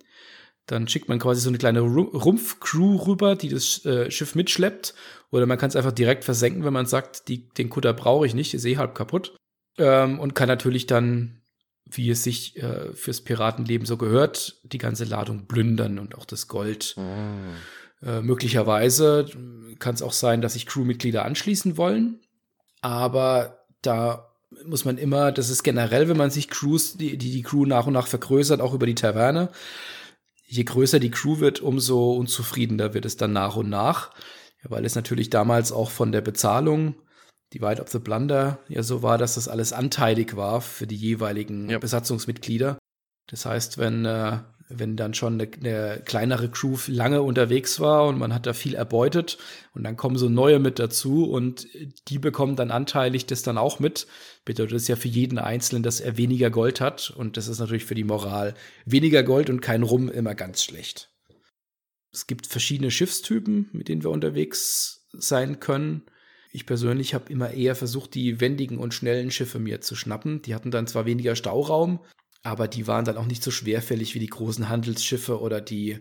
Dann 0.65 0.89
schickt 0.89 1.11
man 1.11 1.19
quasi 1.19 1.43
so 1.43 1.51
eine 1.51 1.59
kleine 1.59 1.81
Rumpfcrew 1.81 2.97
rüber, 3.07 3.37
die 3.37 3.51
das 3.51 3.85
äh, 3.85 4.11
Schiff 4.11 4.35
mitschleppt. 4.35 4.95
Oder 5.31 5.45
man 5.45 5.59
kann 5.59 5.69
es 5.69 5.77
einfach 5.77 5.93
direkt 5.93 6.25
versenken, 6.25 6.65
wenn 6.65 6.73
man 6.73 6.87
sagt, 6.87 7.29
die, 7.29 7.51
den 7.51 7.69
Kutter 7.69 7.93
brauche 7.93 8.27
ich 8.27 8.35
nicht, 8.35 8.55
ist 8.55 8.65
eh 8.65 8.79
halb 8.79 8.95
kaputt. 8.95 9.37
Ähm, 9.77 10.19
und 10.19 10.35
kann 10.35 10.49
natürlich 10.49 10.87
dann 10.87 11.40
wie 11.91 12.11
es 12.11 12.23
sich 12.23 12.57
äh, 12.63 12.93
fürs 12.95 13.21
Piratenleben 13.21 13.87
so 13.87 13.97
gehört, 13.97 14.61
die 14.65 14.79
ganze 14.79 15.05
Ladung 15.05 15.47
plündern 15.47 15.99
und 15.99 16.17
auch 16.17 16.25
das 16.25 16.49
Gold. 16.49 16.95
Mm. 16.97 18.07
Äh, 18.07 18.23
möglicherweise 18.23 19.27
kann 19.79 19.95
es 19.95 20.03
auch 20.03 20.13
sein, 20.13 20.41
dass 20.41 20.55
sich 20.55 20.67
Crewmitglieder 20.67 21.25
anschließen 21.25 21.77
wollen, 21.77 22.21
aber 22.81 23.65
da 23.83 24.31
muss 24.65 24.85
man 24.85 24.99
immer, 24.99 25.33
das 25.33 25.51
ist 25.51 25.63
generell, 25.63 26.09
wenn 26.09 26.17
man 26.17 26.31
sich 26.31 26.49
Crews, 26.49 26.97
die, 26.97 27.17
die, 27.17 27.31
die 27.31 27.43
Crew 27.43 27.67
nach 27.67 27.87
und 27.87 27.93
nach 27.93 28.07
vergrößert, 28.07 28.61
auch 28.61 28.75
über 28.75 28.87
die 28.87 28.95
Taverne. 28.95 29.49
Je 30.47 30.65
größer 30.65 30.99
die 30.99 31.11
Crew 31.11 31.39
wird, 31.39 31.61
umso 31.61 32.13
unzufriedener 32.13 32.93
wird 32.93 33.05
es 33.05 33.17
dann 33.17 33.33
nach 33.33 33.57
und 33.57 33.69
nach, 33.69 34.11
ja, 34.65 34.71
weil 34.71 34.85
es 34.85 34.97
natürlich 34.97 35.31
damals 35.31 35.71
auch 35.71 35.91
von 35.91 36.11
der 36.11 36.21
Bezahlung 36.21 36.97
die 37.53 37.61
White 37.61 37.83
of 37.83 37.89
the 37.89 37.99
Blunder 37.99 38.59
ja 38.69 38.83
so 38.83 39.03
war, 39.03 39.19
dass 39.19 39.35
das 39.35 39.49
alles 39.49 39.73
anteilig 39.73 40.37
war 40.37 40.61
für 40.61 40.87
die 40.87 40.97
jeweiligen 40.97 41.69
ja. 41.69 41.79
Besatzungsmitglieder. 41.79 42.79
Das 43.27 43.47
heißt, 43.47 43.79
wenn 43.79 44.05
äh, 44.05 44.39
wenn 44.71 44.97
dann 44.97 45.15
schon 45.15 45.35
eine, 45.35 45.51
eine, 45.53 46.03
kleinere 46.05 46.49
Crew 46.49 46.79
lange 46.87 47.23
unterwegs 47.23 47.81
war 47.81 48.07
und 48.07 48.19
man 48.19 48.33
hat 48.33 48.47
da 48.47 48.53
viel 48.53 48.75
erbeutet 48.75 49.37
und 49.75 49.83
dann 49.83 49.97
kommen 49.97 50.17
so 50.17 50.29
neue 50.29 50.61
mit 50.61 50.79
dazu 50.79 51.29
und 51.29 51.67
die 52.09 52.19
bekommen 52.19 52.57
dann 52.57 52.71
anteilig 52.71 53.27
das 53.27 53.43
dann 53.43 53.59
auch 53.59 53.81
mit. 53.81 54.07
Bedeutet 54.45 54.77
das 54.77 54.89
ja 54.89 54.97
für 54.97 55.09
jeden 55.09 55.39
Einzelnen, 55.39 55.83
dass 55.83 56.01
er 56.01 56.17
weniger 56.17 56.51
Gold 56.51 56.81
hat 56.81 57.11
und 57.11 57.37
das 57.37 57.49
ist 57.49 57.59
natürlich 57.59 57.85
für 57.85 57.97
die 57.97 58.05
Moral 58.05 58.55
weniger 58.87 59.25
Gold 59.25 59.51
und 59.51 59.61
kein 59.61 59.83
Rum 59.83 60.09
immer 60.09 60.35
ganz 60.35 60.63
schlecht. 60.63 61.11
Es 62.13 62.27
gibt 62.27 62.47
verschiedene 62.47 62.91
Schiffstypen, 62.91 63.69
mit 63.73 63.89
denen 63.89 64.03
wir 64.03 64.11
unterwegs 64.11 65.09
sein 65.13 65.61
können. 65.61 66.05
Ich 66.53 66.67
persönlich 66.67 67.15
habe 67.15 67.33
immer 67.33 67.53
eher 67.53 67.77
versucht, 67.77 68.15
die 68.15 68.41
wendigen 68.41 68.79
und 68.79 68.95
schnellen 68.95 69.31
Schiffe 69.31 69.59
mir 69.59 69.81
zu 69.81 69.95
schnappen. 69.95 70.43
Die 70.43 70.55
hatten 70.55 70.71
dann 70.71 70.87
zwar 70.87 71.07
weniger 71.07 71.37
Stauraum, 71.37 72.01
aber 72.43 72.67
die 72.67 72.87
waren 72.87 73.05
dann 73.05 73.17
auch 73.17 73.27
nicht 73.27 73.43
so 73.43 73.51
schwerfällig 73.51 74.15
wie 74.15 74.19
die 74.19 74.27
großen 74.27 74.69
Handelsschiffe 74.69 75.41
oder 75.41 75.61
die 75.61 75.99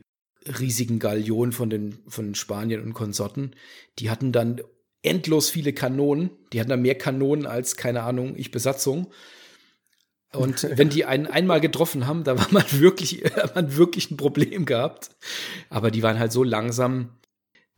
riesigen 0.60 1.00
Galionen 1.00 1.52
von 1.52 1.70
den 1.70 2.00
von 2.08 2.34
Spanien 2.34 2.82
und 2.82 2.94
Konsorten. 2.94 3.56
Die 4.00 4.10
hatten 4.10 4.32
dann 4.32 4.62
endlos 5.04 5.50
viele 5.50 5.74
Kanonen. 5.74 6.32
Die 6.54 6.60
hatten 6.60 6.70
dann 6.70 6.82
mehr 6.82 6.96
Kanonen 6.96 7.46
als, 7.46 7.76
keine 7.76 8.04
Ahnung, 8.04 8.36
ich 8.36 8.52
Besatzung. 8.52 9.12
Und 10.34 10.68
wenn 10.78 10.90
die 10.90 11.06
einen 11.06 11.28
einmal 11.28 11.62
getroffen 11.62 12.08
haben, 12.08 12.24
da 12.24 12.38
war 12.38 12.48
man 12.52 12.66
wirklich, 12.72 13.24
hat 13.36 13.56
man 13.56 13.76
wirklich 13.76 14.12
ein 14.12 14.18
Problem 14.18 14.66
gehabt. 14.66 15.12
Aber 15.70 15.92
die 15.92 16.04
waren 16.04 16.20
halt 16.20 16.32
so 16.32 16.44
langsam, 16.44 17.19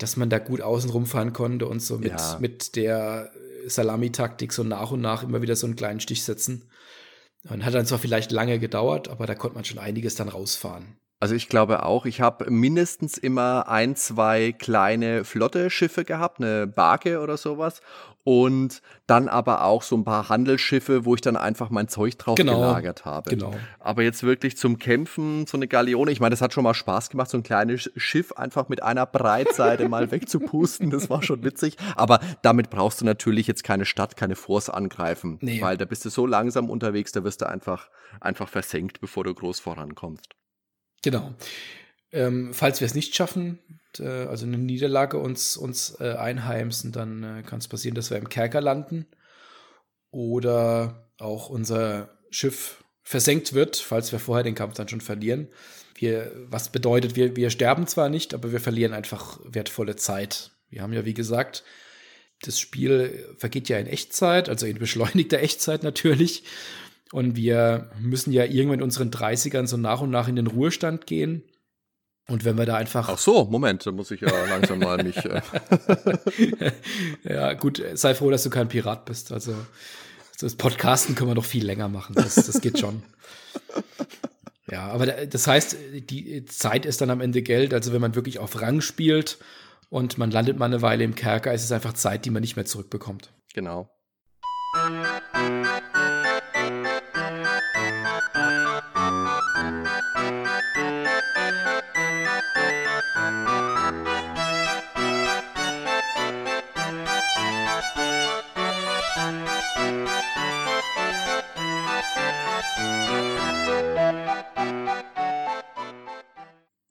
dass 0.02 0.18
man 0.18 0.30
da 0.30 0.40
gut 0.40 0.62
außen 0.62 0.90
rumfahren 0.90 1.34
konnte 1.34 1.68
und 1.68 1.82
so 1.82 1.98
mit, 1.98 2.12
ja. 2.12 2.38
mit 2.40 2.76
der 2.76 3.32
Salami-Taktik 3.68 4.54
so 4.54 4.64
nach 4.64 4.92
und 4.92 5.02
nach 5.02 5.24
immer 5.24 5.42
wieder 5.42 5.56
so 5.56 5.68
einen 5.68 5.76
kleinen 5.76 6.00
Stich 6.00 6.24
setzen. 6.24 6.70
Und 7.50 7.66
hat 7.66 7.74
dann 7.74 7.88
zwar 7.88 7.98
vielleicht 7.98 8.32
lange 8.32 8.60
gedauert, 8.60 9.08
aber 9.08 9.26
da 9.26 9.34
konnte 9.34 9.56
man 9.56 9.66
schon 9.66 9.80
einiges 9.80 10.16
dann 10.16 10.30
rausfahren. 10.30 10.98
Also 11.22 11.36
ich 11.36 11.50
glaube 11.50 11.86
auch, 11.86 12.08
ich 12.08 12.20
habe 12.20 12.50
mindestens 12.50 13.16
immer 13.16 13.70
ein, 13.70 13.96
zwei 13.96 14.54
kleine 14.54 15.24
flotte 15.24 15.70
Schiffe 15.70 16.04
gehabt, 16.04 16.40
eine 16.40 16.66
Barke 16.66 17.20
oder 17.20 17.38
sowas. 17.38 17.82
Und 18.24 18.82
dann 19.06 19.28
aber 19.28 19.64
auch 19.64 19.84
so 19.84 19.96
ein 19.96 20.04
paar 20.04 20.30
Handelsschiffe, 20.30 21.06
wo 21.06 21.14
ich 21.14 21.22
dann 21.22 21.38
einfach 21.38 21.70
mein 21.70 21.88
Zeug 21.88 22.18
drauf 22.18 22.38
genau, 22.38 22.60
gelagert 22.60 23.06
habe. 23.06 23.30
Genau. 23.30 23.54
Aber 23.80 24.02
jetzt 24.02 24.24
wirklich 24.24 24.58
zum 24.58 24.80
Kämpfen, 24.80 25.46
so 25.46 25.58
eine 25.58 25.68
Galeone, 25.68 26.12
ich 26.12 26.20
meine, 26.20 26.32
das 26.32 26.42
hat 26.42 26.54
schon 26.54 26.64
mal 26.64 26.74
Spaß 26.74 27.12
gemacht, 27.12 27.30
so 27.30 27.38
ein 27.38 27.44
kleines 27.44 27.92
Schiff 27.98 28.32
einfach 28.32 28.68
mit 28.68 28.82
einer 28.82 29.06
Breitseite 29.06 29.88
mal 29.90 30.10
wegzupusten. 30.12 30.90
Das 30.90 31.12
war 31.12 31.22
schon 31.22 31.44
witzig. 31.44 31.78
Aber 31.96 32.20
damit 32.42 32.72
brauchst 32.72 33.00
du 33.00 33.06
natürlich 33.06 33.46
jetzt 33.46 33.64
keine 33.64 33.86
Stadt, 33.86 34.18
keine 34.18 34.36
Force 34.36 34.72
angreifen. 34.72 35.38
Nee. 35.42 35.62
Weil 35.62 35.78
da 35.78 35.86
bist 35.86 36.04
du 36.04 36.10
so 36.10 36.26
langsam 36.26 36.72
unterwegs, 36.72 37.12
da 37.12 37.24
wirst 37.24 37.42
du 37.42 37.48
einfach, 37.48 37.90
einfach 38.20 38.50
versenkt, 38.50 39.02
bevor 39.02 39.24
du 39.24 39.36
groß 39.36 39.60
vorankommst. 39.60 40.36
Genau. 41.02 41.34
Ähm, 42.12 42.54
falls 42.54 42.82
wir 42.82 42.86
es 42.86 42.96
nicht 42.96 43.16
schaffen, 43.16 43.60
äh, 44.00 44.06
also 44.06 44.46
eine 44.46 44.58
Niederlage 44.58 45.18
uns, 45.18 45.58
uns 45.58 45.98
äh, 46.00 46.14
einheimsen, 46.14 46.92
dann 46.92 47.24
äh, 47.24 47.44
kann 47.44 47.60
es 47.60 47.68
passieren, 47.68 47.96
dass 47.96 48.10
wir 48.10 48.18
im 48.18 48.30
Kerker 48.30 48.62
landen 48.62 49.06
oder 50.12 51.10
auch 51.18 51.50
unser 51.50 52.10
Schiff 52.30 52.84
versenkt 53.04 53.54
wird, 53.54 53.78
falls 53.78 54.12
wir 54.12 54.20
vorher 54.20 54.44
den 54.44 54.56
Kampf 54.56 54.76
dann 54.76 54.88
schon 54.88 55.02
verlieren. 55.02 55.48
Wir, 55.96 56.32
was 56.50 56.70
bedeutet, 56.72 57.16
wir, 57.16 57.36
wir 57.36 57.50
sterben 57.50 57.88
zwar 57.88 58.10
nicht, 58.10 58.34
aber 58.34 58.52
wir 58.52 58.60
verlieren 58.60 58.94
einfach 58.94 59.40
wertvolle 59.44 59.96
Zeit. 59.96 60.52
Wir 60.70 60.82
haben 60.82 60.94
ja, 60.94 61.06
wie 61.06 61.14
gesagt, 61.14 61.64
das 62.42 62.60
Spiel 62.60 63.36
vergeht 63.38 63.70
ja 63.70 63.78
in 63.78 63.88
Echtzeit, 63.88 64.50
also 64.50 64.66
in 64.66 64.80
beschleunigter 64.80 65.40
Echtzeit 65.42 65.84
natürlich. 65.84 66.44
Und 67.12 67.36
wir 67.36 67.90
müssen 68.00 68.32
ja 68.32 68.46
irgendwann 68.46 68.80
in 68.80 68.84
unseren 68.84 69.12
30ern 69.12 69.68
so 69.68 69.78
nach 69.78 70.02
und 70.02 70.12
nach 70.12 70.28
in 70.28 70.38
den 70.38 70.48
Ruhestand 70.48 71.06
gehen. 71.06 71.44
Und 72.28 72.46
wenn 72.46 72.58
wir 72.58 72.66
da 72.66 72.78
einfach. 72.78 73.10
Ach 73.10 73.18
so, 73.18 73.46
Moment, 73.46 73.86
da 73.86 73.92
muss 73.92 74.12
ich 74.12 74.22
ja 74.22 74.30
langsam 74.46 74.80
mal 74.80 75.04
mich. 75.04 75.18
Äh 75.18 75.42
ja, 77.24 77.54
gut, 77.54 77.84
sei 77.94 78.16
froh, 78.16 78.30
dass 78.30 78.44
du 78.44 78.50
kein 78.50 78.70
Pirat 78.70 79.06
bist. 79.06 79.32
Also, 79.32 79.54
das 80.40 80.56
Podcasten 80.56 81.16
können 81.16 81.32
wir 81.32 81.36
doch 81.36 81.46
viel 81.46 81.66
länger 81.66 81.90
machen. 81.90 82.16
Das, 82.16 82.36
das 82.36 82.62
geht 82.62 82.80
schon. 82.80 83.04
ja, 84.70 84.88
aber 84.88 85.08
das 85.08 85.48
heißt, 85.48 85.76
die 86.10 86.46
Zeit 86.46 86.86
ist 86.86 87.02
dann 87.02 87.10
am 87.10 87.20
Ende 87.20 87.42
Geld. 87.42 87.74
Also, 87.74 87.92
wenn 87.92 88.02
man 88.02 88.16
wirklich 88.16 88.40
auf 88.40 88.62
Rang 88.62 88.80
spielt 88.80 89.40
und 89.90 90.18
man 90.18 90.32
landet 90.32 90.58
mal 90.58 90.66
eine 90.66 90.82
Weile 90.82 91.04
im 91.04 91.16
Kerker, 91.16 91.54
ist 91.54 91.66
es 91.66 91.72
einfach 91.74 91.94
Zeit, 91.94 92.24
die 92.24 92.30
man 92.30 92.42
nicht 92.42 92.56
mehr 92.56 92.66
zurückbekommt. 92.66 93.34
Genau. 93.54 93.90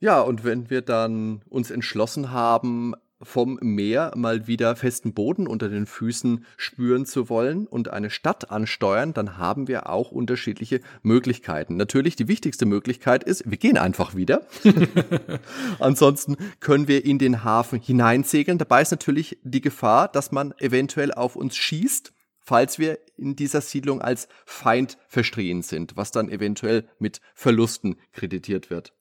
Ja, 0.01 0.21
und 0.21 0.45
wenn 0.45 0.71
wir 0.71 0.81
dann 0.81 1.43
uns 1.49 1.71
entschlossen 1.71 2.31
haben, 2.31 2.95
vom 3.23 3.59
Meer 3.61 4.13
mal 4.17 4.47
wieder 4.47 4.75
festen 4.77 5.13
Boden 5.13 5.47
unter 5.47 5.69
den 5.69 5.85
Füßen 5.85 6.45
spüren 6.57 7.05
zu 7.05 7.29
wollen 7.29 7.67
und 7.67 7.91
eine 7.91 8.09
Stadt 8.09 8.51
ansteuern, 8.51 9.13
dann 9.13 9.37
haben 9.37 9.69
wir 9.69 9.91
auch 9.91 10.11
unterschiedliche 10.11 10.81
Möglichkeiten. 11.03 11.77
Natürlich 11.77 12.17
die 12.17 12.29
wichtigste 12.29 12.65
Möglichkeit 12.65 13.25
ist, 13.25 13.51
wir 13.51 13.59
gehen 13.59 13.77
einfach 13.77 14.15
wieder. 14.15 14.47
Ansonsten 15.79 16.37
können 16.61 16.89
wir 16.89 17.05
in 17.05 17.19
den 17.19 17.45
Hafen 17.45 17.79
hineinsegeln. 17.79 18.57
Dabei 18.57 18.81
ist 18.81 18.91
natürlich 18.91 19.39
die 19.43 19.61
Gefahr, 19.61 20.09
dass 20.09 20.33
man 20.33 20.55
eventuell 20.59 21.13
auf 21.13 21.37
uns 21.37 21.57
schießt, 21.57 22.15
falls 22.39 22.79
wir 22.79 22.99
in 23.19 23.37
dieser 23.37 23.61
Siedlung 23.61 24.01
als 24.01 24.29
Feind 24.47 24.97
verstrehen 25.09 25.61
sind, 25.61 25.99
was 25.99 26.11
dann 26.11 26.31
eventuell 26.31 26.89
mit 26.99 27.21
Verlusten 27.35 27.97
kreditiert 28.13 28.71
wird. 28.71 28.95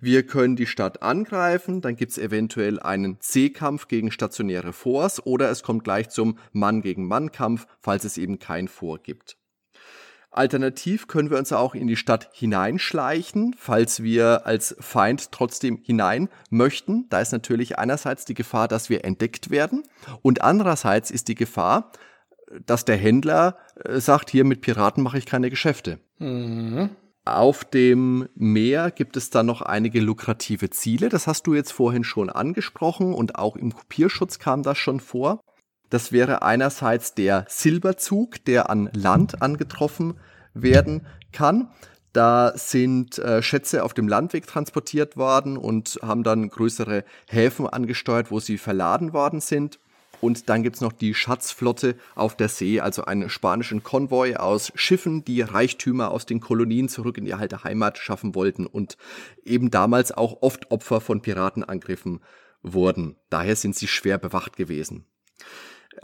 Wir 0.00 0.26
können 0.26 0.56
die 0.56 0.66
Stadt 0.66 1.02
angreifen, 1.02 1.80
dann 1.80 1.96
gibt 1.96 2.12
es 2.12 2.18
eventuell 2.18 2.80
einen 2.80 3.18
Seekampf 3.20 3.88
gegen 3.88 4.10
stationäre 4.10 4.72
Forts 4.72 5.24
oder 5.24 5.50
es 5.50 5.62
kommt 5.62 5.84
gleich 5.84 6.10
zum 6.10 6.38
Mann 6.52 6.82
gegen 6.82 7.06
Mann 7.06 7.32
Kampf, 7.32 7.66
falls 7.80 8.04
es 8.04 8.18
eben 8.18 8.38
kein 8.38 8.68
Fort 8.68 9.04
gibt. 9.04 9.36
Alternativ 10.30 11.06
können 11.06 11.30
wir 11.30 11.38
uns 11.38 11.52
auch 11.52 11.74
in 11.74 11.86
die 11.86 11.96
Stadt 11.96 12.30
hineinschleichen, 12.32 13.54
falls 13.56 14.02
wir 14.02 14.46
als 14.46 14.74
Feind 14.80 15.30
trotzdem 15.30 15.78
hinein 15.82 16.28
möchten. 16.50 17.08
Da 17.08 17.20
ist 17.20 17.32
natürlich 17.32 17.78
einerseits 17.78 18.24
die 18.24 18.34
Gefahr, 18.34 18.66
dass 18.66 18.90
wir 18.90 19.04
entdeckt 19.04 19.50
werden 19.50 19.84
und 20.22 20.42
andererseits 20.42 21.12
ist 21.12 21.28
die 21.28 21.36
Gefahr, 21.36 21.92
dass 22.66 22.84
der 22.84 22.96
Händler 22.96 23.58
äh, 23.84 24.00
sagt, 24.00 24.30
hier 24.30 24.44
mit 24.44 24.60
Piraten 24.60 25.02
mache 25.02 25.18
ich 25.18 25.26
keine 25.26 25.50
Geschäfte. 25.50 25.98
Mhm. 26.18 26.90
Auf 27.24 27.64
dem 27.64 28.28
Meer 28.34 28.90
gibt 28.90 29.16
es 29.16 29.30
dann 29.30 29.46
noch 29.46 29.62
einige 29.62 30.00
lukrative 30.00 30.68
Ziele. 30.68 31.08
Das 31.08 31.26
hast 31.26 31.46
du 31.46 31.54
jetzt 31.54 31.72
vorhin 31.72 32.04
schon 32.04 32.28
angesprochen 32.28 33.14
und 33.14 33.36
auch 33.36 33.56
im 33.56 33.74
Kopierschutz 33.74 34.38
kam 34.38 34.62
das 34.62 34.76
schon 34.76 35.00
vor. 35.00 35.40
Das 35.88 36.12
wäre 36.12 36.42
einerseits 36.42 37.14
der 37.14 37.46
Silberzug, 37.48 38.44
der 38.44 38.68
an 38.68 38.90
Land 38.92 39.40
angetroffen 39.40 40.18
werden 40.52 41.06
kann. 41.32 41.70
Da 42.12 42.52
sind 42.56 43.18
äh, 43.18 43.42
Schätze 43.42 43.84
auf 43.84 43.94
dem 43.94 44.06
Landweg 44.06 44.46
transportiert 44.46 45.16
worden 45.16 45.56
und 45.56 45.98
haben 46.02 46.24
dann 46.24 46.48
größere 46.48 47.04
Häfen 47.28 47.66
angesteuert, 47.66 48.30
wo 48.30 48.38
sie 48.38 48.58
verladen 48.58 49.12
worden 49.12 49.40
sind. 49.40 49.78
Und 50.24 50.48
dann 50.48 50.62
gibt's 50.62 50.80
noch 50.80 50.94
die 50.94 51.12
Schatzflotte 51.12 51.96
auf 52.14 52.34
der 52.34 52.48
See, 52.48 52.80
also 52.80 53.04
einen 53.04 53.28
spanischen 53.28 53.82
Konvoi 53.82 54.36
aus 54.36 54.72
Schiffen, 54.74 55.22
die 55.22 55.42
Reichtümer 55.42 56.10
aus 56.10 56.24
den 56.24 56.40
Kolonien 56.40 56.88
zurück 56.88 57.18
in 57.18 57.26
die 57.26 57.34
alte 57.34 57.62
Heimat 57.62 57.98
schaffen 57.98 58.34
wollten 58.34 58.64
und 58.64 58.96
eben 59.44 59.70
damals 59.70 60.12
auch 60.12 60.40
oft 60.40 60.70
Opfer 60.70 61.02
von 61.02 61.20
Piratenangriffen 61.20 62.20
wurden. 62.62 63.16
Daher 63.28 63.54
sind 63.54 63.76
sie 63.76 63.86
schwer 63.86 64.16
bewacht 64.16 64.56
gewesen. 64.56 65.04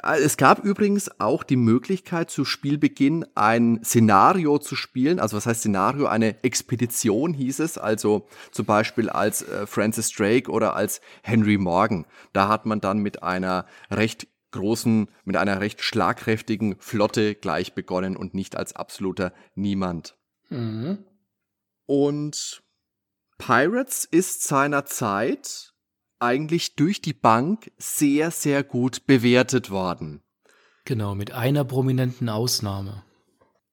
Äh, 0.03 0.21
es 0.21 0.37
gab 0.37 0.65
übrigens 0.65 1.21
auch 1.21 1.43
die 1.43 1.57
Möglichkeit, 1.57 2.31
zu 2.31 2.45
Spielbeginn 2.45 3.27
ein 3.35 3.81
Szenario 3.85 4.59
zu 4.59 4.77
spielen. 4.77 5.21
Also 5.21 5.37
was 5.37 5.47
heißt 5.47 5.61
Szenario? 5.61 6.07
Eine 6.07 6.43
Expedition 6.43 7.35
hieß 7.35 7.61
es. 7.61 7.79
Also 7.79 8.29
zum 8.51 8.67
Beispiel 8.67 9.09
als 9.09 9.43
äh, 9.43 9.67
Francis 9.67 10.11
Drake 10.11 10.51
oder 10.51 10.75
als 10.77 11.01
Henry 11.23 11.59
Morgan. 11.59 12.07
Da 12.33 12.49
hat 12.49 12.67
man 12.67 12.81
dann 12.81 12.99
mit 12.99 13.23
einer 13.23 13.67
recht 13.91 14.29
großen, 14.53 15.09
mit 15.25 15.37
einer 15.37 15.61
recht 15.61 15.81
schlagkräftigen 15.81 16.77
Flotte 16.81 17.35
gleich 17.35 17.75
begonnen 17.75 18.17
und 18.17 18.35
nicht 18.35 18.57
als 18.57 18.75
absoluter 18.75 19.33
Niemand. 19.55 20.17
Mhm. 20.49 21.05
Und 21.87 22.63
Pirates 23.39 24.05
ist 24.05 24.45
seiner 24.45 24.85
Zeit 24.85 25.73
eigentlich 26.21 26.77
durch 26.77 27.01
die 27.01 27.13
Bank 27.13 27.71
sehr, 27.79 28.31
sehr 28.31 28.63
gut 28.63 29.07
bewertet 29.07 29.71
worden. 29.71 30.23
Genau, 30.85 31.15
mit 31.15 31.33
einer 31.33 31.65
prominenten 31.65 32.29
Ausnahme. 32.29 33.05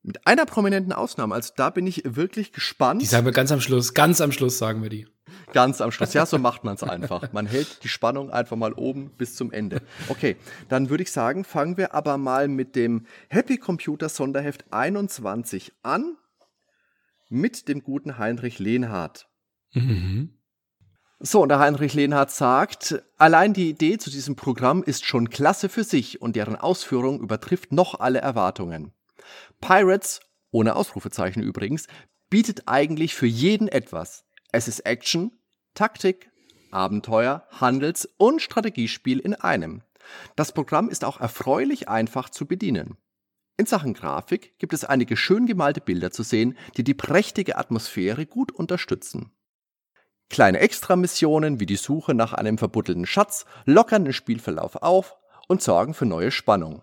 Mit 0.02 0.26
einer 0.26 0.46
prominenten 0.46 0.92
Ausnahme. 0.92 1.34
Also 1.34 1.52
da 1.56 1.70
bin 1.70 1.86
ich 1.86 2.02
wirklich 2.04 2.52
gespannt. 2.52 3.02
Die 3.02 3.06
sagen 3.06 3.26
wir 3.26 3.32
ganz 3.32 3.52
am 3.52 3.60
Schluss. 3.60 3.94
Ganz 3.94 4.20
am 4.20 4.32
Schluss 4.32 4.58
sagen 4.58 4.82
wir 4.82 4.90
die. 4.90 5.06
Ganz 5.52 5.80
am 5.80 5.90
Schluss. 5.90 6.14
Ja, 6.14 6.26
so 6.26 6.38
macht 6.38 6.64
man 6.64 6.76
es 6.76 6.82
einfach. 6.82 7.32
Man 7.32 7.46
hält 7.46 7.82
die 7.82 7.88
Spannung 7.88 8.30
einfach 8.30 8.56
mal 8.56 8.72
oben 8.72 9.10
bis 9.16 9.34
zum 9.34 9.52
Ende. 9.52 9.82
Okay, 10.08 10.36
dann 10.68 10.88
würde 10.88 11.02
ich 11.02 11.12
sagen, 11.12 11.44
fangen 11.44 11.76
wir 11.76 11.94
aber 11.94 12.16
mal 12.16 12.48
mit 12.48 12.76
dem 12.76 13.06
Happy 13.28 13.58
Computer 13.58 14.08
Sonderheft 14.08 14.72
21 14.72 15.72
an. 15.82 16.16
Mit 17.28 17.68
dem 17.68 17.82
guten 17.82 18.16
Heinrich 18.16 18.58
Lehnhardt. 18.58 19.28
Mhm. 19.74 20.37
So, 21.20 21.42
und 21.42 21.48
der 21.48 21.58
Heinrich 21.58 21.94
Lehnhardt 21.94 22.30
sagt, 22.30 23.02
allein 23.16 23.52
die 23.52 23.68
Idee 23.68 23.98
zu 23.98 24.08
diesem 24.08 24.36
Programm 24.36 24.84
ist 24.84 25.04
schon 25.04 25.30
klasse 25.30 25.68
für 25.68 25.82
sich 25.82 26.22
und 26.22 26.36
deren 26.36 26.54
Ausführung 26.54 27.20
übertrifft 27.20 27.72
noch 27.72 27.98
alle 27.98 28.20
Erwartungen. 28.20 28.92
Pirates, 29.60 30.20
ohne 30.52 30.76
Ausrufezeichen 30.76 31.42
übrigens, 31.42 31.88
bietet 32.30 32.68
eigentlich 32.68 33.16
für 33.16 33.26
jeden 33.26 33.66
etwas. 33.66 34.26
Es 34.52 34.68
ist 34.68 34.80
Action, 34.80 35.32
Taktik, 35.74 36.30
Abenteuer, 36.70 37.48
Handels- 37.50 38.08
und 38.16 38.40
Strategiespiel 38.40 39.18
in 39.18 39.34
einem. 39.34 39.82
Das 40.36 40.52
Programm 40.52 40.88
ist 40.88 41.04
auch 41.04 41.20
erfreulich 41.20 41.88
einfach 41.88 42.28
zu 42.28 42.46
bedienen. 42.46 42.96
In 43.56 43.66
Sachen 43.66 43.92
Grafik 43.92 44.56
gibt 44.60 44.72
es 44.72 44.84
einige 44.84 45.16
schön 45.16 45.46
gemalte 45.46 45.80
Bilder 45.80 46.12
zu 46.12 46.22
sehen, 46.22 46.56
die 46.76 46.84
die 46.84 46.94
prächtige 46.94 47.58
Atmosphäre 47.58 48.24
gut 48.24 48.52
unterstützen. 48.52 49.32
Kleine 50.30 50.60
Extramissionen 50.60 51.58
wie 51.58 51.66
die 51.66 51.76
Suche 51.76 52.14
nach 52.14 52.32
einem 52.32 52.58
verbuddelten 52.58 53.06
Schatz 53.06 53.46
lockern 53.64 54.04
den 54.04 54.12
Spielverlauf 54.12 54.76
auf 54.76 55.16
und 55.48 55.62
sorgen 55.62 55.94
für 55.94 56.06
neue 56.06 56.30
Spannung. 56.30 56.82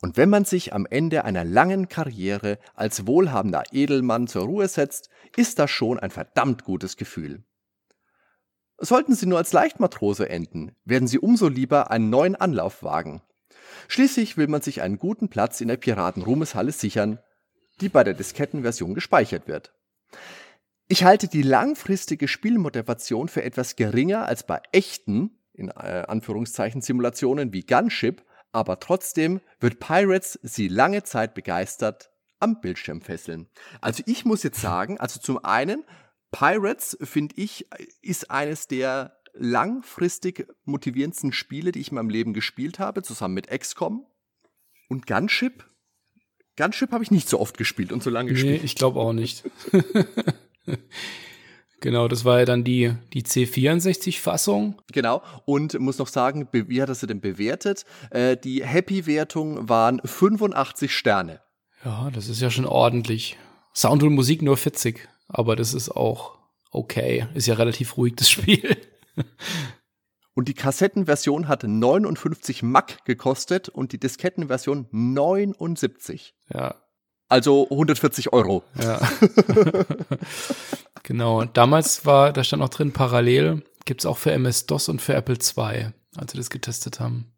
Und 0.00 0.16
wenn 0.16 0.28
man 0.28 0.44
sich 0.44 0.72
am 0.72 0.86
Ende 0.86 1.24
einer 1.24 1.44
langen 1.44 1.88
Karriere 1.88 2.58
als 2.74 3.06
wohlhabender 3.06 3.64
Edelmann 3.72 4.28
zur 4.28 4.44
Ruhe 4.44 4.68
setzt, 4.68 5.08
ist 5.36 5.58
das 5.58 5.70
schon 5.70 5.98
ein 5.98 6.10
verdammt 6.10 6.64
gutes 6.64 6.96
Gefühl. 6.96 7.42
Sollten 8.80 9.14
Sie 9.14 9.26
nur 9.26 9.38
als 9.38 9.52
Leichtmatrose 9.52 10.28
enden, 10.28 10.76
werden 10.84 11.08
Sie 11.08 11.18
umso 11.18 11.48
lieber 11.48 11.90
einen 11.90 12.10
neuen 12.10 12.36
Anlauf 12.36 12.84
wagen. 12.84 13.22
Schließlich 13.88 14.36
will 14.36 14.46
man 14.46 14.62
sich 14.62 14.82
einen 14.82 14.98
guten 14.98 15.28
Platz 15.28 15.60
in 15.60 15.68
der 15.68 15.76
Piraten-Ruhmeshalle 15.76 16.70
sichern, 16.70 17.18
die 17.80 17.88
bei 17.88 18.04
der 18.04 18.14
Diskettenversion 18.14 18.94
gespeichert 18.94 19.48
wird. 19.48 19.74
Ich 20.88 21.04
halte 21.04 21.28
die 21.28 21.42
langfristige 21.42 22.28
Spielmotivation 22.28 23.28
für 23.28 23.42
etwas 23.42 23.76
geringer 23.76 24.26
als 24.26 24.46
bei 24.46 24.60
echten, 24.72 25.38
in 25.52 25.68
äh, 25.68 26.04
Anführungszeichen, 26.08 26.80
Simulationen 26.80 27.52
wie 27.52 27.62
Gunship 27.62 28.22
aber 28.52 28.80
trotzdem 28.80 29.40
wird 29.60 29.78
Pirates 29.78 30.38
sie 30.42 30.68
lange 30.68 31.02
Zeit 31.02 31.34
begeistert 31.34 32.10
am 32.40 32.60
Bildschirm 32.60 33.00
fesseln. 33.00 33.48
Also 33.80 34.02
ich 34.06 34.24
muss 34.24 34.42
jetzt 34.42 34.60
sagen, 34.60 34.98
also 34.98 35.20
zum 35.20 35.44
einen, 35.44 35.84
Pirates, 36.30 36.96
finde 37.00 37.34
ich, 37.36 37.66
ist 38.02 38.30
eines 38.30 38.68
der 38.68 39.18
langfristig 39.32 40.46
motivierendsten 40.64 41.32
Spiele, 41.32 41.72
die 41.72 41.80
ich 41.80 41.90
in 41.90 41.96
meinem 41.96 42.10
Leben 42.10 42.32
gespielt 42.32 42.78
habe, 42.78 43.02
zusammen 43.02 43.34
mit 43.34 43.48
XCOM. 43.48 44.06
Und 44.88 45.06
Gunship? 45.06 45.68
Gunship 46.56 46.92
habe 46.92 47.04
ich 47.04 47.10
nicht 47.10 47.28
so 47.28 47.38
oft 47.40 47.56
gespielt 47.56 47.92
und 47.92 48.02
so 48.02 48.10
lange 48.10 48.30
gespielt. 48.30 48.60
Nee, 48.60 48.66
ich 48.66 48.74
glaube 48.74 49.00
auch 49.00 49.12
nicht. 49.12 49.44
Genau, 51.80 52.08
das 52.08 52.24
war 52.24 52.40
ja 52.40 52.44
dann 52.44 52.64
die, 52.64 52.92
die 53.12 53.22
C64-Fassung. 53.22 54.82
Genau, 54.90 55.22
und 55.44 55.78
muss 55.78 55.98
noch 55.98 56.08
sagen, 56.08 56.48
wie 56.50 56.82
hat 56.82 56.94
sie 56.94 57.06
denn 57.06 57.20
bewertet? 57.20 57.84
Äh, 58.10 58.36
die 58.36 58.64
Happy-Wertung 58.64 59.68
waren 59.68 60.00
85 60.04 60.92
Sterne. 60.92 61.40
Ja, 61.84 62.10
das 62.10 62.28
ist 62.28 62.40
ja 62.40 62.50
schon 62.50 62.66
ordentlich. 62.66 63.38
Sound 63.74 64.02
und 64.02 64.14
Musik 64.14 64.42
nur 64.42 64.56
40, 64.56 65.08
aber 65.28 65.54
das 65.54 65.72
ist 65.72 65.90
auch 65.90 66.38
okay. 66.72 67.28
Ist 67.34 67.46
ja 67.46 67.54
relativ 67.54 67.96
ruhig, 67.96 68.16
das 68.16 68.28
Spiel. 68.28 68.76
Und 70.34 70.46
die 70.46 70.54
Kassettenversion 70.54 71.48
hat 71.48 71.64
59 71.64 72.62
Mack 72.62 73.04
gekostet 73.04 73.68
und 73.68 73.90
die 73.90 73.98
Diskettenversion 73.98 74.86
79. 74.92 76.32
Ja. 76.54 76.76
Also 77.28 77.68
140 77.70 78.32
Euro. 78.32 78.64
Ja. 78.80 79.00
Genau, 81.08 81.42
damals 81.42 82.04
war, 82.04 82.34
da 82.34 82.44
stand 82.44 82.62
auch 82.62 82.68
drin, 82.68 82.92
parallel 82.92 83.62
gibt 83.86 84.02
es 84.02 84.06
auch 84.06 84.18
für 84.18 84.30
MS-DOS 84.32 84.90
und 84.90 85.00
für 85.00 85.14
Apple 85.14 85.36
II, 85.36 85.92
als 86.16 86.34
wir 86.34 86.38
das 86.38 86.50
getestet 86.50 87.00
haben. 87.00 87.32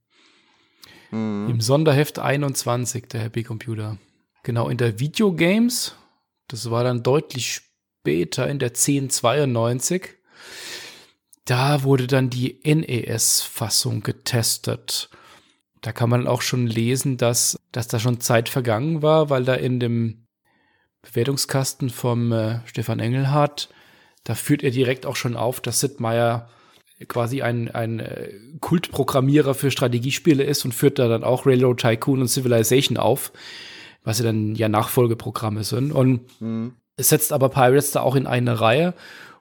Mhm. 1.13 1.51
Im 1.51 1.61
Sonderheft 1.61 2.19
21, 2.19 3.07
der 3.07 3.21
Happy 3.21 3.45
Computer. 3.45 3.97
Genau, 4.43 4.69
in 4.69 4.77
der 4.77 4.99
Videogames, 4.99 5.95
das 6.49 6.69
war 6.73 6.83
dann 6.83 7.05
deutlich 7.05 7.61
später, 8.01 8.49
in 8.49 8.59
der 8.59 8.71
1092, 8.71 10.17
da 11.45 11.85
wurde 11.85 12.09
dann 12.09 12.29
die 12.29 12.61
NES-Fassung 12.65 14.03
getestet. 14.03 15.11
Da 15.81 15.93
kann 15.93 16.11
man 16.11 16.27
auch 16.27 16.43
schon 16.43 16.67
lesen, 16.67 17.17
dass, 17.17 17.59
dass 17.73 17.89
da 17.89 17.99
schon 17.99 18.21
Zeit 18.21 18.49
vergangen 18.49 19.03
war, 19.03 19.31
weil 19.31 19.45
da 19.45 19.55
in 19.55 19.81
dem 19.81 20.27
Bewertungskasten 21.03 21.91
vom 21.91 22.33
äh, 22.33 22.61
Stefan 22.67 23.01
Engelhardt, 23.01 23.71
da 24.25 24.35
führt 24.35 24.63
er 24.63 24.71
direkt 24.71 25.07
auch 25.07 25.17
schon 25.17 25.37
auf, 25.37 25.61
dass 25.61 25.81
Sid 25.81 26.01
Meier 26.01 26.49
quasi 27.09 27.43
ein, 27.43 27.71
ein 27.71 28.01
äh, 28.01 28.33
Kultprogrammierer 28.61 29.55
für 29.55 29.71
Strategiespiele 29.71 30.45
ist 30.45 30.65
und 30.65 30.75
führt 30.75 30.99
da 30.99 31.09
dann 31.09 31.25
auch 31.25 31.47
Railroad 31.47 31.81
Tycoon 31.81 32.21
und 32.21 32.29
Civilization 32.29 32.99
auf, 32.99 33.33
was 34.05 34.19
ja 34.19 34.27
dann 34.27 34.55
ja 34.55 34.69
Nachfolgeprogramme 34.69 35.65
sind. 35.65 35.93
Und 35.93 36.41
mhm. 36.41 36.75
es 36.97 37.09
setzt 37.09 37.33
aber 37.33 37.49
Pirates 37.49 37.93
da 37.93 38.03
auch 38.03 38.17
in 38.17 38.27
eine 38.27 38.61
Reihe 38.61 38.95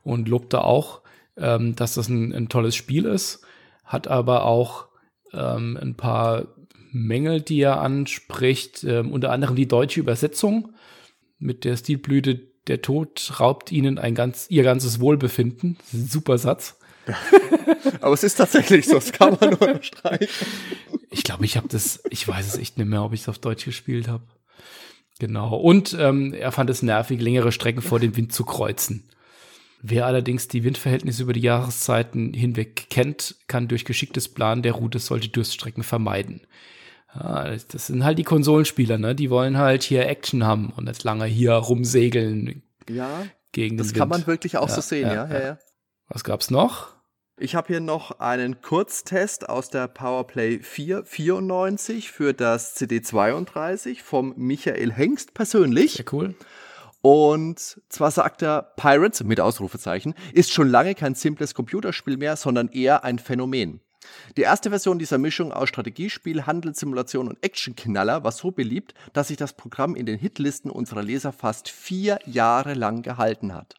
und 0.03 0.29
lobt 0.29 0.53
da 0.53 0.61
auch, 0.61 1.01
ähm, 1.37 1.75
dass 1.75 1.95
das 1.95 2.07
ein, 2.07 2.33
ein, 2.33 2.49
tolles 2.49 2.75
Spiel 2.75 3.05
ist, 3.05 3.43
hat 3.83 4.07
aber 4.07 4.45
auch 4.45 4.87
ähm, 5.33 5.77
ein 5.81 5.95
paar 5.95 6.47
Mängel, 6.91 7.41
die 7.41 7.61
er 7.61 7.81
anspricht, 7.81 8.83
ähm, 8.83 9.11
unter 9.11 9.31
anderem 9.31 9.55
die 9.55 9.67
deutsche 9.67 9.99
Übersetzung 9.99 10.73
mit 11.37 11.63
der 11.63 11.77
Stilblüte, 11.77 12.41
der 12.67 12.81
Tod 12.81 13.39
raubt 13.39 13.71
ihnen 13.71 13.97
ein 13.97 14.15
ganz, 14.15 14.47
ihr 14.49 14.63
ganzes 14.63 14.99
Wohlbefinden. 14.99 15.77
Super 15.91 16.37
Satz. 16.37 16.77
Aber 18.01 18.13
es 18.13 18.23
ist 18.23 18.35
tatsächlich 18.35 18.85
so, 18.85 18.95
das 18.95 19.11
kann 19.11 19.37
man 19.39 19.49
nur 19.51 19.61
unterstreichen. 19.61 20.27
Ich 21.09 21.23
glaube, 21.23 21.45
ich 21.45 21.57
habe 21.57 21.67
das, 21.67 22.03
ich 22.09 22.27
weiß 22.27 22.45
es 22.45 22.57
echt 22.57 22.77
nicht 22.77 22.87
mehr, 22.87 23.03
ob 23.03 23.13
ich 23.13 23.21
es 23.21 23.29
auf 23.29 23.39
Deutsch 23.39 23.65
gespielt 23.65 24.07
habe. 24.07 24.23
Genau. 25.19 25.55
Und 25.57 25.95
ähm, 25.99 26.33
er 26.33 26.51
fand 26.51 26.69
es 26.69 26.81
nervig, 26.81 27.19
längere 27.19 27.51
Strecken 27.51 27.81
vor 27.81 27.99
dem 27.99 28.15
Wind 28.15 28.33
zu 28.33 28.45
kreuzen. 28.45 29.09
Wer 29.81 30.05
allerdings 30.05 30.47
die 30.47 30.63
Windverhältnisse 30.63 31.23
über 31.23 31.33
die 31.33 31.41
Jahreszeiten 31.41 32.33
hinweg 32.33 32.89
kennt, 32.89 33.35
kann 33.47 33.67
durch 33.67 33.85
geschicktes 33.85 34.27
Plan 34.27 34.61
der 34.61 34.73
Route 34.73 34.99
solche 34.99 35.29
Durststrecken 35.29 35.83
vermeiden. 35.83 36.41
Ja, 37.15 37.55
das 37.55 37.87
sind 37.87 38.03
halt 38.03 38.19
die 38.19 38.23
Konsolenspieler, 38.23 38.97
ne? 38.97 39.15
Die 39.15 39.29
wollen 39.29 39.57
halt 39.57 39.83
hier 39.83 40.07
Action 40.07 40.43
haben 40.43 40.71
und 40.75 40.85
nicht 40.85 41.03
lange 41.03 41.25
hier 41.25 41.53
rumsegeln. 41.53 42.61
Ja. 42.89 43.25
Gegen 43.51 43.77
das 43.77 43.93
kann 43.93 44.09
man 44.09 44.27
wirklich 44.27 44.57
auch 44.57 44.69
ja, 44.69 44.75
so 44.75 44.81
sehen, 44.81 45.07
ja, 45.07 45.27
ja, 45.27 45.39
ja. 45.39 45.57
Was 46.07 46.23
gab's 46.23 46.51
noch? 46.51 46.89
Ich 47.41 47.55
habe 47.55 47.67
hier 47.67 47.79
noch 47.79 48.19
einen 48.19 48.61
Kurztest 48.61 49.47
aus 49.47 49.69
der 49.69 49.87
Powerplay 49.87 50.59
4 50.59 51.05
94 51.05 52.11
für 52.11 52.33
das 52.33 52.75
CD32 52.75 54.03
vom 54.03 54.33
Michael 54.35 54.91
Hengst 54.91 55.33
persönlich. 55.33 55.93
Sehr 55.93 56.05
cool. 56.11 56.35
Und 57.01 57.81
zwar 57.87 58.11
sagt 58.11 58.41
er, 58.41 58.73
Pirates 58.75 59.23
mit 59.23 59.39
Ausrufezeichen 59.39 60.13
ist 60.33 60.51
schon 60.51 60.69
lange 60.69 60.95
kein 60.95 61.15
simples 61.15 61.53
Computerspiel 61.53 62.17
mehr, 62.17 62.35
sondern 62.35 62.67
eher 62.67 63.03
ein 63.03 63.19
Phänomen. 63.19 63.81
Die 64.37 64.41
erste 64.41 64.69
Version 64.69 64.99
dieser 64.99 65.17
Mischung 65.17 65.51
aus 65.51 65.69
Strategiespiel, 65.69 66.45
Handelssimulation 66.45 67.27
und 67.27 67.43
Actionknaller 67.43 68.23
war 68.23 68.31
so 68.31 68.51
beliebt, 68.51 68.93
dass 69.13 69.27
sich 69.29 69.37
das 69.37 69.53
Programm 69.53 69.95
in 69.95 70.05
den 70.05 70.17
Hitlisten 70.17 70.71
unserer 70.71 71.03
Leser 71.03 71.31
fast 71.31 71.69
vier 71.69 72.19
Jahre 72.25 72.73
lang 72.73 73.01
gehalten 73.01 73.53
hat. 73.53 73.75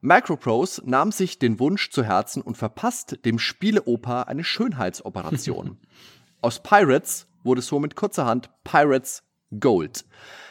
Microprose 0.00 0.82
nahm 0.84 1.10
sich 1.10 1.38
den 1.38 1.58
Wunsch 1.58 1.90
zu 1.90 2.04
Herzen 2.04 2.40
und 2.40 2.56
verpasst 2.56 3.24
dem 3.24 3.38
Spieleoper 3.38 4.28
eine 4.28 4.44
Schönheitsoperation. 4.44 5.78
Aus 6.40 6.62
Pirates 6.62 7.26
wurde 7.42 7.62
somit 7.62 7.96
kurzerhand 7.96 8.50
Pirates 8.62 9.24
Gold. 9.58 10.04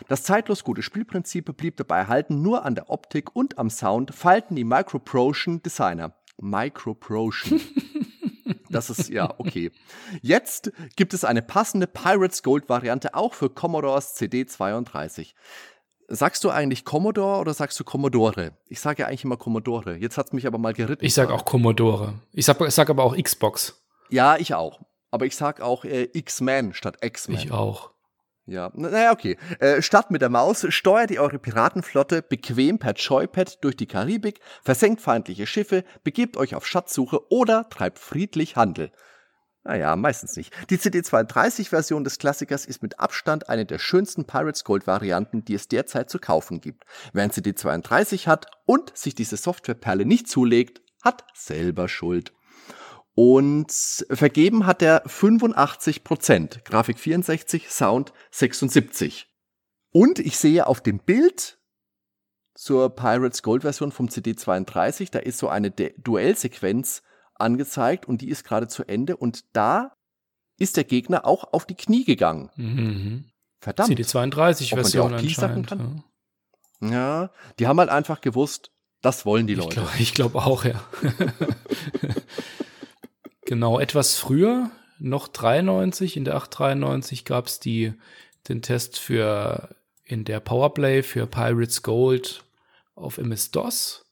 Das 0.07 0.23
zeitlos 0.23 0.63
gute 0.63 0.81
Spielprinzip 0.81 1.55
blieb 1.57 1.77
dabei 1.77 1.99
erhalten, 1.99 2.41
nur 2.41 2.65
an 2.65 2.75
der 2.75 2.89
Optik 2.89 3.35
und 3.35 3.57
am 3.57 3.69
Sound 3.69 4.13
feilten 4.13 4.55
die 4.55 4.63
Microprotion 4.63 5.61
Designer. 5.61 6.13
Microprotion. 6.39 7.61
Das 8.69 8.89
ist 8.89 9.09
ja 9.09 9.33
okay. 9.37 9.71
Jetzt 10.21 10.71
gibt 10.95 11.13
es 11.13 11.23
eine 11.23 11.41
passende 11.41 11.87
Pirates 11.87 12.43
Gold 12.43 12.67
Variante 12.67 13.15
auch 13.15 13.33
für 13.33 13.49
Commodores 13.49 14.15
CD32. 14.17 15.33
Sagst 16.09 16.43
du 16.43 16.49
eigentlich 16.49 16.85
Commodore 16.85 17.39
oder 17.39 17.53
sagst 17.53 17.79
du 17.79 17.83
Commodore? 17.83 18.51
Ich 18.67 18.79
sage 18.79 19.03
ja 19.03 19.07
eigentlich 19.07 19.25
immer 19.25 19.37
Commodore. 19.37 19.97
Jetzt 19.97 20.17
hat 20.17 20.27
es 20.27 20.33
mich 20.33 20.47
aber 20.47 20.57
mal 20.57 20.73
geritten. 20.73 21.03
Ich 21.03 21.13
sage 21.13 21.33
auch 21.33 21.43
Commodore. 21.43 22.13
Ich 22.31 22.45
sage 22.45 22.69
sag 22.71 22.89
aber 22.89 23.03
auch 23.03 23.15
Xbox. 23.17 23.83
Ja, 24.09 24.37
ich 24.37 24.53
auch. 24.53 24.81
Aber 25.11 25.25
ich 25.25 25.35
sage 25.35 25.63
auch 25.63 25.83
äh, 25.83 26.09
X-Men 26.13 26.73
statt 26.73 26.97
X-Men. 27.01 27.37
Ich 27.37 27.51
auch. 27.51 27.91
Ja, 28.49 28.71
naja, 28.75 29.11
okay. 29.11 29.37
Äh, 29.59 29.81
statt 29.81 30.09
mit 30.09 30.21
der 30.21 30.29
Maus 30.29 30.65
steuert 30.69 31.11
ihr 31.11 31.21
eure 31.21 31.37
Piratenflotte 31.37 32.21
bequem 32.21 32.79
per 32.79 32.93
Joypad 32.93 33.61
durch 33.61 33.75
die 33.75 33.87
Karibik, 33.87 34.39
versenkt 34.63 35.01
feindliche 35.01 35.45
Schiffe, 35.45 35.83
begebt 36.05 36.37
euch 36.37 36.55
auf 36.55 36.65
Schatzsuche 36.65 37.29
oder 37.29 37.67
treibt 37.69 37.99
friedlich 37.99 38.55
Handel. 38.55 38.91
Naja, 39.65 39.97
meistens 39.97 40.37
nicht. 40.37 40.53
Die 40.69 40.77
CD32-Version 40.77 42.05
des 42.05 42.19
Klassikers 42.19 42.65
ist 42.65 42.81
mit 42.81 43.01
Abstand 43.01 43.49
eine 43.49 43.65
der 43.65 43.79
schönsten 43.79 44.23
Pirates 44.23 44.63
Gold-Varianten, 44.63 45.43
die 45.43 45.53
es 45.55 45.67
derzeit 45.67 46.09
zu 46.09 46.17
kaufen 46.17 46.61
gibt. 46.61 46.85
Wer 47.11 47.25
ein 47.25 47.31
CD32 47.31 48.27
hat 48.27 48.45
und 48.65 48.97
sich 48.97 49.13
diese 49.13 49.35
Softwareperle 49.35 50.05
nicht 50.05 50.29
zulegt, 50.29 50.81
hat 51.03 51.25
selber 51.33 51.89
Schuld. 51.89 52.31
Und 53.19 53.71
vergeben 54.11 54.67
hat 54.67 54.83
er 54.83 55.01
85 55.07 56.03
Prozent. 56.03 56.63
Grafik 56.65 56.99
64, 56.99 57.67
Sound 57.67 58.13
76. 58.29 59.25
Und 59.91 60.19
ich 60.19 60.37
sehe 60.37 60.67
auf 60.67 60.81
dem 60.81 60.99
Bild 60.99 61.57
zur 62.53 62.91
Pirates 62.91 63.41
Gold 63.41 63.63
Version 63.63 63.91
vom 63.91 64.05
CD32, 64.05 65.09
da 65.09 65.17
ist 65.17 65.39
so 65.39 65.49
eine 65.49 65.71
Duellsequenz 65.71 67.01
angezeigt 67.33 68.05
und 68.05 68.21
die 68.21 68.29
ist 68.29 68.43
gerade 68.43 68.67
zu 68.67 68.83
Ende 68.83 69.17
und 69.17 69.45
da 69.53 69.95
ist 70.59 70.77
der 70.77 70.83
Gegner 70.83 71.25
auch 71.25 71.53
auf 71.53 71.65
die 71.65 71.73
Knie 71.73 72.03
gegangen. 72.03 72.51
Mhm. 72.55 73.25
Verdammt. 73.59 73.97
CD32-Version 73.97 75.15
anscheinend. 75.15 75.67
Kann. 75.67 76.03
Ja. 76.81 76.89
ja, 76.91 77.29
die 77.57 77.65
haben 77.65 77.79
halt 77.79 77.89
einfach 77.89 78.21
gewusst, 78.21 78.69
das 79.01 79.25
wollen 79.25 79.47
die 79.47 79.55
Leute. 79.55 79.87
Ich 79.97 80.13
glaube 80.13 80.33
glaub 80.33 80.45
auch, 80.45 80.65
ja. 80.65 80.83
Genau, 83.47 83.79
etwas 83.79 84.17
früher, 84.17 84.71
noch 84.99 85.29
93, 85.29 86.17
in 86.17 86.25
der 86.25 86.35
893 86.35 87.23
gab 87.23 87.45
es 87.47 87.61
den 87.61 87.95
Test 88.61 88.99
für 88.99 89.73
in 90.03 90.25
der 90.25 90.41
Powerplay 90.41 91.01
für 91.01 91.27
Pirates 91.27 91.81
Gold 91.81 92.43
auf 92.95 93.17
MS-DOS. 93.17 94.03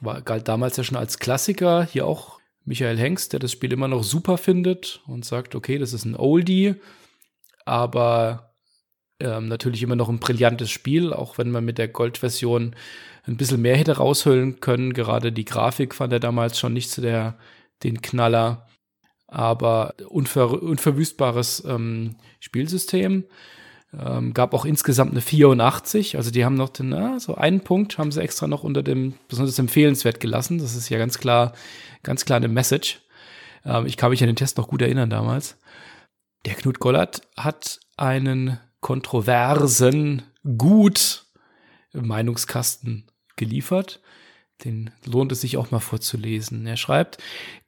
War, 0.00 0.22
galt 0.22 0.46
damals 0.46 0.76
ja 0.76 0.84
schon 0.84 0.96
als 0.96 1.18
Klassiker. 1.18 1.82
Hier 1.82 2.06
auch 2.06 2.38
Michael 2.64 2.96
Hengst, 2.96 3.32
der 3.32 3.40
das 3.40 3.50
Spiel 3.50 3.72
immer 3.72 3.88
noch 3.88 4.04
super 4.04 4.38
findet 4.38 5.02
und 5.08 5.24
sagt, 5.24 5.56
okay, 5.56 5.78
das 5.78 5.92
ist 5.92 6.04
ein 6.04 6.14
Oldie, 6.14 6.76
aber 7.64 8.54
ähm, 9.18 9.48
natürlich 9.48 9.82
immer 9.82 9.96
noch 9.96 10.08
ein 10.08 10.20
brillantes 10.20 10.70
Spiel, 10.70 11.12
auch 11.12 11.36
wenn 11.36 11.50
man 11.50 11.64
mit 11.64 11.78
der 11.78 11.88
Gold-Version 11.88 12.76
ein 13.26 13.36
bisschen 13.36 13.60
mehr 13.60 13.76
hätte 13.76 13.96
raushöhlen 13.96 14.60
können. 14.60 14.92
Gerade 14.92 15.32
die 15.32 15.44
Grafik 15.44 15.96
fand 15.96 16.12
er 16.12 16.20
damals 16.20 16.60
schon 16.60 16.74
nicht 16.74 16.92
zu 16.92 17.00
der 17.00 17.36
den 17.82 18.02
Knaller, 18.02 18.66
aber 19.26 19.94
unver 20.08 20.62
unverwüstbares 20.62 21.64
ähm, 21.66 22.16
Spielsystem. 22.40 23.24
Ähm, 23.98 24.34
gab 24.34 24.52
auch 24.52 24.64
insgesamt 24.64 25.12
eine 25.12 25.20
84, 25.20 26.16
also 26.16 26.30
die 26.30 26.44
haben 26.44 26.56
noch 26.56 26.68
den, 26.68 26.90
na, 26.90 27.18
so 27.20 27.34
einen 27.34 27.60
Punkt 27.60 27.98
haben 27.98 28.12
sie 28.12 28.20
extra 28.20 28.46
noch 28.46 28.64
unter 28.64 28.82
dem 28.82 29.14
besonders 29.28 29.58
empfehlenswert 29.58 30.20
gelassen. 30.20 30.58
Das 30.58 30.74
ist 30.74 30.88
ja 30.88 30.98
ganz 30.98 31.18
klar, 31.18 31.52
ganz 32.02 32.24
klar 32.24 32.36
eine 32.36 32.48
Message. 32.48 33.00
Ähm, 33.64 33.86
ich 33.86 33.96
kann 33.96 34.10
mich 34.10 34.22
an 34.22 34.28
den 34.28 34.36
Test 34.36 34.58
noch 34.58 34.68
gut 34.68 34.82
erinnern 34.82 35.08
damals. 35.08 35.58
Der 36.44 36.54
Knut 36.54 36.78
Gollert 36.78 37.22
hat 37.36 37.80
einen 37.96 38.58
kontroversen, 38.80 40.22
gut 40.56 41.26
Meinungskasten 41.92 43.10
geliefert. 43.36 44.00
Den 44.64 44.90
lohnt 45.04 45.32
es 45.32 45.42
sich 45.42 45.56
auch 45.56 45.70
mal 45.70 45.80
vorzulesen. 45.80 46.66
Er 46.66 46.76
schreibt, 46.76 47.18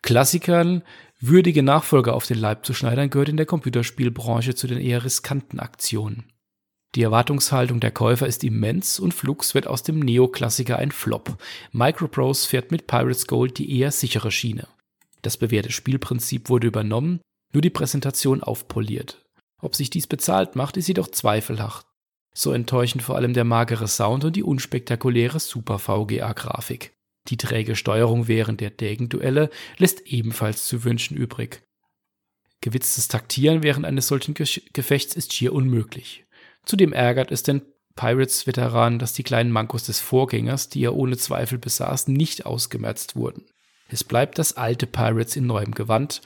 Klassikern 0.03 0.82
würdige 1.20 1.62
Nachfolger 1.62 2.14
auf 2.14 2.26
den 2.26 2.39
Leib 2.39 2.64
zu 2.64 2.74
schneidern 2.74 3.11
gehört 3.11 3.28
in 3.28 3.36
der 3.36 3.47
Computerspielbranche 3.47 4.55
zu 4.55 4.66
den 4.66 4.78
eher 4.78 5.05
riskanten 5.05 5.61
Aktionen. 5.61 6.32
Die 6.95 7.03
Erwartungshaltung 7.03 7.80
der 7.80 7.91
Käufer 7.91 8.26
ist 8.26 8.45
immens 8.45 8.99
und 8.99 9.12
Flux 9.12 9.55
wird 9.55 9.66
aus 9.66 9.82
dem 9.82 9.99
Neoklassiker 9.99 10.78
ein 10.78 10.91
Flop. 10.91 11.36
Microprose 11.72 12.49
fährt 12.49 12.70
mit 12.70 12.86
Pirates 12.86 13.26
Gold 13.26 13.59
die 13.59 13.78
eher 13.78 13.91
sichere 13.91 14.30
Schiene. 14.30 14.66
Das 15.20 15.36
bewährte 15.36 15.70
Spielprinzip 15.70 16.49
wurde 16.49 16.68
übernommen, 16.68 17.20
nur 17.53 17.61
die 17.61 17.70
Präsentation 17.70 18.43
aufpoliert. 18.43 19.26
Ob 19.61 19.74
sich 19.74 19.91
dies 19.91 20.07
bezahlt 20.07 20.57
macht, 20.57 20.76
ist 20.76 20.89
jedoch 20.89 21.09
zweifelhaft. 21.09 21.88
So 22.39 22.53
enttäuschen 22.53 23.01
vor 23.01 23.16
allem 23.16 23.34
der 23.34 23.43
magere 23.43 23.89
Sound 23.89 24.22
und 24.22 24.36
die 24.36 24.45
unspektakuläre 24.45 25.41
Super 25.41 25.80
VGA-Grafik. 25.80 26.93
Die 27.26 27.36
träge 27.36 27.74
Steuerung 27.74 28.28
während 28.28 28.61
der 28.61 28.70
Degenduelle 28.70 29.51
lässt 29.76 30.03
ebenfalls 30.07 30.64
zu 30.66 30.84
wünschen 30.84 31.16
übrig. 31.16 31.64
Gewitztes 32.61 33.09
Taktieren 33.09 33.64
während 33.64 33.84
eines 33.84 34.07
solchen 34.07 34.34
Gefechts 34.34 35.16
ist 35.16 35.32
schier 35.32 35.53
unmöglich. 35.53 36.26
Zudem 36.64 36.93
ärgert 36.93 37.32
es 37.32 37.43
den 37.43 37.62
Pirates-Veteran, 37.97 39.01
dass 39.01 39.14
die 39.14 39.24
kleinen 39.24 39.51
Mankos 39.51 39.82
des 39.82 39.99
Vorgängers, 39.99 40.68
die 40.68 40.84
er 40.84 40.95
ohne 40.95 41.16
Zweifel 41.16 41.59
besaß, 41.59 42.07
nicht 42.07 42.47
ausgemerzt 42.47 43.16
wurden. 43.16 43.47
Es 43.89 44.05
bleibt 44.05 44.39
das 44.39 44.57
alte 44.57 44.86
Pirates 44.86 45.34
in 45.34 45.47
neuem 45.47 45.72
Gewand, 45.72 46.20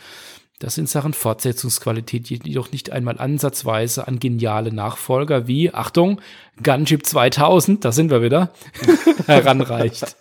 das 0.62 0.78
in 0.78 0.86
Sachen 0.86 1.12
Fortsetzungsqualität 1.12 2.28
jedoch 2.28 2.70
nicht 2.70 2.92
einmal 2.92 3.18
ansatzweise 3.18 4.06
an 4.06 4.20
geniale 4.20 4.72
Nachfolger 4.72 5.48
wie, 5.48 5.74
Achtung, 5.74 6.20
Gunship 6.62 7.04
2000, 7.04 7.84
da 7.84 7.90
sind 7.90 8.10
wir 8.10 8.22
wieder, 8.22 8.52
heranreicht. 9.26 10.16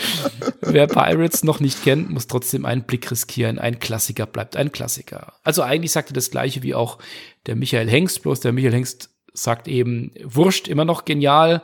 Wer 0.60 0.86
Pirates 0.86 1.42
noch 1.42 1.58
nicht 1.58 1.82
kennt, 1.82 2.10
muss 2.10 2.28
trotzdem 2.28 2.64
einen 2.64 2.84
Blick 2.84 3.10
riskieren. 3.10 3.58
Ein 3.58 3.80
Klassiker 3.80 4.26
bleibt 4.26 4.56
ein 4.56 4.70
Klassiker. 4.70 5.32
Also 5.42 5.62
eigentlich 5.62 5.90
sagt 5.90 6.10
er 6.10 6.14
das 6.14 6.30
gleiche 6.30 6.62
wie 6.62 6.76
auch 6.76 6.98
der 7.46 7.56
Michael 7.56 7.90
Hengst, 7.90 8.22
bloß 8.22 8.38
der 8.38 8.52
Michael 8.52 8.74
Hengst 8.74 9.10
sagt 9.34 9.66
eben, 9.66 10.12
wurscht, 10.22 10.68
immer 10.68 10.84
noch 10.84 11.04
genial. 11.04 11.62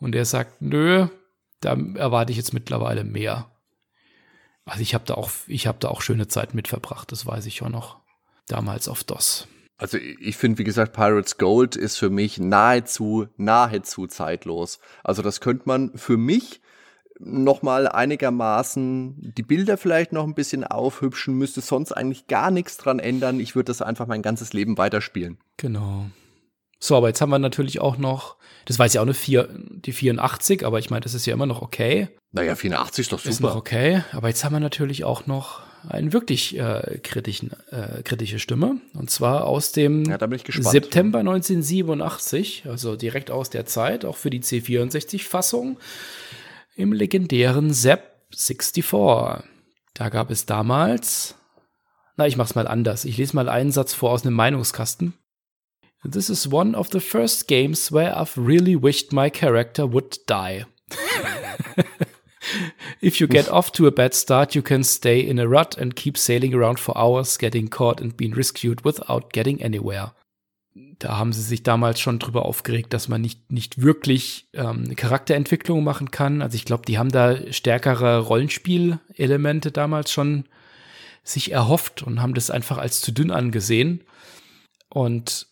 Und 0.00 0.14
er 0.14 0.24
sagt, 0.24 0.62
nö, 0.62 1.08
da 1.60 1.76
erwarte 1.96 2.30
ich 2.30 2.38
jetzt 2.38 2.54
mittlerweile 2.54 3.04
mehr. 3.04 3.50
Also 4.68 4.82
ich 4.82 4.94
habe 4.94 5.04
da 5.06 5.14
auch, 5.14 5.30
ich 5.46 5.66
habe 5.66 5.78
da 5.80 5.88
auch 5.88 6.02
schöne 6.02 6.28
Zeit 6.28 6.54
mit 6.54 6.68
verbracht, 6.68 7.12
das 7.12 7.26
weiß 7.26 7.46
ich 7.46 7.56
schon 7.56 7.72
noch. 7.72 7.98
Damals 8.46 8.88
auf 8.88 9.04
DOS. 9.04 9.48
Also 9.76 9.98
ich 9.98 10.36
finde, 10.36 10.58
wie 10.58 10.64
gesagt, 10.64 10.92
Pirates 10.92 11.38
Gold 11.38 11.76
ist 11.76 11.96
für 11.96 12.10
mich 12.10 12.38
nahezu, 12.38 13.28
nahezu 13.36 14.06
zeitlos. 14.08 14.80
Also 15.04 15.22
das 15.22 15.40
könnte 15.40 15.64
man 15.66 15.96
für 15.96 16.16
mich 16.16 16.60
noch 17.20 17.62
mal 17.62 17.88
einigermaßen 17.88 19.32
die 19.36 19.42
Bilder 19.42 19.76
vielleicht 19.76 20.12
noch 20.12 20.24
ein 20.24 20.34
bisschen 20.34 20.64
aufhübschen, 20.64 21.34
müsste 21.34 21.60
sonst 21.60 21.92
eigentlich 21.92 22.26
gar 22.26 22.50
nichts 22.50 22.76
dran 22.76 22.98
ändern. 22.98 23.40
Ich 23.40 23.54
würde 23.54 23.66
das 23.66 23.82
einfach 23.82 24.06
mein 24.06 24.22
ganzes 24.22 24.52
Leben 24.52 24.78
weiterspielen. 24.78 25.38
Genau. 25.56 26.06
So, 26.78 26.96
aber 26.96 27.08
jetzt 27.08 27.20
haben 27.20 27.30
wir 27.30 27.38
natürlich 27.38 27.80
auch 27.80 27.98
noch, 27.98 28.36
das 28.64 28.78
war 28.78 28.86
jetzt 28.86 28.94
ja 28.94 29.00
auch 29.00 29.06
eine 29.06 29.14
4, 29.14 29.48
die 29.84 29.92
84, 29.92 30.64
aber 30.64 30.78
ich 30.78 30.90
meine, 30.90 31.00
das 31.00 31.14
ist 31.14 31.26
ja 31.26 31.34
immer 31.34 31.46
noch 31.46 31.62
okay. 31.62 32.08
Naja, 32.32 32.54
84 32.54 33.04
ist 33.04 33.12
doch 33.12 33.18
super. 33.18 33.30
Ist 33.30 33.40
noch 33.40 33.56
okay, 33.56 34.02
aber 34.12 34.28
jetzt 34.28 34.44
haben 34.44 34.52
wir 34.54 34.60
natürlich 34.60 35.04
auch 35.04 35.26
noch 35.26 35.62
eine 35.88 36.12
wirklich 36.12 36.58
äh, 36.58 37.00
kritischen, 37.02 37.52
äh, 37.70 38.02
kritische 38.02 38.38
Stimme. 38.38 38.80
Und 38.94 39.10
zwar 39.10 39.46
aus 39.46 39.72
dem 39.72 40.04
ja, 40.04 40.18
September 40.18 41.20
1987, 41.20 42.64
also 42.66 42.96
direkt 42.96 43.30
aus 43.30 43.50
der 43.50 43.66
Zeit, 43.66 44.04
auch 44.04 44.16
für 44.16 44.30
die 44.30 44.40
C64-Fassung, 44.40 45.78
im 46.76 46.92
legendären 46.92 47.72
ZEP 47.72 48.02
64. 48.30 48.84
Da 49.94 50.10
gab 50.10 50.30
es 50.30 50.46
damals, 50.46 51.34
na, 52.16 52.26
ich 52.26 52.36
mach's 52.36 52.54
mal 52.54 52.68
anders. 52.68 53.04
Ich 53.04 53.16
lese 53.16 53.34
mal 53.34 53.48
einen 53.48 53.72
Satz 53.72 53.94
vor 53.94 54.10
aus 54.10 54.24
einem 54.24 54.34
Meinungskasten. 54.34 55.14
This 56.04 56.30
is 56.30 56.46
one 56.46 56.76
of 56.76 56.90
the 56.90 57.00
first 57.00 57.48
games 57.48 57.90
where 57.90 58.16
I've 58.16 58.38
really 58.38 58.76
wished 58.76 59.12
my 59.12 59.30
character 59.30 59.86
would 59.86 60.18
die. 60.26 60.64
if 63.00 63.20
you 63.20 63.26
get 63.26 63.48
off 63.48 63.72
to 63.72 63.86
a 63.86 63.90
bad 63.90 64.14
start, 64.14 64.54
you 64.54 64.62
can 64.62 64.84
stay 64.84 65.20
in 65.20 65.40
a 65.40 65.48
rut 65.48 65.76
and 65.76 65.96
keep 65.96 66.16
sailing 66.16 66.54
around 66.54 66.78
for 66.78 66.96
hours, 66.96 67.36
getting 67.36 67.68
caught 67.68 68.00
and 68.00 68.16
being 68.16 68.32
rescued 68.32 68.84
without 68.84 69.32
getting 69.32 69.60
anywhere. 69.60 70.12
Da 71.00 71.18
haben 71.18 71.32
sie 71.32 71.42
sich 71.42 71.64
damals 71.64 72.00
schon 72.00 72.20
drüber 72.20 72.44
aufgeregt, 72.44 72.92
dass 72.92 73.08
man 73.08 73.20
nicht, 73.20 73.50
nicht 73.50 73.82
wirklich 73.82 74.48
ähm, 74.54 74.94
Charakterentwicklung 74.94 75.82
machen 75.82 76.12
kann. 76.12 76.42
Also 76.42 76.54
ich 76.54 76.64
glaube, 76.64 76.84
die 76.86 76.98
haben 76.98 77.10
da 77.10 77.52
stärkere 77.52 78.20
Rollenspielelemente 78.20 79.72
damals 79.72 80.12
schon 80.12 80.44
sich 81.24 81.50
erhofft 81.50 82.04
und 82.04 82.22
haben 82.22 82.34
das 82.34 82.50
einfach 82.50 82.78
als 82.78 83.00
zu 83.00 83.12
dünn 83.12 83.32
angesehen. 83.32 84.04
Und 84.88 85.47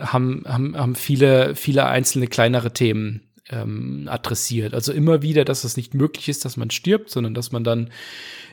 haben, 0.00 0.44
haben, 0.46 0.76
haben 0.76 0.94
viele, 0.94 1.54
viele 1.54 1.86
einzelne 1.86 2.26
kleinere 2.26 2.72
Themen 2.72 3.22
ähm, 3.50 4.08
adressiert. 4.10 4.74
Also 4.74 4.92
immer 4.92 5.22
wieder, 5.22 5.44
dass 5.44 5.64
es 5.64 5.76
nicht 5.76 5.94
möglich 5.94 6.28
ist, 6.28 6.44
dass 6.44 6.56
man 6.56 6.70
stirbt, 6.70 7.10
sondern 7.10 7.34
dass 7.34 7.52
man 7.52 7.64
dann 7.64 7.90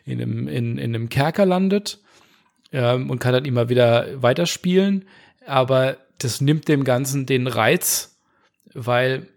in 0.06 0.22
einem, 0.22 0.48
in, 0.48 0.78
in 0.78 0.96
einem 0.96 1.10
Kerker 1.10 1.46
landet 1.46 2.00
ähm, 2.72 3.10
und 3.10 3.20
kann 3.20 3.34
dann 3.34 3.46
immer 3.46 3.70
wieder 3.70 4.22
weiterspielen. 4.22 5.06
Aber 5.46 5.98
das 6.20 6.42
nimmt 6.42 6.68
dem 6.68 6.84
Ganzen 6.84 7.26
den 7.26 7.48
Reiz, 7.48 8.18
weil 8.74 9.28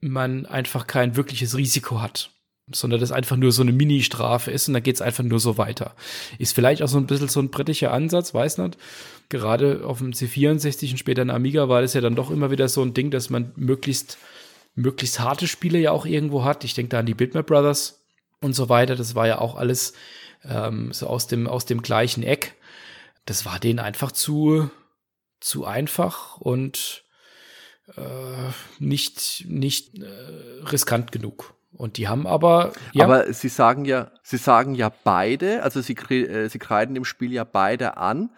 man 0.00 0.46
einfach 0.46 0.86
kein 0.86 1.16
wirkliches 1.16 1.56
Risiko 1.56 2.00
hat. 2.00 2.30
Sondern 2.72 3.00
das 3.00 3.12
einfach 3.12 3.36
nur 3.36 3.52
so 3.52 3.62
eine 3.62 3.72
Mini-Strafe 3.72 4.50
ist 4.50 4.68
und 4.68 4.74
dann 4.74 4.82
geht's 4.82 5.00
einfach 5.00 5.24
nur 5.24 5.40
so 5.40 5.58
weiter. 5.58 5.94
Ist 6.38 6.54
vielleicht 6.54 6.82
auch 6.82 6.88
so 6.88 6.98
ein 6.98 7.06
bisschen 7.06 7.28
so 7.28 7.40
ein 7.40 7.50
britischer 7.50 7.92
Ansatz, 7.92 8.34
weiß 8.34 8.58
nicht. 8.58 8.78
Gerade 9.28 9.82
auf 9.84 9.98
dem 9.98 10.12
C64 10.12 10.92
und 10.92 10.98
später 10.98 11.22
in 11.22 11.30
Amiga 11.30 11.68
war 11.68 11.82
das 11.82 11.94
ja 11.94 12.00
dann 12.00 12.16
doch 12.16 12.30
immer 12.30 12.50
wieder 12.50 12.68
so 12.68 12.82
ein 12.82 12.94
Ding, 12.94 13.10
dass 13.10 13.30
man 13.30 13.52
möglichst, 13.56 14.18
möglichst 14.74 15.20
harte 15.20 15.46
Spiele 15.46 15.78
ja 15.78 15.92
auch 15.92 16.06
irgendwo 16.06 16.44
hat. 16.44 16.64
Ich 16.64 16.74
denke 16.74 16.90
da 16.90 16.98
an 17.00 17.06
die 17.06 17.14
Bitmap 17.14 17.46
Brothers 17.46 18.00
und 18.40 18.54
so 18.54 18.68
weiter. 18.68 18.96
Das 18.96 19.14
war 19.14 19.26
ja 19.26 19.38
auch 19.38 19.56
alles 19.56 19.92
ähm, 20.44 20.92
so 20.92 21.06
aus 21.06 21.26
dem, 21.26 21.46
aus 21.46 21.64
dem 21.64 21.82
gleichen 21.82 22.22
Eck. 22.22 22.54
Das 23.26 23.44
war 23.44 23.60
denen 23.60 23.78
einfach 23.78 24.12
zu, 24.12 24.70
zu 25.40 25.64
einfach 25.64 26.38
und 26.38 27.04
äh, 27.96 28.50
nicht, 28.78 29.44
nicht 29.48 29.98
äh, 29.98 30.64
riskant 30.70 31.12
genug. 31.12 31.54
Und 31.72 31.96
die 31.96 32.08
haben 32.08 32.26
aber. 32.26 32.72
Ja. 32.92 33.04
Aber 33.04 33.32
sie 33.32 33.48
sagen 33.48 33.84
ja, 33.84 34.10
sie 34.22 34.38
sagen 34.38 34.74
ja 34.74 34.90
beide, 35.04 35.62
also 35.62 35.80
sie, 35.80 35.94
äh, 35.94 36.48
sie 36.48 36.58
kreiden 36.58 36.96
im 36.96 37.04
Spiel 37.04 37.32
ja 37.32 37.44
beide 37.44 37.96
an, 37.96 38.30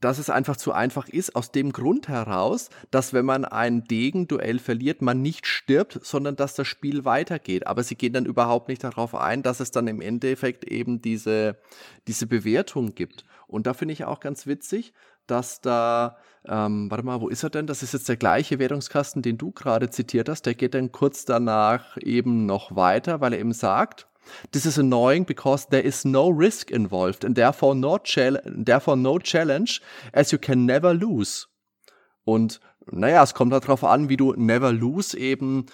dass 0.00 0.18
es 0.18 0.30
einfach 0.30 0.56
zu 0.56 0.72
einfach 0.72 1.08
ist, 1.08 1.36
aus 1.36 1.52
dem 1.52 1.72
Grund 1.72 2.08
heraus, 2.08 2.70
dass 2.90 3.12
wenn 3.12 3.26
man 3.26 3.44
ein 3.44 3.84
Degenduell 3.84 4.58
verliert, 4.58 5.02
man 5.02 5.20
nicht 5.20 5.46
stirbt, 5.46 6.00
sondern 6.02 6.36
dass 6.36 6.54
das 6.54 6.66
Spiel 6.66 7.04
weitergeht. 7.04 7.66
Aber 7.66 7.82
sie 7.82 7.96
gehen 7.96 8.12
dann 8.12 8.26
überhaupt 8.26 8.68
nicht 8.68 8.82
darauf 8.82 9.14
ein, 9.14 9.42
dass 9.42 9.60
es 9.60 9.70
dann 9.70 9.86
im 9.88 10.00
Endeffekt 10.00 10.64
eben 10.64 11.02
diese, 11.02 11.58
diese 12.06 12.26
Bewertung 12.26 12.94
gibt. 12.94 13.24
Und 13.46 13.66
da 13.66 13.74
finde 13.74 13.92
ich 13.92 14.04
auch 14.04 14.20
ganz 14.20 14.46
witzig, 14.46 14.94
dass 15.26 15.60
da, 15.60 16.16
ähm, 16.46 16.90
warte 16.90 17.04
mal, 17.04 17.20
wo 17.20 17.28
ist 17.28 17.42
er 17.42 17.50
denn? 17.50 17.66
Das 17.66 17.82
ist 17.82 17.92
jetzt 17.92 18.08
der 18.08 18.16
gleiche 18.16 18.58
Wertungskasten, 18.58 19.22
den 19.22 19.38
du 19.38 19.52
gerade 19.52 19.90
zitiert 19.90 20.28
hast. 20.28 20.46
Der 20.46 20.54
geht 20.54 20.74
dann 20.74 20.92
kurz 20.92 21.24
danach 21.24 21.96
eben 21.98 22.46
noch 22.46 22.74
weiter, 22.74 23.20
weil 23.20 23.32
er 23.32 23.40
eben 23.40 23.52
sagt, 23.52 24.08
This 24.52 24.66
is 24.66 24.78
annoying 24.78 25.24
because 25.24 25.66
there 25.68 25.82
is 25.82 26.04
no 26.04 26.28
risk 26.28 26.70
involved 26.70 27.24
and 27.24 27.34
therefore 27.34 27.74
no, 27.74 27.98
therefore 27.98 28.96
no 28.96 29.18
challenge 29.18 29.80
as 30.12 30.30
you 30.30 30.38
can 30.38 30.64
never 30.64 30.94
lose. 30.94 31.46
Und 32.24 32.60
naja, 32.90 33.22
es 33.22 33.34
kommt 33.34 33.52
darauf 33.52 33.84
an, 33.84 34.08
wie 34.08 34.16
du 34.16 34.32
never 34.34 34.72
lose 34.72 35.18
eben 35.18 35.66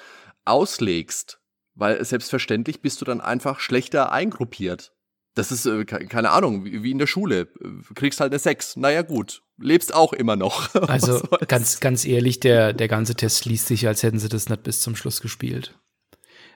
auslegst. 0.45 1.41
Weil 1.75 2.05
selbstverständlich 2.05 2.83
bist 2.83 3.01
du 3.01 3.05
dann 3.05 3.21
einfach 3.21 3.61
schlechter 3.61 4.11
eingruppiert. 4.13 4.93
Das 5.39 5.53
ist, 5.53 5.67
äh, 5.67 5.85
keine 5.85 6.31
Ahnung, 6.31 6.65
wie, 6.65 6.83
wie 6.83 6.91
in 6.91 6.99
der 6.99 7.07
Schule. 7.07 7.47
Du 7.47 7.95
kriegst 7.95 8.19
halt 8.19 8.33
eine 8.33 8.41
Sechs. 8.41 8.77
Naja, 8.77 9.03
gut. 9.03 9.43
Lebst 9.57 9.95
auch 9.95 10.13
immer 10.13 10.35
noch. 10.35 10.75
Also 10.89 11.23
ganz, 11.47 11.79
ganz 11.79 12.05
ehrlich, 12.05 12.41
der, 12.41 12.73
der 12.73 12.89
ganze 12.89 13.15
Test 13.15 13.45
liest 13.45 13.69
sich, 13.69 13.87
als 13.87 14.03
hätten 14.03 14.19
sie 14.19 14.29
das 14.29 14.49
nicht 14.49 14.65
bis 14.65 14.81
zum 14.81 14.97
Schluss 14.97 15.21
gespielt. 15.21 15.79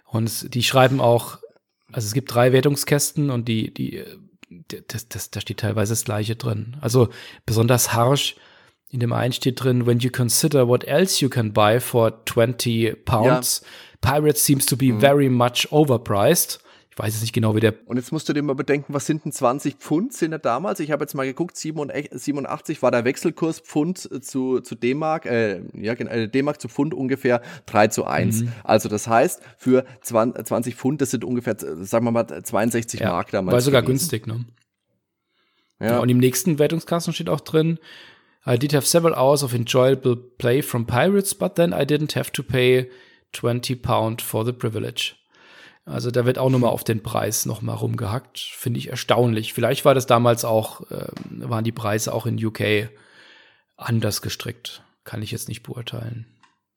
Und 0.05 0.53
die 0.55 0.64
schreiben 0.64 1.01
auch, 1.01 1.39
also 1.93 2.07
es 2.07 2.12
gibt 2.12 2.35
drei 2.35 2.53
Wertungskästen 2.53 3.30
und 3.30 3.47
die, 3.47 3.72
die, 3.72 4.03
das, 4.89 5.09
das, 5.09 5.30
da 5.30 5.41
steht 5.41 5.61
teilweise 5.61 5.93
das 5.93 6.05
Gleiche 6.05 6.35
drin. 6.35 6.76
Also 6.80 7.09
besonders 7.47 7.93
harsch. 7.93 8.35
In 8.89 8.99
dem 8.99 9.12
einen 9.12 9.33
steht 9.33 9.62
drin, 9.62 9.87
when 9.87 10.01
you 10.01 10.11
consider 10.11 10.66
what 10.66 10.85
else 10.85 11.22
you 11.22 11.30
can 11.30 11.53
buy 11.53 11.78
for 11.78 12.24
20 12.26 13.05
pounds, 13.05 13.62
ja. 13.62 14.12
Pirates 14.12 14.45
seems 14.45 14.66
to 14.66 14.76
be 14.76 14.93
mhm. 14.93 15.01
very 15.01 15.28
much 15.28 15.68
overpriced. 15.70 16.59
Ich 16.93 16.99
weiß 16.99 17.14
jetzt 17.14 17.22
nicht 17.22 17.32
genau, 17.32 17.57
wie 17.57 17.61
der. 17.61 17.72
Und 17.86 17.97
jetzt 17.97 18.12
musst 18.12 18.28
du 18.28 18.34
dir 18.34 18.43
mal 18.43 18.55
bedenken, 18.55 18.93
was 18.93 19.07
sind 19.07 19.24
denn 19.24 19.32
20 19.32 19.76
Pfund 19.76 20.12
sind 20.12 20.32
da 20.32 20.36
damals? 20.36 20.78
Ich 20.78 20.90
habe 20.90 21.03
jetzt 21.03 21.14
mal 21.14 21.24
geguckt, 21.24 21.57
87 21.57 22.82
war 22.82 22.90
der 22.90 23.07
Wechselkurs 23.07 23.61
Pfund 23.61 23.99
zu, 24.22 24.61
zu 24.61 24.74
D-Mark, 24.74 25.24
äh, 25.24 25.62
ja, 25.72 25.95
äh, 25.95 26.28
D-Mark 26.28 26.61
zu 26.61 26.68
Pfund 26.68 26.93
ungefähr 26.93 27.40
3 27.64 27.88
zu 27.88 28.05
1. 28.05 28.43
Mhm. 28.43 28.53
Also 28.62 28.90
das 28.90 29.09
heißt, 29.09 29.40
für 29.57 29.86
20, 30.03 30.47
20 30.47 30.76
Pfund, 30.76 31.01
das 31.01 31.11
sind 31.12 31.24
ungefähr, 31.24 31.57
sagen 31.59 32.05
wir 32.05 32.11
mal, 32.11 32.26
62 32.26 33.01
ja, 33.01 33.09
Mark 33.09 33.30
damals. 33.30 33.55
War 33.55 33.61
sogar 33.62 33.80
gewesen. 33.80 34.11
günstig, 34.11 34.26
ne? 34.26 34.45
Ja. 35.80 35.99
Und 35.99 36.11
im 36.11 36.18
nächsten 36.18 36.59
Wertungskasten 36.59 37.14
steht 37.14 37.30
auch 37.30 37.40
drin, 37.40 37.78
I 38.47 38.59
did 38.59 38.74
have 38.74 38.86
several 38.86 39.14
hours 39.14 39.43
of 39.43 39.55
enjoyable 39.55 40.14
play 40.14 40.61
from 40.61 40.86
Pirates, 40.86 41.34
but 41.34 41.55
then 41.55 41.72
I 41.72 41.86
didn't 41.86 42.14
have 42.16 42.30
to 42.32 42.43
pay 42.43 42.90
20 43.32 43.76
pound 43.76 44.20
for 44.20 44.45
the 44.45 44.53
privilege. 44.53 45.14
Also 45.85 46.11
da 46.11 46.24
wird 46.24 46.39
auch 46.39 46.51
nochmal 46.51 46.70
auf 46.70 46.85
den 46.85 47.03
Preis 47.03 47.45
nochmal 47.45 47.76
rumgehackt. 47.76 48.39
Finde 48.39 48.78
ich 48.78 48.89
erstaunlich. 48.89 49.53
Vielleicht 49.53 49.85
war 49.85 49.95
das 49.95 50.07
damals 50.07 50.45
auch, 50.45 50.89
äh, 50.91 51.09
waren 51.30 51.64
die 51.64 51.72
Preise 51.72 52.14
auch 52.14 52.26
in 52.26 52.43
UK 52.43 52.89
anders 53.76 54.22
gestrickt. 54.22 54.83
Kann 55.05 55.22
ich 55.22 55.33
jetzt 55.33 55.49
nicht 55.49 55.62
beurteilen. 55.64 56.26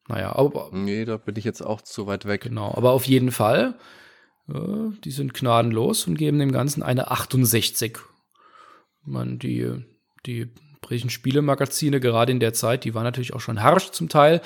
Naja, 0.08 0.36
aber. 0.36 0.70
Nee, 0.72 1.06
da 1.06 1.18
bin 1.18 1.36
ich 1.36 1.44
jetzt 1.44 1.62
auch 1.62 1.82
zu 1.82 2.08
weit 2.08 2.26
weg. 2.26 2.42
Genau, 2.42 2.74
aber 2.76 2.92
auf 2.92 3.06
jeden 3.06 3.32
Fall, 3.32 3.78
äh, 4.50 4.92
die 5.04 5.12
sind 5.12 5.34
gnadenlos 5.34 6.08
und 6.08 6.18
geben 6.18 6.40
dem 6.40 6.52
Ganzen 6.52 6.82
eine 6.82 7.12
68. 7.12 7.98
Man, 9.04 9.38
die, 9.38 9.72
die 10.26 10.50
britischen 10.82 11.12
Spielemagazine, 11.12 12.00
gerade 12.00 12.32
in 12.32 12.40
der 12.40 12.54
Zeit, 12.54 12.84
die 12.86 12.96
waren 12.96 13.04
natürlich 13.04 13.34
auch 13.34 13.40
schon 13.40 13.62
harsch 13.62 13.92
zum 13.92 14.10
Teil, 14.10 14.42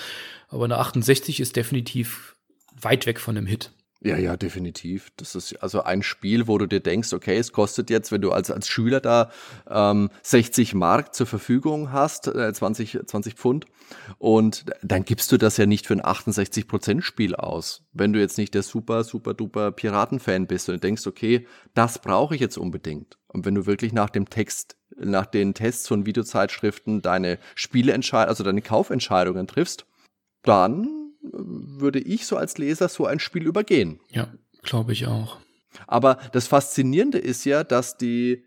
aber 0.50 0.66
eine 0.66 0.78
68 0.78 1.40
ist 1.40 1.56
definitiv 1.56 2.36
weit 2.82 3.06
weg 3.06 3.20
von 3.20 3.38
einem 3.38 3.46
Hit. 3.46 3.72
Ja, 4.02 4.18
ja, 4.18 4.38
definitiv. 4.38 5.10
Das 5.18 5.36
ist 5.36 5.62
also 5.62 5.84
ein 5.84 6.04
Spiel, 6.04 6.48
wo 6.48 6.58
du 6.58 6.68
dir 6.68 6.80
denkst, 6.80 7.12
okay, 7.12 7.38
es 7.38 7.52
kostet 7.52 7.90
jetzt, 7.90 8.14
wenn 8.14 8.22
du 8.22 8.32
als, 8.32 8.50
als 8.50 8.70
Schüler 8.70 9.02
da 9.02 9.30
ähm, 9.70 10.10
60 10.24 10.74
Mark 10.74 11.14
zur 11.14 11.28
Verfügung 11.28 11.92
hast, 11.92 12.28
äh, 12.28 12.54
20, 12.54 13.00
20 13.06 13.34
Pfund, 13.34 13.66
und 14.18 14.66
dann 14.84 15.04
gibst 15.04 15.34
du 15.34 15.38
das 15.38 15.58
ja 15.58 15.66
nicht 15.66 15.86
für 15.86 15.96
ein 15.96 16.02
68%-Spiel 16.02 17.36
aus. 17.36 17.84
Wenn 17.92 18.14
du 18.14 18.22
jetzt 18.22 18.38
nicht 18.38 18.54
der 18.54 18.64
super, 18.64 19.04
super 19.04 19.34
duper 19.34 19.74
Piraten-Fan 19.74 20.48
bist 20.48 20.70
und 20.70 20.82
denkst, 20.82 21.06
okay, 21.06 21.46
das 21.74 22.00
brauche 22.00 22.36
ich 22.36 22.42
jetzt 22.42 22.58
unbedingt. 22.58 23.18
Und 23.28 23.46
wenn 23.46 23.56
du 23.56 23.66
wirklich 23.66 23.92
nach 23.92 24.10
dem 24.10 24.30
Text, 24.30 24.78
nach 24.96 25.26
den 25.26 25.54
Tests 25.54 25.90
von 25.90 26.06
Videozeitschriften 26.06 27.02
deine 27.02 27.38
Spieleentscheidungen, 27.54 28.30
also 28.30 28.46
deine 28.46 28.62
Kaufentscheidungen 28.62 29.46
triffst, 29.46 29.86
dann 30.44 31.09
würde 31.34 32.00
ich 32.00 32.26
so 32.26 32.38
als 32.38 32.58
Leser 32.58 32.90
so 32.90 33.06
ein 33.06 33.20
Spiel 33.20 33.46
übergehen. 33.46 34.00
Ja, 34.10 34.34
glaube 34.64 34.94
ich 34.94 35.08
auch. 35.08 35.38
Aber 35.88 36.18
das 36.32 36.48
Faszinierende 36.48 37.18
ist 37.20 37.46
ja, 37.46 37.64
dass 37.64 37.98
die, 37.98 38.46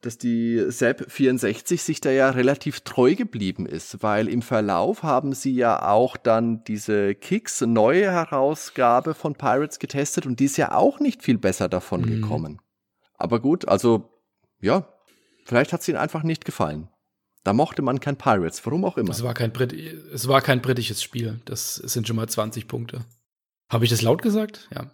dass 0.00 0.18
die 0.18 0.64
SEP 0.68 1.10
64 1.10 1.82
sich 1.82 2.00
da 2.00 2.10
ja 2.10 2.30
relativ 2.30 2.80
treu 2.80 3.14
geblieben 3.14 3.66
ist, 3.66 4.02
weil 4.02 4.28
im 4.28 4.42
Verlauf 4.42 5.02
haben 5.02 5.32
sie 5.32 5.54
ja 5.54 5.88
auch 5.88 6.16
dann 6.16 6.62
diese 6.64 7.14
Kicks 7.14 7.60
neue 7.62 8.10
Herausgabe 8.10 9.14
von 9.14 9.34
Pirates 9.34 9.78
getestet 9.78 10.26
und 10.26 10.40
die 10.40 10.44
ist 10.44 10.56
ja 10.56 10.72
auch 10.72 11.00
nicht 11.00 11.22
viel 11.22 11.38
besser 11.38 11.68
davon 11.68 12.02
mhm. 12.02 12.20
gekommen. 12.20 12.60
Aber 13.14 13.40
gut, 13.40 13.66
also 13.66 14.10
ja, 14.60 14.88
vielleicht 15.44 15.72
hat 15.72 15.80
es 15.80 15.88
ihnen 15.88 15.98
einfach 15.98 16.22
nicht 16.22 16.44
gefallen. 16.44 16.88
Da 17.48 17.54
mochte 17.54 17.80
man 17.80 17.98
kein 17.98 18.18
Pirates, 18.18 18.60
warum 18.66 18.84
auch 18.84 18.98
immer. 18.98 19.08
Es 19.08 19.22
war 19.22 19.32
kein, 19.32 19.54
Brit 19.54 19.72
es 19.72 20.28
war 20.28 20.42
kein 20.42 20.60
britisches 20.60 21.02
Spiel. 21.02 21.40
Das 21.46 21.76
sind 21.76 22.06
schon 22.06 22.16
mal 22.16 22.28
20 22.28 22.68
Punkte. 22.68 23.06
Habe 23.70 23.86
ich 23.86 23.90
das 23.90 24.02
laut 24.02 24.20
gesagt? 24.20 24.68
Ja. 24.70 24.90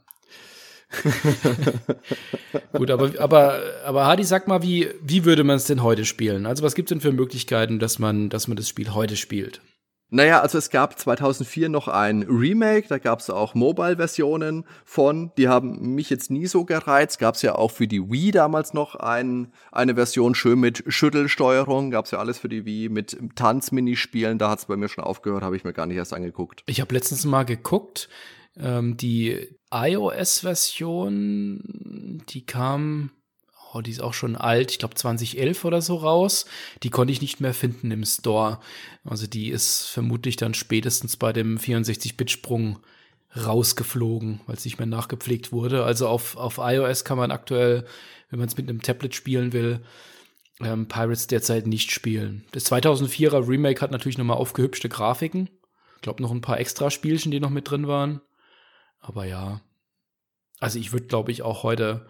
Gut, 2.73 2.93
aber, 2.93 3.11
aber, 3.19 3.61
aber 3.85 4.07
Hadi, 4.07 4.23
sag 4.23 4.47
mal, 4.47 4.63
wie, 4.63 4.89
wie 5.03 5.25
würde 5.25 5.43
man 5.43 5.57
es 5.57 5.65
denn 5.65 5.83
heute 5.83 6.05
spielen? 6.05 6.47
Also, 6.47 6.63
was 6.63 6.77
gibt 6.77 6.89
es 6.89 6.95
denn 6.95 7.01
für 7.01 7.11
Möglichkeiten, 7.11 7.81
dass 7.81 7.99
man, 7.99 8.31
dass 8.31 8.47
man 8.47 8.57
das 8.57 8.69
Spiel 8.69 8.95
heute 8.95 9.17
spielt? 9.17 9.61
Naja, 10.15 10.41
also 10.43 10.59
es 10.59 10.71
gab 10.71 10.97
2004 10.97 11.69
noch 11.69 11.89
ein 11.89 12.23
Remake, 12.23 12.87
da 12.87 12.99
gab 12.99 13.19
es 13.19 13.31
auch 13.31 13.57
Mobile-Versionen 13.57 14.65
von, 14.85 15.33
die 15.37 15.49
haben 15.49 15.97
mich 15.97 16.09
jetzt 16.09 16.31
nie 16.31 16.47
so 16.47 16.65
gereizt. 16.65 17.19
Gab 17.19 17.35
es 17.35 17.43
ja 17.43 17.57
auch 17.57 17.73
für 17.73 17.89
die 17.89 18.13
Wii 18.13 18.31
damals 18.31 18.75
noch 18.75 18.95
ein, 18.95 19.53
eine 19.73 19.97
Version, 19.97 20.37
schön 20.37 20.61
mit 20.61 20.85
Schüttelsteuerung, 20.87 21.91
gab 21.91 22.05
es 22.05 22.13
ja 22.13 22.21
alles 22.21 22.39
für 22.39 22.49
die 22.49 22.65
Wii, 22.65 22.91
mit 22.91 23.19
Tanzminispielen, 23.35 24.39
da 24.39 24.51
hat 24.51 24.61
es 24.61 24.67
bei 24.67 24.77
mir 24.77 24.89
schon 24.89 25.03
aufgehört, 25.03 25.43
habe 25.43 25.57
ich 25.57 25.65
mir 25.65 25.73
gar 25.73 25.87
nicht 25.87 25.97
erst 25.97 26.15
angeguckt. 26.15 26.63
Ich 26.67 26.81
habe 26.81 26.95
letztens 26.95 27.25
mal 27.25 27.43
geguckt, 27.43 28.09
ähm, 28.57 28.97
die 28.97 29.49
iOS-Version, 29.73 31.61
die 32.29 32.47
kam 32.47 33.11
oh, 33.75 33.81
die 33.81 33.91
ist 33.91 34.01
auch 34.01 34.15
schon 34.15 34.37
alt, 34.37 34.71
ich 34.71 34.79
glaube 34.79 34.95
2011 34.95 35.65
oder 35.65 35.83
so 35.83 35.97
raus. 35.97 36.47
Die 36.83 36.91
konnte 36.91 37.13
ich 37.13 37.21
nicht 37.21 37.41
mehr 37.41 37.55
finden 37.55 37.91
im 37.91 38.05
Store. 38.05 38.61
Also 39.05 39.27
die 39.27 39.51
ist 39.51 39.87
vermutlich 39.87 40.37
dann 40.37 40.55
spätestens 40.55 41.17
bei 41.17 41.33
dem 41.33 41.59
64-Bit-Sprung 41.59 42.79
rausgeflogen, 43.37 44.41
weil 44.47 44.57
es 44.57 44.65
nicht 44.65 44.79
mehr 44.79 44.87
nachgepflegt 44.87 45.51
wurde. 45.51 45.85
Also 45.85 46.09
auf, 46.09 46.37
auf 46.37 46.59
iOS 46.59 47.05
kann 47.05 47.19
man 47.19 47.31
aktuell, 47.31 47.85
wenn 48.31 48.39
man 48.39 48.49
es 48.49 48.57
mit 48.57 48.69
einem 48.69 48.81
Tablet 48.81 49.15
spielen 49.15 49.53
will, 49.53 49.81
ähm, 50.61 50.87
Pirates 50.87 51.27
derzeit 51.27 51.67
nicht 51.67 51.91
spielen. 51.91 52.45
Das 52.53 52.71
2004er 52.71 53.49
Remake 53.49 53.81
hat 53.81 53.91
natürlich 53.91 54.19
nochmal 54.19 54.37
aufgehübschte 54.37 54.89
Grafiken. 54.89 55.51
Ich 55.97 56.03
glaube 56.03 56.23
noch 56.23 56.31
ein 56.31 56.43
paar 56.43 56.61
extra 56.61 56.91
Spielchen, 56.91 57.33
die 57.33 57.41
noch 57.41 57.51
mit 57.51 57.69
drin 57.69 57.89
waren. 57.89 58.21
Aber 59.01 59.25
ja. 59.25 59.61
Also 60.61 60.79
ich 60.79 60.93
würde, 60.93 61.07
glaube 61.07 61.33
ich, 61.33 61.43
auch 61.43 61.65
heute 61.65 62.07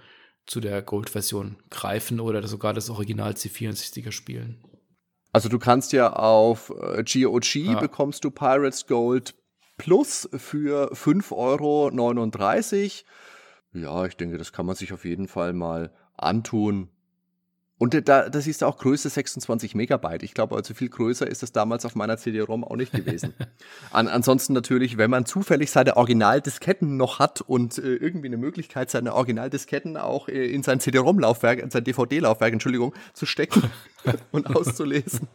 zu 0.47 0.61
der 0.61 0.83
Gold-Version 0.83 1.57
greifen 1.71 2.21
oder 2.21 2.47
sogar 2.47 2.75
das 2.75 2.91
Original 2.91 3.33
C64er 3.33 4.13
spielen. 4.13 4.63
Also 5.33 5.49
du 5.49 5.59
kannst 5.59 5.93
ja 5.93 6.13
auf 6.13 6.69
GOG 6.69 7.57
äh, 7.57 7.69
ah. 7.69 7.81
bekommst 7.81 8.25
du 8.25 8.31
Pirates 8.31 8.87
Gold 8.87 9.35
Plus 9.77 10.29
für 10.33 10.93
5,39 10.93 11.33
Euro. 11.33 11.91
Ja, 13.73 14.07
ich 14.07 14.17
denke, 14.17 14.39
das 14.39 14.53
kann 14.53 14.67
man 14.67 14.77
sich 14.77 14.93
auf 14.93 15.05
jeden 15.05 15.27
Fall 15.27 15.53
mal 15.53 15.93
antun. 16.17 16.91
Und 17.85 18.09
da, 18.09 18.31
das 18.31 18.47
ist 18.47 18.65
auch 18.65 18.79
Größe 18.79 19.11
26 19.11 19.75
Megabyte. 19.75 20.23
Ich 20.23 20.33
glaube, 20.33 20.57
also 20.57 20.73
viel 20.73 20.89
größer 20.89 21.27
ist 21.27 21.43
das 21.43 21.53
damals 21.53 21.85
auf 21.85 21.95
meiner 21.95 22.17
CD-ROM 22.17 22.65
auch 22.65 22.77
nicht 22.77 22.93
gewesen. 22.93 23.35
An, 23.91 24.09
ansonsten 24.09 24.55
natürlich, 24.55 24.97
wenn 24.97 25.11
man 25.11 25.27
zufällig 25.27 25.71
seine 25.71 25.99
Originaldisketten 25.99 26.97
noch 26.97 27.19
hat 27.19 27.43
und 27.43 27.77
äh, 27.77 27.97
irgendwie 27.97 28.29
eine 28.29 28.39
Möglichkeit, 28.39 28.91
seine 28.91 29.15
Originaldisketten 29.15 29.99
auch 29.99 30.29
äh, 30.29 30.47
in 30.47 30.63
sein 30.63 30.81
CD-ROM-Laufwerk, 30.81 31.59
in 31.59 31.69
sein 31.69 31.85
DVD-Laufwerk, 31.85 32.55
Entschuldigung, 32.55 32.95
zu 33.13 33.27
stecken 33.27 33.65
und 34.33 34.57
auszulesen, 34.57 35.29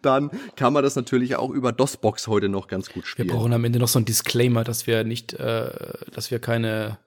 dann 0.00 0.30
kann 0.54 0.72
man 0.72 0.84
das 0.84 0.94
natürlich 0.94 1.34
auch 1.34 1.50
über 1.50 1.72
DOSBox 1.72 2.28
heute 2.28 2.48
noch 2.48 2.68
ganz 2.68 2.90
gut 2.90 3.04
spielen. 3.04 3.26
Wir 3.26 3.34
brauchen 3.34 3.52
am 3.52 3.64
Ende 3.64 3.80
noch 3.80 3.88
so 3.88 3.98
ein 3.98 4.04
Disclaimer, 4.04 4.62
dass 4.62 4.86
wir 4.86 5.02
nicht, 5.02 5.32
äh, 5.32 5.72
dass 6.14 6.30
wir 6.30 6.38
keine, 6.38 6.98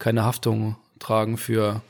keine 0.00 0.24
Haftung 0.24 0.78
tragen 0.98 1.36
für 1.36 1.80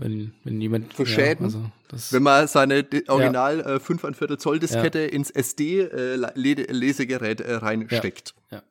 wenn, 0.00 0.32
wenn 0.44 0.60
jemand. 0.60 0.94
Für 0.94 1.06
Schäden. 1.06 1.50
Ja, 1.50 1.70
also 1.92 2.14
wenn 2.14 2.22
man 2.22 2.48
seine 2.48 2.86
Original 3.08 3.58
ja. 3.58 3.76
äh, 3.76 3.80
5 3.80 4.16
Viertel 4.16 4.38
Zoll 4.38 4.58
Diskette 4.58 5.00
ja. 5.00 5.06
ins 5.06 5.30
SD-Lesegerät 5.30 7.40
äh, 7.40 7.44
äh, 7.44 7.54
reinsteckt. 7.56 8.34
Ja. 8.50 8.62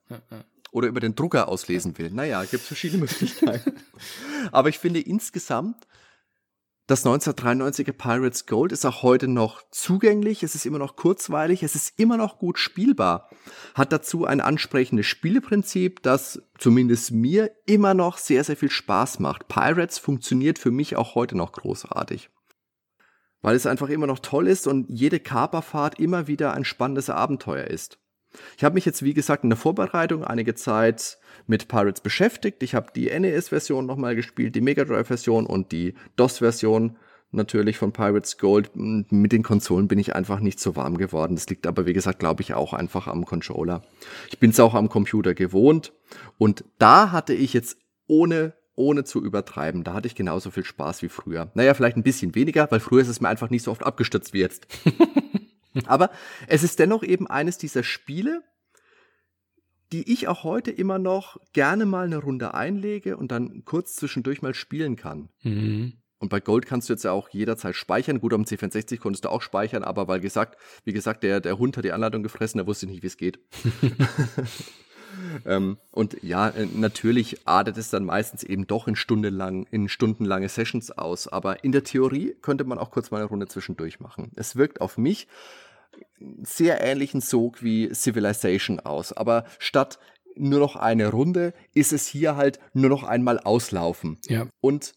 Oder 0.71 0.87
über 0.87 0.99
den 0.99 1.15
Drucker 1.15 1.47
auslesen 1.47 1.97
will. 1.97 2.11
Naja, 2.11 2.41
gibt 2.41 2.61
es 2.61 2.67
verschiedene 2.67 3.01
Möglichkeiten. 3.01 3.73
Aber 4.51 4.69
ich 4.69 4.79
finde 4.79 4.99
insgesamt 4.99 5.87
das 6.89 7.05
1993er 7.05 7.91
Pirates 7.91 8.47
Gold 8.47 8.71
ist 8.71 8.83
auch 8.83 9.03
heute 9.03 9.27
noch 9.27 9.61
zugänglich, 9.69 10.41
es 10.41 10.55
ist 10.55 10.65
immer 10.65 10.79
noch 10.79 10.95
kurzweilig, 10.95 11.61
es 11.61 11.75
ist 11.75 11.99
immer 11.99 12.17
noch 12.17 12.39
gut 12.39 12.57
spielbar. 12.57 13.29
Hat 13.75 13.91
dazu 13.93 14.25
ein 14.25 14.41
ansprechendes 14.41 15.05
Spieleprinzip, 15.05 16.01
das 16.01 16.41
zumindest 16.57 17.11
mir 17.11 17.51
immer 17.67 17.93
noch 17.93 18.17
sehr, 18.17 18.43
sehr 18.43 18.57
viel 18.57 18.71
Spaß 18.71 19.19
macht. 19.19 19.47
Pirates 19.47 19.99
funktioniert 19.99 20.57
für 20.57 20.71
mich 20.71 20.95
auch 20.95 21.13
heute 21.13 21.37
noch 21.37 21.51
großartig. 21.51 22.31
Weil 23.43 23.55
es 23.55 23.67
einfach 23.67 23.89
immer 23.89 24.07
noch 24.07 24.19
toll 24.19 24.47
ist 24.47 24.65
und 24.65 24.89
jede 24.89 25.19
Kaperfahrt 25.19 25.99
immer 25.99 26.25
wieder 26.25 26.55
ein 26.55 26.65
spannendes 26.65 27.11
Abenteuer 27.11 27.65
ist. 27.65 27.99
Ich 28.57 28.63
habe 28.63 28.73
mich 28.73 28.85
jetzt, 28.85 29.03
wie 29.03 29.13
gesagt, 29.13 29.43
in 29.43 29.51
der 29.51 29.57
Vorbereitung 29.57 30.23
einige 30.23 30.55
Zeit 30.55 31.19
mit 31.49 31.67
Pirates 31.67 32.01
beschäftigt. 32.01 32.63
Ich 32.63 32.75
habe 32.75 32.91
die 32.95 33.07
NES-Version 33.07 33.85
nochmal 33.85 34.15
gespielt, 34.15 34.55
die 34.55 34.61
Mega 34.61 34.85
Drive-Version 34.85 35.45
und 35.45 35.71
die 35.71 35.95
DOS-Version 36.15 36.97
natürlich 37.31 37.77
von 37.77 37.91
Pirates 37.91 38.37
Gold. 38.37 38.71
Mit 38.75 39.31
den 39.31 39.43
Konsolen 39.43 39.87
bin 39.87 39.99
ich 39.99 40.15
einfach 40.15 40.39
nicht 40.39 40.59
so 40.59 40.75
warm 40.75 40.97
geworden. 40.97 41.35
Das 41.35 41.49
liegt 41.49 41.67
aber, 41.67 41.85
wie 41.85 41.93
gesagt, 41.93 42.19
glaube 42.19 42.41
ich, 42.41 42.53
auch 42.53 42.73
einfach 42.73 43.07
am 43.07 43.25
Controller. 43.25 43.83
Ich 44.29 44.39
bin 44.39 44.51
es 44.51 44.59
auch 44.59 44.73
am 44.73 44.89
Computer 44.89 45.33
gewohnt. 45.33 45.93
Und 46.37 46.63
da 46.77 47.11
hatte 47.11 47.33
ich 47.33 47.53
jetzt 47.53 47.77
ohne 48.07 48.53
ohne 48.79 49.03
zu 49.03 49.21
übertreiben. 49.21 49.83
Da 49.83 49.93
hatte 49.93 50.07
ich 50.07 50.15
genauso 50.15 50.51
viel 50.51 50.63
Spaß 50.63 51.01
wie 51.01 51.09
früher. 51.09 51.51
Naja, 51.53 51.73
vielleicht 51.73 51.97
ein 51.97 52.03
bisschen 52.03 52.33
weniger, 52.33 52.71
weil 52.71 52.79
früher 52.79 53.01
ist 53.01 53.09
es 53.09 53.19
mir 53.19 53.27
einfach 53.27 53.49
nicht 53.49 53.63
so 53.63 53.71
oft 53.71 53.83
abgestürzt 53.83 54.33
wie 54.33 54.39
jetzt. 54.39 54.67
Aber 55.85 56.11
es 56.47 56.63
ist 56.63 56.79
dennoch 56.79 57.03
eben 57.03 57.27
eines 57.27 57.57
dieser 57.57 57.83
Spiele, 57.83 58.41
die 59.91 60.11
ich 60.11 60.27
auch 60.27 60.43
heute 60.43 60.71
immer 60.71 60.99
noch 60.99 61.37
gerne 61.53 61.85
mal 61.85 62.05
eine 62.05 62.17
Runde 62.17 62.53
einlege 62.53 63.17
und 63.17 63.31
dann 63.31 63.63
kurz 63.65 63.95
zwischendurch 63.95 64.41
mal 64.41 64.53
spielen 64.53 64.95
kann. 64.95 65.29
Mhm. 65.41 65.93
Und 66.19 66.29
bei 66.29 66.41
Gold 66.41 66.65
kannst 66.65 66.89
du 66.89 66.93
jetzt 66.93 67.03
ja 67.03 67.11
auch 67.13 67.29
jederzeit 67.29 67.75
speichern. 67.75 68.19
Gut, 68.19 68.33
am 68.33 68.43
C64 68.43 68.99
konntest 68.99 69.23
du 69.23 69.29
auch 69.29 69.41
speichern, 69.41 69.83
aber 69.83 70.07
weil 70.09 70.19
gesagt, 70.19 70.59
wie 70.83 70.91
gesagt, 70.91 71.23
der, 71.23 71.39
der 71.39 71.57
Hund 71.57 71.77
hat 71.77 71.85
die 71.85 71.93
Anleitung 71.93 72.23
gefressen, 72.23 72.57
der 72.57 72.67
wusste 72.67 72.87
nicht, 72.87 73.01
wie 73.03 73.07
es 73.07 73.15
geht. 73.15 73.39
ähm, 75.45 75.77
und 75.91 76.21
ja, 76.21 76.49
äh, 76.49 76.67
natürlich 76.75 77.47
artet 77.47 77.77
es 77.77 77.89
dann 77.89 78.03
meistens 78.03 78.43
eben 78.43 78.67
doch 78.67 78.89
in 78.89 78.97
stundenlang, 78.97 79.65
in 79.71 79.87
stundenlange 79.87 80.49
Sessions 80.49 80.91
aus. 80.91 81.29
Aber 81.29 81.63
in 81.63 81.71
der 81.71 81.85
Theorie 81.85 82.35
könnte 82.41 82.65
man 82.65 82.79
auch 82.79 82.91
kurz 82.91 83.11
mal 83.11 83.19
eine 83.19 83.27
Runde 83.27 83.47
zwischendurch 83.47 84.01
machen. 84.01 84.33
Es 84.35 84.57
wirkt 84.57 84.81
auf 84.81 84.97
mich 84.97 85.27
sehr 86.43 86.81
ähnlichen 86.81 87.21
Sog 87.21 87.63
wie 87.63 87.93
Civilization 87.93 88.79
aus. 88.79 89.13
Aber 89.13 89.45
statt 89.57 89.99
nur 90.35 90.59
noch 90.59 90.75
eine 90.75 91.09
Runde 91.09 91.53
ist 91.73 91.93
es 91.93 92.07
hier 92.07 92.35
halt 92.35 92.59
nur 92.73 92.89
noch 92.89 93.03
einmal 93.03 93.39
auslaufen. 93.39 94.17
Ja. 94.27 94.47
Und, 94.61 94.93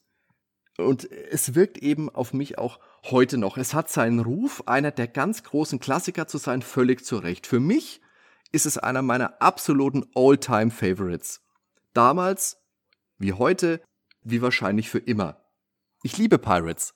und 0.79 1.11
es 1.11 1.55
wirkt 1.55 1.79
eben 1.79 2.09
auf 2.09 2.33
mich 2.33 2.59
auch 2.59 2.79
heute 3.05 3.39
noch. 3.39 3.57
Es 3.57 3.75
hat 3.75 3.91
seinen 3.91 4.21
Ruf, 4.21 4.63
einer 4.67 4.91
der 4.91 5.09
ganz 5.09 5.43
großen 5.43 5.81
Klassiker 5.81 6.27
zu 6.29 6.39
sein, 6.39 6.63
völlig 6.63 7.05
zu 7.05 7.17
Recht. 7.17 7.47
Für 7.47 7.61
mich 7.61 8.01
ist 8.53 8.67
es 8.67 8.79
einer 8.79 9.03
meiner 9.03 9.41
absoluten 9.43 10.05
All-Time-Favorites. 10.15 11.43
Damals, 11.95 12.59
wie 13.19 13.33
heute, 13.33 13.81
wie 14.23 14.43
wahrscheinlich 14.43 14.89
für 14.89 14.99
immer. 14.99 15.43
Ich 16.03 16.19
liebe 16.19 16.39
Pirates. 16.39 16.95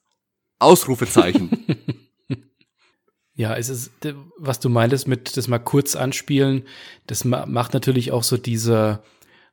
Ausrufezeichen. 0.59 1.51
Ja, 3.37 3.55
es 3.55 3.69
ist, 3.69 3.93
was 4.39 4.61
du 4.61 4.71
meintest 4.71 5.07
mit 5.07 5.37
das 5.37 5.47
mal 5.47 5.59
kurz 5.59 5.95
anspielen, 5.95 6.63
das 7.07 7.25
macht 7.25 7.75
natürlich 7.75 8.11
auch 8.11 8.23
so 8.23 8.39
diese, 8.39 9.01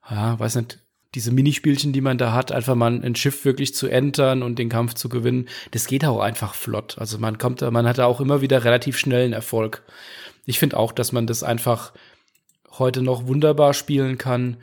ja, 0.09 0.39
weiß 0.39 0.55
nicht, 0.55 0.79
diese 1.15 1.31
Minispielchen, 1.31 1.93
die 1.93 2.01
man 2.01 2.17
da 2.17 2.33
hat, 2.33 2.51
einfach 2.51 2.75
mal 2.75 2.91
ein 3.03 3.15
Schiff 3.15 3.45
wirklich 3.45 3.75
zu 3.75 3.87
entern 3.87 4.41
und 4.41 4.57
den 4.57 4.69
Kampf 4.69 4.95
zu 4.95 5.09
gewinnen, 5.09 5.47
das 5.71 5.85
geht 5.85 6.05
auch 6.05 6.21
einfach 6.21 6.55
flott. 6.55 6.97
Also 6.97 7.19
man 7.19 7.37
kommt, 7.37 7.61
man 7.61 7.85
hat 7.85 7.97
da 7.97 8.05
auch 8.05 8.21
immer 8.21 8.41
wieder 8.41 8.63
relativ 8.63 8.97
schnellen 8.97 9.33
Erfolg. 9.33 9.83
Ich 10.45 10.59
finde 10.59 10.77
auch, 10.77 10.91
dass 10.91 11.11
man 11.11 11.27
das 11.27 11.43
einfach 11.43 11.93
heute 12.71 13.01
noch 13.01 13.27
wunderbar 13.27 13.73
spielen 13.73 14.17
kann, 14.17 14.57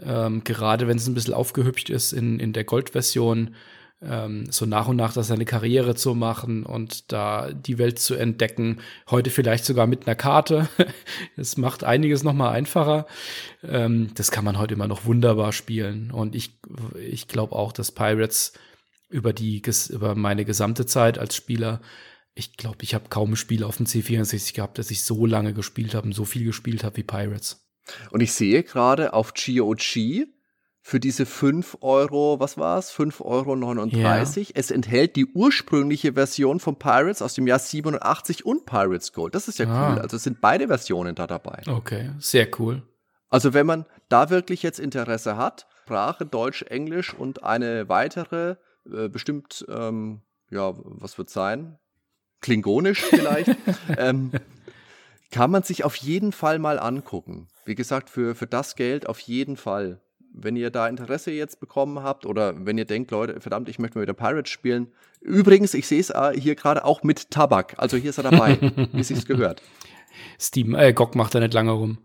ähm, 0.00 0.44
gerade 0.44 0.86
wenn 0.86 0.98
es 0.98 1.08
ein 1.08 1.14
bisschen 1.14 1.34
aufgehübscht 1.34 1.90
ist 1.90 2.12
in, 2.12 2.38
in 2.38 2.52
der 2.52 2.64
Goldversion 2.64 3.54
ähm, 4.02 4.50
so 4.50 4.66
nach 4.66 4.88
und 4.88 4.96
nach 4.96 5.12
da 5.12 5.22
seine 5.22 5.44
Karriere 5.44 5.94
zu 5.94 6.14
machen 6.14 6.64
und 6.64 7.12
da 7.12 7.52
die 7.52 7.78
Welt 7.78 7.98
zu 7.98 8.14
entdecken. 8.14 8.80
Heute 9.10 9.30
vielleicht 9.30 9.64
sogar 9.64 9.86
mit 9.86 10.06
einer 10.06 10.16
Karte. 10.16 10.68
Es 11.36 11.56
macht 11.56 11.84
einiges 11.84 12.22
nochmal 12.22 12.54
einfacher. 12.54 13.06
Ähm, 13.62 14.10
das 14.14 14.30
kann 14.30 14.44
man 14.44 14.58
heute 14.58 14.74
immer 14.74 14.88
noch 14.88 15.04
wunderbar 15.04 15.52
spielen. 15.52 16.10
Und 16.10 16.34
ich, 16.34 16.58
ich 16.98 17.28
glaube 17.28 17.54
auch, 17.54 17.72
dass 17.72 17.92
Pirates 17.92 18.52
über 19.08 19.32
die, 19.32 19.62
über 19.90 20.14
meine 20.14 20.44
gesamte 20.44 20.86
Zeit 20.86 21.18
als 21.18 21.34
Spieler 21.36 21.80
ich 22.38 22.56
glaube, 22.56 22.78
ich 22.82 22.94
habe 22.94 23.08
kaum 23.08 23.32
ein 23.32 23.36
Spiel 23.36 23.64
auf 23.64 23.78
dem 23.78 23.86
C64 23.86 24.54
gehabt, 24.54 24.78
das 24.78 24.92
ich 24.92 25.02
so 25.02 25.26
lange 25.26 25.52
gespielt 25.52 25.94
habe 25.94 26.06
und 26.06 26.12
so 26.12 26.24
viel 26.24 26.44
gespielt 26.44 26.84
habe 26.84 26.96
wie 26.98 27.02
Pirates. 27.02 27.66
Und 28.10 28.20
ich 28.20 28.32
sehe 28.32 28.62
gerade 28.62 29.12
auf 29.12 29.34
GOG 29.34 30.28
für 30.88 31.00
diese 31.00 31.26
5 31.26 31.76
Euro, 31.82 32.40
was 32.40 32.56
war 32.56 32.78
es? 32.78 32.90
5,39 32.90 33.20
Euro. 33.20 33.86
Ja. 33.88 34.22
Es 34.22 34.70
enthält 34.70 35.16
die 35.16 35.26
ursprüngliche 35.26 36.14
Version 36.14 36.60
von 36.60 36.78
Pirates 36.78 37.20
aus 37.20 37.34
dem 37.34 37.46
Jahr 37.46 37.58
87 37.58 38.46
und 38.46 38.64
Pirates 38.64 39.12
Gold. 39.12 39.34
Das 39.34 39.48
ist 39.48 39.58
ja 39.58 39.66
ah. 39.68 39.92
cool. 39.92 39.98
Also 39.98 40.16
es 40.16 40.22
sind 40.22 40.40
beide 40.40 40.68
Versionen 40.68 41.14
da 41.14 41.26
dabei. 41.26 41.60
Okay, 41.68 42.12
sehr 42.18 42.48
cool. 42.58 42.84
Also 43.28 43.52
wenn 43.52 43.66
man 43.66 43.84
da 44.08 44.30
wirklich 44.30 44.62
jetzt 44.62 44.80
Interesse 44.80 45.36
hat, 45.36 45.66
Sprache, 45.84 46.24
Deutsch, 46.24 46.62
Englisch 46.62 47.12
und 47.12 47.42
eine 47.44 47.90
weitere, 47.90 48.56
äh, 48.90 49.10
bestimmt, 49.10 49.66
ähm, 49.68 50.22
ja, 50.50 50.72
was 50.74 51.18
wird 51.18 51.28
sein? 51.28 51.78
Klingonisch 52.40 53.02
vielleicht, 53.02 53.54
ähm, 53.98 54.32
kann 55.30 55.50
man 55.50 55.64
sich 55.64 55.84
auf 55.84 55.96
jeden 55.96 56.32
Fall 56.32 56.58
mal 56.58 56.78
angucken. 56.78 57.48
Wie 57.66 57.74
gesagt, 57.74 58.08
für, 58.08 58.34
für 58.34 58.46
das 58.46 58.74
Geld 58.74 59.06
auf 59.06 59.20
jeden 59.20 59.58
Fall 59.58 60.00
wenn 60.42 60.56
ihr 60.56 60.70
da 60.70 60.88
Interesse 60.88 61.30
jetzt 61.30 61.60
bekommen 61.60 62.02
habt 62.02 62.26
oder 62.26 62.66
wenn 62.66 62.78
ihr 62.78 62.84
denkt, 62.84 63.10
Leute, 63.10 63.40
verdammt, 63.40 63.68
ich 63.68 63.78
möchte 63.78 63.98
mal 63.98 64.02
wieder 64.02 64.14
Pirates 64.14 64.50
spielen. 64.50 64.88
Übrigens, 65.20 65.74
ich 65.74 65.86
sehe 65.86 66.00
es 66.00 66.10
äh, 66.10 66.32
hier 66.38 66.54
gerade 66.54 66.84
auch 66.84 67.02
mit 67.02 67.30
Tabak. 67.30 67.74
Also 67.78 67.96
hier 67.96 68.10
ist 68.10 68.18
er 68.18 68.30
dabei, 68.30 68.58
wie 68.92 69.00
es 69.00 69.08
sich 69.08 69.26
gehört. 69.26 69.62
Steam, 70.40 70.74
äh, 70.74 70.92
Gok 70.92 71.14
macht 71.14 71.34
da 71.34 71.40
nicht 71.40 71.54
lange 71.54 71.72
rum. 71.72 71.98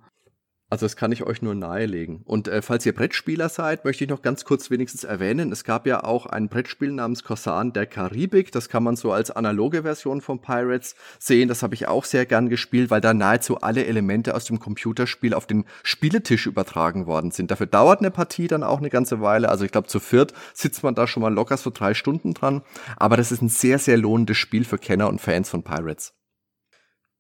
Also 0.74 0.88
das 0.88 0.95
kann 0.95 1.11
ich 1.11 1.21
euch 1.21 1.43
nur 1.43 1.53
nahelegen. 1.53 2.24
Und 2.26 2.47
äh, 2.47 2.63
falls 2.63 2.84
ihr 2.84 2.95
Brettspieler 2.95 3.47
seid, 3.47 3.86
möchte 3.86 4.05
ich 4.05 4.09
noch 4.09 4.24
ganz 4.24 4.43
kurz 4.43 4.71
wenigstens 4.71 5.03
erwähnen, 5.03 5.51
es 5.51 5.63
gab 5.63 5.86
ja 5.86 6.03
auch 6.03 6.26
ein 6.26 6.49
Brettspiel 6.49 6.91
namens 6.91 7.23
Corsan 7.23 7.73
der 7.73 7.85
Karibik. 7.85 8.52
Das 8.52 8.69
kann 8.69 8.81
man 8.81 8.95
so 8.95 9.11
als 9.11 9.30
analoge 9.30 9.84
Version 9.84 10.19
von 10.19 10.41
Pirates 10.41 10.95
sehen. 11.19 11.48
Das 11.48 11.61
habe 11.61 11.76
ich 11.76 11.88
auch 11.88 12.06
sehr 12.06 12.26
gern 12.26 12.49
gespielt, 12.49 12.89
weil 12.89 13.02
da 13.02 13.14
nahezu 13.14 13.61
alle 13.61 13.85
Elemente 13.85 14.34
aus 14.34 14.45
dem 14.45 14.57
Computerspiel 14.57 15.35
auf 15.35 15.45
den 15.45 15.65
Spieletisch 15.84 16.48
übertragen 16.48 17.06
worden 17.06 17.30
sind. 17.30 17.52
Dafür 17.52 17.68
dauert 17.68 17.99
eine 17.99 18.10
Partie 18.10 18.48
dann 18.48 18.64
auch 18.64 18.80
eine 18.80 18.89
ganze 18.89 19.22
Weile. 19.22 19.49
Also 19.49 19.65
ich 19.65 19.72
glaube, 19.72 19.89
zu 19.89 19.99
viert 19.99 20.34
sitzt 20.56 20.81
man 20.81 20.95
da 20.95 21.06
schon 21.06 21.22
mal 21.22 21.31
locker 21.31 21.57
so 21.57 21.69
drei 21.69 21.93
Stunden 21.93 22.34
dran. 22.34 22.64
Aber 22.98 23.15
das 23.15 23.31
ist 23.31 23.43
ein 23.43 23.49
sehr, 23.49 23.77
sehr 23.77 23.98
lohnendes 23.98 24.38
Spiel 24.38 24.65
für 24.65 24.80
Kenner 24.80 25.07
und 25.07 25.22
Fans 25.22 25.52
von 25.52 25.61
Pirates. 25.61 26.15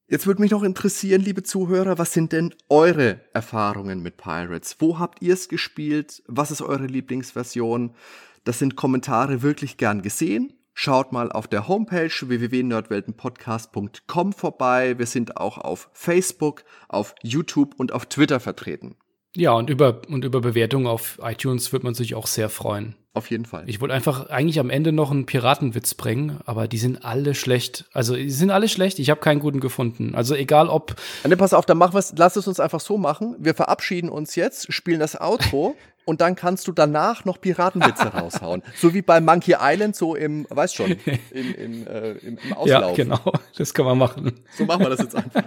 Jetzt 0.09 0.27
würde 0.27 0.41
mich 0.41 0.51
noch 0.51 0.63
interessieren, 0.63 1.21
liebe 1.21 1.43
Zuhörer, 1.43 1.97
was 1.97 2.11
sind 2.13 2.33
denn 2.33 2.53
eure 2.69 3.21
Erfahrungen 3.33 4.01
mit 4.01 4.17
Pirates? 4.17 4.75
Wo 4.79 4.99
habt 4.99 5.21
ihr 5.21 5.33
es 5.33 5.47
gespielt? 5.47 6.21
Was 6.27 6.51
ist 6.51 6.61
eure 6.61 6.87
Lieblingsversion? 6.87 7.95
Das 8.43 8.59
sind 8.59 8.75
Kommentare 8.75 9.41
wirklich 9.41 9.77
gern 9.77 10.01
gesehen. 10.01 10.51
Schaut 10.73 11.13
mal 11.13 11.31
auf 11.31 11.47
der 11.47 11.67
Homepage 11.67 12.09
www.nerdweltenpodcast.com 12.09 14.33
vorbei. 14.33 14.97
Wir 14.97 15.05
sind 15.05 15.37
auch 15.37 15.57
auf 15.57 15.89
Facebook, 15.93 16.63
auf 16.89 17.15
YouTube 17.21 17.75
und 17.77 17.93
auf 17.93 18.07
Twitter 18.07 18.39
vertreten. 18.39 18.95
Ja, 19.35 19.53
und 19.53 19.69
über, 19.69 20.01
und 20.09 20.25
über 20.25 20.41
Bewertungen 20.41 20.87
auf 20.87 21.19
iTunes 21.23 21.73
wird 21.73 21.83
man 21.83 21.93
sich 21.93 22.15
auch 22.15 22.27
sehr 22.27 22.49
freuen. 22.49 22.95
Auf 23.15 23.29
jeden 23.29 23.45
Fall. 23.45 23.63
Ich 23.67 23.79
wollte 23.79 23.93
einfach 23.93 24.29
eigentlich 24.29 24.59
am 24.59 24.71
Ende 24.71 24.91
noch 24.91 25.11
einen 25.11 25.27
Piratenwitz 25.27 25.93
bringen, 25.93 26.39
aber 26.45 26.67
die 26.67 26.79
sind 26.79 27.05
alle 27.05 27.35
schlecht. 27.35 27.85
Also, 27.93 28.15
die 28.15 28.31
sind 28.31 28.49
alle 28.49 28.67
schlecht. 28.67 28.97
Ich 28.97 29.11
habe 29.11 29.21
keinen 29.21 29.39
guten 29.39 29.59
gefunden. 29.59 30.15
Also, 30.15 30.33
egal 30.33 30.67
ob. 30.67 30.95
Ne, 31.23 31.37
pass 31.37 31.53
auf, 31.53 31.67
dann 31.67 31.77
mach 31.77 31.93
was, 31.93 32.13
lass 32.17 32.35
es 32.35 32.47
uns 32.47 32.59
einfach 32.59 32.79
so 32.79 32.97
machen. 32.97 33.35
Wir 33.37 33.53
verabschieden 33.53 34.09
uns 34.09 34.35
jetzt, 34.35 34.73
spielen 34.73 34.99
das 34.99 35.19
Outro 35.19 35.75
und 36.05 36.21
dann 36.21 36.35
kannst 36.35 36.67
du 36.67 36.71
danach 36.71 37.25
noch 37.25 37.39
Piratenwitze 37.39 38.03
raushauen. 38.13 38.63
So 38.75 38.93
wie 38.93 39.01
bei 39.01 39.21
Monkey 39.21 39.55
Island, 39.59 39.95
so 39.95 40.15
im, 40.15 40.45
weißt 40.49 40.75
schon, 40.75 40.91
im, 41.31 41.55
im, 41.55 41.87
äh, 41.87 42.11
im, 42.13 42.37
im 42.37 42.53
Auslauf. 42.53 42.97
Ja, 42.97 43.03
genau. 43.03 43.33
Das 43.57 43.73
kann 43.73 43.85
man 43.85 43.97
machen. 43.97 44.33
So 44.57 44.65
machen 44.65 44.81
wir 44.81 44.89
das 44.89 44.99
jetzt 44.99 45.15
einfach. 45.15 45.43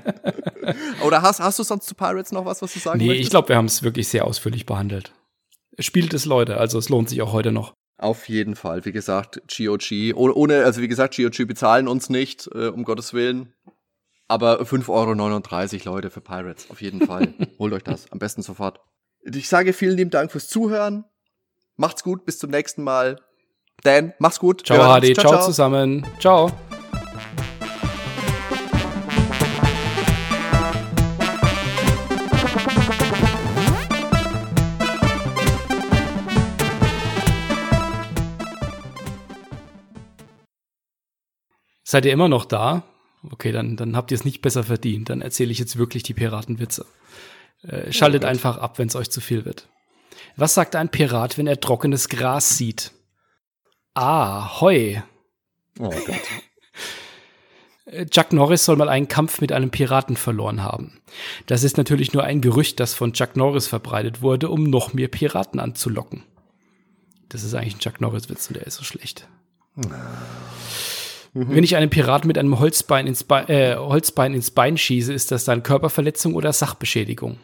Oder 1.05 1.23
hast, 1.23 1.41
hast 1.41 1.59
du 1.59 1.63
sonst 1.63 1.87
zu 1.87 1.95
Pirates 1.95 2.33
noch 2.33 2.45
was, 2.45 2.63
was 2.63 2.73
du 2.73 2.79
sagen 2.79 2.99
Nee, 2.99 3.07
möchtest? 3.07 3.27
ich 3.27 3.31
glaube, 3.31 3.49
wir 3.51 3.57
haben 3.57 3.67
es 3.67 3.83
wirklich 3.83 4.09
sehr 4.09 4.25
ausführlich 4.25 4.67
behandelt. 4.67 5.13
Spielt 5.79 6.15
es 6.15 6.25
Leute, 6.25 6.57
also 6.57 6.79
es 6.79 6.89
lohnt 6.89 7.09
sich 7.09 7.21
auch 7.23 7.33
heute 7.33 7.53
noch. 7.53 7.75
Auf 7.99 8.29
jeden 8.29 8.57
Fall. 8.57 8.85
Wie 8.85 8.93
gesagt, 8.93 9.41
GOG. 9.57 10.15
Ohne, 10.15 10.65
also 10.65 10.83
wie 10.83 10.89
gesagt, 10.89 11.17
GOG 11.17 11.47
bezahlen 11.47 11.89
uns 11.89 12.11
nicht, 12.11 12.49
äh, 12.55 12.69
um 12.69 12.85
Gottes 12.85 13.15
Willen. 13.15 13.55
Aber 14.29 14.61
5,39 14.63 14.89
Euro, 15.87 15.95
Leute, 15.95 16.11
für 16.11 16.21
Pirates. 16.21 16.71
Auf 16.71 16.83
jeden 16.83 17.01
Fall. 17.07 17.33
Holt 17.59 17.73
euch 17.73 17.85
das. 17.85 18.11
Am 18.11 18.19
besten 18.19 18.43
sofort. 18.43 18.81
Ich 19.35 19.49
sage 19.49 19.73
vielen 19.73 19.97
lieben 19.97 20.11
Dank 20.11 20.31
fürs 20.31 20.47
Zuhören. 20.47 21.05
Macht's 21.75 22.05
gut, 22.05 22.25
bis 22.25 22.39
zum 22.39 22.51
nächsten 22.51 22.85
Mal. 22.85 23.21
Dan, 23.83 24.15
mach's 24.21 24.39
gut. 24.39 24.65
Ciao, 24.65 25.01
HD. 25.01 25.15
Ciao, 25.15 25.33
ciao, 25.33 25.45
zusammen. 25.45 26.07
Ciao. 26.21 26.53
Seid 41.83 42.05
ihr 42.05 42.13
immer 42.13 42.29
noch 42.29 42.45
da? 42.45 42.85
Okay, 43.33 43.51
dann, 43.51 43.77
dann 43.77 43.97
habt 43.97 44.13
ihr 44.13 44.15
es 44.15 44.25
nicht 44.25 44.41
besser 44.41 44.63
verdient. 44.63 45.11
Dann 45.11 45.21
erzähle 45.21 45.51
ich 45.51 45.59
jetzt 45.59 45.79
wirklich 45.79 46.05
die 46.05 46.15
Piratenwitze. 46.15 46.87
Äh, 47.63 47.93
schaltet 47.93 48.25
oh 48.25 48.27
einfach 48.27 48.59
ab, 48.59 48.79
wenn 48.79 48.89
es 48.89 48.97
euch 48.97 49.11
zu 49.11 49.21
viel 49.21 49.45
wird. 49.45 49.69
Was 50.37 50.55
sagt 50.55 50.77
ein 50.77 50.91
Pirat, 50.91 51.39
wenn 51.39 51.47
er 51.47 51.61
trockenes 51.61 52.09
Gras 52.09 52.57
sieht? 52.57 52.93
Ah, 53.95 54.61
Heu. 54.61 54.97
Oh 55.79 55.89
Gott. 55.89 56.21
Äh, 57.87 58.07
Chuck 58.07 58.33
Norris 58.33 58.65
soll 58.65 58.77
mal 58.77 58.89
einen 58.89 59.09
Kampf 59.09 59.41
mit 59.41 59.53
einem 59.53 59.71
Piraten 59.71 60.17
verloren 60.17 60.63
haben. 60.63 61.01
Das 61.47 61.63
ist 61.63 61.77
natürlich 61.77 62.13
nur 62.13 62.25
ein 62.25 62.41
Gerücht, 62.41 62.81
das 62.81 62.95
von 62.95 63.13
Chuck 63.13 63.37
Norris 63.37 63.69
verbreitet 63.69 64.23
wurde, 64.23 64.51
um 64.51 64.65
noch 64.65 64.93
mehr 64.93 65.09
Piraten 65.09 65.61
anzulocken. 65.61 66.25
Das 67.29 67.43
ist 67.43 67.55
eigentlich 67.55 67.77
ein 67.77 67.81
Chuck 67.81 68.01
Norris-Witz 68.01 68.49
und 68.49 68.57
der 68.57 68.67
ist 68.67 68.77
so 68.77 68.85
schlecht. 68.85 69.29
Mhm. 71.37 71.55
Wenn 71.55 71.65
ich 71.65 71.77
einem 71.77 71.91
Piraten 71.91 72.27
mit 72.29 72.39
einem 72.39 72.59
Holzbein 72.59 73.07
ins, 73.07 73.23
Be 73.23 73.47
äh, 73.49 73.77
Holzbein 73.77 74.33
ins 74.33 74.51
Bein 74.51 74.79
schieße, 74.79 75.13
ist 75.13 75.31
das 75.31 75.45
dann 75.45 75.63
Körperverletzung 75.63 76.35
oder 76.35 76.51
Sachbeschädigung? 76.51 77.39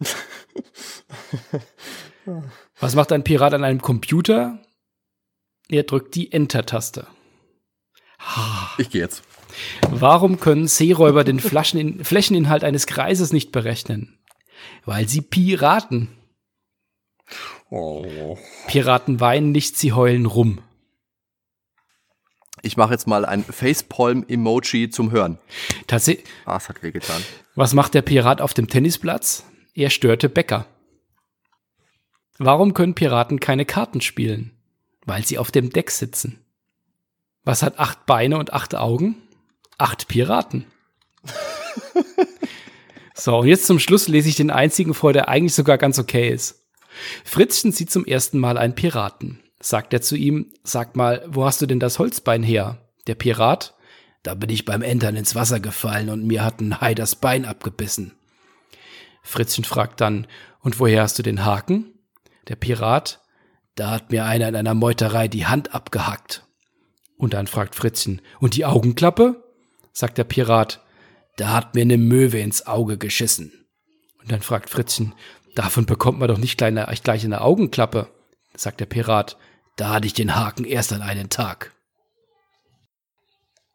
Was 2.80 2.94
macht 2.94 3.12
ein 3.12 3.24
Pirat 3.24 3.52
an 3.52 3.64
einem 3.64 3.82
Computer? 3.82 4.58
Er 5.68 5.82
drückt 5.82 6.14
die 6.14 6.32
Enter-Taste. 6.32 7.06
Ich 8.78 8.88
gehe 8.88 9.02
jetzt. 9.02 9.22
Warum 9.90 10.40
können 10.40 10.66
Seeräuber 10.66 11.22
den 11.22 11.38
Flaschenin 11.38 12.04
Flächeninhalt 12.04 12.64
eines 12.64 12.86
Kreises 12.86 13.34
nicht 13.34 13.52
berechnen? 13.52 14.18
Weil 14.86 15.06
sie 15.06 15.20
Piraten. 15.20 16.08
Oh. 17.68 18.38
Piraten 18.68 19.20
weinen 19.20 19.52
nicht, 19.52 19.76
sie 19.76 19.92
heulen 19.92 20.24
rum. 20.24 20.62
Ich 22.62 22.76
mache 22.76 22.92
jetzt 22.92 23.06
mal 23.06 23.24
ein 23.24 23.44
Facepalm-Emoji 23.44 24.90
zum 24.90 25.10
Hören. 25.10 25.38
Tatsächlich. 25.86 26.26
Ah, 26.44 26.56
es 26.56 26.68
hat 26.68 26.82
wehgetan. 26.82 27.22
Was 27.54 27.74
macht 27.74 27.94
der 27.94 28.02
Pirat 28.02 28.40
auf 28.40 28.54
dem 28.54 28.68
Tennisplatz? 28.68 29.44
Er 29.74 29.90
störte 29.90 30.28
Bäcker. 30.28 30.66
Warum 32.38 32.74
können 32.74 32.94
Piraten 32.94 33.40
keine 33.40 33.64
Karten 33.64 34.00
spielen? 34.00 34.52
Weil 35.04 35.24
sie 35.24 35.38
auf 35.38 35.50
dem 35.50 35.70
Deck 35.70 35.90
sitzen. 35.90 36.44
Was 37.44 37.62
hat 37.62 37.78
acht 37.78 38.06
Beine 38.06 38.38
und 38.38 38.52
acht 38.52 38.74
Augen? 38.74 39.16
Acht 39.76 40.08
Piraten. 40.08 40.66
so, 43.14 43.38
und 43.38 43.46
jetzt 43.46 43.66
zum 43.66 43.78
Schluss 43.78 44.08
lese 44.08 44.28
ich 44.28 44.36
den 44.36 44.50
einzigen 44.50 44.94
vor, 44.94 45.12
der 45.12 45.28
eigentlich 45.28 45.54
sogar 45.54 45.78
ganz 45.78 45.98
okay 45.98 46.28
ist. 46.28 46.66
Fritzchen 47.24 47.72
sieht 47.72 47.90
zum 47.90 48.04
ersten 48.04 48.38
Mal 48.38 48.58
einen 48.58 48.74
Piraten 48.74 49.40
sagt 49.60 49.92
er 49.92 50.00
zu 50.00 50.16
ihm, 50.16 50.52
sag 50.62 50.96
mal, 50.96 51.24
wo 51.28 51.44
hast 51.44 51.60
du 51.60 51.66
denn 51.66 51.80
das 51.80 51.98
Holzbein 51.98 52.42
her? 52.42 52.78
Der 53.06 53.14
Pirat? 53.14 53.74
Da 54.22 54.34
bin 54.34 54.50
ich 54.50 54.64
beim 54.64 54.82
Entern 54.82 55.16
ins 55.16 55.34
Wasser 55.34 55.60
gefallen 55.60 56.10
und 56.10 56.26
mir 56.26 56.44
hat 56.44 56.60
ein 56.60 56.80
Hai 56.80 56.94
das 56.94 57.16
Bein 57.16 57.44
abgebissen. 57.44 58.12
Fritzchen 59.22 59.64
fragt 59.64 60.00
dann, 60.00 60.26
und 60.60 60.80
woher 60.80 61.02
hast 61.02 61.18
du 61.18 61.22
den 61.22 61.44
Haken? 61.44 61.94
Der 62.48 62.56
Pirat? 62.56 63.20
Da 63.74 63.90
hat 63.90 64.10
mir 64.10 64.24
einer 64.24 64.48
in 64.48 64.56
einer 64.56 64.74
Meuterei 64.74 65.28
die 65.28 65.46
Hand 65.46 65.74
abgehackt. 65.74 66.44
Und 67.16 67.34
dann 67.34 67.46
fragt 67.46 67.74
Fritzchen, 67.74 68.22
und 68.40 68.56
die 68.56 68.64
Augenklappe? 68.64 69.44
Sagt 69.92 70.18
der 70.18 70.24
Pirat, 70.24 70.82
da 71.36 71.52
hat 71.52 71.74
mir 71.74 71.82
eine 71.82 71.98
Möwe 71.98 72.38
ins 72.38 72.66
Auge 72.66 72.98
geschissen. 72.98 73.66
Und 74.20 74.32
dann 74.32 74.42
fragt 74.42 74.70
Fritzchen, 74.70 75.14
davon 75.54 75.86
bekommt 75.86 76.18
man 76.18 76.28
doch 76.28 76.38
nicht 76.38 76.58
gleich 76.58 77.24
eine 77.24 77.40
Augenklappe. 77.40 78.08
Sagt 78.54 78.80
der 78.80 78.86
Pirat, 78.86 79.36
da 79.78 79.90
hatte 79.90 80.06
ich 80.06 80.12
den 80.12 80.34
Haken 80.34 80.64
erst 80.64 80.92
an 80.92 81.02
einen 81.02 81.30
Tag. 81.30 81.72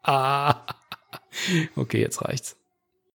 Ah. 0.03 0.61
Okay, 1.75 1.99
jetzt 1.99 2.21
reicht's. 2.21 2.55